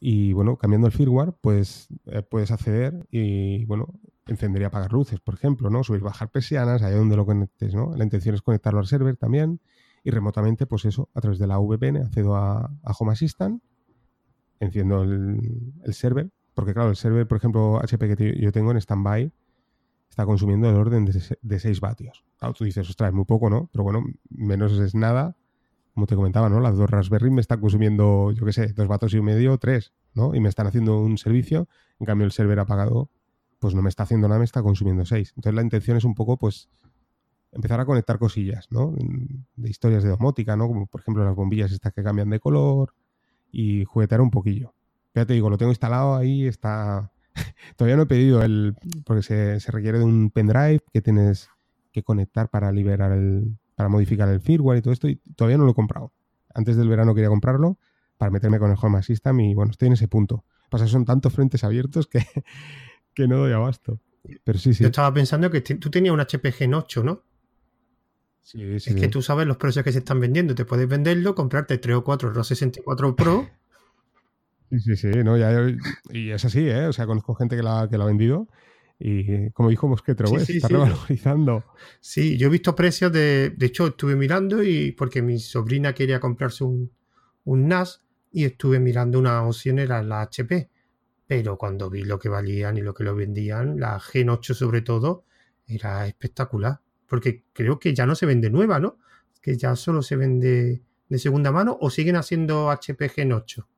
y 0.00 0.32
bueno, 0.32 0.56
cambiando 0.56 0.86
el 0.86 0.92
firmware, 0.92 1.32
pues 1.40 1.88
eh, 2.06 2.22
puedes 2.22 2.50
acceder 2.50 3.06
y 3.10 3.64
bueno, 3.64 3.88
encender 4.26 4.62
y 4.62 4.64
apagar 4.64 4.92
luces, 4.92 5.20
por 5.20 5.34
ejemplo, 5.34 5.70
¿no? 5.70 5.82
Subir, 5.84 6.00
bajar 6.00 6.30
persianas, 6.30 6.82
allá 6.82 6.96
donde 6.96 7.16
lo 7.16 7.26
conectes, 7.26 7.74
¿no? 7.74 7.94
La 7.96 8.04
intención 8.04 8.34
es 8.34 8.42
conectarlo 8.42 8.80
al 8.80 8.86
server 8.86 9.16
también 9.16 9.60
y 10.02 10.10
remotamente, 10.10 10.66
pues 10.66 10.84
eso, 10.84 11.08
a 11.14 11.20
través 11.20 11.38
de 11.38 11.46
la 11.46 11.58
VPN 11.58 11.98
accedo 11.98 12.36
a, 12.36 12.70
Home 12.98 13.12
Assistant, 13.12 13.62
enciendo 14.60 15.02
el, 15.02 15.94
server, 15.94 16.30
porque 16.54 16.74
claro, 16.74 16.90
el 16.90 16.96
server, 16.96 17.26
por 17.26 17.38
ejemplo, 17.38 17.78
HP 17.80 18.16
que 18.16 18.40
yo 18.40 18.52
tengo 18.52 18.70
en 18.70 18.80
standby, 18.80 19.32
está 20.08 20.26
consumiendo 20.26 20.68
el 20.68 20.76
orden 20.76 21.04
de, 21.04 21.20
de 21.40 21.58
6 21.58 21.80
vatios. 21.80 22.24
Claro, 22.38 22.54
tú 22.54 22.64
dices, 22.64 22.88
ostras, 22.88 23.08
es 23.08 23.14
muy 23.14 23.24
poco, 23.24 23.50
¿no? 23.50 23.68
Pero 23.72 23.84
bueno, 23.84 24.04
menos 24.30 24.72
es 24.78 24.94
nada 24.94 25.36
como 25.94 26.06
te 26.06 26.16
comentaba, 26.16 26.48
¿no? 26.48 26.60
Las 26.60 26.76
dos 26.76 26.90
Raspberry 26.90 27.30
me 27.30 27.40
están 27.40 27.60
consumiendo, 27.60 28.32
yo 28.32 28.44
qué 28.44 28.52
sé, 28.52 28.72
dos 28.72 28.88
vatos 28.88 29.14
y 29.14 29.20
medio, 29.20 29.56
tres, 29.58 29.92
¿no? 30.12 30.34
Y 30.34 30.40
me 30.40 30.48
están 30.48 30.66
haciendo 30.66 30.98
un 30.98 31.18
servicio, 31.18 31.68
en 32.00 32.06
cambio 32.06 32.24
el 32.24 32.32
server 32.32 32.58
apagado, 32.58 33.10
pues 33.64 33.74
no 33.74 33.80
me 33.80 33.88
está 33.88 34.02
haciendo 34.02 34.28
nada, 34.28 34.38
me 34.38 34.44
está 34.44 34.62
consumiendo 34.62 35.06
seis. 35.06 35.32
Entonces 35.36 35.54
la 35.54 35.62
intención 35.62 35.96
es 35.96 36.04
un 36.04 36.14
poco, 36.14 36.36
pues, 36.36 36.68
empezar 37.50 37.80
a 37.80 37.86
conectar 37.86 38.18
cosillas, 38.18 38.66
¿no? 38.70 38.92
De 39.56 39.70
historias 39.70 40.02
de 40.02 40.10
domótica, 40.10 40.54
¿no? 40.54 40.68
Como 40.68 40.86
por 40.86 41.00
ejemplo 41.00 41.24
las 41.24 41.34
bombillas 41.34 41.72
estas 41.72 41.94
que 41.94 42.02
cambian 42.02 42.28
de 42.28 42.40
color 42.40 42.92
y 43.50 43.86
juguetear 43.86 44.20
un 44.20 44.30
poquillo. 44.30 44.74
Ya 45.14 45.24
te 45.24 45.32
digo, 45.32 45.48
lo 45.48 45.56
tengo 45.56 45.72
instalado 45.72 46.14
ahí, 46.14 46.46
está... 46.46 47.10
Todavía 47.76 47.96
no 47.96 48.02
he 48.02 48.06
pedido 48.06 48.42
el... 48.42 48.76
porque 49.06 49.22
se, 49.22 49.58
se 49.60 49.72
requiere 49.72 49.98
de 49.98 50.04
un 50.04 50.30
pendrive 50.30 50.82
que 50.92 51.00
tienes 51.00 51.48
que 51.90 52.02
conectar 52.02 52.50
para 52.50 52.70
liberar 52.70 53.12
el, 53.12 53.56
para 53.76 53.88
modificar 53.88 54.28
el 54.28 54.42
firmware 54.42 54.76
y 54.76 54.82
todo 54.82 54.92
esto 54.92 55.08
y 55.08 55.16
todavía 55.36 55.56
no 55.56 55.64
lo 55.64 55.70
he 55.70 55.74
comprado. 55.74 56.12
Antes 56.54 56.76
del 56.76 56.90
verano 56.90 57.14
quería 57.14 57.30
comprarlo 57.30 57.78
para 58.18 58.30
meterme 58.30 58.58
con 58.58 58.70
el 58.70 58.76
Home 58.78 58.98
Assistant 58.98 59.40
y 59.40 59.54
bueno, 59.54 59.70
estoy 59.70 59.86
en 59.86 59.94
ese 59.94 60.06
punto. 60.06 60.44
Pasa, 60.68 60.86
son 60.86 61.06
tantos 61.06 61.32
frentes 61.32 61.64
abiertos 61.64 62.06
que, 62.06 62.18
que 63.14 63.28
no 63.28 63.38
doy 63.38 63.52
abasto. 63.52 64.00
Pero 64.44 64.58
sí, 64.58 64.74
sí. 64.74 64.82
Yo 64.82 64.88
estaba 64.88 65.12
pensando 65.12 65.50
que 65.50 65.60
tú 65.60 65.90
tenías 65.90 66.14
un 66.14 66.20
HP 66.20 66.52
Gen 66.52 66.74
8, 66.74 67.02
¿no? 67.02 67.22
Sí, 68.42 68.80
sí. 68.80 68.90
Es 68.90 68.96
que 68.96 69.08
tú 69.08 69.22
sabes 69.22 69.46
los 69.46 69.56
precios 69.56 69.84
que 69.84 69.92
se 69.92 69.98
están 69.98 70.20
vendiendo. 70.20 70.54
Te 70.54 70.64
puedes 70.64 70.88
venderlo, 70.88 71.34
comprarte 71.34 71.78
3 71.78 71.96
o 71.96 72.04
4 72.04 72.30
ROS 72.30 72.48
64 72.48 73.16
Pro. 73.16 73.48
Sí, 74.70 74.80
sí, 74.80 74.96
sí. 74.96 75.08
No, 75.24 75.36
ya, 75.36 75.52
y 76.10 76.30
es 76.30 76.44
así, 76.44 76.68
¿eh? 76.68 76.86
O 76.86 76.92
sea, 76.92 77.06
conozco 77.06 77.34
gente 77.34 77.56
que 77.56 77.62
la, 77.62 77.88
que 77.90 77.98
la 77.98 78.04
ha 78.04 78.06
vendido 78.06 78.48
y 78.98 79.50
como 79.50 79.70
dijo 79.70 79.88
Mosquetro, 79.88 80.26
sí, 80.38 80.56
está 80.56 80.68
revalorizando. 80.68 81.64
Sí, 82.00 82.38
yo 82.38 82.46
he 82.46 82.50
visto 82.50 82.76
precios 82.76 83.12
de. 83.12 83.50
De 83.50 83.66
hecho, 83.66 83.88
estuve 83.88 84.14
mirando 84.14 84.62
y 84.62 84.92
porque 84.92 85.20
mi 85.20 85.38
sobrina 85.38 85.94
quería 85.94 86.20
comprarse 86.20 86.64
un, 86.64 86.90
NAS 87.44 88.02
y 88.32 88.44
estuve 88.44 88.78
mirando 88.78 89.18
una 89.18 89.42
opción, 89.42 89.78
era 89.78 90.02
la 90.02 90.22
HP. 90.22 90.70
Pero 91.26 91.56
cuando 91.56 91.88
vi 91.88 92.04
lo 92.04 92.18
que 92.18 92.28
valían 92.28 92.76
y 92.76 92.82
lo 92.82 92.94
que 92.94 93.04
lo 93.04 93.14
vendían, 93.14 93.80
la 93.80 93.98
Gen 94.00 94.28
8 94.28 94.54
sobre 94.54 94.82
todo, 94.82 95.24
era 95.66 96.06
espectacular. 96.06 96.80
Porque 97.06 97.44
creo 97.52 97.78
que 97.78 97.94
ya 97.94 98.06
no 98.06 98.14
se 98.14 98.26
vende 98.26 98.50
nueva, 98.50 98.78
¿no? 98.78 98.98
Que 99.40 99.56
ya 99.56 99.76
solo 99.76 100.02
se 100.02 100.16
vende 100.16 100.82
de 101.08 101.18
segunda 101.18 101.52
mano 101.52 101.76
o 101.80 101.90
siguen 101.90 102.16
haciendo 102.16 102.70
HP 102.70 103.08
Gen 103.08 103.32
8. 103.32 103.68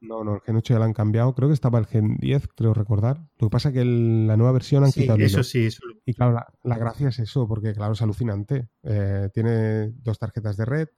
No, 0.00 0.22
no, 0.24 0.34
el 0.34 0.40
Gen 0.40 0.56
8 0.56 0.74
ya 0.74 0.78
lo 0.78 0.84
han 0.84 0.92
cambiado. 0.92 1.34
Creo 1.34 1.48
que 1.48 1.54
estaba 1.54 1.78
el 1.78 1.86
Gen 1.86 2.16
10, 2.18 2.48
creo 2.48 2.74
recordar. 2.74 3.18
Lo 3.38 3.48
que 3.48 3.52
pasa 3.52 3.68
es 3.70 3.74
que 3.74 3.84
la 3.84 4.36
nueva 4.36 4.52
versión 4.52 4.84
han 4.84 4.92
quitado 4.92 5.18
eso 5.18 5.42
sí, 5.42 5.66
eso. 5.66 5.82
Y 6.04 6.14
claro, 6.14 6.40
la, 6.62 6.78
gracia 6.78 7.08
es 7.08 7.18
eso, 7.18 7.48
porque 7.48 7.72
claro, 7.72 7.94
es 7.94 8.02
alucinante. 8.02 8.68
Eh, 8.82 9.30
tiene 9.32 9.90
dos 9.90 10.18
tarjetas 10.18 10.56
de 10.56 10.64
red. 10.64 10.88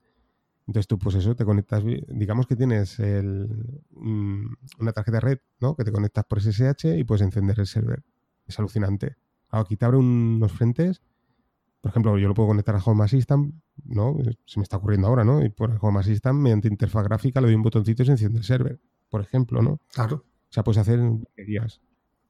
Entonces 0.69 0.85
tú, 0.85 0.99
pues 0.99 1.15
eso, 1.15 1.35
te 1.35 1.45
conectas, 1.45 1.83
digamos 2.09 2.45
que 2.45 2.55
tienes 2.55 2.99
una 2.99 4.91
tarjeta 4.93 5.19
red, 5.19 5.39
¿no? 5.59 5.75
Que 5.75 5.83
te 5.83 5.91
conectas 5.91 6.25
por 6.25 6.39
SSH 6.39 6.95
y 6.95 7.03
puedes 7.03 7.23
encender 7.23 7.59
el 7.59 7.65
server. 7.65 8.03
Es 8.45 8.59
alucinante. 8.59 9.15
Claro, 9.47 9.63
aquí 9.65 9.77
te 9.77 9.85
abre 9.85 9.97
unos 9.97 10.51
frentes. 10.51 11.01
Por 11.81 11.89
ejemplo, 11.89 12.17
yo 12.19 12.27
lo 12.27 12.35
puedo 12.35 12.49
conectar 12.49 12.75
a 12.75 12.83
Home 12.85 13.03
Assistant, 13.03 13.55
¿no? 13.85 14.15
Se 14.45 14.59
me 14.59 14.63
está 14.63 14.77
ocurriendo 14.77 15.07
ahora, 15.07 15.23
¿no? 15.23 15.43
Y 15.43 15.49
por 15.49 15.75
Home 15.81 16.01
Assistant, 16.01 16.39
mediante 16.39 16.67
interfaz 16.67 17.03
gráfica, 17.03 17.41
le 17.41 17.47
doy 17.47 17.55
un 17.55 17.63
botoncito 17.63 18.03
y 18.03 18.05
se 18.05 18.11
enciende 18.11 18.37
el 18.37 18.43
server 18.43 18.79
por 19.09 19.21
ejemplo, 19.21 19.61
¿no? 19.61 19.81
Claro. 19.93 20.17
O 20.17 20.51
sea, 20.53 20.63
puedes 20.63 20.77
hacer 20.77 20.99
días. 21.35 21.81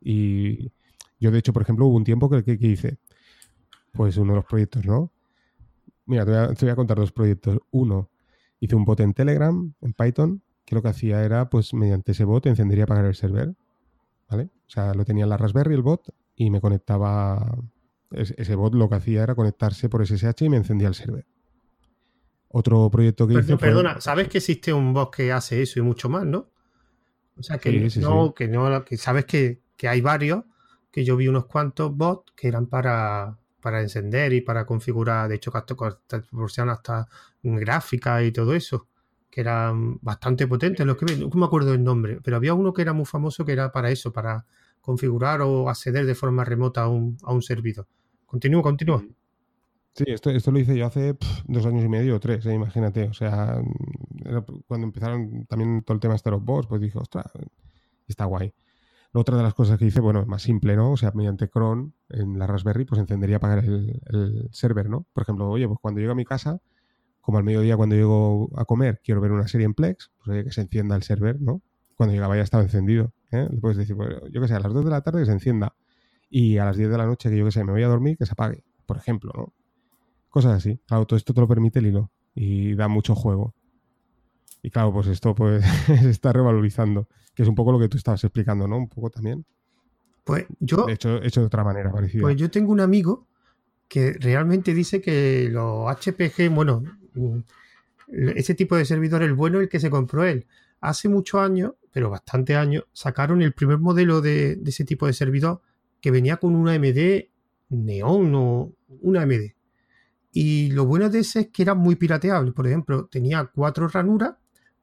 Y 0.01 0.71
yo, 1.19 1.31
de 1.31 1.39
hecho, 1.39 1.53
por 1.53 1.61
ejemplo, 1.61 1.85
hubo 1.85 1.97
un 1.97 2.03
tiempo 2.03 2.29
que, 2.29 2.43
que, 2.43 2.67
hice, 2.67 2.97
pues 3.91 4.17
uno 4.17 4.33
de 4.33 4.37
los 4.37 4.45
proyectos, 4.45 4.85
¿no? 4.85 5.11
Mira, 6.05 6.25
te 6.25 6.65
voy, 6.65 6.71
a, 6.71 6.75
contar 6.75 6.97
dos 6.97 7.11
proyectos. 7.11 7.59
Uno, 7.71 8.09
hice 8.59 8.75
un 8.75 8.85
bot 8.85 8.99
en 8.99 9.13
Telegram, 9.13 9.73
en 9.81 9.93
Python, 9.93 10.43
que 10.65 10.75
lo 10.75 10.81
que 10.81 10.89
hacía 10.89 11.23
era, 11.23 11.49
pues 11.49 11.73
mediante 11.73 12.11
ese 12.11 12.25
bot 12.25 12.45
encendería 12.45 12.83
apagar 12.83 13.05
el 13.05 13.15
server. 13.15 13.55
¿Vale? 14.29 14.49
O 14.67 14.69
sea, 14.69 14.93
lo 14.93 15.03
tenía 15.05 15.23
en 15.23 15.29
la 15.29 15.37
Raspberry 15.37 15.73
el 15.73 15.81
bot 15.81 16.13
y 16.35 16.51
me 16.51 16.61
conectaba. 16.61 17.57
Ese 18.11 18.55
bot 18.55 18.73
lo 18.75 18.87
que 18.89 18.95
hacía 18.95 19.23
era 19.23 19.35
conectarse 19.35 19.89
por 19.89 20.05
SSH 20.05 20.45
y 20.45 20.49
me 20.49 20.57
encendía 20.57 20.87
el 20.87 20.93
server. 20.93 21.25
Otro 22.49 22.89
proyecto 22.89 23.27
que 23.27 23.35
hice. 23.35 23.57
Perdona, 23.57 24.01
¿sabes 24.01 24.27
que 24.27 24.39
existe 24.39 24.71
un 24.73 24.93
bot 24.93 25.13
que 25.15 25.31
hace 25.31 25.61
eso 25.61 25.79
y 25.79 25.81
mucho 25.81 26.09
más, 26.09 26.25
no? 26.25 26.49
O 27.37 27.43
sea, 27.43 27.57
que 27.57 27.89
no, 27.97 28.33
que 28.33 28.47
no, 28.47 28.83
que 28.83 28.97
sabes 28.97 29.25
que, 29.25 29.61
hay 29.87 30.01
varios, 30.01 30.43
que 30.91 31.05
yo 31.05 31.15
vi 31.15 31.27
unos 31.27 31.45
cuantos 31.45 31.95
bots 31.95 32.33
que 32.35 32.47
eran 32.47 32.67
para, 32.67 33.39
para 33.61 33.81
encender 33.81 34.33
y 34.33 34.41
para 34.41 34.65
configurar, 34.65 35.29
de 35.29 35.35
hecho, 35.35 35.51
hasta 35.55 35.75
proporcionan 35.75 36.75
hasta 36.75 37.07
gráfica 37.43 38.23
y 38.23 38.31
todo 38.31 38.53
eso, 38.53 38.87
que 39.29 39.41
eran 39.41 39.97
bastante 40.01 40.47
potentes 40.47 40.85
los 40.85 40.97
que 40.97 41.05
no 41.17 41.29
me 41.29 41.45
acuerdo 41.45 41.73
el 41.73 41.83
nombre, 41.83 42.19
pero 42.23 42.37
había 42.37 42.53
uno 42.53 42.73
que 42.73 42.81
era 42.81 42.93
muy 42.93 43.05
famoso 43.05 43.45
que 43.45 43.53
era 43.53 43.71
para 43.71 43.91
eso, 43.91 44.11
para 44.11 44.45
configurar 44.81 45.41
o 45.41 45.69
acceder 45.69 46.05
de 46.05 46.15
forma 46.15 46.43
remota 46.43 46.83
a 46.83 46.87
un, 46.87 47.17
a 47.23 47.33
un 47.33 47.41
servidor. 47.41 47.87
Continúa, 48.25 48.61
continúa. 48.61 49.03
Sí, 49.95 50.05
esto, 50.07 50.29
esto 50.29 50.51
lo 50.51 50.59
hice 50.59 50.77
yo 50.77 50.85
hace 50.85 51.17
dos 51.45 51.65
años 51.65 51.83
y 51.83 51.89
medio 51.89 52.15
o 52.15 52.19
tres, 52.19 52.45
¿eh? 52.45 52.53
imagínate. 52.53 53.03
O 53.03 53.13
sea, 53.13 53.61
cuando 54.67 54.87
empezaron 54.87 55.45
también 55.45 55.83
todo 55.83 55.95
el 55.95 55.99
tema 55.99 56.15
de 56.15 56.31
los 56.31 56.43
bots, 56.43 56.67
pues 56.67 56.79
dije, 56.79 56.97
ostras, 56.97 57.25
está 58.07 58.25
guay. 58.25 58.53
Otra 59.11 59.37
de 59.37 59.43
las 59.43 59.55
cosas 59.55 59.79
que 59.79 59.85
hice, 59.85 60.01
bueno, 60.01 60.21
es 60.21 60.27
más 60.27 60.43
simple, 60.43 60.75
¿no? 60.75 60.91
O 60.91 60.97
sea, 60.97 61.11
mediante 61.15 61.49
cron 61.49 61.93
en 62.09 62.37
la 62.37 62.45
Raspberry, 62.45 62.85
pues 62.85 63.01
encendería 63.01 63.37
apagar 63.37 63.65
el, 63.65 64.01
el 64.05 64.49
server, 64.51 64.89
¿no? 64.89 65.07
Por 65.13 65.23
ejemplo, 65.23 65.49
oye, 65.49 65.67
pues 65.67 65.79
cuando 65.81 65.99
llego 65.99 66.11
a 66.11 66.15
mi 66.15 66.25
casa, 66.25 66.61
como 67.21 67.37
al 67.37 67.43
mediodía 67.43 67.77
cuando 67.77 67.95
llego 67.95 68.49
a 68.55 68.65
comer, 68.65 69.01
quiero 69.03 69.21
ver 69.21 69.31
una 69.31 69.47
serie 69.47 69.65
en 69.65 69.73
Plex, 69.73 70.11
pues 70.17 70.29
oye, 70.29 70.43
que 70.43 70.51
se 70.51 70.61
encienda 70.61 70.95
el 70.95 71.03
server, 71.03 71.39
¿no? 71.39 71.61
Cuando 71.95 72.13
llegaba 72.13 72.35
ya 72.35 72.43
estaba 72.43 72.63
encendido. 72.63 73.13
¿eh? 73.31 73.47
Le 73.51 73.59
puedes 73.59 73.77
decir, 73.77 73.95
pues, 73.95 74.09
yo 74.31 74.41
qué 74.41 74.47
sé, 74.47 74.55
a 74.55 74.59
las 74.59 74.73
2 74.73 74.85
de 74.85 74.91
la 74.91 75.01
tarde 75.01 75.19
que 75.19 75.25
se 75.25 75.31
encienda. 75.31 75.75
Y 76.29 76.57
a 76.57 76.65
las 76.65 76.77
10 76.77 76.89
de 76.89 76.97
la 76.97 77.05
noche, 77.05 77.29
que 77.29 77.37
yo 77.37 77.45
qué 77.45 77.51
sé, 77.51 77.63
me 77.63 77.71
voy 77.71 77.83
a 77.83 77.87
dormir, 77.87 78.17
que 78.17 78.25
se 78.25 78.31
apague, 78.31 78.63
por 78.85 78.97
ejemplo, 78.97 79.31
¿no? 79.35 79.53
Cosas 80.29 80.53
así. 80.53 80.79
Claro, 80.87 81.05
todo 81.05 81.17
esto 81.17 81.33
te 81.33 81.41
lo 81.41 81.47
permite 81.47 81.79
el 81.79 81.87
hilo 81.87 82.11
y 82.33 82.75
da 82.75 82.87
mucho 82.87 83.15
juego. 83.15 83.53
Y 84.61 84.69
claro, 84.71 84.93
pues 84.93 85.07
esto 85.07 85.35
pues 85.35 85.63
se 85.85 86.09
está 86.09 86.33
revalorizando, 86.33 87.07
que 87.39 87.43
es 87.43 87.47
un 87.47 87.55
poco 87.55 87.71
lo 87.71 87.79
que 87.79 87.87
tú 87.87 87.95
estabas 87.97 88.21
explicando, 88.21 88.67
¿no? 88.67 88.75
Un 88.75 88.89
poco 88.89 89.09
también. 89.09 89.45
Pues 90.25 90.45
yo... 90.59 90.83
De 90.85 90.91
hecho, 90.91 91.23
hecho 91.23 91.39
de 91.39 91.45
otra 91.45 91.63
manera 91.63 91.89
parecida. 91.89 92.21
Pues 92.21 92.35
yo 92.35 92.51
tengo 92.51 92.73
un 92.73 92.81
amigo 92.81 93.27
que 93.87 94.11
realmente 94.19 94.73
dice 94.73 94.99
que 94.99 95.47
los 95.49 95.85
HPG, 95.87 96.53
bueno, 96.53 96.83
ese 98.09 98.55
tipo 98.55 98.75
de 98.75 98.83
servidor, 98.83 99.23
el 99.23 99.35
bueno, 99.35 99.61
el 99.61 99.69
que 99.69 99.79
se 99.79 99.89
compró 99.89 100.25
él. 100.25 100.47
Hace 100.81 101.07
muchos 101.07 101.39
años, 101.39 101.75
pero 101.93 102.09
bastante 102.09 102.57
años, 102.57 102.83
sacaron 102.91 103.41
el 103.41 103.53
primer 103.53 103.77
modelo 103.77 104.19
de, 104.19 104.57
de 104.57 104.69
ese 104.69 104.83
tipo 104.83 105.07
de 105.07 105.13
servidor 105.13 105.61
que 106.01 106.11
venía 106.11 106.35
con 106.35 106.57
una 106.57 106.73
AMD 106.73 107.29
Neon 107.69 108.35
o 108.35 108.73
una 108.99 109.21
AMD. 109.21 109.53
Y 110.33 110.71
lo 110.71 110.85
bueno 110.85 111.09
de 111.09 111.19
ese 111.19 111.39
es 111.39 111.47
que 111.47 111.61
era 111.61 111.73
muy 111.73 111.95
pirateable. 111.95 112.51
Por 112.51 112.67
ejemplo, 112.67 113.05
tenía 113.05 113.45
cuatro 113.45 113.87
ranuras, 113.87 114.33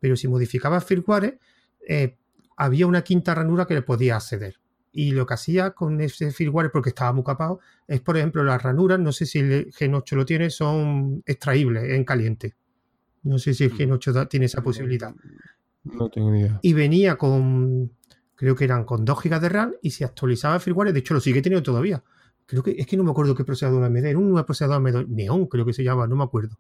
pero 0.00 0.16
si 0.16 0.26
modificaba 0.26 0.80
firmware, 0.80 1.38
eh, 1.86 2.16
había 2.56 2.86
una 2.86 3.02
quinta 3.02 3.34
ranura 3.34 3.66
que 3.66 3.74
le 3.74 3.82
podía 3.82 4.16
acceder. 4.16 4.58
Y 4.92 5.10
lo 5.10 5.26
que 5.26 5.34
hacía 5.34 5.72
con 5.72 6.00
ese 6.00 6.30
firmware, 6.30 6.70
porque 6.70 6.88
estaba 6.88 7.12
muy 7.12 7.22
capado, 7.22 7.60
es, 7.86 8.00
por 8.00 8.16
ejemplo, 8.16 8.42
las 8.42 8.62
ranuras, 8.62 8.98
no 8.98 9.12
sé 9.12 9.26
si 9.26 9.40
el 9.40 9.70
Gen 9.74 9.94
8 9.94 10.16
lo 10.16 10.24
tiene, 10.24 10.48
son 10.48 11.22
extraíbles 11.26 11.84
en 11.90 12.04
caliente. 12.04 12.54
No 13.22 13.38
sé 13.38 13.52
si 13.52 13.64
el 13.64 13.72
Gen 13.72 13.92
8 13.92 14.26
tiene 14.28 14.46
esa 14.46 14.62
posibilidad. 14.62 15.14
No 15.84 16.08
tengo 16.08 16.30
ni 16.30 16.40
idea. 16.40 16.58
Y 16.62 16.72
venía 16.72 17.16
con, 17.16 17.92
creo 18.34 18.56
que 18.56 18.64
eran 18.64 18.84
con 18.84 19.04
2 19.04 19.22
GB 19.22 19.40
de 19.40 19.48
RAM 19.48 19.74
y 19.82 19.90
se 19.90 20.04
actualizaba 20.04 20.54
el 20.54 20.60
firmware, 20.60 20.92
de 20.92 21.00
hecho 21.00 21.12
lo 21.12 21.20
sigue 21.20 21.42
teniendo 21.42 21.62
todavía. 21.62 22.02
Creo 22.46 22.62
que 22.62 22.76
es 22.78 22.86
que 22.86 22.96
no 22.96 23.04
me 23.04 23.10
acuerdo 23.10 23.34
qué 23.34 23.44
procesador 23.44 23.84
AMD, 23.84 23.96
era 23.96 24.18
un 24.18 24.30
nuevo 24.30 24.46
procesador 24.46 24.76
AMD 24.76 25.08
Neon, 25.08 25.46
creo 25.46 25.66
que 25.66 25.72
se 25.74 25.84
llama, 25.84 26.06
no 26.06 26.16
me 26.16 26.24
acuerdo. 26.24 26.58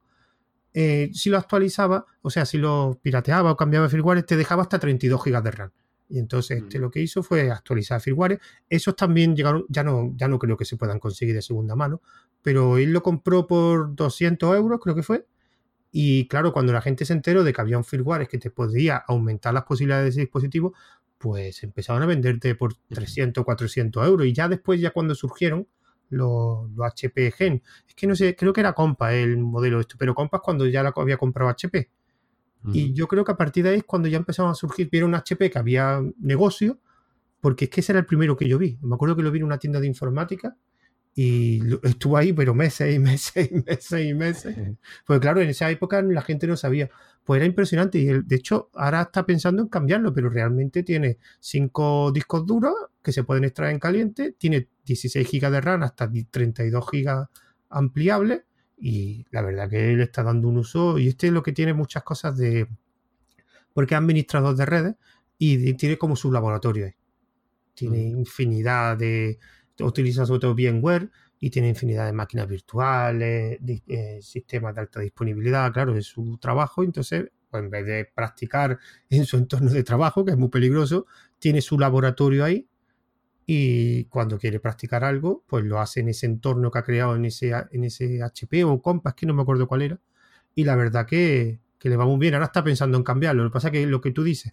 Eh, 0.74 1.10
si 1.14 1.30
lo 1.30 1.38
actualizaba, 1.38 2.04
o 2.20 2.28
sea, 2.28 2.44
si 2.44 2.58
lo 2.58 2.98
pirateaba 3.00 3.52
o 3.52 3.56
cambiaba 3.56 3.86
el 3.86 3.90
firmware, 3.90 4.24
te 4.24 4.36
dejaba 4.36 4.62
hasta 4.62 4.78
32 4.78 5.24
GB 5.24 5.42
de 5.42 5.50
RAM. 5.50 5.70
Y 6.08 6.18
entonces 6.18 6.62
este 6.62 6.78
lo 6.78 6.90
que 6.90 7.00
hizo 7.00 7.22
fue 7.22 7.50
actualizar 7.50 8.00
firmware. 8.00 8.40
Esos 8.68 8.94
también 8.94 9.34
llegaron, 9.34 9.64
ya 9.68 9.82
no, 9.82 10.12
ya 10.16 10.28
no 10.28 10.38
creo 10.38 10.56
que 10.56 10.64
se 10.64 10.76
puedan 10.76 10.98
conseguir 10.98 11.34
de 11.34 11.42
segunda 11.42 11.74
mano, 11.74 12.00
pero 12.42 12.78
él 12.78 12.92
lo 12.92 13.02
compró 13.02 13.46
por 13.46 13.94
200 13.94 14.56
euros, 14.56 14.80
creo 14.80 14.94
que 14.94 15.02
fue. 15.02 15.26
Y 15.90 16.28
claro, 16.28 16.52
cuando 16.52 16.72
la 16.72 16.82
gente 16.82 17.04
se 17.04 17.12
enteró 17.12 17.42
de 17.42 17.52
que 17.52 17.60
había 17.60 17.78
un 17.78 17.84
firmware 17.84 18.28
que 18.28 18.38
te 18.38 18.50
podía 18.50 18.96
aumentar 18.98 19.54
las 19.54 19.64
posibilidades 19.64 20.04
de 20.04 20.08
ese 20.10 20.20
dispositivo, 20.20 20.74
pues 21.18 21.62
empezaron 21.62 22.02
a 22.02 22.06
venderte 22.06 22.54
por 22.54 22.74
300, 22.88 23.44
400 23.44 24.06
euros. 24.06 24.26
Y 24.26 24.32
ya 24.32 24.48
después, 24.48 24.80
ya 24.80 24.90
cuando 24.90 25.14
surgieron 25.14 25.66
los, 26.10 26.68
HP 26.78 27.32
Gen, 27.32 27.62
es 27.88 27.94
que 27.94 28.06
no 28.06 28.14
sé, 28.14 28.36
creo 28.36 28.52
que 28.52 28.60
era 28.60 28.74
Compa 28.74 29.14
el 29.14 29.38
modelo 29.38 29.80
esto, 29.80 29.96
pero 29.98 30.14
Compa 30.14 30.38
es 30.38 30.42
cuando 30.42 30.66
ya 30.66 30.82
la 30.82 30.92
había 30.94 31.16
comprado 31.16 31.50
HP. 31.50 31.90
Y 32.72 32.92
yo 32.92 33.06
creo 33.06 33.24
que 33.24 33.32
a 33.32 33.36
partir 33.36 33.64
de 33.64 33.70
ahí 33.70 33.76
es 33.78 33.84
cuando 33.84 34.08
ya 34.08 34.16
empezaron 34.16 34.50
a 34.50 34.54
surgir, 34.54 34.88
vieron 34.90 35.14
HP 35.14 35.50
que 35.50 35.58
había 35.58 36.02
negocio, 36.18 36.78
porque 37.40 37.66
es 37.66 37.70
que 37.70 37.80
ese 37.80 37.92
era 37.92 38.00
el 38.00 38.06
primero 38.06 38.36
que 38.36 38.48
yo 38.48 38.58
vi. 38.58 38.78
Me 38.82 38.94
acuerdo 38.94 39.16
que 39.16 39.22
lo 39.22 39.30
vi 39.30 39.38
en 39.38 39.44
una 39.44 39.58
tienda 39.58 39.80
de 39.80 39.86
informática 39.86 40.56
y 41.14 41.62
estuvo 41.82 42.16
ahí, 42.18 42.34
pero 42.34 42.54
meses 42.54 42.94
y 42.94 42.98
meses 42.98 43.50
y 43.50 43.54
meses 43.54 44.06
y 44.06 44.14
meses. 44.14 44.56
Pues 45.06 45.18
claro, 45.20 45.40
en 45.40 45.48
esa 45.48 45.70
época 45.70 46.02
la 46.02 46.22
gente 46.22 46.46
no 46.46 46.56
sabía. 46.56 46.90
Pues 47.24 47.38
era 47.38 47.46
impresionante 47.46 47.98
y 47.98 48.04
de 48.04 48.36
hecho 48.36 48.70
ahora 48.74 49.02
está 49.02 49.24
pensando 49.24 49.62
en 49.62 49.68
cambiarlo, 49.68 50.12
pero 50.12 50.28
realmente 50.28 50.82
tiene 50.82 51.18
cinco 51.40 52.12
discos 52.12 52.46
duros 52.46 52.74
que 53.02 53.12
se 53.12 53.24
pueden 53.24 53.44
extraer 53.44 53.72
en 53.72 53.80
caliente, 53.80 54.32
tiene 54.38 54.68
16 54.84 55.28
GB 55.30 55.50
de 55.50 55.60
RAM 55.60 55.82
hasta 55.82 56.10
32 56.30 56.84
GB 56.84 57.26
ampliables 57.70 58.42
y 58.76 59.24
la 59.30 59.42
verdad 59.42 59.70
que 59.70 59.92
él 59.92 60.00
está 60.00 60.22
dando 60.22 60.48
un 60.48 60.58
uso 60.58 60.98
y 60.98 61.08
este 61.08 61.28
es 61.28 61.32
lo 61.32 61.42
que 61.42 61.52
tiene 61.52 61.72
muchas 61.72 62.02
cosas 62.02 62.36
de 62.36 62.68
porque 63.72 63.94
es 63.94 63.98
administrador 63.98 64.54
de 64.54 64.66
redes 64.66 64.94
y 65.38 65.74
tiene 65.74 65.96
como 65.96 66.16
su 66.16 66.30
laboratorio 66.30 66.92
tiene 67.74 68.02
infinidad 68.02 68.96
de 68.96 69.38
utiliza 69.80 70.26
sobre 70.26 70.40
todo 70.40 70.54
VMware 70.54 71.10
y 71.38 71.50
tiene 71.50 71.68
infinidad 71.68 72.06
de 72.06 72.12
máquinas 72.12 72.48
virtuales 72.48 73.58
eh, 73.86 74.18
sistemas 74.22 74.74
de 74.74 74.80
alta 74.82 75.00
disponibilidad 75.00 75.72
claro 75.72 75.96
es 75.96 76.06
su 76.06 76.38
trabajo 76.38 76.82
entonces 76.82 77.30
pues 77.50 77.62
en 77.62 77.70
vez 77.70 77.86
de 77.86 78.10
practicar 78.14 78.78
en 79.08 79.24
su 79.24 79.36
entorno 79.36 79.70
de 79.70 79.84
trabajo 79.84 80.24
que 80.24 80.32
es 80.32 80.38
muy 80.38 80.48
peligroso 80.48 81.06
tiene 81.38 81.60
su 81.60 81.78
laboratorio 81.78 82.44
ahí 82.44 82.66
y 83.46 84.06
cuando 84.06 84.38
quiere 84.38 84.58
practicar 84.58 85.04
algo, 85.04 85.44
pues 85.46 85.64
lo 85.64 85.78
hace 85.78 86.00
en 86.00 86.08
ese 86.08 86.26
entorno 86.26 86.72
que 86.72 86.80
ha 86.80 86.82
creado 86.82 87.14
en 87.14 87.26
ese, 87.26 87.52
en 87.70 87.84
ese 87.84 88.20
HP 88.20 88.64
o 88.64 88.82
Compass, 88.82 89.14
que 89.14 89.24
no 89.24 89.34
me 89.34 89.42
acuerdo 89.42 89.68
cuál 89.68 89.82
era. 89.82 90.00
Y 90.56 90.64
la 90.64 90.74
verdad 90.74 91.06
que, 91.06 91.60
le 91.80 91.96
va 91.96 92.04
muy 92.04 92.18
bien. 92.18 92.34
Ahora 92.34 92.46
está 92.46 92.64
pensando 92.64 92.98
en 92.98 93.04
cambiarlo. 93.04 93.44
Lo 93.44 93.50
que 93.50 93.54
pasa 93.54 93.68
es 93.68 93.72
que 93.72 93.86
lo 93.86 94.00
que 94.00 94.10
tú 94.10 94.24
dices, 94.24 94.50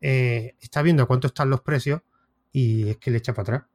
eh, 0.00 0.56
está 0.60 0.80
viendo 0.80 1.02
a 1.02 1.06
cuánto 1.06 1.26
están 1.26 1.50
los 1.50 1.60
precios 1.60 2.00
y 2.50 2.88
es 2.88 2.96
que 2.96 3.10
le 3.10 3.18
echa 3.18 3.34
para 3.34 3.42
atrás. 3.42 3.70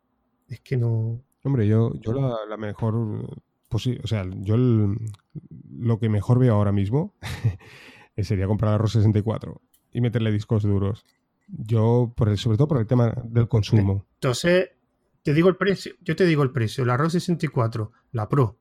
Es 0.48 0.62
que 0.62 0.76
no. 0.76 1.22
Hombre, 1.44 1.68
yo, 1.68 1.94
yo 2.02 2.14
la, 2.14 2.58
mejor. 2.58 3.40
Pues 3.70 3.86
o 3.86 4.08
sea, 4.08 4.26
yo 4.38 4.56
lo 4.58 6.00
que 6.00 6.10
mejor 6.10 6.40
veo 6.40 6.56
ahora 6.56 6.72
mismo 6.72 7.14
sería 8.18 8.48
comprar 8.48 8.72
la 8.72 8.78
ROS 8.80 8.94
64 8.94 9.62
y 9.92 10.02
meterle 10.02 10.32
discos 10.32 10.64
duros. 10.64 11.06
Yo, 11.48 12.14
por 12.16 12.30
el, 12.30 12.38
sobre 12.38 12.58
todo 12.58 12.68
por 12.68 12.80
el 12.80 12.88
tema 12.88 13.14
del 13.24 13.48
consumo. 13.48 14.06
Entonces, 14.16 14.70
te 15.24 15.34
digo 15.34 15.50
el 15.50 15.58
precio, 15.58 15.94
yo 16.02 16.16
te 16.16 16.26
digo 16.26 16.44
el 16.44 16.52
precio, 16.52 16.86
la 16.86 16.98
ROS 16.98 17.14
64, 17.14 17.92
la 18.12 18.30
Pro, 18.30 18.60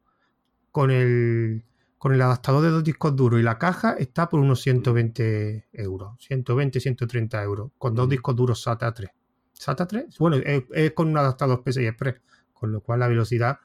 con 0.70 0.90
el, 0.90 1.64
con 1.98 2.12
el 2.12 2.22
adaptador 2.22 2.62
de 2.62 2.70
dos 2.70 2.84
discos 2.84 3.14
duros 3.16 3.40
y 3.40 3.42
la 3.42 3.58
caja 3.58 3.94
está 3.94 4.28
por 4.28 4.40
unos 4.40 4.62
120 4.62 5.68
euros, 5.72 6.16
120, 6.20 6.80
130 6.80 7.42
euros, 7.42 7.70
con 7.78 7.94
dos 7.94 8.08
discos 8.08 8.36
duros 8.36 8.62
SATA 8.62 8.92
3. 8.92 9.10
¿SATA 9.52 9.86
3? 9.86 10.18
Bueno, 10.18 10.36
es, 10.36 10.92
con 10.92 11.08
un 11.08 11.16
adaptador 11.18 11.62
PCI 11.62 11.86
Express, 11.86 12.20
con 12.52 12.72
lo 12.72 12.80
cual 12.80 13.00
la 13.00 13.08
velocidad, 13.08 13.58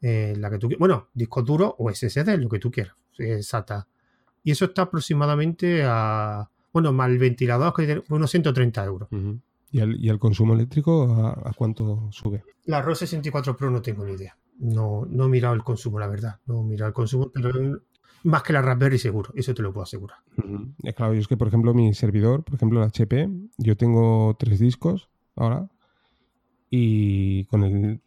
eh, 0.00 0.34
la 0.38 0.50
que 0.50 0.58
tú 0.58 0.68
bueno, 0.78 1.08
discos 1.12 1.44
duros 1.44 1.74
o 1.78 1.90
SSD, 1.90 2.38
lo 2.38 2.48
que 2.48 2.58
tú 2.58 2.70
quieras, 2.70 2.94
SATA. 3.40 3.86
Y 4.42 4.52
eso 4.52 4.66
está 4.66 4.82
aproximadamente 4.82 5.82
a 5.84 6.50
bueno, 6.74 6.92
más 6.92 7.08
el 7.08 7.18
ventilador, 7.18 7.72
que 7.72 8.02
unos 8.10 8.30
130 8.30 8.84
euros. 8.84 9.08
¿Y, 9.70 10.08
el, 10.08 10.18
consumo 10.18 10.54
eléctrico 10.54 11.04
a, 11.04 11.52
cuánto 11.56 12.08
sube? 12.10 12.42
La 12.66 12.82
ROS 12.82 12.98
64 12.98 13.56
Pro 13.56 13.70
no 13.70 13.80
tengo 13.80 14.04
ni 14.04 14.12
idea. 14.12 14.36
No, 14.58 15.06
no 15.08 15.24
he 15.24 15.28
mirado 15.28 15.54
el 15.54 15.62
consumo, 15.62 15.98
la 15.98 16.08
verdad. 16.08 16.40
No 16.46 16.60
he 16.60 16.64
mirado 16.64 16.88
el 16.88 16.94
consumo, 16.94 17.30
pero 17.32 17.52
más 18.24 18.42
que 18.42 18.52
la 18.52 18.62
Raspberry 18.62 18.98
seguro, 18.98 19.30
eso 19.34 19.54
te 19.54 19.62
lo 19.62 19.72
puedo 19.72 19.84
asegurar. 19.84 20.18
Es 20.82 20.94
claro, 20.94 21.14
yo 21.14 21.20
es 21.20 21.28
que, 21.28 21.36
por 21.36 21.48
ejemplo, 21.48 21.74
mi 21.74 21.94
servidor, 21.94 22.42
por 22.42 22.56
ejemplo, 22.56 22.82
el 22.82 22.88
HP, 22.88 23.28
yo 23.58 23.76
tengo 23.76 24.34
tres 24.38 24.58
discos 24.58 25.10
ahora 25.36 25.68
y 26.70 27.44
con 27.44 27.62
el, 27.62 28.00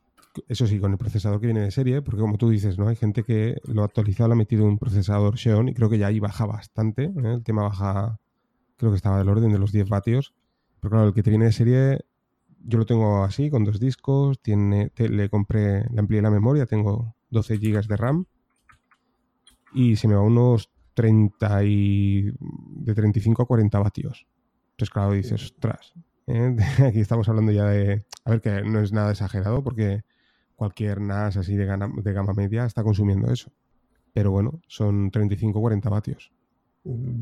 eso 0.50 0.68
sí, 0.68 0.80
con 0.80 0.92
el 0.92 0.98
procesador 0.98 1.40
que 1.40 1.48
viene 1.48 1.62
de 1.62 1.72
serie, 1.72 2.02
porque 2.02 2.22
como 2.22 2.38
tú 2.38 2.50
dices, 2.50 2.78
¿no? 2.78 2.88
Hay 2.90 2.98
gente 2.98 3.24
que 3.24 3.62
lo 3.66 3.82
ha 3.82 3.86
actualizado, 3.86 4.28
lo 4.28 4.34
ha 4.34 4.38
metido 4.38 4.66
un 4.66 4.78
procesador 4.78 5.38
Xeon 5.38 5.70
y 5.70 5.74
creo 5.74 5.90
que 5.90 5.98
ya 5.98 6.08
ahí 6.08 6.20
baja 6.20 6.46
bastante. 6.46 7.06
¿eh? 7.06 7.34
El 7.36 7.44
tema 7.44 7.64
baja 7.64 8.20
creo 8.78 8.92
que 8.92 8.98
estaba 8.98 9.18
del 9.18 9.30
orden 9.30 9.52
de 9.52 9.60
los 9.60 9.72
10 9.72 9.90
vatios. 9.90 10.34
Pero 10.80 10.92
claro, 10.92 11.08
el 11.08 11.14
que 11.14 11.24
te 11.24 11.30
viene 11.30 11.46
de 11.46 11.52
serie, 11.52 12.06
yo 12.64 12.78
lo 12.78 12.86
tengo 12.86 13.24
así, 13.24 13.50
con 13.50 13.64
dos 13.64 13.80
discos, 13.80 14.40
tiene, 14.42 14.92
le 14.96 15.30
compré, 15.30 15.86
le 15.90 16.00
amplié 16.00 16.22
la 16.22 16.32
memoria, 16.32 16.66
tengo 16.66 17.16
12 17.30 17.58
GB 17.58 17.88
de 17.88 17.98
RAM 17.98 18.26
y 19.74 19.96
se 19.96 20.08
me 20.08 20.16
va 20.16 20.22
unos 20.22 20.72
30 20.94 21.64
y 21.64 22.32
de 22.40 22.96
35 22.96 23.44
a 23.44 23.46
40 23.46 23.80
vatios. 23.80 24.28
Entonces, 24.72 24.90
claro, 24.92 25.12
dices, 25.14 25.44
ostras, 25.44 25.94
¿eh? 26.28 26.56
aquí 26.86 27.00
estamos 27.00 27.28
hablando 27.30 27.52
ya 27.52 27.66
de, 27.66 28.06
a 28.26 28.32
ver, 28.32 28.42
que 28.42 28.62
no 28.62 28.80
es 28.80 28.92
nada 28.92 29.12
exagerado 29.12 29.64
porque 29.64 30.04
cualquier 30.56 31.02
NAS 31.02 31.38
así 31.38 31.56
de 31.56 31.66
gama, 31.66 31.92
de 31.96 32.14
gama 32.14 32.34
media 32.34 32.66
está 32.66 32.84
consumiendo 32.84 33.32
eso. 33.32 33.52
Pero 34.14 34.32
bueno, 34.32 34.62
son 34.68 35.12
35 35.12 35.60
o 35.60 35.62
40 35.62 35.90
vatios. 35.90 36.32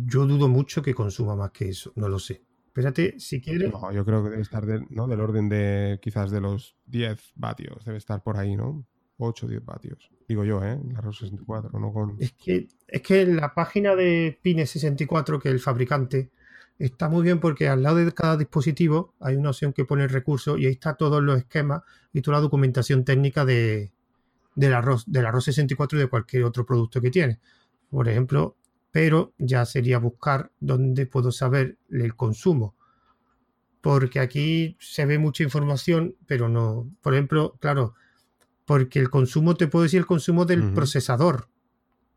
Yo 0.05 0.25
dudo 0.25 0.47
mucho 0.47 0.81
que 0.81 0.93
consuma 0.93 1.35
más 1.35 1.51
que 1.51 1.69
eso, 1.69 1.91
no 1.95 2.07
lo 2.07 2.19
sé. 2.19 2.41
Espérate, 2.67 3.19
si 3.19 3.39
quieres. 3.39 3.71
No, 3.71 3.91
yo 3.91 4.03
creo 4.03 4.23
que 4.23 4.29
debe 4.29 4.41
estar 4.41 4.65
¿no? 4.89 5.07
del 5.07 5.21
orden 5.21 5.47
de 5.47 5.97
quizás 6.01 6.29
de 6.29 6.41
los 6.41 6.75
10 6.87 7.33
vatios, 7.35 7.85
debe 7.85 7.97
estar 7.97 8.21
por 8.21 8.37
ahí, 8.37 8.55
¿no? 8.55 8.85
8 9.17 9.45
o 9.45 9.49
10 9.49 9.65
vatios. 9.65 10.11
Digo 10.27 10.43
yo, 10.43 10.63
¿eh? 10.63 10.77
La 10.91 11.01
ROS 11.01 11.19
64, 11.19 11.79
no 11.79 11.93
con. 11.93 12.17
Es 12.19 12.33
que, 12.33 12.67
es 12.87 13.01
que 13.01 13.25
la 13.25 13.53
página 13.53 13.95
de 13.95 14.37
Pine 14.41 14.65
64, 14.65 15.39
que 15.39 15.49
es 15.49 15.53
el 15.53 15.61
fabricante, 15.61 16.31
está 16.77 17.07
muy 17.07 17.23
bien 17.23 17.39
porque 17.39 17.69
al 17.69 17.81
lado 17.81 17.97
de 17.97 18.11
cada 18.11 18.35
dispositivo 18.35 19.13
hay 19.19 19.35
una 19.35 19.51
opción 19.51 19.71
que 19.71 19.85
pone 19.85 20.03
el 20.03 20.09
recurso 20.09 20.57
y 20.57 20.65
ahí 20.65 20.73
está 20.73 20.95
todos 20.95 21.23
los 21.23 21.37
esquemas 21.37 21.83
y 22.11 22.21
toda 22.21 22.37
la 22.37 22.41
documentación 22.41 23.05
técnica 23.05 23.45
de, 23.45 23.91
de 24.55 24.69
la 24.69 24.81
ROS, 24.81 25.09
de 25.09 25.21
la 25.21 25.31
ROS 25.31 25.45
64 25.45 25.97
y 25.97 26.01
de 26.01 26.07
cualquier 26.07 26.43
otro 26.43 26.65
producto 26.65 26.99
que 26.99 27.11
tiene. 27.11 27.39
Por 27.89 28.09
ejemplo, 28.09 28.57
pero 28.95 29.33
ya 29.37 29.65
sería 29.65 29.97
buscar 29.97 30.53
dónde 30.61 31.05
puedo 31.05 31.29
saber 31.29 31.77
el 31.89 32.15
consumo. 32.15 32.75
Porque 33.81 34.21
aquí 34.21 34.77
se 34.79 35.05
ve 35.05 35.19
mucha 35.19 35.43
información, 35.43 36.15
pero 36.25 36.47
no. 36.47 36.89
Por 37.01 37.13
ejemplo, 37.13 37.57
claro, 37.59 37.95
porque 38.63 38.99
el 38.99 39.09
consumo, 39.09 39.55
te 39.55 39.67
puedo 39.67 39.83
decir 39.83 39.99
el 39.99 40.05
consumo 40.05 40.45
del 40.45 40.71
procesador, 40.71 41.49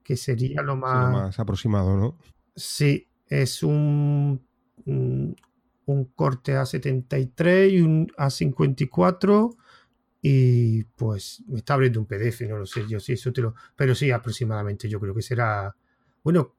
que 0.04 0.16
sería 0.16 0.62
lo 0.62 0.76
más... 0.76 1.10
más 1.10 1.40
aproximado, 1.40 1.96
¿no? 1.96 2.16
Sí, 2.54 3.08
es 3.26 3.64
un, 3.64 4.40
un, 4.86 6.04
corte 6.14 6.54
A73 6.54 7.72
y 7.72 7.80
un 7.80 8.06
A54 8.16 9.56
y 10.22 10.84
pues 10.84 11.42
me 11.48 11.58
está 11.58 11.74
abriendo 11.74 11.98
un 11.98 12.06
PDF, 12.06 12.42
no 12.42 12.58
lo 12.58 12.66
sé 12.66 12.86
yo 12.86 13.00
sí, 13.00 13.14
eso 13.14 13.32
te 13.32 13.40
lo... 13.40 13.56
Pero 13.74 13.96
sí, 13.96 14.12
aproximadamente 14.12 14.88
yo 14.88 15.00
creo 15.00 15.12
que 15.12 15.22
será... 15.22 15.74
Bueno, 16.22 16.54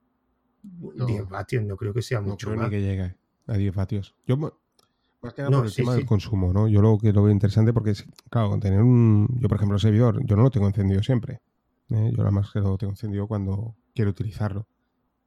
10 0.62 1.30
vatios 1.30 1.64
no 1.64 1.78
creo 1.78 1.94
que 1.94 2.02
sea 2.02 2.22
mucho 2.22 2.56
no 2.56 2.70
que 2.70 2.82
llegue 2.82 3.16
a 3.48 3.58
10 3.58 3.76
vatios. 3.76 4.16
Yo, 4.26 4.38
más 4.38 5.34
que 5.34 5.42
nada 5.42 5.58
por 5.58 5.66
el 5.66 5.74
tema 5.74 5.96
del 5.96 6.06
consumo, 6.06 6.54
¿no? 6.54 6.68
Yo 6.68 6.82
lo 6.82 6.98
que 6.98 7.12
lo 7.12 7.24
veo 7.24 7.34
interesante 7.34 7.74
porque, 7.74 7.94
claro, 8.30 8.58
tener 8.60 8.82
un... 8.82 9.28
Yo, 9.40 9.50
por 9.50 9.58
ejemplo, 9.58 9.76
el 9.76 9.82
servidor, 9.82 10.24
yo 10.26 10.36
no 10.36 10.44
lo 10.44 10.52
tengo 10.52 10.68
encendido 10.68 11.04
siempre. 11.04 11.42
¿eh? 11.90 12.12
Yo 12.12 12.18
nada 12.20 12.32
más 12.32 12.52
que 12.52 12.60
lo 12.60 12.78
tengo 12.78 12.94
encendido 12.94 13.28
cuando 13.28 13.76
quiero 13.94 14.12
utilizarlo. 14.12 14.68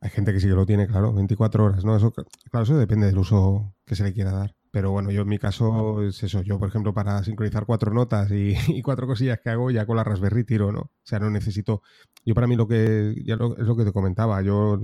Hay 0.01 0.11
gente 0.11 0.33
que 0.33 0.41
sí 0.41 0.49
que 0.49 0.55
lo 0.55 0.67
tiene, 0.67 0.87
claro, 0.87 1.13
24 1.13 1.65
horas, 1.65 1.85
¿no? 1.85 1.97
Eso, 1.97 2.13
claro, 2.13 2.65
eso 2.65 2.77
depende 2.77 3.07
del 3.07 3.19
uso 3.19 3.75
que 3.85 3.95
se 3.95 4.03
le 4.03 4.13
quiera 4.13 4.33
dar. 4.33 4.57
Pero 4.71 4.91
bueno, 4.91 5.11
yo 5.11 5.23
en 5.23 5.29
mi 5.29 5.39
caso 5.39 6.03
es 6.03 6.23
eso. 6.23 6.41
Yo, 6.43 6.59
por 6.59 6.69
ejemplo, 6.69 6.95
para 6.95 7.23
sincronizar 7.23 7.67
cuatro 7.67 7.93
notas 7.93 8.31
y, 8.33 8.55
cuatro 8.83 9.07
cosillas 9.07 9.41
que 9.41 9.51
hago, 9.51 9.71
ya 9.71 9.85
con 9.85 9.97
la 9.97 10.05
Raspberry 10.05 10.45
tiro, 10.45 10.73
¿no? 10.73 10.81
O 10.81 10.91
sea, 11.03 11.19
no 11.19 11.31
necesito... 11.31 11.83
Yo 12.25 12.35
para 12.35 12.47
mí 12.47 12.57
lo 12.57 12.67
que... 12.67 13.15
Ya 13.25 13.37
lo, 13.37 13.57
es 13.59 13.67
lo 13.67 13.77
que 13.77 13.85
te 13.85 13.93
comentaba. 13.93 14.41
Yo 14.41 14.81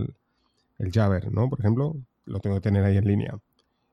el 0.78 0.92
Jabber, 0.92 1.32
¿no? 1.32 1.48
Por 1.48 1.60
ejemplo, 1.60 1.96
lo 2.24 2.40
tengo 2.40 2.56
que 2.56 2.62
tener 2.62 2.84
ahí 2.84 2.96
en 2.96 3.04
línea. 3.04 3.38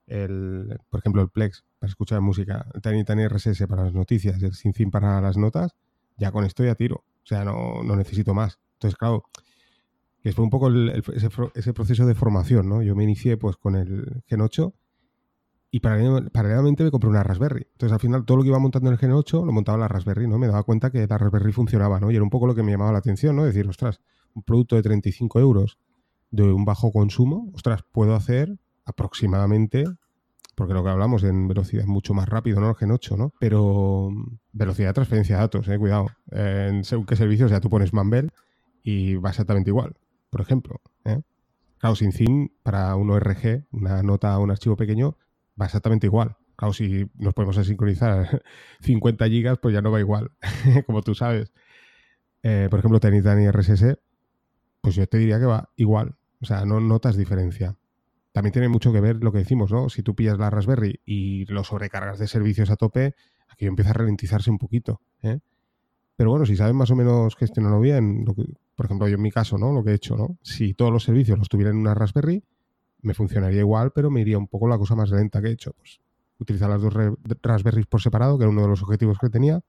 el, 0.07 0.80
por 0.90 0.99
ejemplo, 0.99 1.22
el 1.22 1.30
Plex 1.30 1.64
para 1.80 1.90
escuchar 1.90 2.22
música, 2.22 2.68
el 2.74 2.82
Tiny 2.82 3.03
Tiny 3.03 3.28
RSS 3.28 3.66
para 3.68 3.86
las 3.86 3.94
noticias 3.94 4.41
el 4.41 4.53
SyncTheme 4.53 4.91
para 4.91 5.20
las 5.22 5.38
notas, 5.38 5.76
ya 6.18 6.32
con 6.32 6.45
esto 6.45 6.64
ya 6.64 6.76
tiro. 6.76 7.03
O 7.24 7.28
sea, 7.28 7.44
no, 7.44 7.84
no 7.84 7.95
necesito 7.95 8.34
más. 8.34 8.60
Entonces, 8.74 8.98
claro, 8.98 9.24
que 10.22 10.32
fue 10.32 10.44
un 10.44 10.49
poco 10.49 10.72
ese, 10.72 11.74
proceso 11.74 12.06
de 12.07 12.16
formación, 12.16 12.68
¿no? 12.68 12.82
Yo 12.82 12.95
me 12.95 13.03
inicié 13.03 13.38
pues 13.38 13.57
con 13.57 13.76
el 13.76 14.24
Gen 14.26 14.41
8 14.41 14.74
y 15.72 15.80
paralelamente 15.80 16.84
me 16.84 16.90
compré 16.90 17.10
una 17.12 17.22
Raspberry. 17.22 17.68
Entonces, 17.74 17.94
al 17.94 17.99
final, 17.99 18.26
todo 18.26 18.38
lo 18.38 18.44
que 18.44 18.49
iba 18.49 18.57
montando 18.57 18.90
en 18.90 18.94
el 18.94 18.99
Gen 18.99 19.12
8 19.12 19.45
lo 19.45 19.52
montaba 19.52 19.78
la 19.78 19.88
Raspberry, 19.88 20.28
¿no? 20.28 20.40
Me 20.40 20.48
daba 20.48 20.64
cuenta 20.64 20.90
que 20.90 21.06
la 21.06 21.18
Raspberry 21.18 21.52
funcionaba, 21.52 21.99
¿no? 21.99 22.10
Y 22.10 22.16
era 22.16 22.24
un 22.24 22.32
poco 22.32 22.48
lo 22.48 22.56
que 22.56 22.64
me 22.64 22.72
llamaba 22.72 22.91
la 22.91 22.98
atención, 22.98 23.36
¿no? 23.36 23.44
Decir, 23.44 23.68
ostras, 23.68 24.02
un 24.34 24.41
producto 24.41 24.76
de 24.76 24.82
35 24.82 25.40
euros 25.40 25.78
de 26.36 26.53
un 26.53 26.66
bajo 26.66 26.91
consumo, 26.91 27.52
ostras, 27.53 27.82
puedo 27.91 28.16
hacer 28.16 28.57
aproximadamente 28.86 29.86
porque 30.56 30.74
lo 30.74 30.84
que 30.84 30.90
hablamos 30.90 31.24
en 31.24 31.48
velocidad 31.48 31.86
mucho 31.86 32.14
más 32.14 32.30
rápido, 32.30 32.62
¿no? 32.62 32.70
El 32.70 32.76
Gen 32.76 32.91
8, 32.91 33.18
¿no? 33.18 33.34
Pero 33.40 34.10
velocidad 34.53 34.90
de 34.90 34.94
transferencia 34.94 35.36
de 35.36 35.41
datos, 35.41 35.68
eh, 35.68 35.78
cuidado. 35.78 36.07
en 36.32 36.84
según 36.86 37.06
qué 37.06 37.16
servicio, 37.16 37.45
o 37.45 37.49
sea, 37.49 37.60
tú 37.60 37.70
pones 37.70 37.94
Mambel 37.94 38.32
y 38.82 39.16
va 39.16 39.32
exactamente 39.32 39.70
igual, 39.70 39.98
por 40.30 40.41
ejemplo. 40.41 40.82
¿eh? 41.03 41.22
Claro, 41.78 41.95
sin 41.95 42.52
para 42.64 42.95
un 42.95 43.12
ORG, 43.12 43.66
una 43.72 44.02
nota 44.02 44.38
o 44.40 44.44
un 44.44 44.52
archivo 44.52 44.78
pequeño, 44.78 45.18
va 45.60 45.66
exactamente 45.66 46.07
igual. 46.07 46.38
Claro, 46.56 46.74
si 46.74 47.06
nos 47.16 47.34
podemos 47.34 47.57
sincronizar 47.66 48.41
50 48.80 49.26
gigas, 49.30 49.57
pues 49.62 49.74
ya 49.74 49.82
no 49.82 49.91
va 49.91 49.99
igual, 49.99 50.32
como 50.86 51.02
tú 51.02 51.16
sabes. 51.16 51.52
Eh, 52.44 52.68
por 52.70 52.80
ejemplo, 52.80 52.99
Tenitani 52.99 53.49
RSS, 53.49 53.98
pues 54.80 54.95
yo 54.95 55.06
te 55.07 55.18
diría 55.18 55.40
que 55.40 55.45
va 55.45 55.70
igual. 55.76 56.16
O 56.41 56.45
sea, 56.45 56.66
no 56.66 56.80
notas 56.80 57.18
diferencia. 57.18 57.76
También 58.32 58.52
tiene 58.52 58.68
mucho 58.68 58.91
que 58.91 58.99
ver 58.99 59.24
lo 59.24 59.32
que 59.32 59.40
decimos, 59.40 59.72
¿no? 59.72 59.90
Si 59.90 60.03
tú 60.03 60.16
pillas 60.16 60.38
la 60.38 60.49
Raspberry 60.49 60.99
y 61.06 61.45
lo 61.45 61.64
sobrecargas 61.64 62.20
de 62.20 62.28
servicios 62.28 62.70
a 62.70 62.76
tope, 62.76 63.16
aquí 63.48 63.66
empieza 63.66 63.91
a 63.91 63.94
ralentizarse 63.94 64.52
un 64.52 64.57
poquito. 64.57 65.02
¿eh? 65.22 65.40
Pero 66.18 66.32
bueno, 66.32 66.45
si 66.45 66.56
sabes 66.56 66.74
más 66.74 66.91
o 66.91 66.95
menos 66.95 67.36
gestionarlo 67.36 67.80
bien, 67.80 68.24
lo 68.26 68.36
que, 68.36 68.44
por 68.76 68.86
ejemplo, 68.86 69.07
yo 69.07 69.16
en 69.16 69.22
mi 69.22 69.32
caso, 69.32 69.57
¿no? 69.57 69.72
Lo 69.72 69.84
que 69.84 69.91
he 69.91 69.94
hecho, 69.94 70.18
¿no? 70.18 70.38
Si 70.41 70.74
todos 70.74 70.91
los 70.91 71.03
servicios 71.03 71.38
los 71.38 71.48
tuviera 71.48 71.72
en 71.72 71.78
una 71.78 71.94
Raspberry, 71.94 72.44
me 73.02 73.14
funcionaría 73.14 73.60
igual, 73.60 73.91
pero 73.91 74.10
me 74.10 74.22
iría 74.22 74.38
un 74.38 74.48
poco 74.48 74.68
la 74.68 74.78
cosa 74.78 74.95
más 74.95 75.12
lenta 75.12 75.41
que 75.41 75.48
he 75.48 75.52
hecho. 75.52 75.72
Pues 75.78 75.99
utilizar 76.40 76.70
las 76.70 76.82
dos 76.82 76.94
Raspberries 77.41 77.86
por 77.88 78.02
separado, 78.02 78.38
que 78.38 78.44
era 78.44 78.49
uno 78.49 78.62
de 78.62 78.68
los 78.68 78.84
objetivos 78.84 79.18
que 79.20 79.30
tenía. 79.30 79.62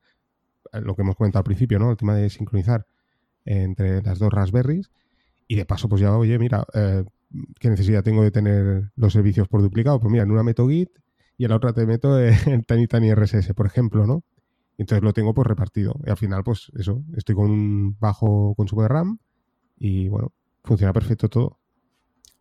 Eh, 0.73 0.81
lo 0.81 0.95
que 0.97 1.03
hemos 1.03 1.17
comentado 1.17 1.41
al 1.41 1.45
principio, 1.45 1.79
¿no? 1.79 1.91
El 1.91 1.97
tema 1.97 2.15
de 2.15 2.31
sincronizar 2.31 2.87
entre 3.45 4.03
las 4.03 4.19
dos 4.19 4.33
Raspberries. 4.33 4.91
Y 5.49 5.57
de 5.57 5.65
paso, 5.65 5.89
pues 5.89 6.01
ya, 6.01 6.17
oye, 6.17 6.39
mira, 6.39 6.67
eh, 6.75 7.05
¿qué 7.61 7.71
necesidad 7.71 8.03
tengo 8.03 8.23
de 8.23 8.31
tener 8.31 8.91
los 8.97 9.13
servicios 9.13 9.49
por 9.49 9.63
duplicado? 9.63 10.01
Pues 10.01 10.11
mira, 10.11 10.25
en 10.25 10.31
una 10.31 10.43
meto 10.43 10.69
Git 10.69 10.91
y 11.39 11.45
en 11.45 11.51
la 11.51 11.57
otra 11.57 11.73
te 11.73 11.87
meto 11.87 12.19
en 12.21 12.65
Tiny 12.65 12.87
Tiny 12.87 13.15
RSS, 13.15 13.55
por 13.55 13.67
ejemplo, 13.67 14.07
¿no? 14.07 14.25
Entonces 14.79 15.03
lo 15.03 15.13
tengo 15.13 15.35
pues 15.35 15.47
repartido. 15.47 15.99
Y 16.05 16.11
al 16.11 16.17
final, 16.17 16.45
pues 16.45 16.71
eso, 16.77 17.03
estoy 17.17 17.35
con 17.35 17.51
un 17.51 17.97
bajo 17.99 18.55
consumo 18.57 18.83
de 18.83 18.89
RAM 18.89 19.19
y 19.79 20.09
bueno, 20.09 20.33
funciona 20.65 20.93
perfecto 20.93 21.29
todo. 21.29 21.59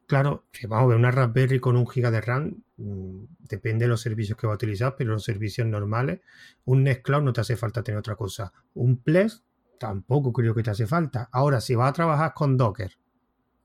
Claro, 0.07 0.45
vamos 0.67 0.85
a 0.85 0.87
ver 0.87 0.97
una 0.97 1.09
Raspberry 1.09 1.59
con 1.59 1.75
un 1.75 1.87
giga 1.87 2.11
de 2.11 2.21
RAM, 2.21 2.61
mm, 2.77 3.23
depende 3.49 3.85
de 3.85 3.89
los 3.89 4.01
servicios 4.01 4.37
que 4.37 4.45
va 4.45 4.53
a 4.53 4.55
utilizar, 4.55 4.95
pero 4.95 5.13
los 5.13 5.23
servicios 5.23 5.65
normales, 5.65 6.21
un 6.65 6.83
Nextcloud 6.83 7.23
no 7.23 7.33
te 7.33 7.41
hace 7.41 7.55
falta 7.55 7.81
tener 7.81 7.97
otra 7.97 8.15
cosa. 8.15 8.53
Un 8.75 8.97
Plex 8.97 9.43
tampoco 9.79 10.33
creo 10.33 10.53
que 10.55 10.63
te 10.63 10.71
hace 10.71 10.87
falta. 10.87 11.29
Ahora, 11.31 11.61
si 11.61 11.75
vas 11.75 11.89
a 11.89 11.93
trabajar 11.93 12.33
con 12.33 12.57
Docker, 12.57 12.91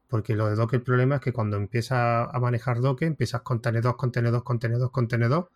porque 0.09 0.35
lo 0.35 0.49
de 0.49 0.57
Docker, 0.57 0.81
el 0.81 0.85
problema 0.85 1.17
es 1.17 1.21
que 1.21 1.33
cuando 1.33 1.57
empiezas 1.57 2.29
a 2.33 2.41
manejar 2.41 2.81
Docker, 2.81 3.09
empiezas 3.09 3.43
contenedor, 3.43 3.97
contenedor, 3.97 4.43
contenedor, 4.43 4.91
contenedor, 4.91 5.51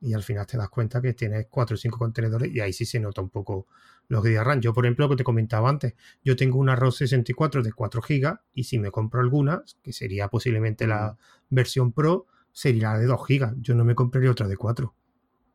y 0.00 0.14
al 0.14 0.22
final 0.22 0.46
te 0.46 0.56
das 0.56 0.68
cuenta 0.68 1.00
que 1.00 1.12
tienes 1.12 1.46
4 1.50 1.74
o 1.74 1.76
5 1.76 1.98
contenedores 1.98 2.54
y 2.54 2.60
ahí 2.60 2.72
sí 2.72 2.84
se 2.84 3.00
nota 3.00 3.20
un 3.20 3.30
poco 3.30 3.66
los 4.08 4.22
de 4.22 4.42
RAM. 4.42 4.60
Yo, 4.60 4.72
por 4.72 4.86
ejemplo, 4.86 5.06
lo 5.06 5.10
que 5.10 5.16
te 5.16 5.24
comentaba 5.24 5.68
antes, 5.68 5.94
yo 6.24 6.36
tengo 6.36 6.58
una 6.58 6.76
ROS 6.76 6.98
64 6.98 7.62
de 7.62 7.72
4 7.72 8.00
GB 8.00 8.38
y 8.54 8.64
si 8.64 8.78
me 8.78 8.90
compro 8.90 9.20
alguna, 9.20 9.62
que 9.82 9.92
sería 9.92 10.28
posiblemente 10.28 10.86
la 10.86 11.16
versión 11.50 11.92
Pro, 11.92 12.26
sería 12.52 12.92
la 12.92 12.98
de 12.98 13.06
2 13.06 13.20
GB. 13.26 13.54
Yo 13.60 13.74
no 13.74 13.84
me 13.84 13.94
compraría 13.94 14.30
otra 14.30 14.46
de 14.46 14.56
4, 14.56 14.94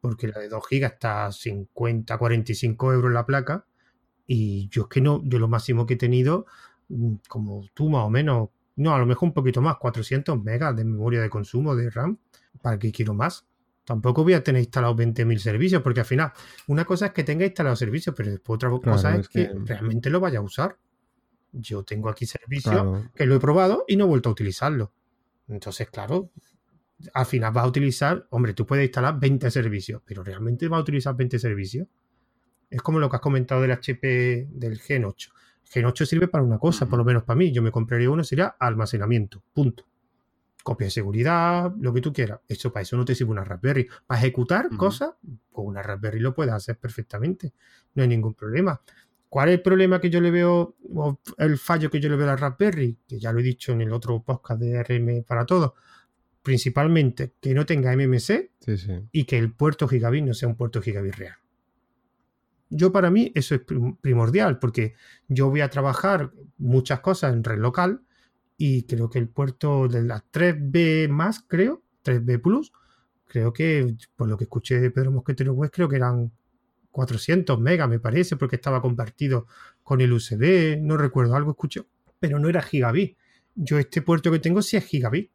porque 0.02 0.28
la 0.28 0.40
de 0.40 0.50
2 0.50 0.64
GB 0.70 0.86
está 0.86 1.28
a 1.28 1.32
50, 1.32 2.18
45 2.18 2.94
euros 2.94 3.12
la 3.12 3.26
placa 3.26 3.66
y 4.28 4.68
yo 4.70 4.84
es 4.84 4.88
que 4.88 5.02
no, 5.02 5.22
yo 5.24 5.40
lo 5.40 5.48
máximo 5.48 5.86
que 5.86 5.96
he 5.96 5.98
tenido 5.98 6.46
Mm, 6.90 7.16
como 7.28 7.66
tú 7.74 7.90
más 7.90 8.04
o 8.04 8.10
menos, 8.10 8.50
no, 8.76 8.94
a 8.94 9.00
lo 9.00 9.06
mejor 9.06 9.28
un 9.30 9.34
poquito 9.34 9.62
más, 9.62 9.78
400 9.78 10.42
megas 10.44 10.76
de 10.76 10.84
memoria 10.84 11.22
de 11.22 11.30
consumo 11.30 11.76
de 11.76 11.90
RAM. 11.90 12.18
¿Para 12.62 12.78
qué 12.80 12.92
quiero 12.92 13.14
más? 13.14 13.46
Tampoco 13.84 14.24
voy 14.24 14.34
a 14.34 14.44
tener 14.44 14.62
instalados 14.62 14.96
20.000 14.98 15.38
servicios, 15.40 15.82
porque 15.82 16.02
al 16.02 16.06
final, 16.06 16.32
una 16.68 16.86
cosa 16.86 17.08
es 17.08 17.12
que 17.12 17.24
tenga 17.24 17.46
instalado 17.46 17.76
servicios, 17.76 18.16
pero 18.16 18.32
después 18.32 18.56
otra 18.56 18.70
cosa 18.70 19.16
es, 19.18 19.28
que, 19.28 19.52
realmente 19.66 20.10
lo 20.10 20.20
vaya 20.20 20.40
a 20.40 20.42
usar. 20.42 20.78
Yo 21.52 21.84
tengo 21.84 22.10
aquí 22.10 22.26
servicios 22.26 23.04
que 23.14 23.26
lo 23.26 23.36
he 23.36 23.40
probado 23.40 23.86
y 23.88 23.98
no 23.98 24.06
he 24.06 24.08
vuelto 24.08 24.30
a 24.30 24.32
utilizarlo. 24.32 24.92
Entonces, 25.50 25.90
claro, 25.90 26.30
al 27.14 27.26
final 27.26 27.52
vas 27.52 27.66
a 27.66 27.68
utilizar, 27.68 28.26
hombre, 28.30 28.54
tú 28.54 28.66
puedes 28.66 28.86
instalar 28.86 29.20
20 29.20 29.52
servicios, 29.52 30.02
pero 30.06 30.24
realmente 30.24 30.68
vas 30.68 30.80
a 30.80 30.82
utilizar 30.82 31.16
20 31.16 31.38
servicios. 31.38 31.88
Es 32.74 32.82
como 32.82 32.98
lo 33.00 33.08
que 33.08 33.18
has 33.18 33.22
comentado 33.22 33.62
del 33.62 33.72
HP 33.72 34.48
del 34.50 34.80
Gen 34.80 35.06
8. 35.06 35.32
Gen 35.66 35.86
8 35.86 36.06
sirve 36.08 36.28
para 36.28 36.44
una 36.44 36.58
cosa, 36.58 36.88
por 36.88 36.98
lo 36.98 37.06
menos 37.06 37.22
para 37.22 37.38
mí. 37.38 37.52
Yo 37.52 37.62
me 37.62 37.70
compraría 37.70 38.10
uno, 38.10 38.24
sería 38.24 38.48
almacenamiento. 38.60 39.44
Punto. 39.54 39.86
Copia 40.64 40.86
de 40.86 40.92
seguridad, 40.92 41.72
lo 41.80 41.94
que 41.94 42.02
tú 42.02 42.12
quieras. 42.12 42.40
Eso 42.48 42.74
para 42.74 42.82
eso 42.82 42.98
no 42.98 43.06
te 43.06 43.14
sirve 43.14 43.30
una 43.30 43.44
Raspberry. 43.44 43.88
Para 44.08 44.20
ejecutar 44.20 44.70
cosas, 44.76 45.12
con 45.52 45.68
una 45.68 45.84
Raspberry 45.84 46.20
lo 46.20 46.34
puedes 46.34 46.52
hacer 46.52 46.80
perfectamente. 46.80 47.54
No 47.94 48.02
hay 48.02 48.10
ningún 48.10 48.34
problema. 48.34 48.82
¿Cuál 49.30 49.50
es 49.50 49.56
el 49.56 49.62
problema 49.62 50.02
que 50.02 50.10
yo 50.10 50.20
le 50.20 50.32
veo, 50.32 50.76
o 50.96 51.20
el 51.38 51.60
fallo 51.60 51.92
que 51.92 52.00
yo 52.00 52.10
le 52.10 52.16
veo 52.16 52.26
a 52.26 52.30
la 52.30 52.38
Raspberry? 52.38 52.98
Que 53.08 53.20
ya 53.20 53.32
lo 53.32 53.40
he 53.40 53.44
dicho 53.44 53.72
en 53.72 53.82
el 53.82 53.94
otro 53.94 54.20
podcast 54.24 54.60
de 54.60 54.82
RM 54.82 55.24
para 55.28 55.46
todos. 55.46 55.74
Principalmente 56.42 57.34
que 57.40 57.54
no 57.54 57.68
tenga 57.68 57.96
MMC 57.96 58.50
y 59.12 59.26
que 59.26 59.38
el 59.38 59.54
puerto 59.54 59.88
gigabit 59.88 60.24
no 60.24 60.34
sea 60.34 60.50
un 60.50 60.56
puerto 60.56 60.82
gigabit 60.82 61.16
real. 61.16 61.36
Yo 62.76 62.92
para 62.92 63.12
mí 63.12 63.32
eso 63.36 63.54
es 63.54 63.62
primordial 64.02 64.58
porque 64.58 64.96
yo 65.28 65.50
voy 65.52 65.62
a 65.62 65.70
trabajar 65.70 66.32
muchas 66.58 67.02
cosas 67.02 67.32
en 67.34 67.44
red 67.44 67.60
local 67.60 68.02
y 68.58 68.84
creo 68.84 69.12
que 69.12 69.20
el 69.20 69.30
puerto 69.30 69.88
de 69.88 70.02
las 70.02 70.24
3B 70.32 71.08
más, 71.08 71.46
creo, 71.48 71.84
3B 72.04 72.42
Plus, 72.42 72.74
creo 73.26 73.54
que 73.54 73.96
por 74.16 74.28
lo 74.28 74.38
que 74.38 74.46
escuché 74.46 74.80
de 74.80 74.90
Pedro 74.90 75.12
Mosquetero 75.12 75.54
West, 75.54 75.76
creo 75.76 75.88
que 75.88 75.98
eran 75.98 76.32
400 76.90 77.60
megas, 77.60 77.88
me 77.88 78.00
parece, 78.00 78.38
porque 78.38 78.56
estaba 78.56 78.82
compartido 78.82 79.46
con 79.84 80.02
el 80.02 80.12
USB, 80.12 80.80
no 80.82 80.98
recuerdo, 80.98 81.36
algo 81.36 81.52
escuché, 81.52 81.84
pero 82.20 82.40
no 82.40 82.50
era 82.50 82.64
gigabit. 82.64 83.18
Yo 83.54 83.78
este 83.78 84.02
puerto 84.02 84.32
que 84.32 84.40
tengo 84.40 84.64
sí 84.64 84.78
es 84.78 84.86
gigabit. 84.86 85.30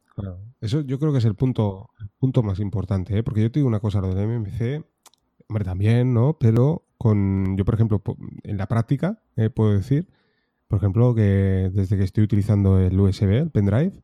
Eso 0.60 0.80
yo 0.80 0.98
creo 0.98 1.12
que 1.12 1.18
es 1.18 1.24
el 1.24 1.36
punto, 1.36 1.90
punto 2.18 2.42
más 2.42 2.58
importante, 2.58 3.16
¿eh? 3.16 3.22
porque 3.22 3.42
yo 3.42 3.52
te 3.52 3.60
digo 3.60 3.68
una 3.68 3.78
cosa, 3.78 4.00
lo 4.00 4.12
de 4.12 4.26
MMC, 4.26 4.84
hombre, 5.48 5.64
también, 5.64 6.12
¿no? 6.12 6.36
Pero 6.40 6.87
con, 6.98 7.56
yo 7.56 7.64
por 7.64 7.74
ejemplo, 7.74 8.02
en 8.42 8.58
la 8.58 8.66
práctica, 8.66 9.22
eh, 9.36 9.50
puedo 9.50 9.72
decir, 9.72 10.08
por 10.66 10.78
ejemplo, 10.78 11.14
que 11.14 11.70
desde 11.72 11.96
que 11.96 12.04
estoy 12.04 12.24
utilizando 12.24 12.78
el 12.78 12.98
USB, 12.98 13.30
el 13.30 13.50
pendrive, 13.50 14.02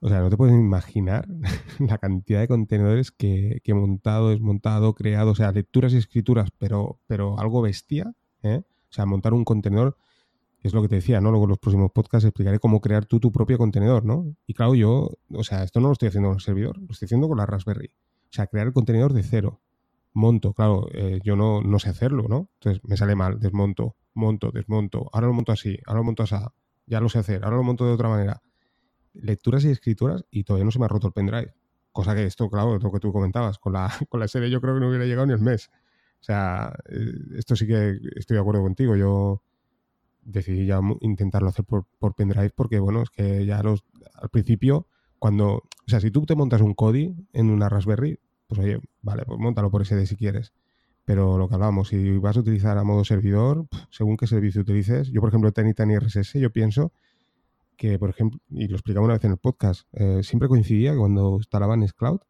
o 0.00 0.08
sea, 0.08 0.20
no 0.20 0.30
te 0.30 0.36
puedes 0.36 0.54
imaginar 0.54 1.28
la 1.78 1.98
cantidad 1.98 2.40
de 2.40 2.48
contenedores 2.48 3.12
que, 3.12 3.62
he 3.64 3.74
montado, 3.74 4.30
desmontado, 4.30 4.94
creado, 4.94 5.30
o 5.30 5.34
sea, 5.36 5.52
lecturas 5.52 5.92
y 5.92 5.96
escrituras, 5.96 6.50
pero, 6.58 6.98
pero 7.06 7.38
algo 7.38 7.62
bestia, 7.62 8.12
¿eh? 8.42 8.62
O 8.90 8.92
sea, 8.92 9.06
montar 9.06 9.32
un 9.32 9.44
contenedor, 9.44 9.96
es 10.62 10.74
lo 10.74 10.82
que 10.82 10.88
te 10.88 10.96
decía, 10.96 11.20
¿no? 11.20 11.30
Luego 11.30 11.44
en 11.44 11.50
los 11.50 11.58
próximos 11.58 11.92
podcasts 11.92 12.26
explicaré 12.26 12.58
cómo 12.58 12.80
crear 12.80 13.06
tú 13.06 13.20
tu 13.20 13.32
propio 13.32 13.58
contenedor, 13.58 14.04
¿no? 14.04 14.34
Y 14.46 14.54
claro, 14.54 14.74
yo, 14.74 15.10
o 15.32 15.44
sea, 15.44 15.62
esto 15.62 15.80
no 15.80 15.88
lo 15.88 15.92
estoy 15.92 16.08
haciendo 16.08 16.28
con 16.28 16.36
el 16.36 16.42
servidor, 16.42 16.78
lo 16.78 16.88
estoy 16.90 17.06
haciendo 17.06 17.28
con 17.28 17.38
la 17.38 17.46
Raspberry. 17.46 17.86
O 17.86 18.32
sea, 18.34 18.46
crear 18.48 18.66
el 18.66 18.72
contenedor 18.72 19.12
de 19.12 19.22
cero 19.22 19.60
monto, 20.12 20.52
claro, 20.52 20.88
eh, 20.92 21.20
yo 21.22 21.36
no, 21.36 21.62
no 21.62 21.78
sé 21.78 21.90
hacerlo, 21.90 22.26
¿no? 22.28 22.48
Entonces 22.54 22.82
me 22.84 22.96
sale 22.96 23.14
mal, 23.14 23.38
desmonto, 23.40 23.96
monto, 24.14 24.50
desmonto, 24.50 25.08
ahora 25.12 25.28
lo 25.28 25.32
monto 25.32 25.52
así, 25.52 25.78
ahora 25.86 26.00
lo 26.00 26.04
monto 26.04 26.22
así, 26.22 26.36
ya 26.86 27.00
lo 27.00 27.08
sé 27.08 27.18
hacer, 27.18 27.44
ahora 27.44 27.56
lo 27.56 27.62
monto 27.62 27.86
de 27.86 27.92
otra 27.92 28.08
manera. 28.08 28.42
Lecturas 29.14 29.64
y 29.64 29.70
escrituras 29.70 30.24
y 30.30 30.44
todavía 30.44 30.64
no 30.64 30.70
se 30.70 30.78
me 30.78 30.86
ha 30.86 30.88
roto 30.88 31.06
el 31.06 31.12
pendrive. 31.12 31.54
Cosa 31.92 32.14
que 32.14 32.24
esto, 32.24 32.48
claro, 32.48 32.78
lo 32.78 32.92
que 32.92 33.00
tú 33.00 33.12
comentabas, 33.12 33.58
con 33.58 33.74
la, 33.74 33.90
con 34.08 34.20
la 34.20 34.28
serie 34.28 34.50
yo 34.50 34.60
creo 34.60 34.74
que 34.74 34.80
no 34.80 34.88
hubiera 34.88 35.04
llegado 35.04 35.26
ni 35.26 35.32
el 35.32 35.40
mes. 35.40 35.70
O 36.20 36.24
sea, 36.24 36.72
eh, 36.88 37.12
esto 37.36 37.56
sí 37.56 37.66
que 37.66 37.98
estoy 38.16 38.36
de 38.36 38.40
acuerdo 38.40 38.62
contigo. 38.62 38.96
Yo 38.96 39.42
decidí 40.22 40.66
ya 40.66 40.80
intentarlo 41.00 41.48
hacer 41.48 41.64
por, 41.64 41.86
por 41.98 42.14
pendrive 42.14 42.50
porque, 42.50 42.78
bueno, 42.78 43.02
es 43.02 43.10
que 43.10 43.44
ya 43.44 43.62
los, 43.62 43.84
al 44.14 44.28
principio, 44.30 44.86
cuando, 45.18 45.54
o 45.54 45.68
sea, 45.86 46.00
si 46.00 46.10
tú 46.10 46.24
te 46.24 46.34
montas 46.34 46.60
un 46.60 46.74
Kodi 46.74 47.14
en 47.32 47.50
una 47.50 47.68
Raspberry, 47.68 48.18
pues 48.54 48.66
oye, 48.66 48.80
vale, 49.02 49.24
pues 49.24 49.38
montalo 49.38 49.70
por 49.70 49.84
SD 49.84 50.06
si 50.06 50.16
quieres. 50.16 50.52
Pero 51.04 51.36
lo 51.36 51.48
que 51.48 51.54
hablábamos, 51.54 51.88
si 51.88 52.18
vas 52.18 52.36
a 52.36 52.40
utilizar 52.40 52.78
a 52.78 52.84
modo 52.84 53.04
servidor, 53.04 53.66
según 53.90 54.16
qué 54.16 54.26
servicio 54.26 54.60
utilices, 54.60 55.10
yo 55.10 55.20
por 55.20 55.30
ejemplo 55.30 55.50
Tiny 55.52 55.74
Tiny 55.74 55.98
RSS, 55.98 56.34
yo 56.34 56.50
pienso 56.52 56.92
que, 57.76 57.98
por 57.98 58.10
ejemplo, 58.10 58.38
y 58.50 58.68
lo 58.68 58.76
explicaba 58.76 59.04
una 59.04 59.14
vez 59.14 59.24
en 59.24 59.32
el 59.32 59.38
podcast, 59.38 59.88
eh, 59.92 60.22
siempre 60.22 60.48
coincidía 60.48 60.94
cuando 60.96 61.36
instalaba 61.38 61.76
Nextcloud, 61.76 62.20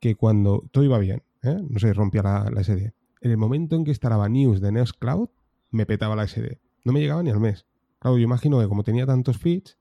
que 0.00 0.14
cuando 0.16 0.64
todo 0.70 0.84
iba 0.84 0.98
bien, 0.98 1.22
¿eh? 1.42 1.56
no 1.66 1.78
se 1.78 1.92
rompía 1.94 2.22
la, 2.22 2.50
la, 2.50 2.62
SD, 2.62 2.92
en 3.22 3.30
el 3.30 3.38
momento 3.38 3.76
en 3.76 3.84
que 3.84 3.92
instalaba 3.92 4.28
news 4.28 4.60
de 4.60 4.72
Nextcloud, 4.72 5.30
me 5.70 5.86
petaba 5.86 6.16
la 6.16 6.26
SD. 6.26 6.60
No 6.84 6.92
me 6.92 7.00
llegaba 7.00 7.22
ni 7.22 7.30
al 7.30 7.40
mes. 7.40 7.66
Claro, 7.98 8.18
yo 8.18 8.24
imagino 8.24 8.60
que 8.60 8.68
como 8.68 8.84
tenía 8.84 9.06
tantos 9.06 9.38
feeds, 9.38 9.77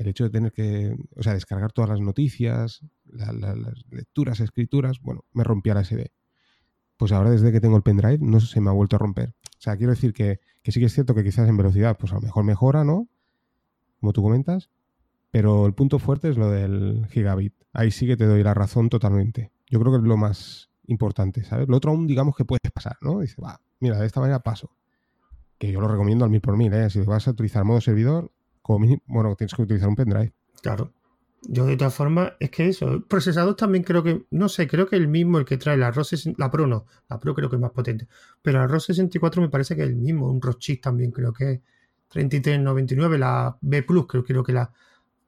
el 0.00 0.08
hecho 0.08 0.24
de 0.24 0.30
tener 0.30 0.52
que, 0.52 0.96
o 1.14 1.22
sea, 1.22 1.34
descargar 1.34 1.72
todas 1.72 1.90
las 1.90 2.00
noticias, 2.00 2.80
las 3.04 3.34
lecturas, 3.90 4.40
escrituras, 4.40 4.98
bueno, 5.02 5.26
me 5.34 5.44
rompía 5.44 5.74
la 5.74 5.84
SD. 5.84 6.10
Pues 6.96 7.12
ahora 7.12 7.30
desde 7.30 7.52
que 7.52 7.60
tengo 7.60 7.76
el 7.76 7.82
pendrive 7.82 8.18
no 8.18 8.40
se 8.40 8.62
me 8.62 8.70
ha 8.70 8.72
vuelto 8.72 8.96
a 8.96 8.98
romper. 8.98 9.34
O 9.44 9.60
sea, 9.60 9.76
quiero 9.76 9.92
decir 9.92 10.14
que, 10.14 10.40
que 10.62 10.72
sí 10.72 10.80
que 10.80 10.86
es 10.86 10.94
cierto 10.94 11.14
que 11.14 11.22
quizás 11.22 11.46
en 11.50 11.56
velocidad, 11.58 11.98
pues 11.98 12.12
a 12.12 12.14
lo 12.14 12.22
mejor 12.22 12.44
mejora, 12.44 12.82
¿no? 12.82 13.08
Como 14.00 14.14
tú 14.14 14.22
comentas. 14.22 14.70
Pero 15.30 15.66
el 15.66 15.74
punto 15.74 15.98
fuerte 15.98 16.30
es 16.30 16.38
lo 16.38 16.50
del 16.50 17.06
gigabit. 17.10 17.52
Ahí 17.74 17.90
sí 17.90 18.06
que 18.06 18.16
te 18.16 18.24
doy 18.24 18.42
la 18.42 18.54
razón 18.54 18.88
totalmente. 18.88 19.52
Yo 19.68 19.80
creo 19.80 19.92
que 19.92 19.98
es 19.98 20.04
lo 20.04 20.16
más 20.16 20.70
importante, 20.86 21.44
¿sabes? 21.44 21.68
Lo 21.68 21.76
otro 21.76 21.90
aún 21.90 22.06
digamos 22.06 22.34
que 22.36 22.46
puedes 22.46 22.72
pasar, 22.72 22.96
¿no? 23.02 23.20
Dice, 23.20 23.36
va, 23.42 23.60
mira, 23.80 23.98
de 23.98 24.06
esta 24.06 24.20
manera 24.20 24.40
paso. 24.40 24.70
Que 25.58 25.70
yo 25.70 25.82
lo 25.82 25.88
recomiendo 25.88 26.24
al 26.24 26.30
mil 26.30 26.40
por 26.40 26.56
mil, 26.56 26.72
¿eh? 26.72 26.88
Si 26.88 27.00
vas 27.00 27.28
a 27.28 27.32
utilizar 27.32 27.64
modo 27.64 27.82
servidor, 27.82 28.32
como 28.70 28.78
mínimo, 28.78 29.02
bueno, 29.06 29.34
tienes 29.34 29.52
que 29.52 29.62
utilizar 29.62 29.88
un 29.88 29.96
pendrive. 29.96 30.32
Claro. 30.62 30.92
Yo 31.42 31.66
de 31.66 31.76
todas 31.76 31.94
formas, 31.94 32.34
es 32.38 32.50
que 32.50 32.68
eso, 32.68 33.04
procesador 33.08 33.56
también 33.56 33.82
creo 33.82 34.02
que, 34.02 34.26
no 34.30 34.48
sé, 34.48 34.68
creo 34.68 34.86
que 34.86 34.94
el 34.94 35.08
mismo 35.08 35.38
el 35.38 35.44
que 35.44 35.56
trae 35.56 35.76
la 35.76 35.90
ROS, 35.90 36.28
la 36.36 36.50
Pro 36.50 36.66
no, 36.66 36.86
la 37.08 37.18
Pro 37.18 37.34
creo 37.34 37.48
que 37.48 37.56
es 37.56 37.62
más 37.62 37.72
potente, 37.72 38.06
pero 38.42 38.58
la 38.60 38.66
ROS 38.66 38.84
64 38.84 39.42
me 39.42 39.48
parece 39.48 39.74
que 39.74 39.82
es 39.82 39.88
el 39.88 39.96
mismo, 39.96 40.30
un 40.30 40.40
ROS 40.40 40.80
también 40.80 41.10
creo 41.10 41.32
que 41.32 41.52
es 41.52 41.60
3399, 42.08 43.18
la 43.18 43.56
B 43.60 43.82
Plus 43.82 44.06
creo, 44.06 44.22
creo 44.22 44.44
que 44.44 44.52
la, 44.52 44.70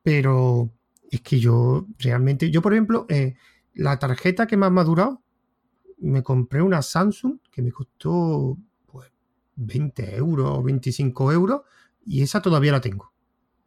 pero 0.03 0.71
es 1.11 1.23
que 1.23 1.41
yo 1.41 1.87
realmente, 1.99 2.51
yo 2.51 2.61
por 2.63 2.75
ejemplo, 2.75 3.07
eh, 3.09 3.35
la 3.75 3.99
tarjeta 3.99 4.47
que 4.47 4.59
más 4.59 4.71
me 4.71 4.83
ha 4.83 4.85
durado, 4.85 5.23
me 5.99 6.23
compré 6.23 6.61
una 6.61 6.83
Samsung 6.83 7.39
que 7.51 7.63
me 7.63 7.73
costó 7.73 8.59
pues 8.87 9.11
20 9.57 10.15
euros 10.15 10.59
o 10.59 10.63
25 10.63 11.33
euros 11.33 11.63
y 12.05 12.23
esa 12.23 12.43
todavía 12.43 12.73
la 12.73 12.81
tengo 12.81 13.12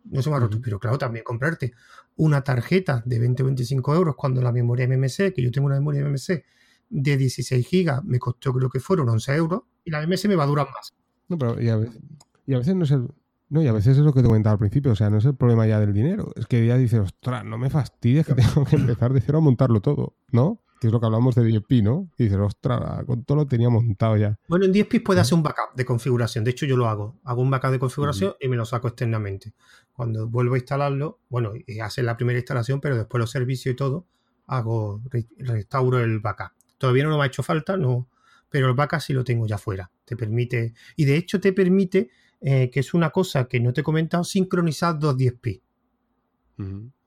no 0.06 0.22
se 0.22 0.30
me 0.30 0.36
ha 0.36 0.40
roto, 0.40 0.60
pero 0.62 0.80
claro, 0.80 0.98
también 0.98 1.24
comprarte 1.24 1.74
una 2.18 2.44
tarjeta 2.44 3.04
de 3.06 3.20
20 3.20 3.44
o 3.44 3.46
25 3.48 3.96
euros 3.96 4.16
cuando 4.16 4.42
la 4.42 4.52
memoria 4.52 4.88
MMC, 4.88 5.34
que 5.34 5.42
yo 5.42 5.52
tengo 5.52 5.68
una 5.68 5.76
memoria 5.76 6.04
MMC 6.06 6.44
de 6.90 7.18
16 7.18 7.68
gigas, 7.68 8.04
me 8.04 8.20
costó 8.20 8.54
creo 8.54 8.70
que 8.70 8.80
fueron 8.80 9.10
11 9.10 9.36
euros 9.36 9.62
y 9.84 9.92
la 9.92 10.06
MMC 10.06 10.26
me 10.28 10.36
va 10.36 10.44
a 10.44 10.48
durar 10.48 10.68
más. 10.68 10.94
No, 11.28 11.38
pero 11.38 11.62
y 11.62 11.70
a, 11.70 11.78
veces, 11.78 12.76
no 12.76 12.84
es 12.84 12.92
el, 12.92 13.08
no, 13.50 13.62
y 13.64 13.68
a 13.68 13.74
veces 13.74 13.98
es 13.98 14.04
lo 14.04 14.14
que 14.14 14.22
te 14.22 14.28
comentaba 14.28 14.54
al 14.54 14.60
principio, 14.60 14.92
o 14.92 14.96
sea, 14.96 15.10
no 15.10 15.18
es 15.18 15.26
el 15.26 15.36
problema 15.36 15.66
ya 15.66 15.80
del 15.80 15.94
dinero, 15.94 16.32
es 16.36 16.46
que 16.46 16.66
ya 16.66 16.78
dices, 16.78 17.00
ostras, 17.00 17.44
no 17.44 17.58
me 17.58 17.70
fastidies 17.70 18.28
que 18.28 18.36
tengo 18.36 18.64
que 18.66 18.76
empezar 18.76 19.14
de 19.14 19.22
cero 19.22 19.40
a 19.40 19.42
montarlo 19.42 19.82
todo, 19.82 20.16
¿no? 20.32 20.62
Que 20.80 20.88
es 20.88 20.94
lo 20.94 21.00
que 21.00 21.06
hablamos 21.06 21.36
de 21.36 21.44
10p, 21.44 21.84
¿no? 21.84 22.10
Y 22.18 22.26
dices, 22.26 22.38
ostras, 22.38 23.06
con 23.06 23.24
todo 23.24 23.38
lo 23.38 23.48
tenía 23.48 23.70
montado 23.70 24.18
ya. 24.18 24.38
Bueno, 24.48 24.66
en 24.66 24.74
10p 24.74 25.04
puede 25.04 25.22
hacer 25.22 25.36
un 25.36 25.44
backup 25.44 25.76
de 25.76 25.86
configuración. 25.86 26.44
De 26.44 26.52
hecho, 26.52 26.66
yo 26.66 26.76
lo 26.76 26.88
hago. 26.88 27.20
Hago 27.24 27.42
un 27.42 27.50
backup 27.50 27.72
de 27.72 27.80
configuración 27.80 28.34
y 28.40 28.48
me 28.48 28.58
lo 28.58 28.66
saco 28.66 28.90
externamente. 28.90 29.54
Cuando 29.94 30.28
vuelvo 30.28 30.56
a 30.56 30.58
instalarlo, 30.58 31.20
bueno, 31.30 31.54
hace 31.82 32.04
la 32.04 32.18
primera 32.18 32.38
instalación, 32.38 32.82
pero 32.82 32.98
después 32.98 33.20
los 33.20 33.32
servicios 33.32 33.74
y 33.74 33.76
todo, 33.76 34.06
hago, 34.48 35.02
restauro 35.38 36.00
el 36.00 36.20
backup. 36.20 36.52
Todavía 36.78 37.06
no 37.06 37.18
me 37.18 37.24
ha 37.24 37.28
hecho 37.28 37.44
falta, 37.44 37.78
no, 37.78 38.10
pero 38.50 38.68
el 38.68 38.74
backup 38.74 39.00
sí 39.00 39.14
lo 39.14 39.24
tengo 39.24 39.48
ya 39.48 39.58
fuera. 39.58 39.90
Te 40.04 40.16
permite, 40.16 40.74
y 40.96 41.06
de 41.06 41.16
hecho 41.16 41.40
te 41.40 41.54
permite, 41.54 42.10
eh, 42.42 42.70
que 42.70 42.80
es 42.82 42.94
una 42.94 43.10
cosa 43.10 43.46
que 43.48 43.60
no 43.60 43.74
te 43.74 43.82
he 43.82 43.84
comentado, 43.84 44.24
sincronizar 44.24 45.00
dos 45.00 45.16
10p. 45.16 45.62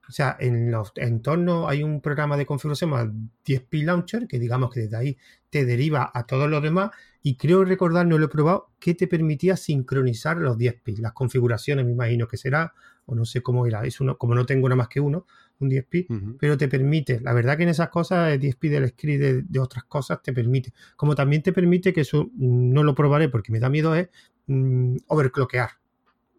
O 0.09 0.13
sea, 0.13 0.37
en 0.41 0.71
los 0.71 0.93
entornos 0.97 1.69
hay 1.69 1.83
un 1.83 2.01
programa 2.01 2.37
de 2.37 2.47
configuración 2.47 2.91
más 2.91 3.07
10p 3.47 3.85
Launcher, 3.85 4.27
que 4.27 4.39
digamos 4.39 4.73
que 4.73 4.81
desde 4.81 4.97
ahí 4.97 5.19
te 5.51 5.67
deriva 5.67 6.11
a 6.15 6.25
todos 6.25 6.49
los 6.49 6.63
demás. 6.63 6.91
Y 7.23 7.37
creo 7.37 7.65
recordar, 7.65 8.07
no 8.07 8.17
lo 8.17 8.27
he 8.27 8.29
probado, 8.29 8.71
que 8.79 8.95
te 8.95 9.07
permitía 9.07 9.57
sincronizar 9.57 10.39
los 10.39 10.57
10p. 10.57 10.99
Las 10.99 11.13
configuraciones, 11.13 11.85
me 11.85 11.93
imagino 11.93 12.27
que 12.27 12.39
será, 12.39 12.73
o 13.05 13.15
no 13.15 13.27
sé 13.27 13.43
cómo 13.43 13.67
era. 13.67 13.85
Es 13.85 14.01
uno, 14.01 14.17
como 14.17 14.35
no 14.35 14.47
tengo 14.47 14.67
nada 14.69 14.77
más 14.77 14.89
que 14.89 15.01
uno, 15.01 15.27
un 15.61 15.71
10p, 15.71 16.37
pero 16.39 16.57
te 16.57 16.69
permite. 16.69 17.21
La 17.21 17.35
verdad 17.35 17.59
que 17.59 17.65
en 17.65 17.69
esas 17.69 17.91
cosas, 17.91 18.33
el 18.33 18.41
10p 18.41 18.71
del 18.71 18.89
script 18.89 19.23
de, 19.47 19.61
otras 19.61 19.85
cosas 19.85 20.23
te 20.23 20.33
permite. 20.33 20.73
Como 20.97 21.15
también 21.15 21.43
te 21.43 21.53
permite, 21.53 21.93
que 21.93 22.01
eso 22.01 22.31
mm, 22.33 22.73
no 22.73 22.83
lo 22.83 22.95
probaré 22.95 23.29
porque 23.29 23.53
me 23.53 23.61
da 23.61 23.69
miedo, 23.69 23.95
es 23.95 24.09
mm, 24.47 24.97
overclockear. 25.09 25.71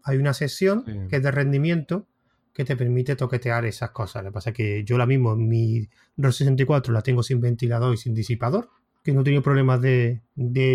Hay 0.03 0.17
una 0.17 0.33
sesión 0.33 1.07
que 1.07 1.17
es 1.17 1.21
de 1.21 1.29
rendimiento 1.29 2.07
que 2.59 2.65
te 2.65 2.75
permite 2.75 3.15
toquetear 3.15 3.63
esas 3.63 3.91
cosas. 3.91 4.21
Lo 4.21 4.31
que 4.31 4.33
pasa 4.33 4.49
es 4.49 4.55
que 4.57 4.83
yo 4.83 4.95
ahora 4.95 5.05
mismo 5.05 5.33
mi 5.33 5.87
ROS 6.17 6.35
64 6.35 6.91
la 6.91 7.01
tengo 7.01 7.23
sin 7.23 7.39
ventilador 7.39 7.93
y 7.93 7.97
sin 7.97 8.13
disipador, 8.13 8.67
que 9.01 9.13
no 9.13 9.21
he 9.21 9.23
tenido 9.23 9.41
problemas 9.41 9.79
de, 9.79 10.23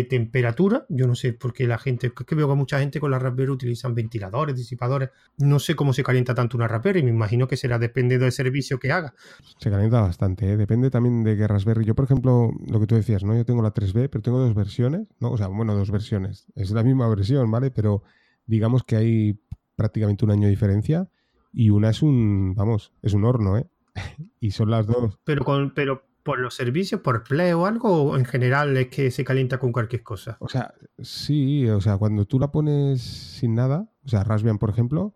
temperatura. 0.09 0.87
Yo 0.89 1.05
no 1.05 1.13
sé 1.13 1.33
por 1.33 1.53
qué 1.53 1.67
la 1.67 1.77
gente, 1.77 2.11
que 2.11 2.33
veo 2.33 2.49
que 2.49 2.55
mucha 2.55 2.79
gente 2.79 2.99
con 2.99 3.11
la 3.11 3.19
Raspberry 3.19 3.51
utilizan 3.51 3.93
ventiladores, 3.93 4.55
disipadores. 4.55 5.11
No 5.37 5.59
sé 5.59 5.75
cómo 5.75 5.93
se 5.93 6.01
calienta 6.01 6.33
tanto 6.33 6.57
una 6.57 6.67
Raspberry, 6.67 7.03
me 7.03 7.11
imagino 7.11 7.47
que 7.47 7.55
será 7.55 7.77
depende 7.77 8.17
del 8.17 8.31
servicio 8.31 8.79
que 8.79 8.91
haga. 8.91 9.13
Se 9.59 9.69
calienta 9.69 10.01
bastante, 10.01 10.53
¿eh? 10.53 10.57
depende 10.57 10.89
también 10.89 11.23
de 11.23 11.37
qué 11.37 11.47
Raspberry. 11.47 11.85
Yo, 11.85 11.93
por 11.93 12.05
ejemplo, 12.05 12.49
lo 12.67 12.79
que 12.79 12.87
tú 12.87 12.95
decías, 12.95 13.23
¿no? 13.23 13.37
Yo 13.37 13.45
tengo 13.45 13.61
la 13.61 13.75
3B, 13.75 14.09
pero 14.09 14.23
tengo 14.23 14.39
dos 14.39 14.55
versiones, 14.55 15.05
¿no? 15.19 15.29
O 15.29 15.37
sea, 15.37 15.49
bueno, 15.49 15.75
dos 15.75 15.91
versiones. 15.91 16.47
Es 16.55 16.71
la 16.71 16.81
misma 16.81 17.07
versión, 17.07 17.51
¿vale? 17.51 17.69
Pero 17.69 18.01
digamos 18.47 18.83
que 18.83 18.95
hay 18.95 19.39
prácticamente 19.75 20.25
un 20.25 20.31
año 20.31 20.45
de 20.45 20.49
diferencia 20.49 21.11
y 21.55 21.69
una 21.69 21.89
es 21.89 22.01
un, 22.01 22.53
vamos, 22.53 22.91
es 23.01 23.13
un 23.13 23.23
horno, 23.23 23.57
¿eh? 23.57 23.65
y 24.41 24.51
son 24.51 24.69
las 24.69 24.85
dos. 24.85 25.17
Pero 25.23 25.45
con, 25.45 25.73
pero 25.73 26.03
por 26.21 26.39
los 26.39 26.53
servicios, 26.53 26.99
por 26.99 27.23
Play 27.23 27.53
o 27.53 27.65
algo, 27.65 28.03
o 28.03 28.17
en 28.17 28.25
general 28.25 28.75
es 28.75 28.87
que 28.87 29.09
se 29.09 29.23
calienta 29.23 29.57
con 29.57 29.71
cualquier 29.71 30.03
cosa. 30.03 30.35
O 30.41 30.49
sea, 30.49 30.73
sí, 30.99 31.67
o 31.69 31.79
sea, 31.79 31.97
cuando 31.97 32.25
tú 32.25 32.39
la 32.39 32.51
pones 32.51 33.01
sin 33.01 33.55
nada, 33.55 33.89
o 34.03 34.09
sea, 34.09 34.25
Raspbian, 34.25 34.57
por 34.57 34.69
ejemplo, 34.69 35.15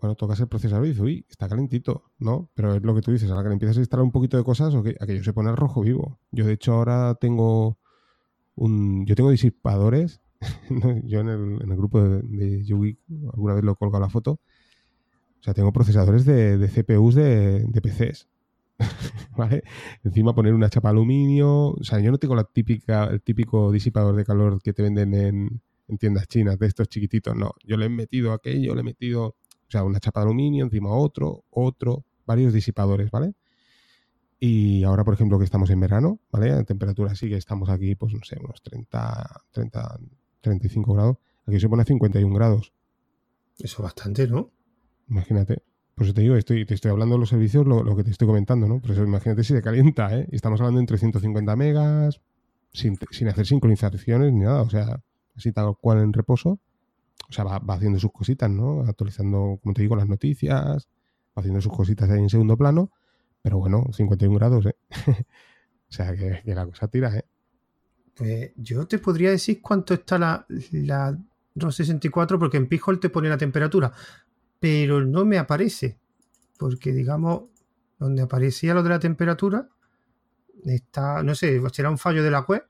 bueno, 0.00 0.14
tocas 0.14 0.40
el 0.40 0.48
procesador 0.48 0.86
y 0.86 0.90
dices, 0.90 1.02
uy, 1.02 1.26
está 1.28 1.48
calentito, 1.48 2.12
¿no? 2.18 2.50
Pero 2.54 2.74
es 2.74 2.82
lo 2.82 2.94
que 2.94 3.02
tú 3.02 3.12
dices, 3.12 3.30
a 3.30 3.34
la 3.34 3.42
que 3.42 3.48
le 3.48 3.54
empiezas 3.54 3.76
a 3.76 3.80
instalar 3.80 4.04
un 4.04 4.12
poquito 4.12 4.38
de 4.38 4.44
cosas, 4.44 4.74
aquello 4.74 5.22
se 5.22 5.32
pone 5.34 5.54
rojo 5.54 5.82
vivo. 5.82 6.18
Yo, 6.30 6.46
de 6.46 6.54
hecho, 6.54 6.72
ahora 6.72 7.14
tengo 7.16 7.78
un. 8.54 9.04
Yo 9.06 9.14
tengo 9.16 9.30
disipadores. 9.30 10.22
yo 11.04 11.20
en 11.20 11.28
el, 11.28 11.62
en 11.62 11.70
el 11.70 11.76
grupo 11.76 12.02
de, 12.02 12.22
de 12.22 12.64
Yugi, 12.64 12.98
alguna 13.32 13.54
vez 13.54 13.64
lo 13.64 13.72
he 13.72 13.76
colgado 13.76 14.00
la 14.00 14.10
foto 14.10 14.40
o 15.44 15.46
sea, 15.46 15.52
tengo 15.52 15.74
procesadores 15.74 16.24
de, 16.24 16.56
CPUs 16.68 17.14
de, 17.16 17.68
PCs. 17.82 18.28
¿Vale? 19.36 19.62
Encima 20.02 20.34
poner 20.34 20.54
una 20.54 20.70
chapa 20.70 20.88
aluminio. 20.88 21.72
O 21.72 21.84
sea, 21.84 22.00
yo 22.00 22.10
no 22.10 22.16
tengo 22.16 22.34
la 22.34 22.44
típica, 22.44 23.04
el 23.08 23.20
típico 23.20 23.70
disipador 23.70 24.16
de 24.16 24.24
calor 24.24 24.62
que 24.62 24.72
te 24.72 24.82
venden 24.82 25.12
en, 25.12 25.60
tiendas 25.98 26.28
chinas 26.28 26.58
de 26.58 26.66
estos 26.66 26.88
chiquititos. 26.88 27.36
No, 27.36 27.52
yo 27.62 27.76
le 27.76 27.84
he 27.84 27.88
metido 27.90 28.32
aquello, 28.32 28.74
le 28.74 28.80
he 28.80 28.84
metido, 28.84 29.26
o 29.26 29.36
sea, 29.68 29.84
una 29.84 30.00
chapa 30.00 30.20
de 30.20 30.28
aluminio, 30.28 30.64
encima 30.64 30.88
otro, 30.96 31.44
otro, 31.50 32.06
varios 32.24 32.54
disipadores, 32.54 33.10
¿vale? 33.10 33.34
Y 34.40 34.82
ahora, 34.82 35.04
por 35.04 35.12
ejemplo, 35.12 35.38
que 35.38 35.44
estamos 35.44 35.68
en 35.68 35.78
verano, 35.78 36.20
¿vale? 36.32 36.52
A 36.52 36.64
temperatura 36.64 37.14
sí 37.14 37.28
que 37.28 37.36
estamos 37.36 37.68
aquí, 37.68 37.96
pues 37.96 38.14
no 38.14 38.20
sé, 38.24 38.38
unos 38.42 38.62
30, 38.62 39.42
30, 39.50 40.00
35 40.40 40.94
grados. 40.94 41.18
Aquí 41.46 41.60
se 41.60 41.68
pone 41.68 41.82
a 41.82 41.84
51 41.84 42.34
grados. 42.34 42.72
Eso 43.58 43.82
bastante, 43.82 44.26
¿no? 44.26 44.53
Imagínate. 45.08 45.62
Por 45.94 46.06
eso 46.06 46.14
te 46.14 46.22
digo, 46.22 46.36
te 46.42 46.74
estoy 46.74 46.90
hablando 46.90 47.14
de 47.14 47.20
los 47.20 47.28
servicios, 47.28 47.66
lo, 47.66 47.96
que 47.96 48.02
te 48.02 48.10
estoy 48.10 48.26
comentando, 48.26 48.66
¿no? 48.66 48.80
Pero 48.80 49.04
imagínate 49.04 49.44
si 49.44 49.54
se 49.54 49.62
calienta, 49.62 50.16
¿eh? 50.16 50.26
Y 50.32 50.36
estamos 50.36 50.60
hablando 50.60 50.80
en 50.80 50.86
350 50.86 51.54
megas, 51.54 52.20
sin, 52.72 52.98
hacer 53.28 53.46
sincronizaciones 53.46 54.32
ni 54.32 54.40
nada, 54.40 54.62
o 54.62 54.70
sea, 54.70 55.00
así 55.36 55.52
tal 55.52 55.76
cual 55.80 56.00
en 56.00 56.12
reposo. 56.12 56.58
O 57.28 57.32
sea, 57.32 57.44
va, 57.44 57.60
haciendo 57.74 58.00
sus 58.00 58.10
cositas, 58.10 58.50
¿no? 58.50 58.80
Actualizando, 58.80 59.60
como 59.62 59.72
te 59.72 59.82
digo, 59.82 59.94
las 59.94 60.08
noticias, 60.08 60.64
va 60.66 61.40
haciendo 61.40 61.60
sus 61.60 61.72
cositas 61.72 62.10
ahí 62.10 62.18
en 62.18 62.28
segundo 62.28 62.56
plano, 62.56 62.90
pero 63.40 63.58
bueno, 63.58 63.84
51 63.92 64.34
grados, 64.36 64.66
¿eh? 64.66 64.76
o 65.88 65.92
sea, 65.92 66.12
que, 66.16 66.42
la 66.44 66.66
cosa 66.66 66.88
tira, 66.88 67.16
¿eh? 67.16 67.24
Pues 68.16 68.50
yo 68.56 68.86
te 68.86 68.98
podría 68.98 69.30
decir 69.30 69.60
cuánto 69.62 69.94
está 69.94 70.18
la, 70.18 70.44
la 70.72 71.16
264 71.54 72.38
porque 72.38 72.56
en 72.56 72.66
Pijol 72.66 72.98
te 72.98 73.10
pone 73.10 73.28
la 73.28 73.38
temperatura 73.38 73.92
pero 74.64 75.04
no 75.04 75.26
me 75.26 75.36
aparece, 75.36 75.98
porque 76.58 76.90
digamos, 76.90 77.50
donde 77.98 78.22
aparecía 78.22 78.72
lo 78.72 78.82
de 78.82 78.88
la 78.88 78.98
temperatura, 78.98 79.68
está, 80.64 81.22
no 81.22 81.34
sé, 81.34 81.60
será 81.70 81.90
un 81.90 81.98
fallo 81.98 82.22
de 82.22 82.30
la 82.30 82.40
web, 82.40 82.64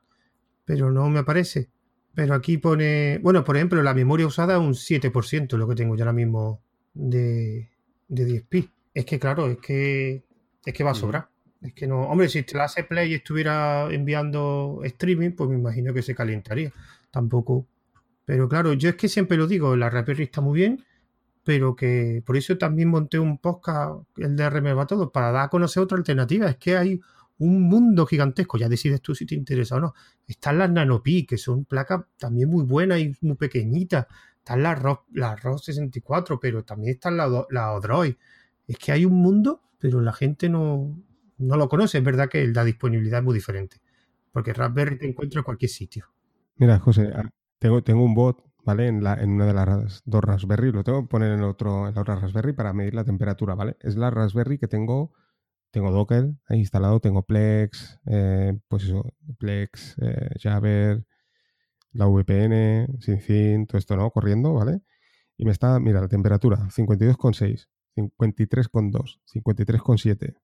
pero 0.65 0.91
no 0.91 1.09
me 1.09 1.21
aparece. 1.21 1.71
Pero 2.13 2.35
aquí 2.35 2.59
pone, 2.59 3.21
bueno, 3.23 3.45
por 3.45 3.55
ejemplo, 3.55 3.81
la 3.81 3.95
memoria 3.95 4.27
usada 4.27 4.55
es 4.55 4.61
un 4.61 4.75
7%, 4.75 5.57
lo 5.57 5.69
que 5.69 5.77
tengo 5.77 5.95
yo 5.95 6.03
ahora 6.03 6.13
mismo 6.13 6.65
de, 6.95 7.71
de 8.09 8.27
10pi. 8.27 8.69
Es 8.93 9.05
que, 9.05 9.21
claro, 9.21 9.47
es 9.47 9.59
que, 9.59 10.25
es 10.65 10.75
que 10.75 10.83
va 10.83 10.91
a 10.91 10.95
sobrar. 10.97 11.29
Es 11.63 11.75
que 11.75 11.87
no, 11.87 12.09
hombre, 12.09 12.29
si 12.29 12.45
la 12.55 12.65
hace 12.65 12.83
Play 12.83 13.15
estuviera 13.15 13.87
enviando 13.89 14.81
streaming, 14.83 15.31
pues 15.31 15.49
me 15.49 15.55
imagino 15.55 15.95
que 15.95 16.03
se 16.03 16.17
calentaría. 16.17 16.73
Tampoco. 17.13 17.69
Pero 18.25 18.49
claro, 18.49 18.73
yo 18.73 18.89
es 18.89 18.97
que 18.97 19.07
siempre 19.09 19.37
lo 19.37 19.47
digo, 19.47 19.77
la 19.77 19.91
Raspberry 19.91 20.25
está 20.25 20.41
muy 20.41 20.59
bien, 20.59 20.85
pero 21.45 21.77
que 21.77 22.23
por 22.25 22.37
eso 22.37 22.57
también 22.57 22.89
monté 22.89 23.19
un 23.19 23.39
podcast, 23.39 24.03
el 24.17 24.35
de 24.35 24.49
RM 24.49 24.77
va 24.77 24.87
todo, 24.87 25.13
para 25.13 25.31
dar 25.31 25.45
a 25.45 25.49
conocer 25.49 25.83
otra 25.83 25.99
alternativa. 25.99 26.49
Es 26.49 26.57
que 26.57 26.77
hay 26.77 27.01
un 27.39 27.63
mundo 27.63 28.07
gigantesco. 28.07 28.59
Ya 28.59 28.69
decides 28.69 29.03
tú 29.03 29.15
si 29.15 29.27
te 29.27 29.35
interesa 29.35 29.77
o 29.77 29.81
no. 29.81 29.95
Están 30.27 30.59
las 30.59 30.71
Nanopi, 30.71 31.27
que 31.27 31.37
son 31.37 31.67
placas 31.67 32.05
también 32.19 32.49
muy 32.49 32.65
buenas 32.65 32.99
y 33.01 33.15
muy 33.21 33.37
pequeñitas. 33.37 34.07
Están 34.39 34.63
las 34.63 34.81
ROS, 34.81 35.01
las 35.13 35.43
ROS 35.43 35.65
64, 35.67 36.41
pero 36.41 36.65
también 36.65 36.95
están 36.95 37.17
las 37.17 37.31
la 37.51 37.73
Odroid. 37.73 38.15
Es 38.67 38.79
que 38.79 38.93
hay 38.93 39.05
un 39.05 39.15
mundo, 39.15 39.63
pero 39.79 40.01
la 40.01 40.13
gente 40.13 40.49
no, 40.49 40.99
no 41.39 41.57
lo 41.57 41.69
conoce. 41.69 41.99
Es 41.99 42.05
verdad 42.05 42.29
que 42.31 42.47
la 42.49 42.65
disponibilidad 42.65 43.19
es 43.19 43.25
muy 43.25 43.35
diferente. 43.35 43.83
Porque 44.33 44.53
Raspberry 44.53 44.99
te 44.99 45.09
encuentra 45.09 45.41
en 45.41 45.45
cualquier 45.45 45.71
sitio. 45.71 46.07
Mira, 46.57 46.79
José, 46.79 47.11
ah, 47.15 47.31
tengo, 47.59 47.83
tengo 47.83 48.05
un 48.05 48.15
bot, 48.15 48.43
¿vale? 48.65 48.89
En, 48.89 49.03
la, 49.03 49.15
en 49.15 49.31
una 49.31 49.47
de 49.47 49.55
las 49.55 50.03
dos 50.05 50.25
Raspberry. 50.25 50.73
Lo 50.73 50.85
tengo 50.85 51.03
que 51.03 51.09
poner 51.09 51.33
en, 51.33 51.43
otro, 51.43 51.89
en 51.89 51.95
la 51.95 52.01
otra 52.01 52.17
Raspberry 52.17 52.53
para 52.53 52.73
medir 52.73 52.95
la 52.95 53.05
temperatura, 53.05 53.55
¿vale? 53.55 53.77
Es 53.81 53.97
la 53.97 54.11
Raspberry 54.11 54.59
que 54.59 54.69
tengo 54.69 55.13
tengo 55.75 55.91
Docker 55.91 56.33
ahí 56.47 56.61
instalado, 56.61 57.01
tengo 57.01 57.23
Plex, 57.25 57.99
eh, 58.07 58.57
pues 58.69 58.85
eso, 58.85 59.13
Plex, 59.39 59.97
eh, 60.01 60.31
Jabber, 60.41 61.05
la 61.93 62.07
VPN, 62.07 63.01
SynthIn, 63.01 63.67
todo 63.67 63.79
esto, 63.79 63.97
¿no? 63.97 64.11
Corriendo, 64.13 64.55
¿vale? 64.55 64.83
Y 65.37 65.45
me 65.45 65.51
está, 65.51 65.81
mira, 65.81 66.01
la 66.01 66.07
temperatura, 66.07 66.69
52,6, 66.71 67.67
53,2, 67.97 69.21
53,7, 69.27 70.37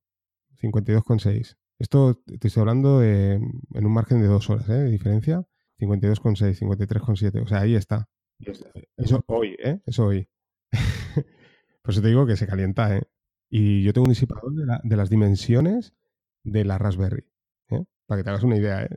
52,6. 0.60 1.56
Esto 1.78 2.20
te 2.26 2.48
estoy 2.48 2.60
hablando 2.60 2.98
de, 2.98 3.34
en 3.34 3.86
un 3.86 3.92
margen 3.92 4.20
de 4.20 4.26
dos 4.26 4.50
horas, 4.50 4.68
¿eh? 4.68 4.74
De 4.74 4.90
diferencia. 4.90 5.46
52,6, 5.80 6.58
53,7. 6.60 7.42
O 7.42 7.46
sea, 7.46 7.60
ahí 7.60 7.74
está. 7.74 8.08
Eso 8.96 9.22
hoy, 9.26 9.56
¿eh? 9.58 9.80
Eso 9.86 10.06
hoy. 10.06 10.28
Por 11.82 11.92
eso 11.92 12.02
te 12.02 12.08
digo 12.08 12.26
que 12.26 12.36
se 12.36 12.46
calienta, 12.46 12.96
¿eh? 12.96 13.02
Y 13.50 13.82
yo 13.82 13.92
tengo 13.92 14.04
un 14.04 14.12
disipador 14.12 14.52
de, 14.54 14.96
las 14.96 15.10
dimensiones 15.10 15.92
de 16.44 16.64
la 16.64 16.78
Raspberry. 16.78 17.26
¿eh? 17.70 17.84
Para 18.06 18.20
que 18.20 18.24
te 18.24 18.30
hagas 18.30 18.44
una 18.44 18.56
idea, 18.56 18.84
¿eh? 18.84 18.96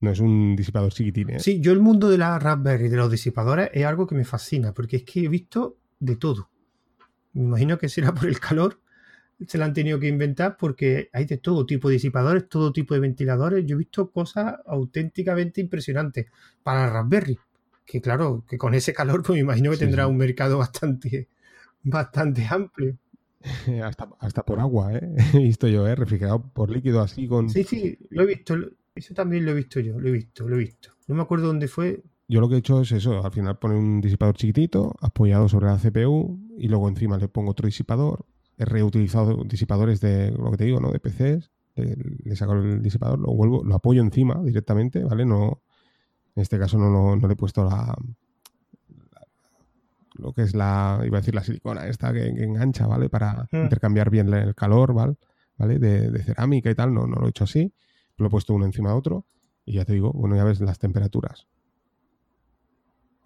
No 0.00 0.10
es 0.10 0.20
un 0.20 0.56
disipador 0.56 0.92
chiquitín. 0.92 1.30
¿eh? 1.30 1.38
Sí, 1.38 1.60
yo 1.60 1.72
el 1.72 1.80
mundo 1.80 2.10
de 2.10 2.18
la 2.18 2.38
Raspberry, 2.38 2.88
de 2.88 2.96
los 2.96 3.10
disipadores, 3.10 3.70
es 3.72 3.86
algo 3.86 4.06
que 4.06 4.16
me 4.16 4.24
fascina, 4.24 4.74
porque 4.74 4.96
es 4.96 5.04
que 5.04 5.20
he 5.24 5.28
visto 5.28 5.78
de 6.00 6.16
todo. 6.16 6.50
Me 7.32 7.44
imagino 7.44 7.78
que 7.78 7.88
será 7.88 8.12
por 8.12 8.26
el 8.26 8.38
calor, 8.40 8.81
se 9.46 9.58
la 9.58 9.66
han 9.66 9.72
tenido 9.72 9.98
que 9.98 10.08
inventar 10.08 10.56
porque 10.56 11.08
hay 11.12 11.24
de 11.24 11.38
todo 11.38 11.66
tipo 11.66 11.88
de 11.88 11.94
disipadores, 11.94 12.48
todo 12.48 12.72
tipo 12.72 12.94
de 12.94 13.00
ventiladores. 13.00 13.64
Yo 13.66 13.76
he 13.76 13.78
visto 13.78 14.10
cosas 14.10 14.56
auténticamente 14.66 15.60
impresionantes 15.60 16.26
para 16.62 16.88
Raspberry. 16.90 17.38
Que 17.84 18.00
claro, 18.00 18.44
que 18.48 18.58
con 18.58 18.74
ese 18.74 18.92
calor, 18.92 19.22
pues 19.22 19.36
me 19.36 19.40
imagino 19.40 19.70
que 19.70 19.76
tendrá 19.76 20.06
un 20.06 20.16
mercado 20.16 20.58
bastante, 20.58 21.28
bastante 21.82 22.46
amplio. 22.48 22.96
hasta, 23.84 24.08
hasta 24.20 24.44
por 24.44 24.60
agua, 24.60 24.94
¿eh? 24.94 25.14
He 25.34 25.38
visto 25.38 25.68
yo, 25.68 25.86
¿eh? 25.86 25.94
Refrigerado 25.94 26.42
por 26.52 26.70
líquido 26.70 27.00
así 27.00 27.26
con... 27.26 27.48
Sí, 27.50 27.64
sí, 27.64 27.98
lo 28.10 28.22
he 28.22 28.26
visto. 28.26 28.56
Eso 28.94 29.14
también 29.14 29.44
lo 29.44 29.52
he 29.52 29.54
visto 29.54 29.80
yo, 29.80 29.98
lo 29.98 30.08
he 30.08 30.12
visto, 30.12 30.48
lo 30.48 30.56
he 30.56 30.58
visto. 30.58 30.90
No 31.08 31.14
me 31.14 31.22
acuerdo 31.22 31.46
dónde 31.46 31.66
fue. 31.66 32.02
Yo 32.28 32.40
lo 32.40 32.48
que 32.48 32.56
he 32.56 32.58
hecho 32.58 32.80
es 32.80 32.92
eso, 32.92 33.24
al 33.24 33.32
final 33.32 33.58
poner 33.58 33.76
un 33.76 34.00
disipador 34.00 34.36
chiquitito, 34.36 34.94
apoyado 35.00 35.48
sobre 35.48 35.66
la 35.66 35.78
CPU, 35.78 36.38
y 36.58 36.68
luego 36.68 36.88
encima 36.88 37.18
le 37.18 37.28
pongo 37.28 37.50
otro 37.50 37.66
disipador. 37.66 38.24
He 38.58 38.64
reutilizado 38.64 39.44
disipadores 39.44 40.00
de, 40.00 40.30
lo 40.30 40.50
que 40.50 40.56
te 40.56 40.64
digo, 40.64 40.80
¿no? 40.80 40.90
De 40.90 41.00
PCs. 41.00 41.50
Le, 41.74 42.36
saco 42.36 42.52
el 42.52 42.82
disipador, 42.82 43.18
lo 43.18 43.32
vuelvo, 43.32 43.64
lo 43.64 43.74
apoyo 43.74 44.02
encima 44.02 44.42
directamente, 44.44 45.02
¿vale? 45.04 45.24
No, 45.24 45.62
en 46.36 46.42
este 46.42 46.58
caso 46.58 46.76
no, 46.76 47.16
no 47.16 47.26
le 47.26 47.32
he 47.32 47.36
puesto 47.36 47.64
la, 47.64 47.96
lo 50.14 50.32
que 50.32 50.42
es 50.42 50.54
la, 50.54 51.00
iba 51.04 51.18
a 51.18 51.20
decir 51.20 51.34
la 51.34 51.42
silicona 51.42 51.86
esta 51.86 52.12
que, 52.12 52.26
engancha, 52.26 52.86
¿vale? 52.86 53.08
Para 53.08 53.48
intercambiar 53.52 54.10
bien 54.10 54.32
el 54.32 54.54
calor, 54.54 54.94
¿vale? 54.94 55.16
¿vale? 55.56 55.78
De, 55.78 56.22
cerámica 56.22 56.70
y 56.70 56.74
tal, 56.74 56.94
no, 56.94 57.06
no 57.06 57.16
lo 57.16 57.26
he 57.26 57.30
hecho 57.30 57.44
así, 57.44 57.72
lo 58.16 58.26
he 58.26 58.30
puesto 58.30 58.54
uno 58.54 58.64
encima 58.64 58.90
de 58.90 58.96
otro 58.96 59.26
y 59.64 59.74
ya 59.74 59.84
te 59.84 59.92
digo, 59.92 60.12
bueno, 60.12 60.36
ya 60.36 60.44
ves 60.44 60.60
las 60.60 60.78
temperaturas. 60.78 61.46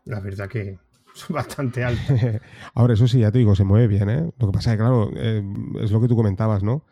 La 0.04 0.20
verdad 0.20 0.48
que 0.48 0.78
bastante 1.28 1.84
altas. 1.84 2.40
Ahora, 2.74 2.94
eso 2.94 3.06
sí, 3.08 3.20
ya 3.20 3.30
te 3.30 3.38
digo, 3.38 3.54
se 3.54 3.64
mueve 3.64 3.86
bien, 3.86 4.10
¿eh? 4.10 4.30
Lo 4.38 4.46
que 4.46 4.52
pasa 4.52 4.70
es 4.70 4.76
que, 4.76 4.82
claro, 4.82 5.10
eh, 5.14 5.42
es 5.80 5.90
lo 5.90 6.00
que 6.00 6.08
tú 6.08 6.16
comentabas, 6.16 6.62
¿no? 6.62 6.84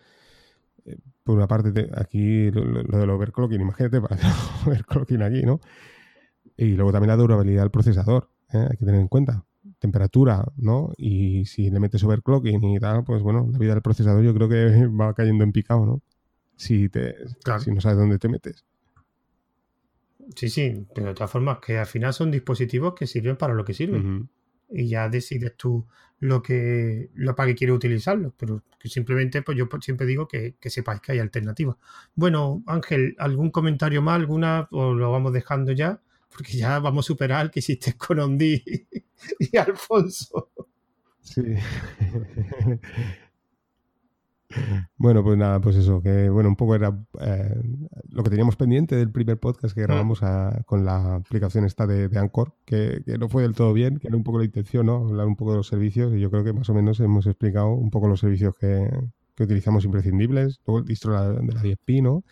Eh, 0.85 0.97
por 1.23 1.37
una 1.37 1.47
parte, 1.47 1.91
aquí 1.97 2.51
lo, 2.51 2.83
del 2.99 3.11
overclocking, 3.11 3.61
imagínate 3.61 4.01
para 4.03 4.17
hacer 4.17 4.31
overclocking 4.67 5.23
aquí, 5.23 5.43
¿no? 5.43 5.61
Y 6.57 6.73
luego 6.73 6.93
también 6.93 7.09
la 7.09 7.17
durabilidad 7.17 7.63
del 7.63 7.71
procesador, 7.71 8.31
¿eh? 8.53 8.67
hay 8.71 8.77
que 8.77 8.85
tener 8.85 9.01
en 9.01 9.09
cuenta 9.09 9.45
temperatura, 9.79 10.45
¿no? 10.57 10.93
Y 10.97 11.45
si 11.47 11.71
le 11.71 11.81
metes 11.81 12.03
overclocking 12.05 12.63
y 12.65 12.79
tal, 12.79 13.05
pues 13.05 13.23
bueno, 13.23 13.49
la 13.51 13.59
vida 13.59 13.73
del 13.73 13.83
procesador 13.83 14.23
yo 14.23 14.35
creo 14.35 14.49
que 14.49 14.87
va 14.87 15.15
cayendo 15.15 15.45
en 15.45 15.53
picado, 15.53 15.85
¿no? 15.85 16.03
Si, 16.57 16.89
te, 16.89 17.17
si 17.59 17.73
no 17.73 17.81
sabes 17.81 17.99
dónde 17.99 18.19
te 18.19 18.29
metes. 18.29 18.65
Sí, 20.35 20.49
sí, 20.49 20.87
pero 20.95 21.09
de 21.09 21.15
todas 21.15 21.31
formas, 21.31 21.59
que 21.59 21.79
al 21.79 21.87
final 21.87 22.13
son 22.13 22.31
dispositivos 22.31 22.95
que 22.95 23.07
sirven 23.07 23.37
para 23.37 23.55
lo 23.55 23.65
que 23.65 23.75
sirven. 23.75 24.29
Y 24.71 24.89
ya 24.89 25.09
decides 25.09 25.55
tú 25.57 25.87
lo 26.21 26.43
que 26.43 27.11
lo 27.15 27.37
para 27.37 27.49
qué 27.49 27.55
quieres 27.55 27.77
utilizarlo. 27.77 28.35
Pero 28.37 28.63
que 28.79 28.89
simplemente, 28.89 29.43
pues 29.43 29.59
yo 29.59 29.69
siempre 29.81 30.07
digo 30.07 30.27
que, 30.27 30.57
que 30.59 30.71
sepáis 30.71 31.01
que 31.01 31.13
hay 31.13 31.19
alternativas. 31.19 31.77
Bueno, 32.15 32.63
Ángel, 32.67 33.15
¿algún 33.19 33.51
comentario 33.51 34.03
más? 34.03 34.17
¿Alguna? 34.17 34.69
¿O 34.71 34.95
lo 34.95 35.11
vamos 35.13 35.33
dejando 35.33 35.73
ya? 35.73 36.01
porque 36.35 36.57
ya 36.57 36.81
vamos 36.81 37.07
a 37.07 37.09
superar 37.09 37.51
que 37.51 37.61
hiciste 37.61 37.95
con 37.97 38.19
Ondi 38.19 38.63
y 39.39 39.57
Alfonso. 39.57 40.51
Sí. 41.21 41.43
Bueno, 44.97 45.25
pues 45.25 45.37
nada, 45.37 45.61
pues 45.61 45.77
eso, 45.77 46.01
que 46.01 46.29
bueno, 46.29 46.49
un 46.49 46.57
poco 46.57 46.75
era 46.75 46.97
eh, 47.21 47.61
lo 48.09 48.23
que 48.23 48.31
teníamos 48.31 48.57
pendiente 48.57 48.95
del 48.97 49.11
primer 49.11 49.39
podcast 49.39 49.75
que 49.75 49.83
grabamos 49.83 50.21
con 50.67 50.85
la 50.85 51.17
aplicación 51.17 51.65
esta 51.65 51.87
de, 51.87 52.09
de 52.09 52.19
Anchor, 52.19 52.55
que, 52.65 53.03
no 53.19 53.29
fue 53.29 53.43
del 53.43 53.55
todo 53.55 53.73
bien, 53.73 53.99
que 53.99 54.09
era 54.09 54.17
un 54.17 54.23
poco 54.23 54.39
la 54.39 54.45
intención, 54.45 54.87
¿no? 54.87 55.09
Hablar 55.09 55.27
un 55.27 55.37
poco 55.37 55.53
de 55.53 55.57
los 55.59 55.67
servicios 55.67 56.15
y 56.15 56.21
yo 56.21 56.31
creo 56.31 56.45
que 56.45 56.53
más 56.53 56.69
o 56.69 56.75
menos 56.75 57.01
hemos 57.01 57.27
explicado 57.27 57.69
un 57.69 57.91
poco 57.91 58.07
los 58.09 58.21
servicios 58.21 58.55
que, 58.57 58.89
utilizamos 59.39 59.85
imprescindibles, 59.85 60.61
luego 60.67 60.79
el 60.79 60.85
distro 60.85 61.13
de 61.13 61.53
la, 61.53 61.63
10P, 61.63 62.03
¿no? 62.03 62.23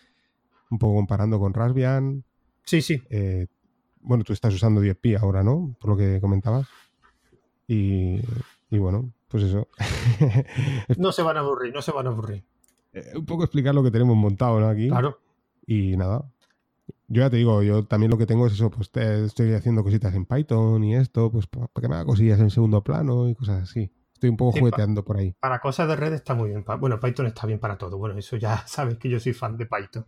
Un 0.71 0.79
poco 0.79 0.95
comparando 0.95 1.39
con 1.39 1.53
Raspbian. 1.53 2.23
Sí, 2.63 2.81
sí. 2.81 3.01
Eh, 3.09 3.47
bueno, 4.03 4.23
tú 4.23 4.33
estás 4.33 4.53
usando 4.53 4.81
10pi 4.81 5.19
ahora, 5.19 5.43
¿no? 5.43 5.75
Por 5.79 5.91
lo 5.91 5.97
que 5.97 6.19
comentabas. 6.21 6.67
Y, 7.67 8.21
bueno, 8.69 9.11
pues 9.33 9.45
eso. 9.45 9.67
no 10.99 11.11
se 11.11 11.23
van 11.23 11.37
a 11.37 11.39
aburrir, 11.39 11.73
no 11.73 11.81
se 11.81 11.91
van 11.91 12.05
a 12.05 12.11
aburrir. 12.11 12.45
Eh, 12.93 13.13
un 13.15 13.25
poco 13.25 13.43
explicar 13.43 13.73
lo 13.73 13.81
que 13.81 13.89
tenemos 13.89 14.15
montado, 14.15 14.59
¿no? 14.59 14.67
Aquí. 14.67 14.89
Claro. 14.89 15.17
Y 15.65 15.97
nada. 15.97 16.31
Yo 17.07 17.23
ya 17.23 17.31
te 17.31 17.37
digo, 17.37 17.63
yo 17.63 17.83
también 17.83 18.11
lo 18.11 18.19
que 18.19 18.27
tengo 18.27 18.45
es 18.45 18.53
eso, 18.53 18.69
pues 18.69 18.91
estoy 18.95 19.53
haciendo 19.53 19.83
cositas 19.83 20.13
en 20.13 20.27
Python 20.27 20.83
y 20.83 20.95
esto, 20.95 21.31
pues 21.31 21.47
para 21.47 21.67
que 21.81 21.87
me 21.87 21.95
haga 21.95 22.05
cosillas 22.05 22.39
en 22.41 22.51
segundo 22.51 22.83
plano 22.83 23.27
y 23.27 23.33
cosas 23.33 23.63
así. 23.63 23.91
Estoy 24.13 24.29
un 24.29 24.37
poco 24.37 24.59
jugueteando 24.59 25.03
por 25.03 25.17
ahí. 25.17 25.33
Para 25.39 25.59
cosas 25.59 25.87
de 25.87 25.95
red 25.95 26.13
está 26.13 26.35
muy 26.35 26.49
bien. 26.49 26.63
Bueno, 26.79 26.99
Python 26.99 27.25
está 27.25 27.47
bien 27.47 27.57
para 27.57 27.75
todo. 27.75 27.97
Bueno, 27.97 28.15
eso 28.15 28.37
ya 28.37 28.57
sabes 28.67 28.99
que 28.99 29.09
yo 29.09 29.19
soy 29.19 29.33
fan 29.33 29.57
de 29.57 29.65
Python. 29.65 30.05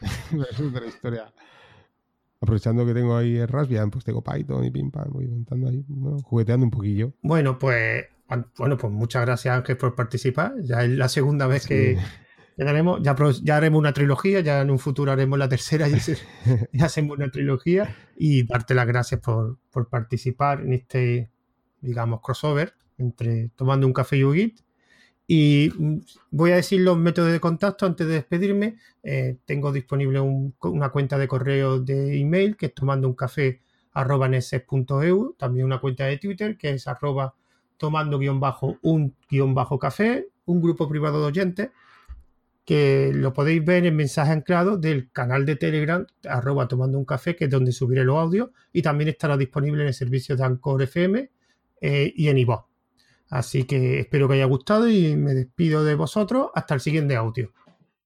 es 0.50 0.60
otra 0.60 0.86
historia 0.86 1.32
aprovechando 2.40 2.86
que 2.86 2.94
tengo 2.94 3.16
ahí 3.16 3.36
el 3.38 3.48
Raspbian, 3.48 3.90
pues 3.90 4.04
tengo 4.04 4.22
Python 4.22 4.64
y 4.64 4.70
pim 4.70 4.90
pam, 4.90 5.10
voy 5.10 5.26
montando 5.26 5.68
ahí, 5.68 5.84
bueno, 5.88 6.18
jugueteando 6.18 6.64
un 6.64 6.70
poquillo. 6.70 7.12
Bueno, 7.22 7.58
pues 7.58 8.06
bueno, 8.56 8.76
pues 8.76 8.92
muchas 8.92 9.24
gracias 9.24 9.56
Ángel 9.56 9.76
por 9.76 9.94
participar. 9.94 10.54
Ya 10.62 10.82
es 10.84 10.90
la 10.90 11.08
segunda 11.08 11.46
vez 11.46 11.66
que 11.66 11.96
ya 12.56 12.64
tenemos, 12.64 13.02
ya, 13.02 13.14
ya, 13.42 13.56
haremos 13.56 13.78
una 13.78 13.92
trilogía, 13.92 14.40
ya 14.40 14.60
en 14.60 14.70
un 14.70 14.78
futuro 14.78 15.12
haremos 15.12 15.38
la 15.38 15.48
tercera 15.48 15.88
y, 15.88 15.94
hacemos 16.80 17.16
una 17.16 17.30
trilogía. 17.30 17.94
Y 18.16 18.44
darte 18.44 18.74
las 18.74 18.86
gracias 18.86 19.20
por, 19.20 19.58
por 19.70 19.88
participar 19.88 20.60
en 20.60 20.72
este, 20.72 21.30
digamos, 21.80 22.20
crossover 22.22 22.74
entre 22.98 23.50
tomando 23.56 23.86
un 23.86 23.92
café 23.92 24.16
y 24.16 24.22
un 24.24 24.34
git. 24.34 24.60
Y 25.28 25.72
mm, 25.76 25.98
voy 26.30 26.52
a 26.52 26.56
decir 26.56 26.80
los 26.80 26.96
métodos 26.96 27.32
de 27.32 27.40
contacto 27.40 27.86
antes 27.86 28.06
de 28.06 28.14
despedirme. 28.14 28.76
Eh, 29.02 29.36
tengo 29.44 29.72
disponible 29.72 30.20
una 30.20 30.88
cuenta 30.90 31.18
de 31.18 31.28
correo 31.28 31.80
de 31.80 32.18
email 32.18 32.56
que 32.56 32.66
es 32.66 32.74
tomando 32.74 33.08
un 33.08 33.14
café 33.14 33.60
también 35.38 35.64
una 35.64 35.80
cuenta 35.80 36.04
de 36.04 36.18
Twitter 36.18 36.58
que 36.58 36.70
es 36.70 36.86
arroba 36.86 37.34
tomando 37.76 38.18
guion 38.18 38.40
bajo 38.40 38.78
un 38.82 39.14
guion 39.28 39.54
bajo 39.54 39.78
café, 39.78 40.28
un 40.44 40.60
grupo 40.60 40.88
privado 40.88 41.20
de 41.20 41.26
oyentes 41.26 41.70
que 42.66 43.12
lo 43.14 43.32
podéis 43.32 43.64
ver 43.64 43.86
en 43.86 43.94
mensaje 43.94 44.32
anclado 44.32 44.76
del 44.76 45.10
canal 45.12 45.46
de 45.46 45.54
Telegram 45.54 46.04
arroba 46.28 46.66
tomando 46.66 46.98
un 46.98 47.04
café 47.04 47.36
que 47.36 47.44
es 47.44 47.50
donde 47.50 47.70
subiré 47.70 48.04
los 48.04 48.18
audios 48.18 48.50
y 48.72 48.82
también 48.82 49.08
estará 49.08 49.36
disponible 49.36 49.82
en 49.82 49.88
el 49.88 49.94
servicio 49.94 50.36
de 50.36 50.44
Anchor 50.44 50.82
FM 50.82 51.30
eh, 51.80 52.12
y 52.14 52.28
en 52.28 52.38
iVoox. 52.38 52.64
Así 53.30 53.64
que 53.64 54.00
espero 54.00 54.28
que 54.28 54.34
haya 54.34 54.44
gustado 54.46 54.88
y 54.88 55.14
me 55.16 55.32
despido 55.32 55.84
de 55.84 55.94
vosotros 55.94 56.50
hasta 56.54 56.74
el 56.74 56.80
siguiente 56.80 57.14
audio. 57.14 57.52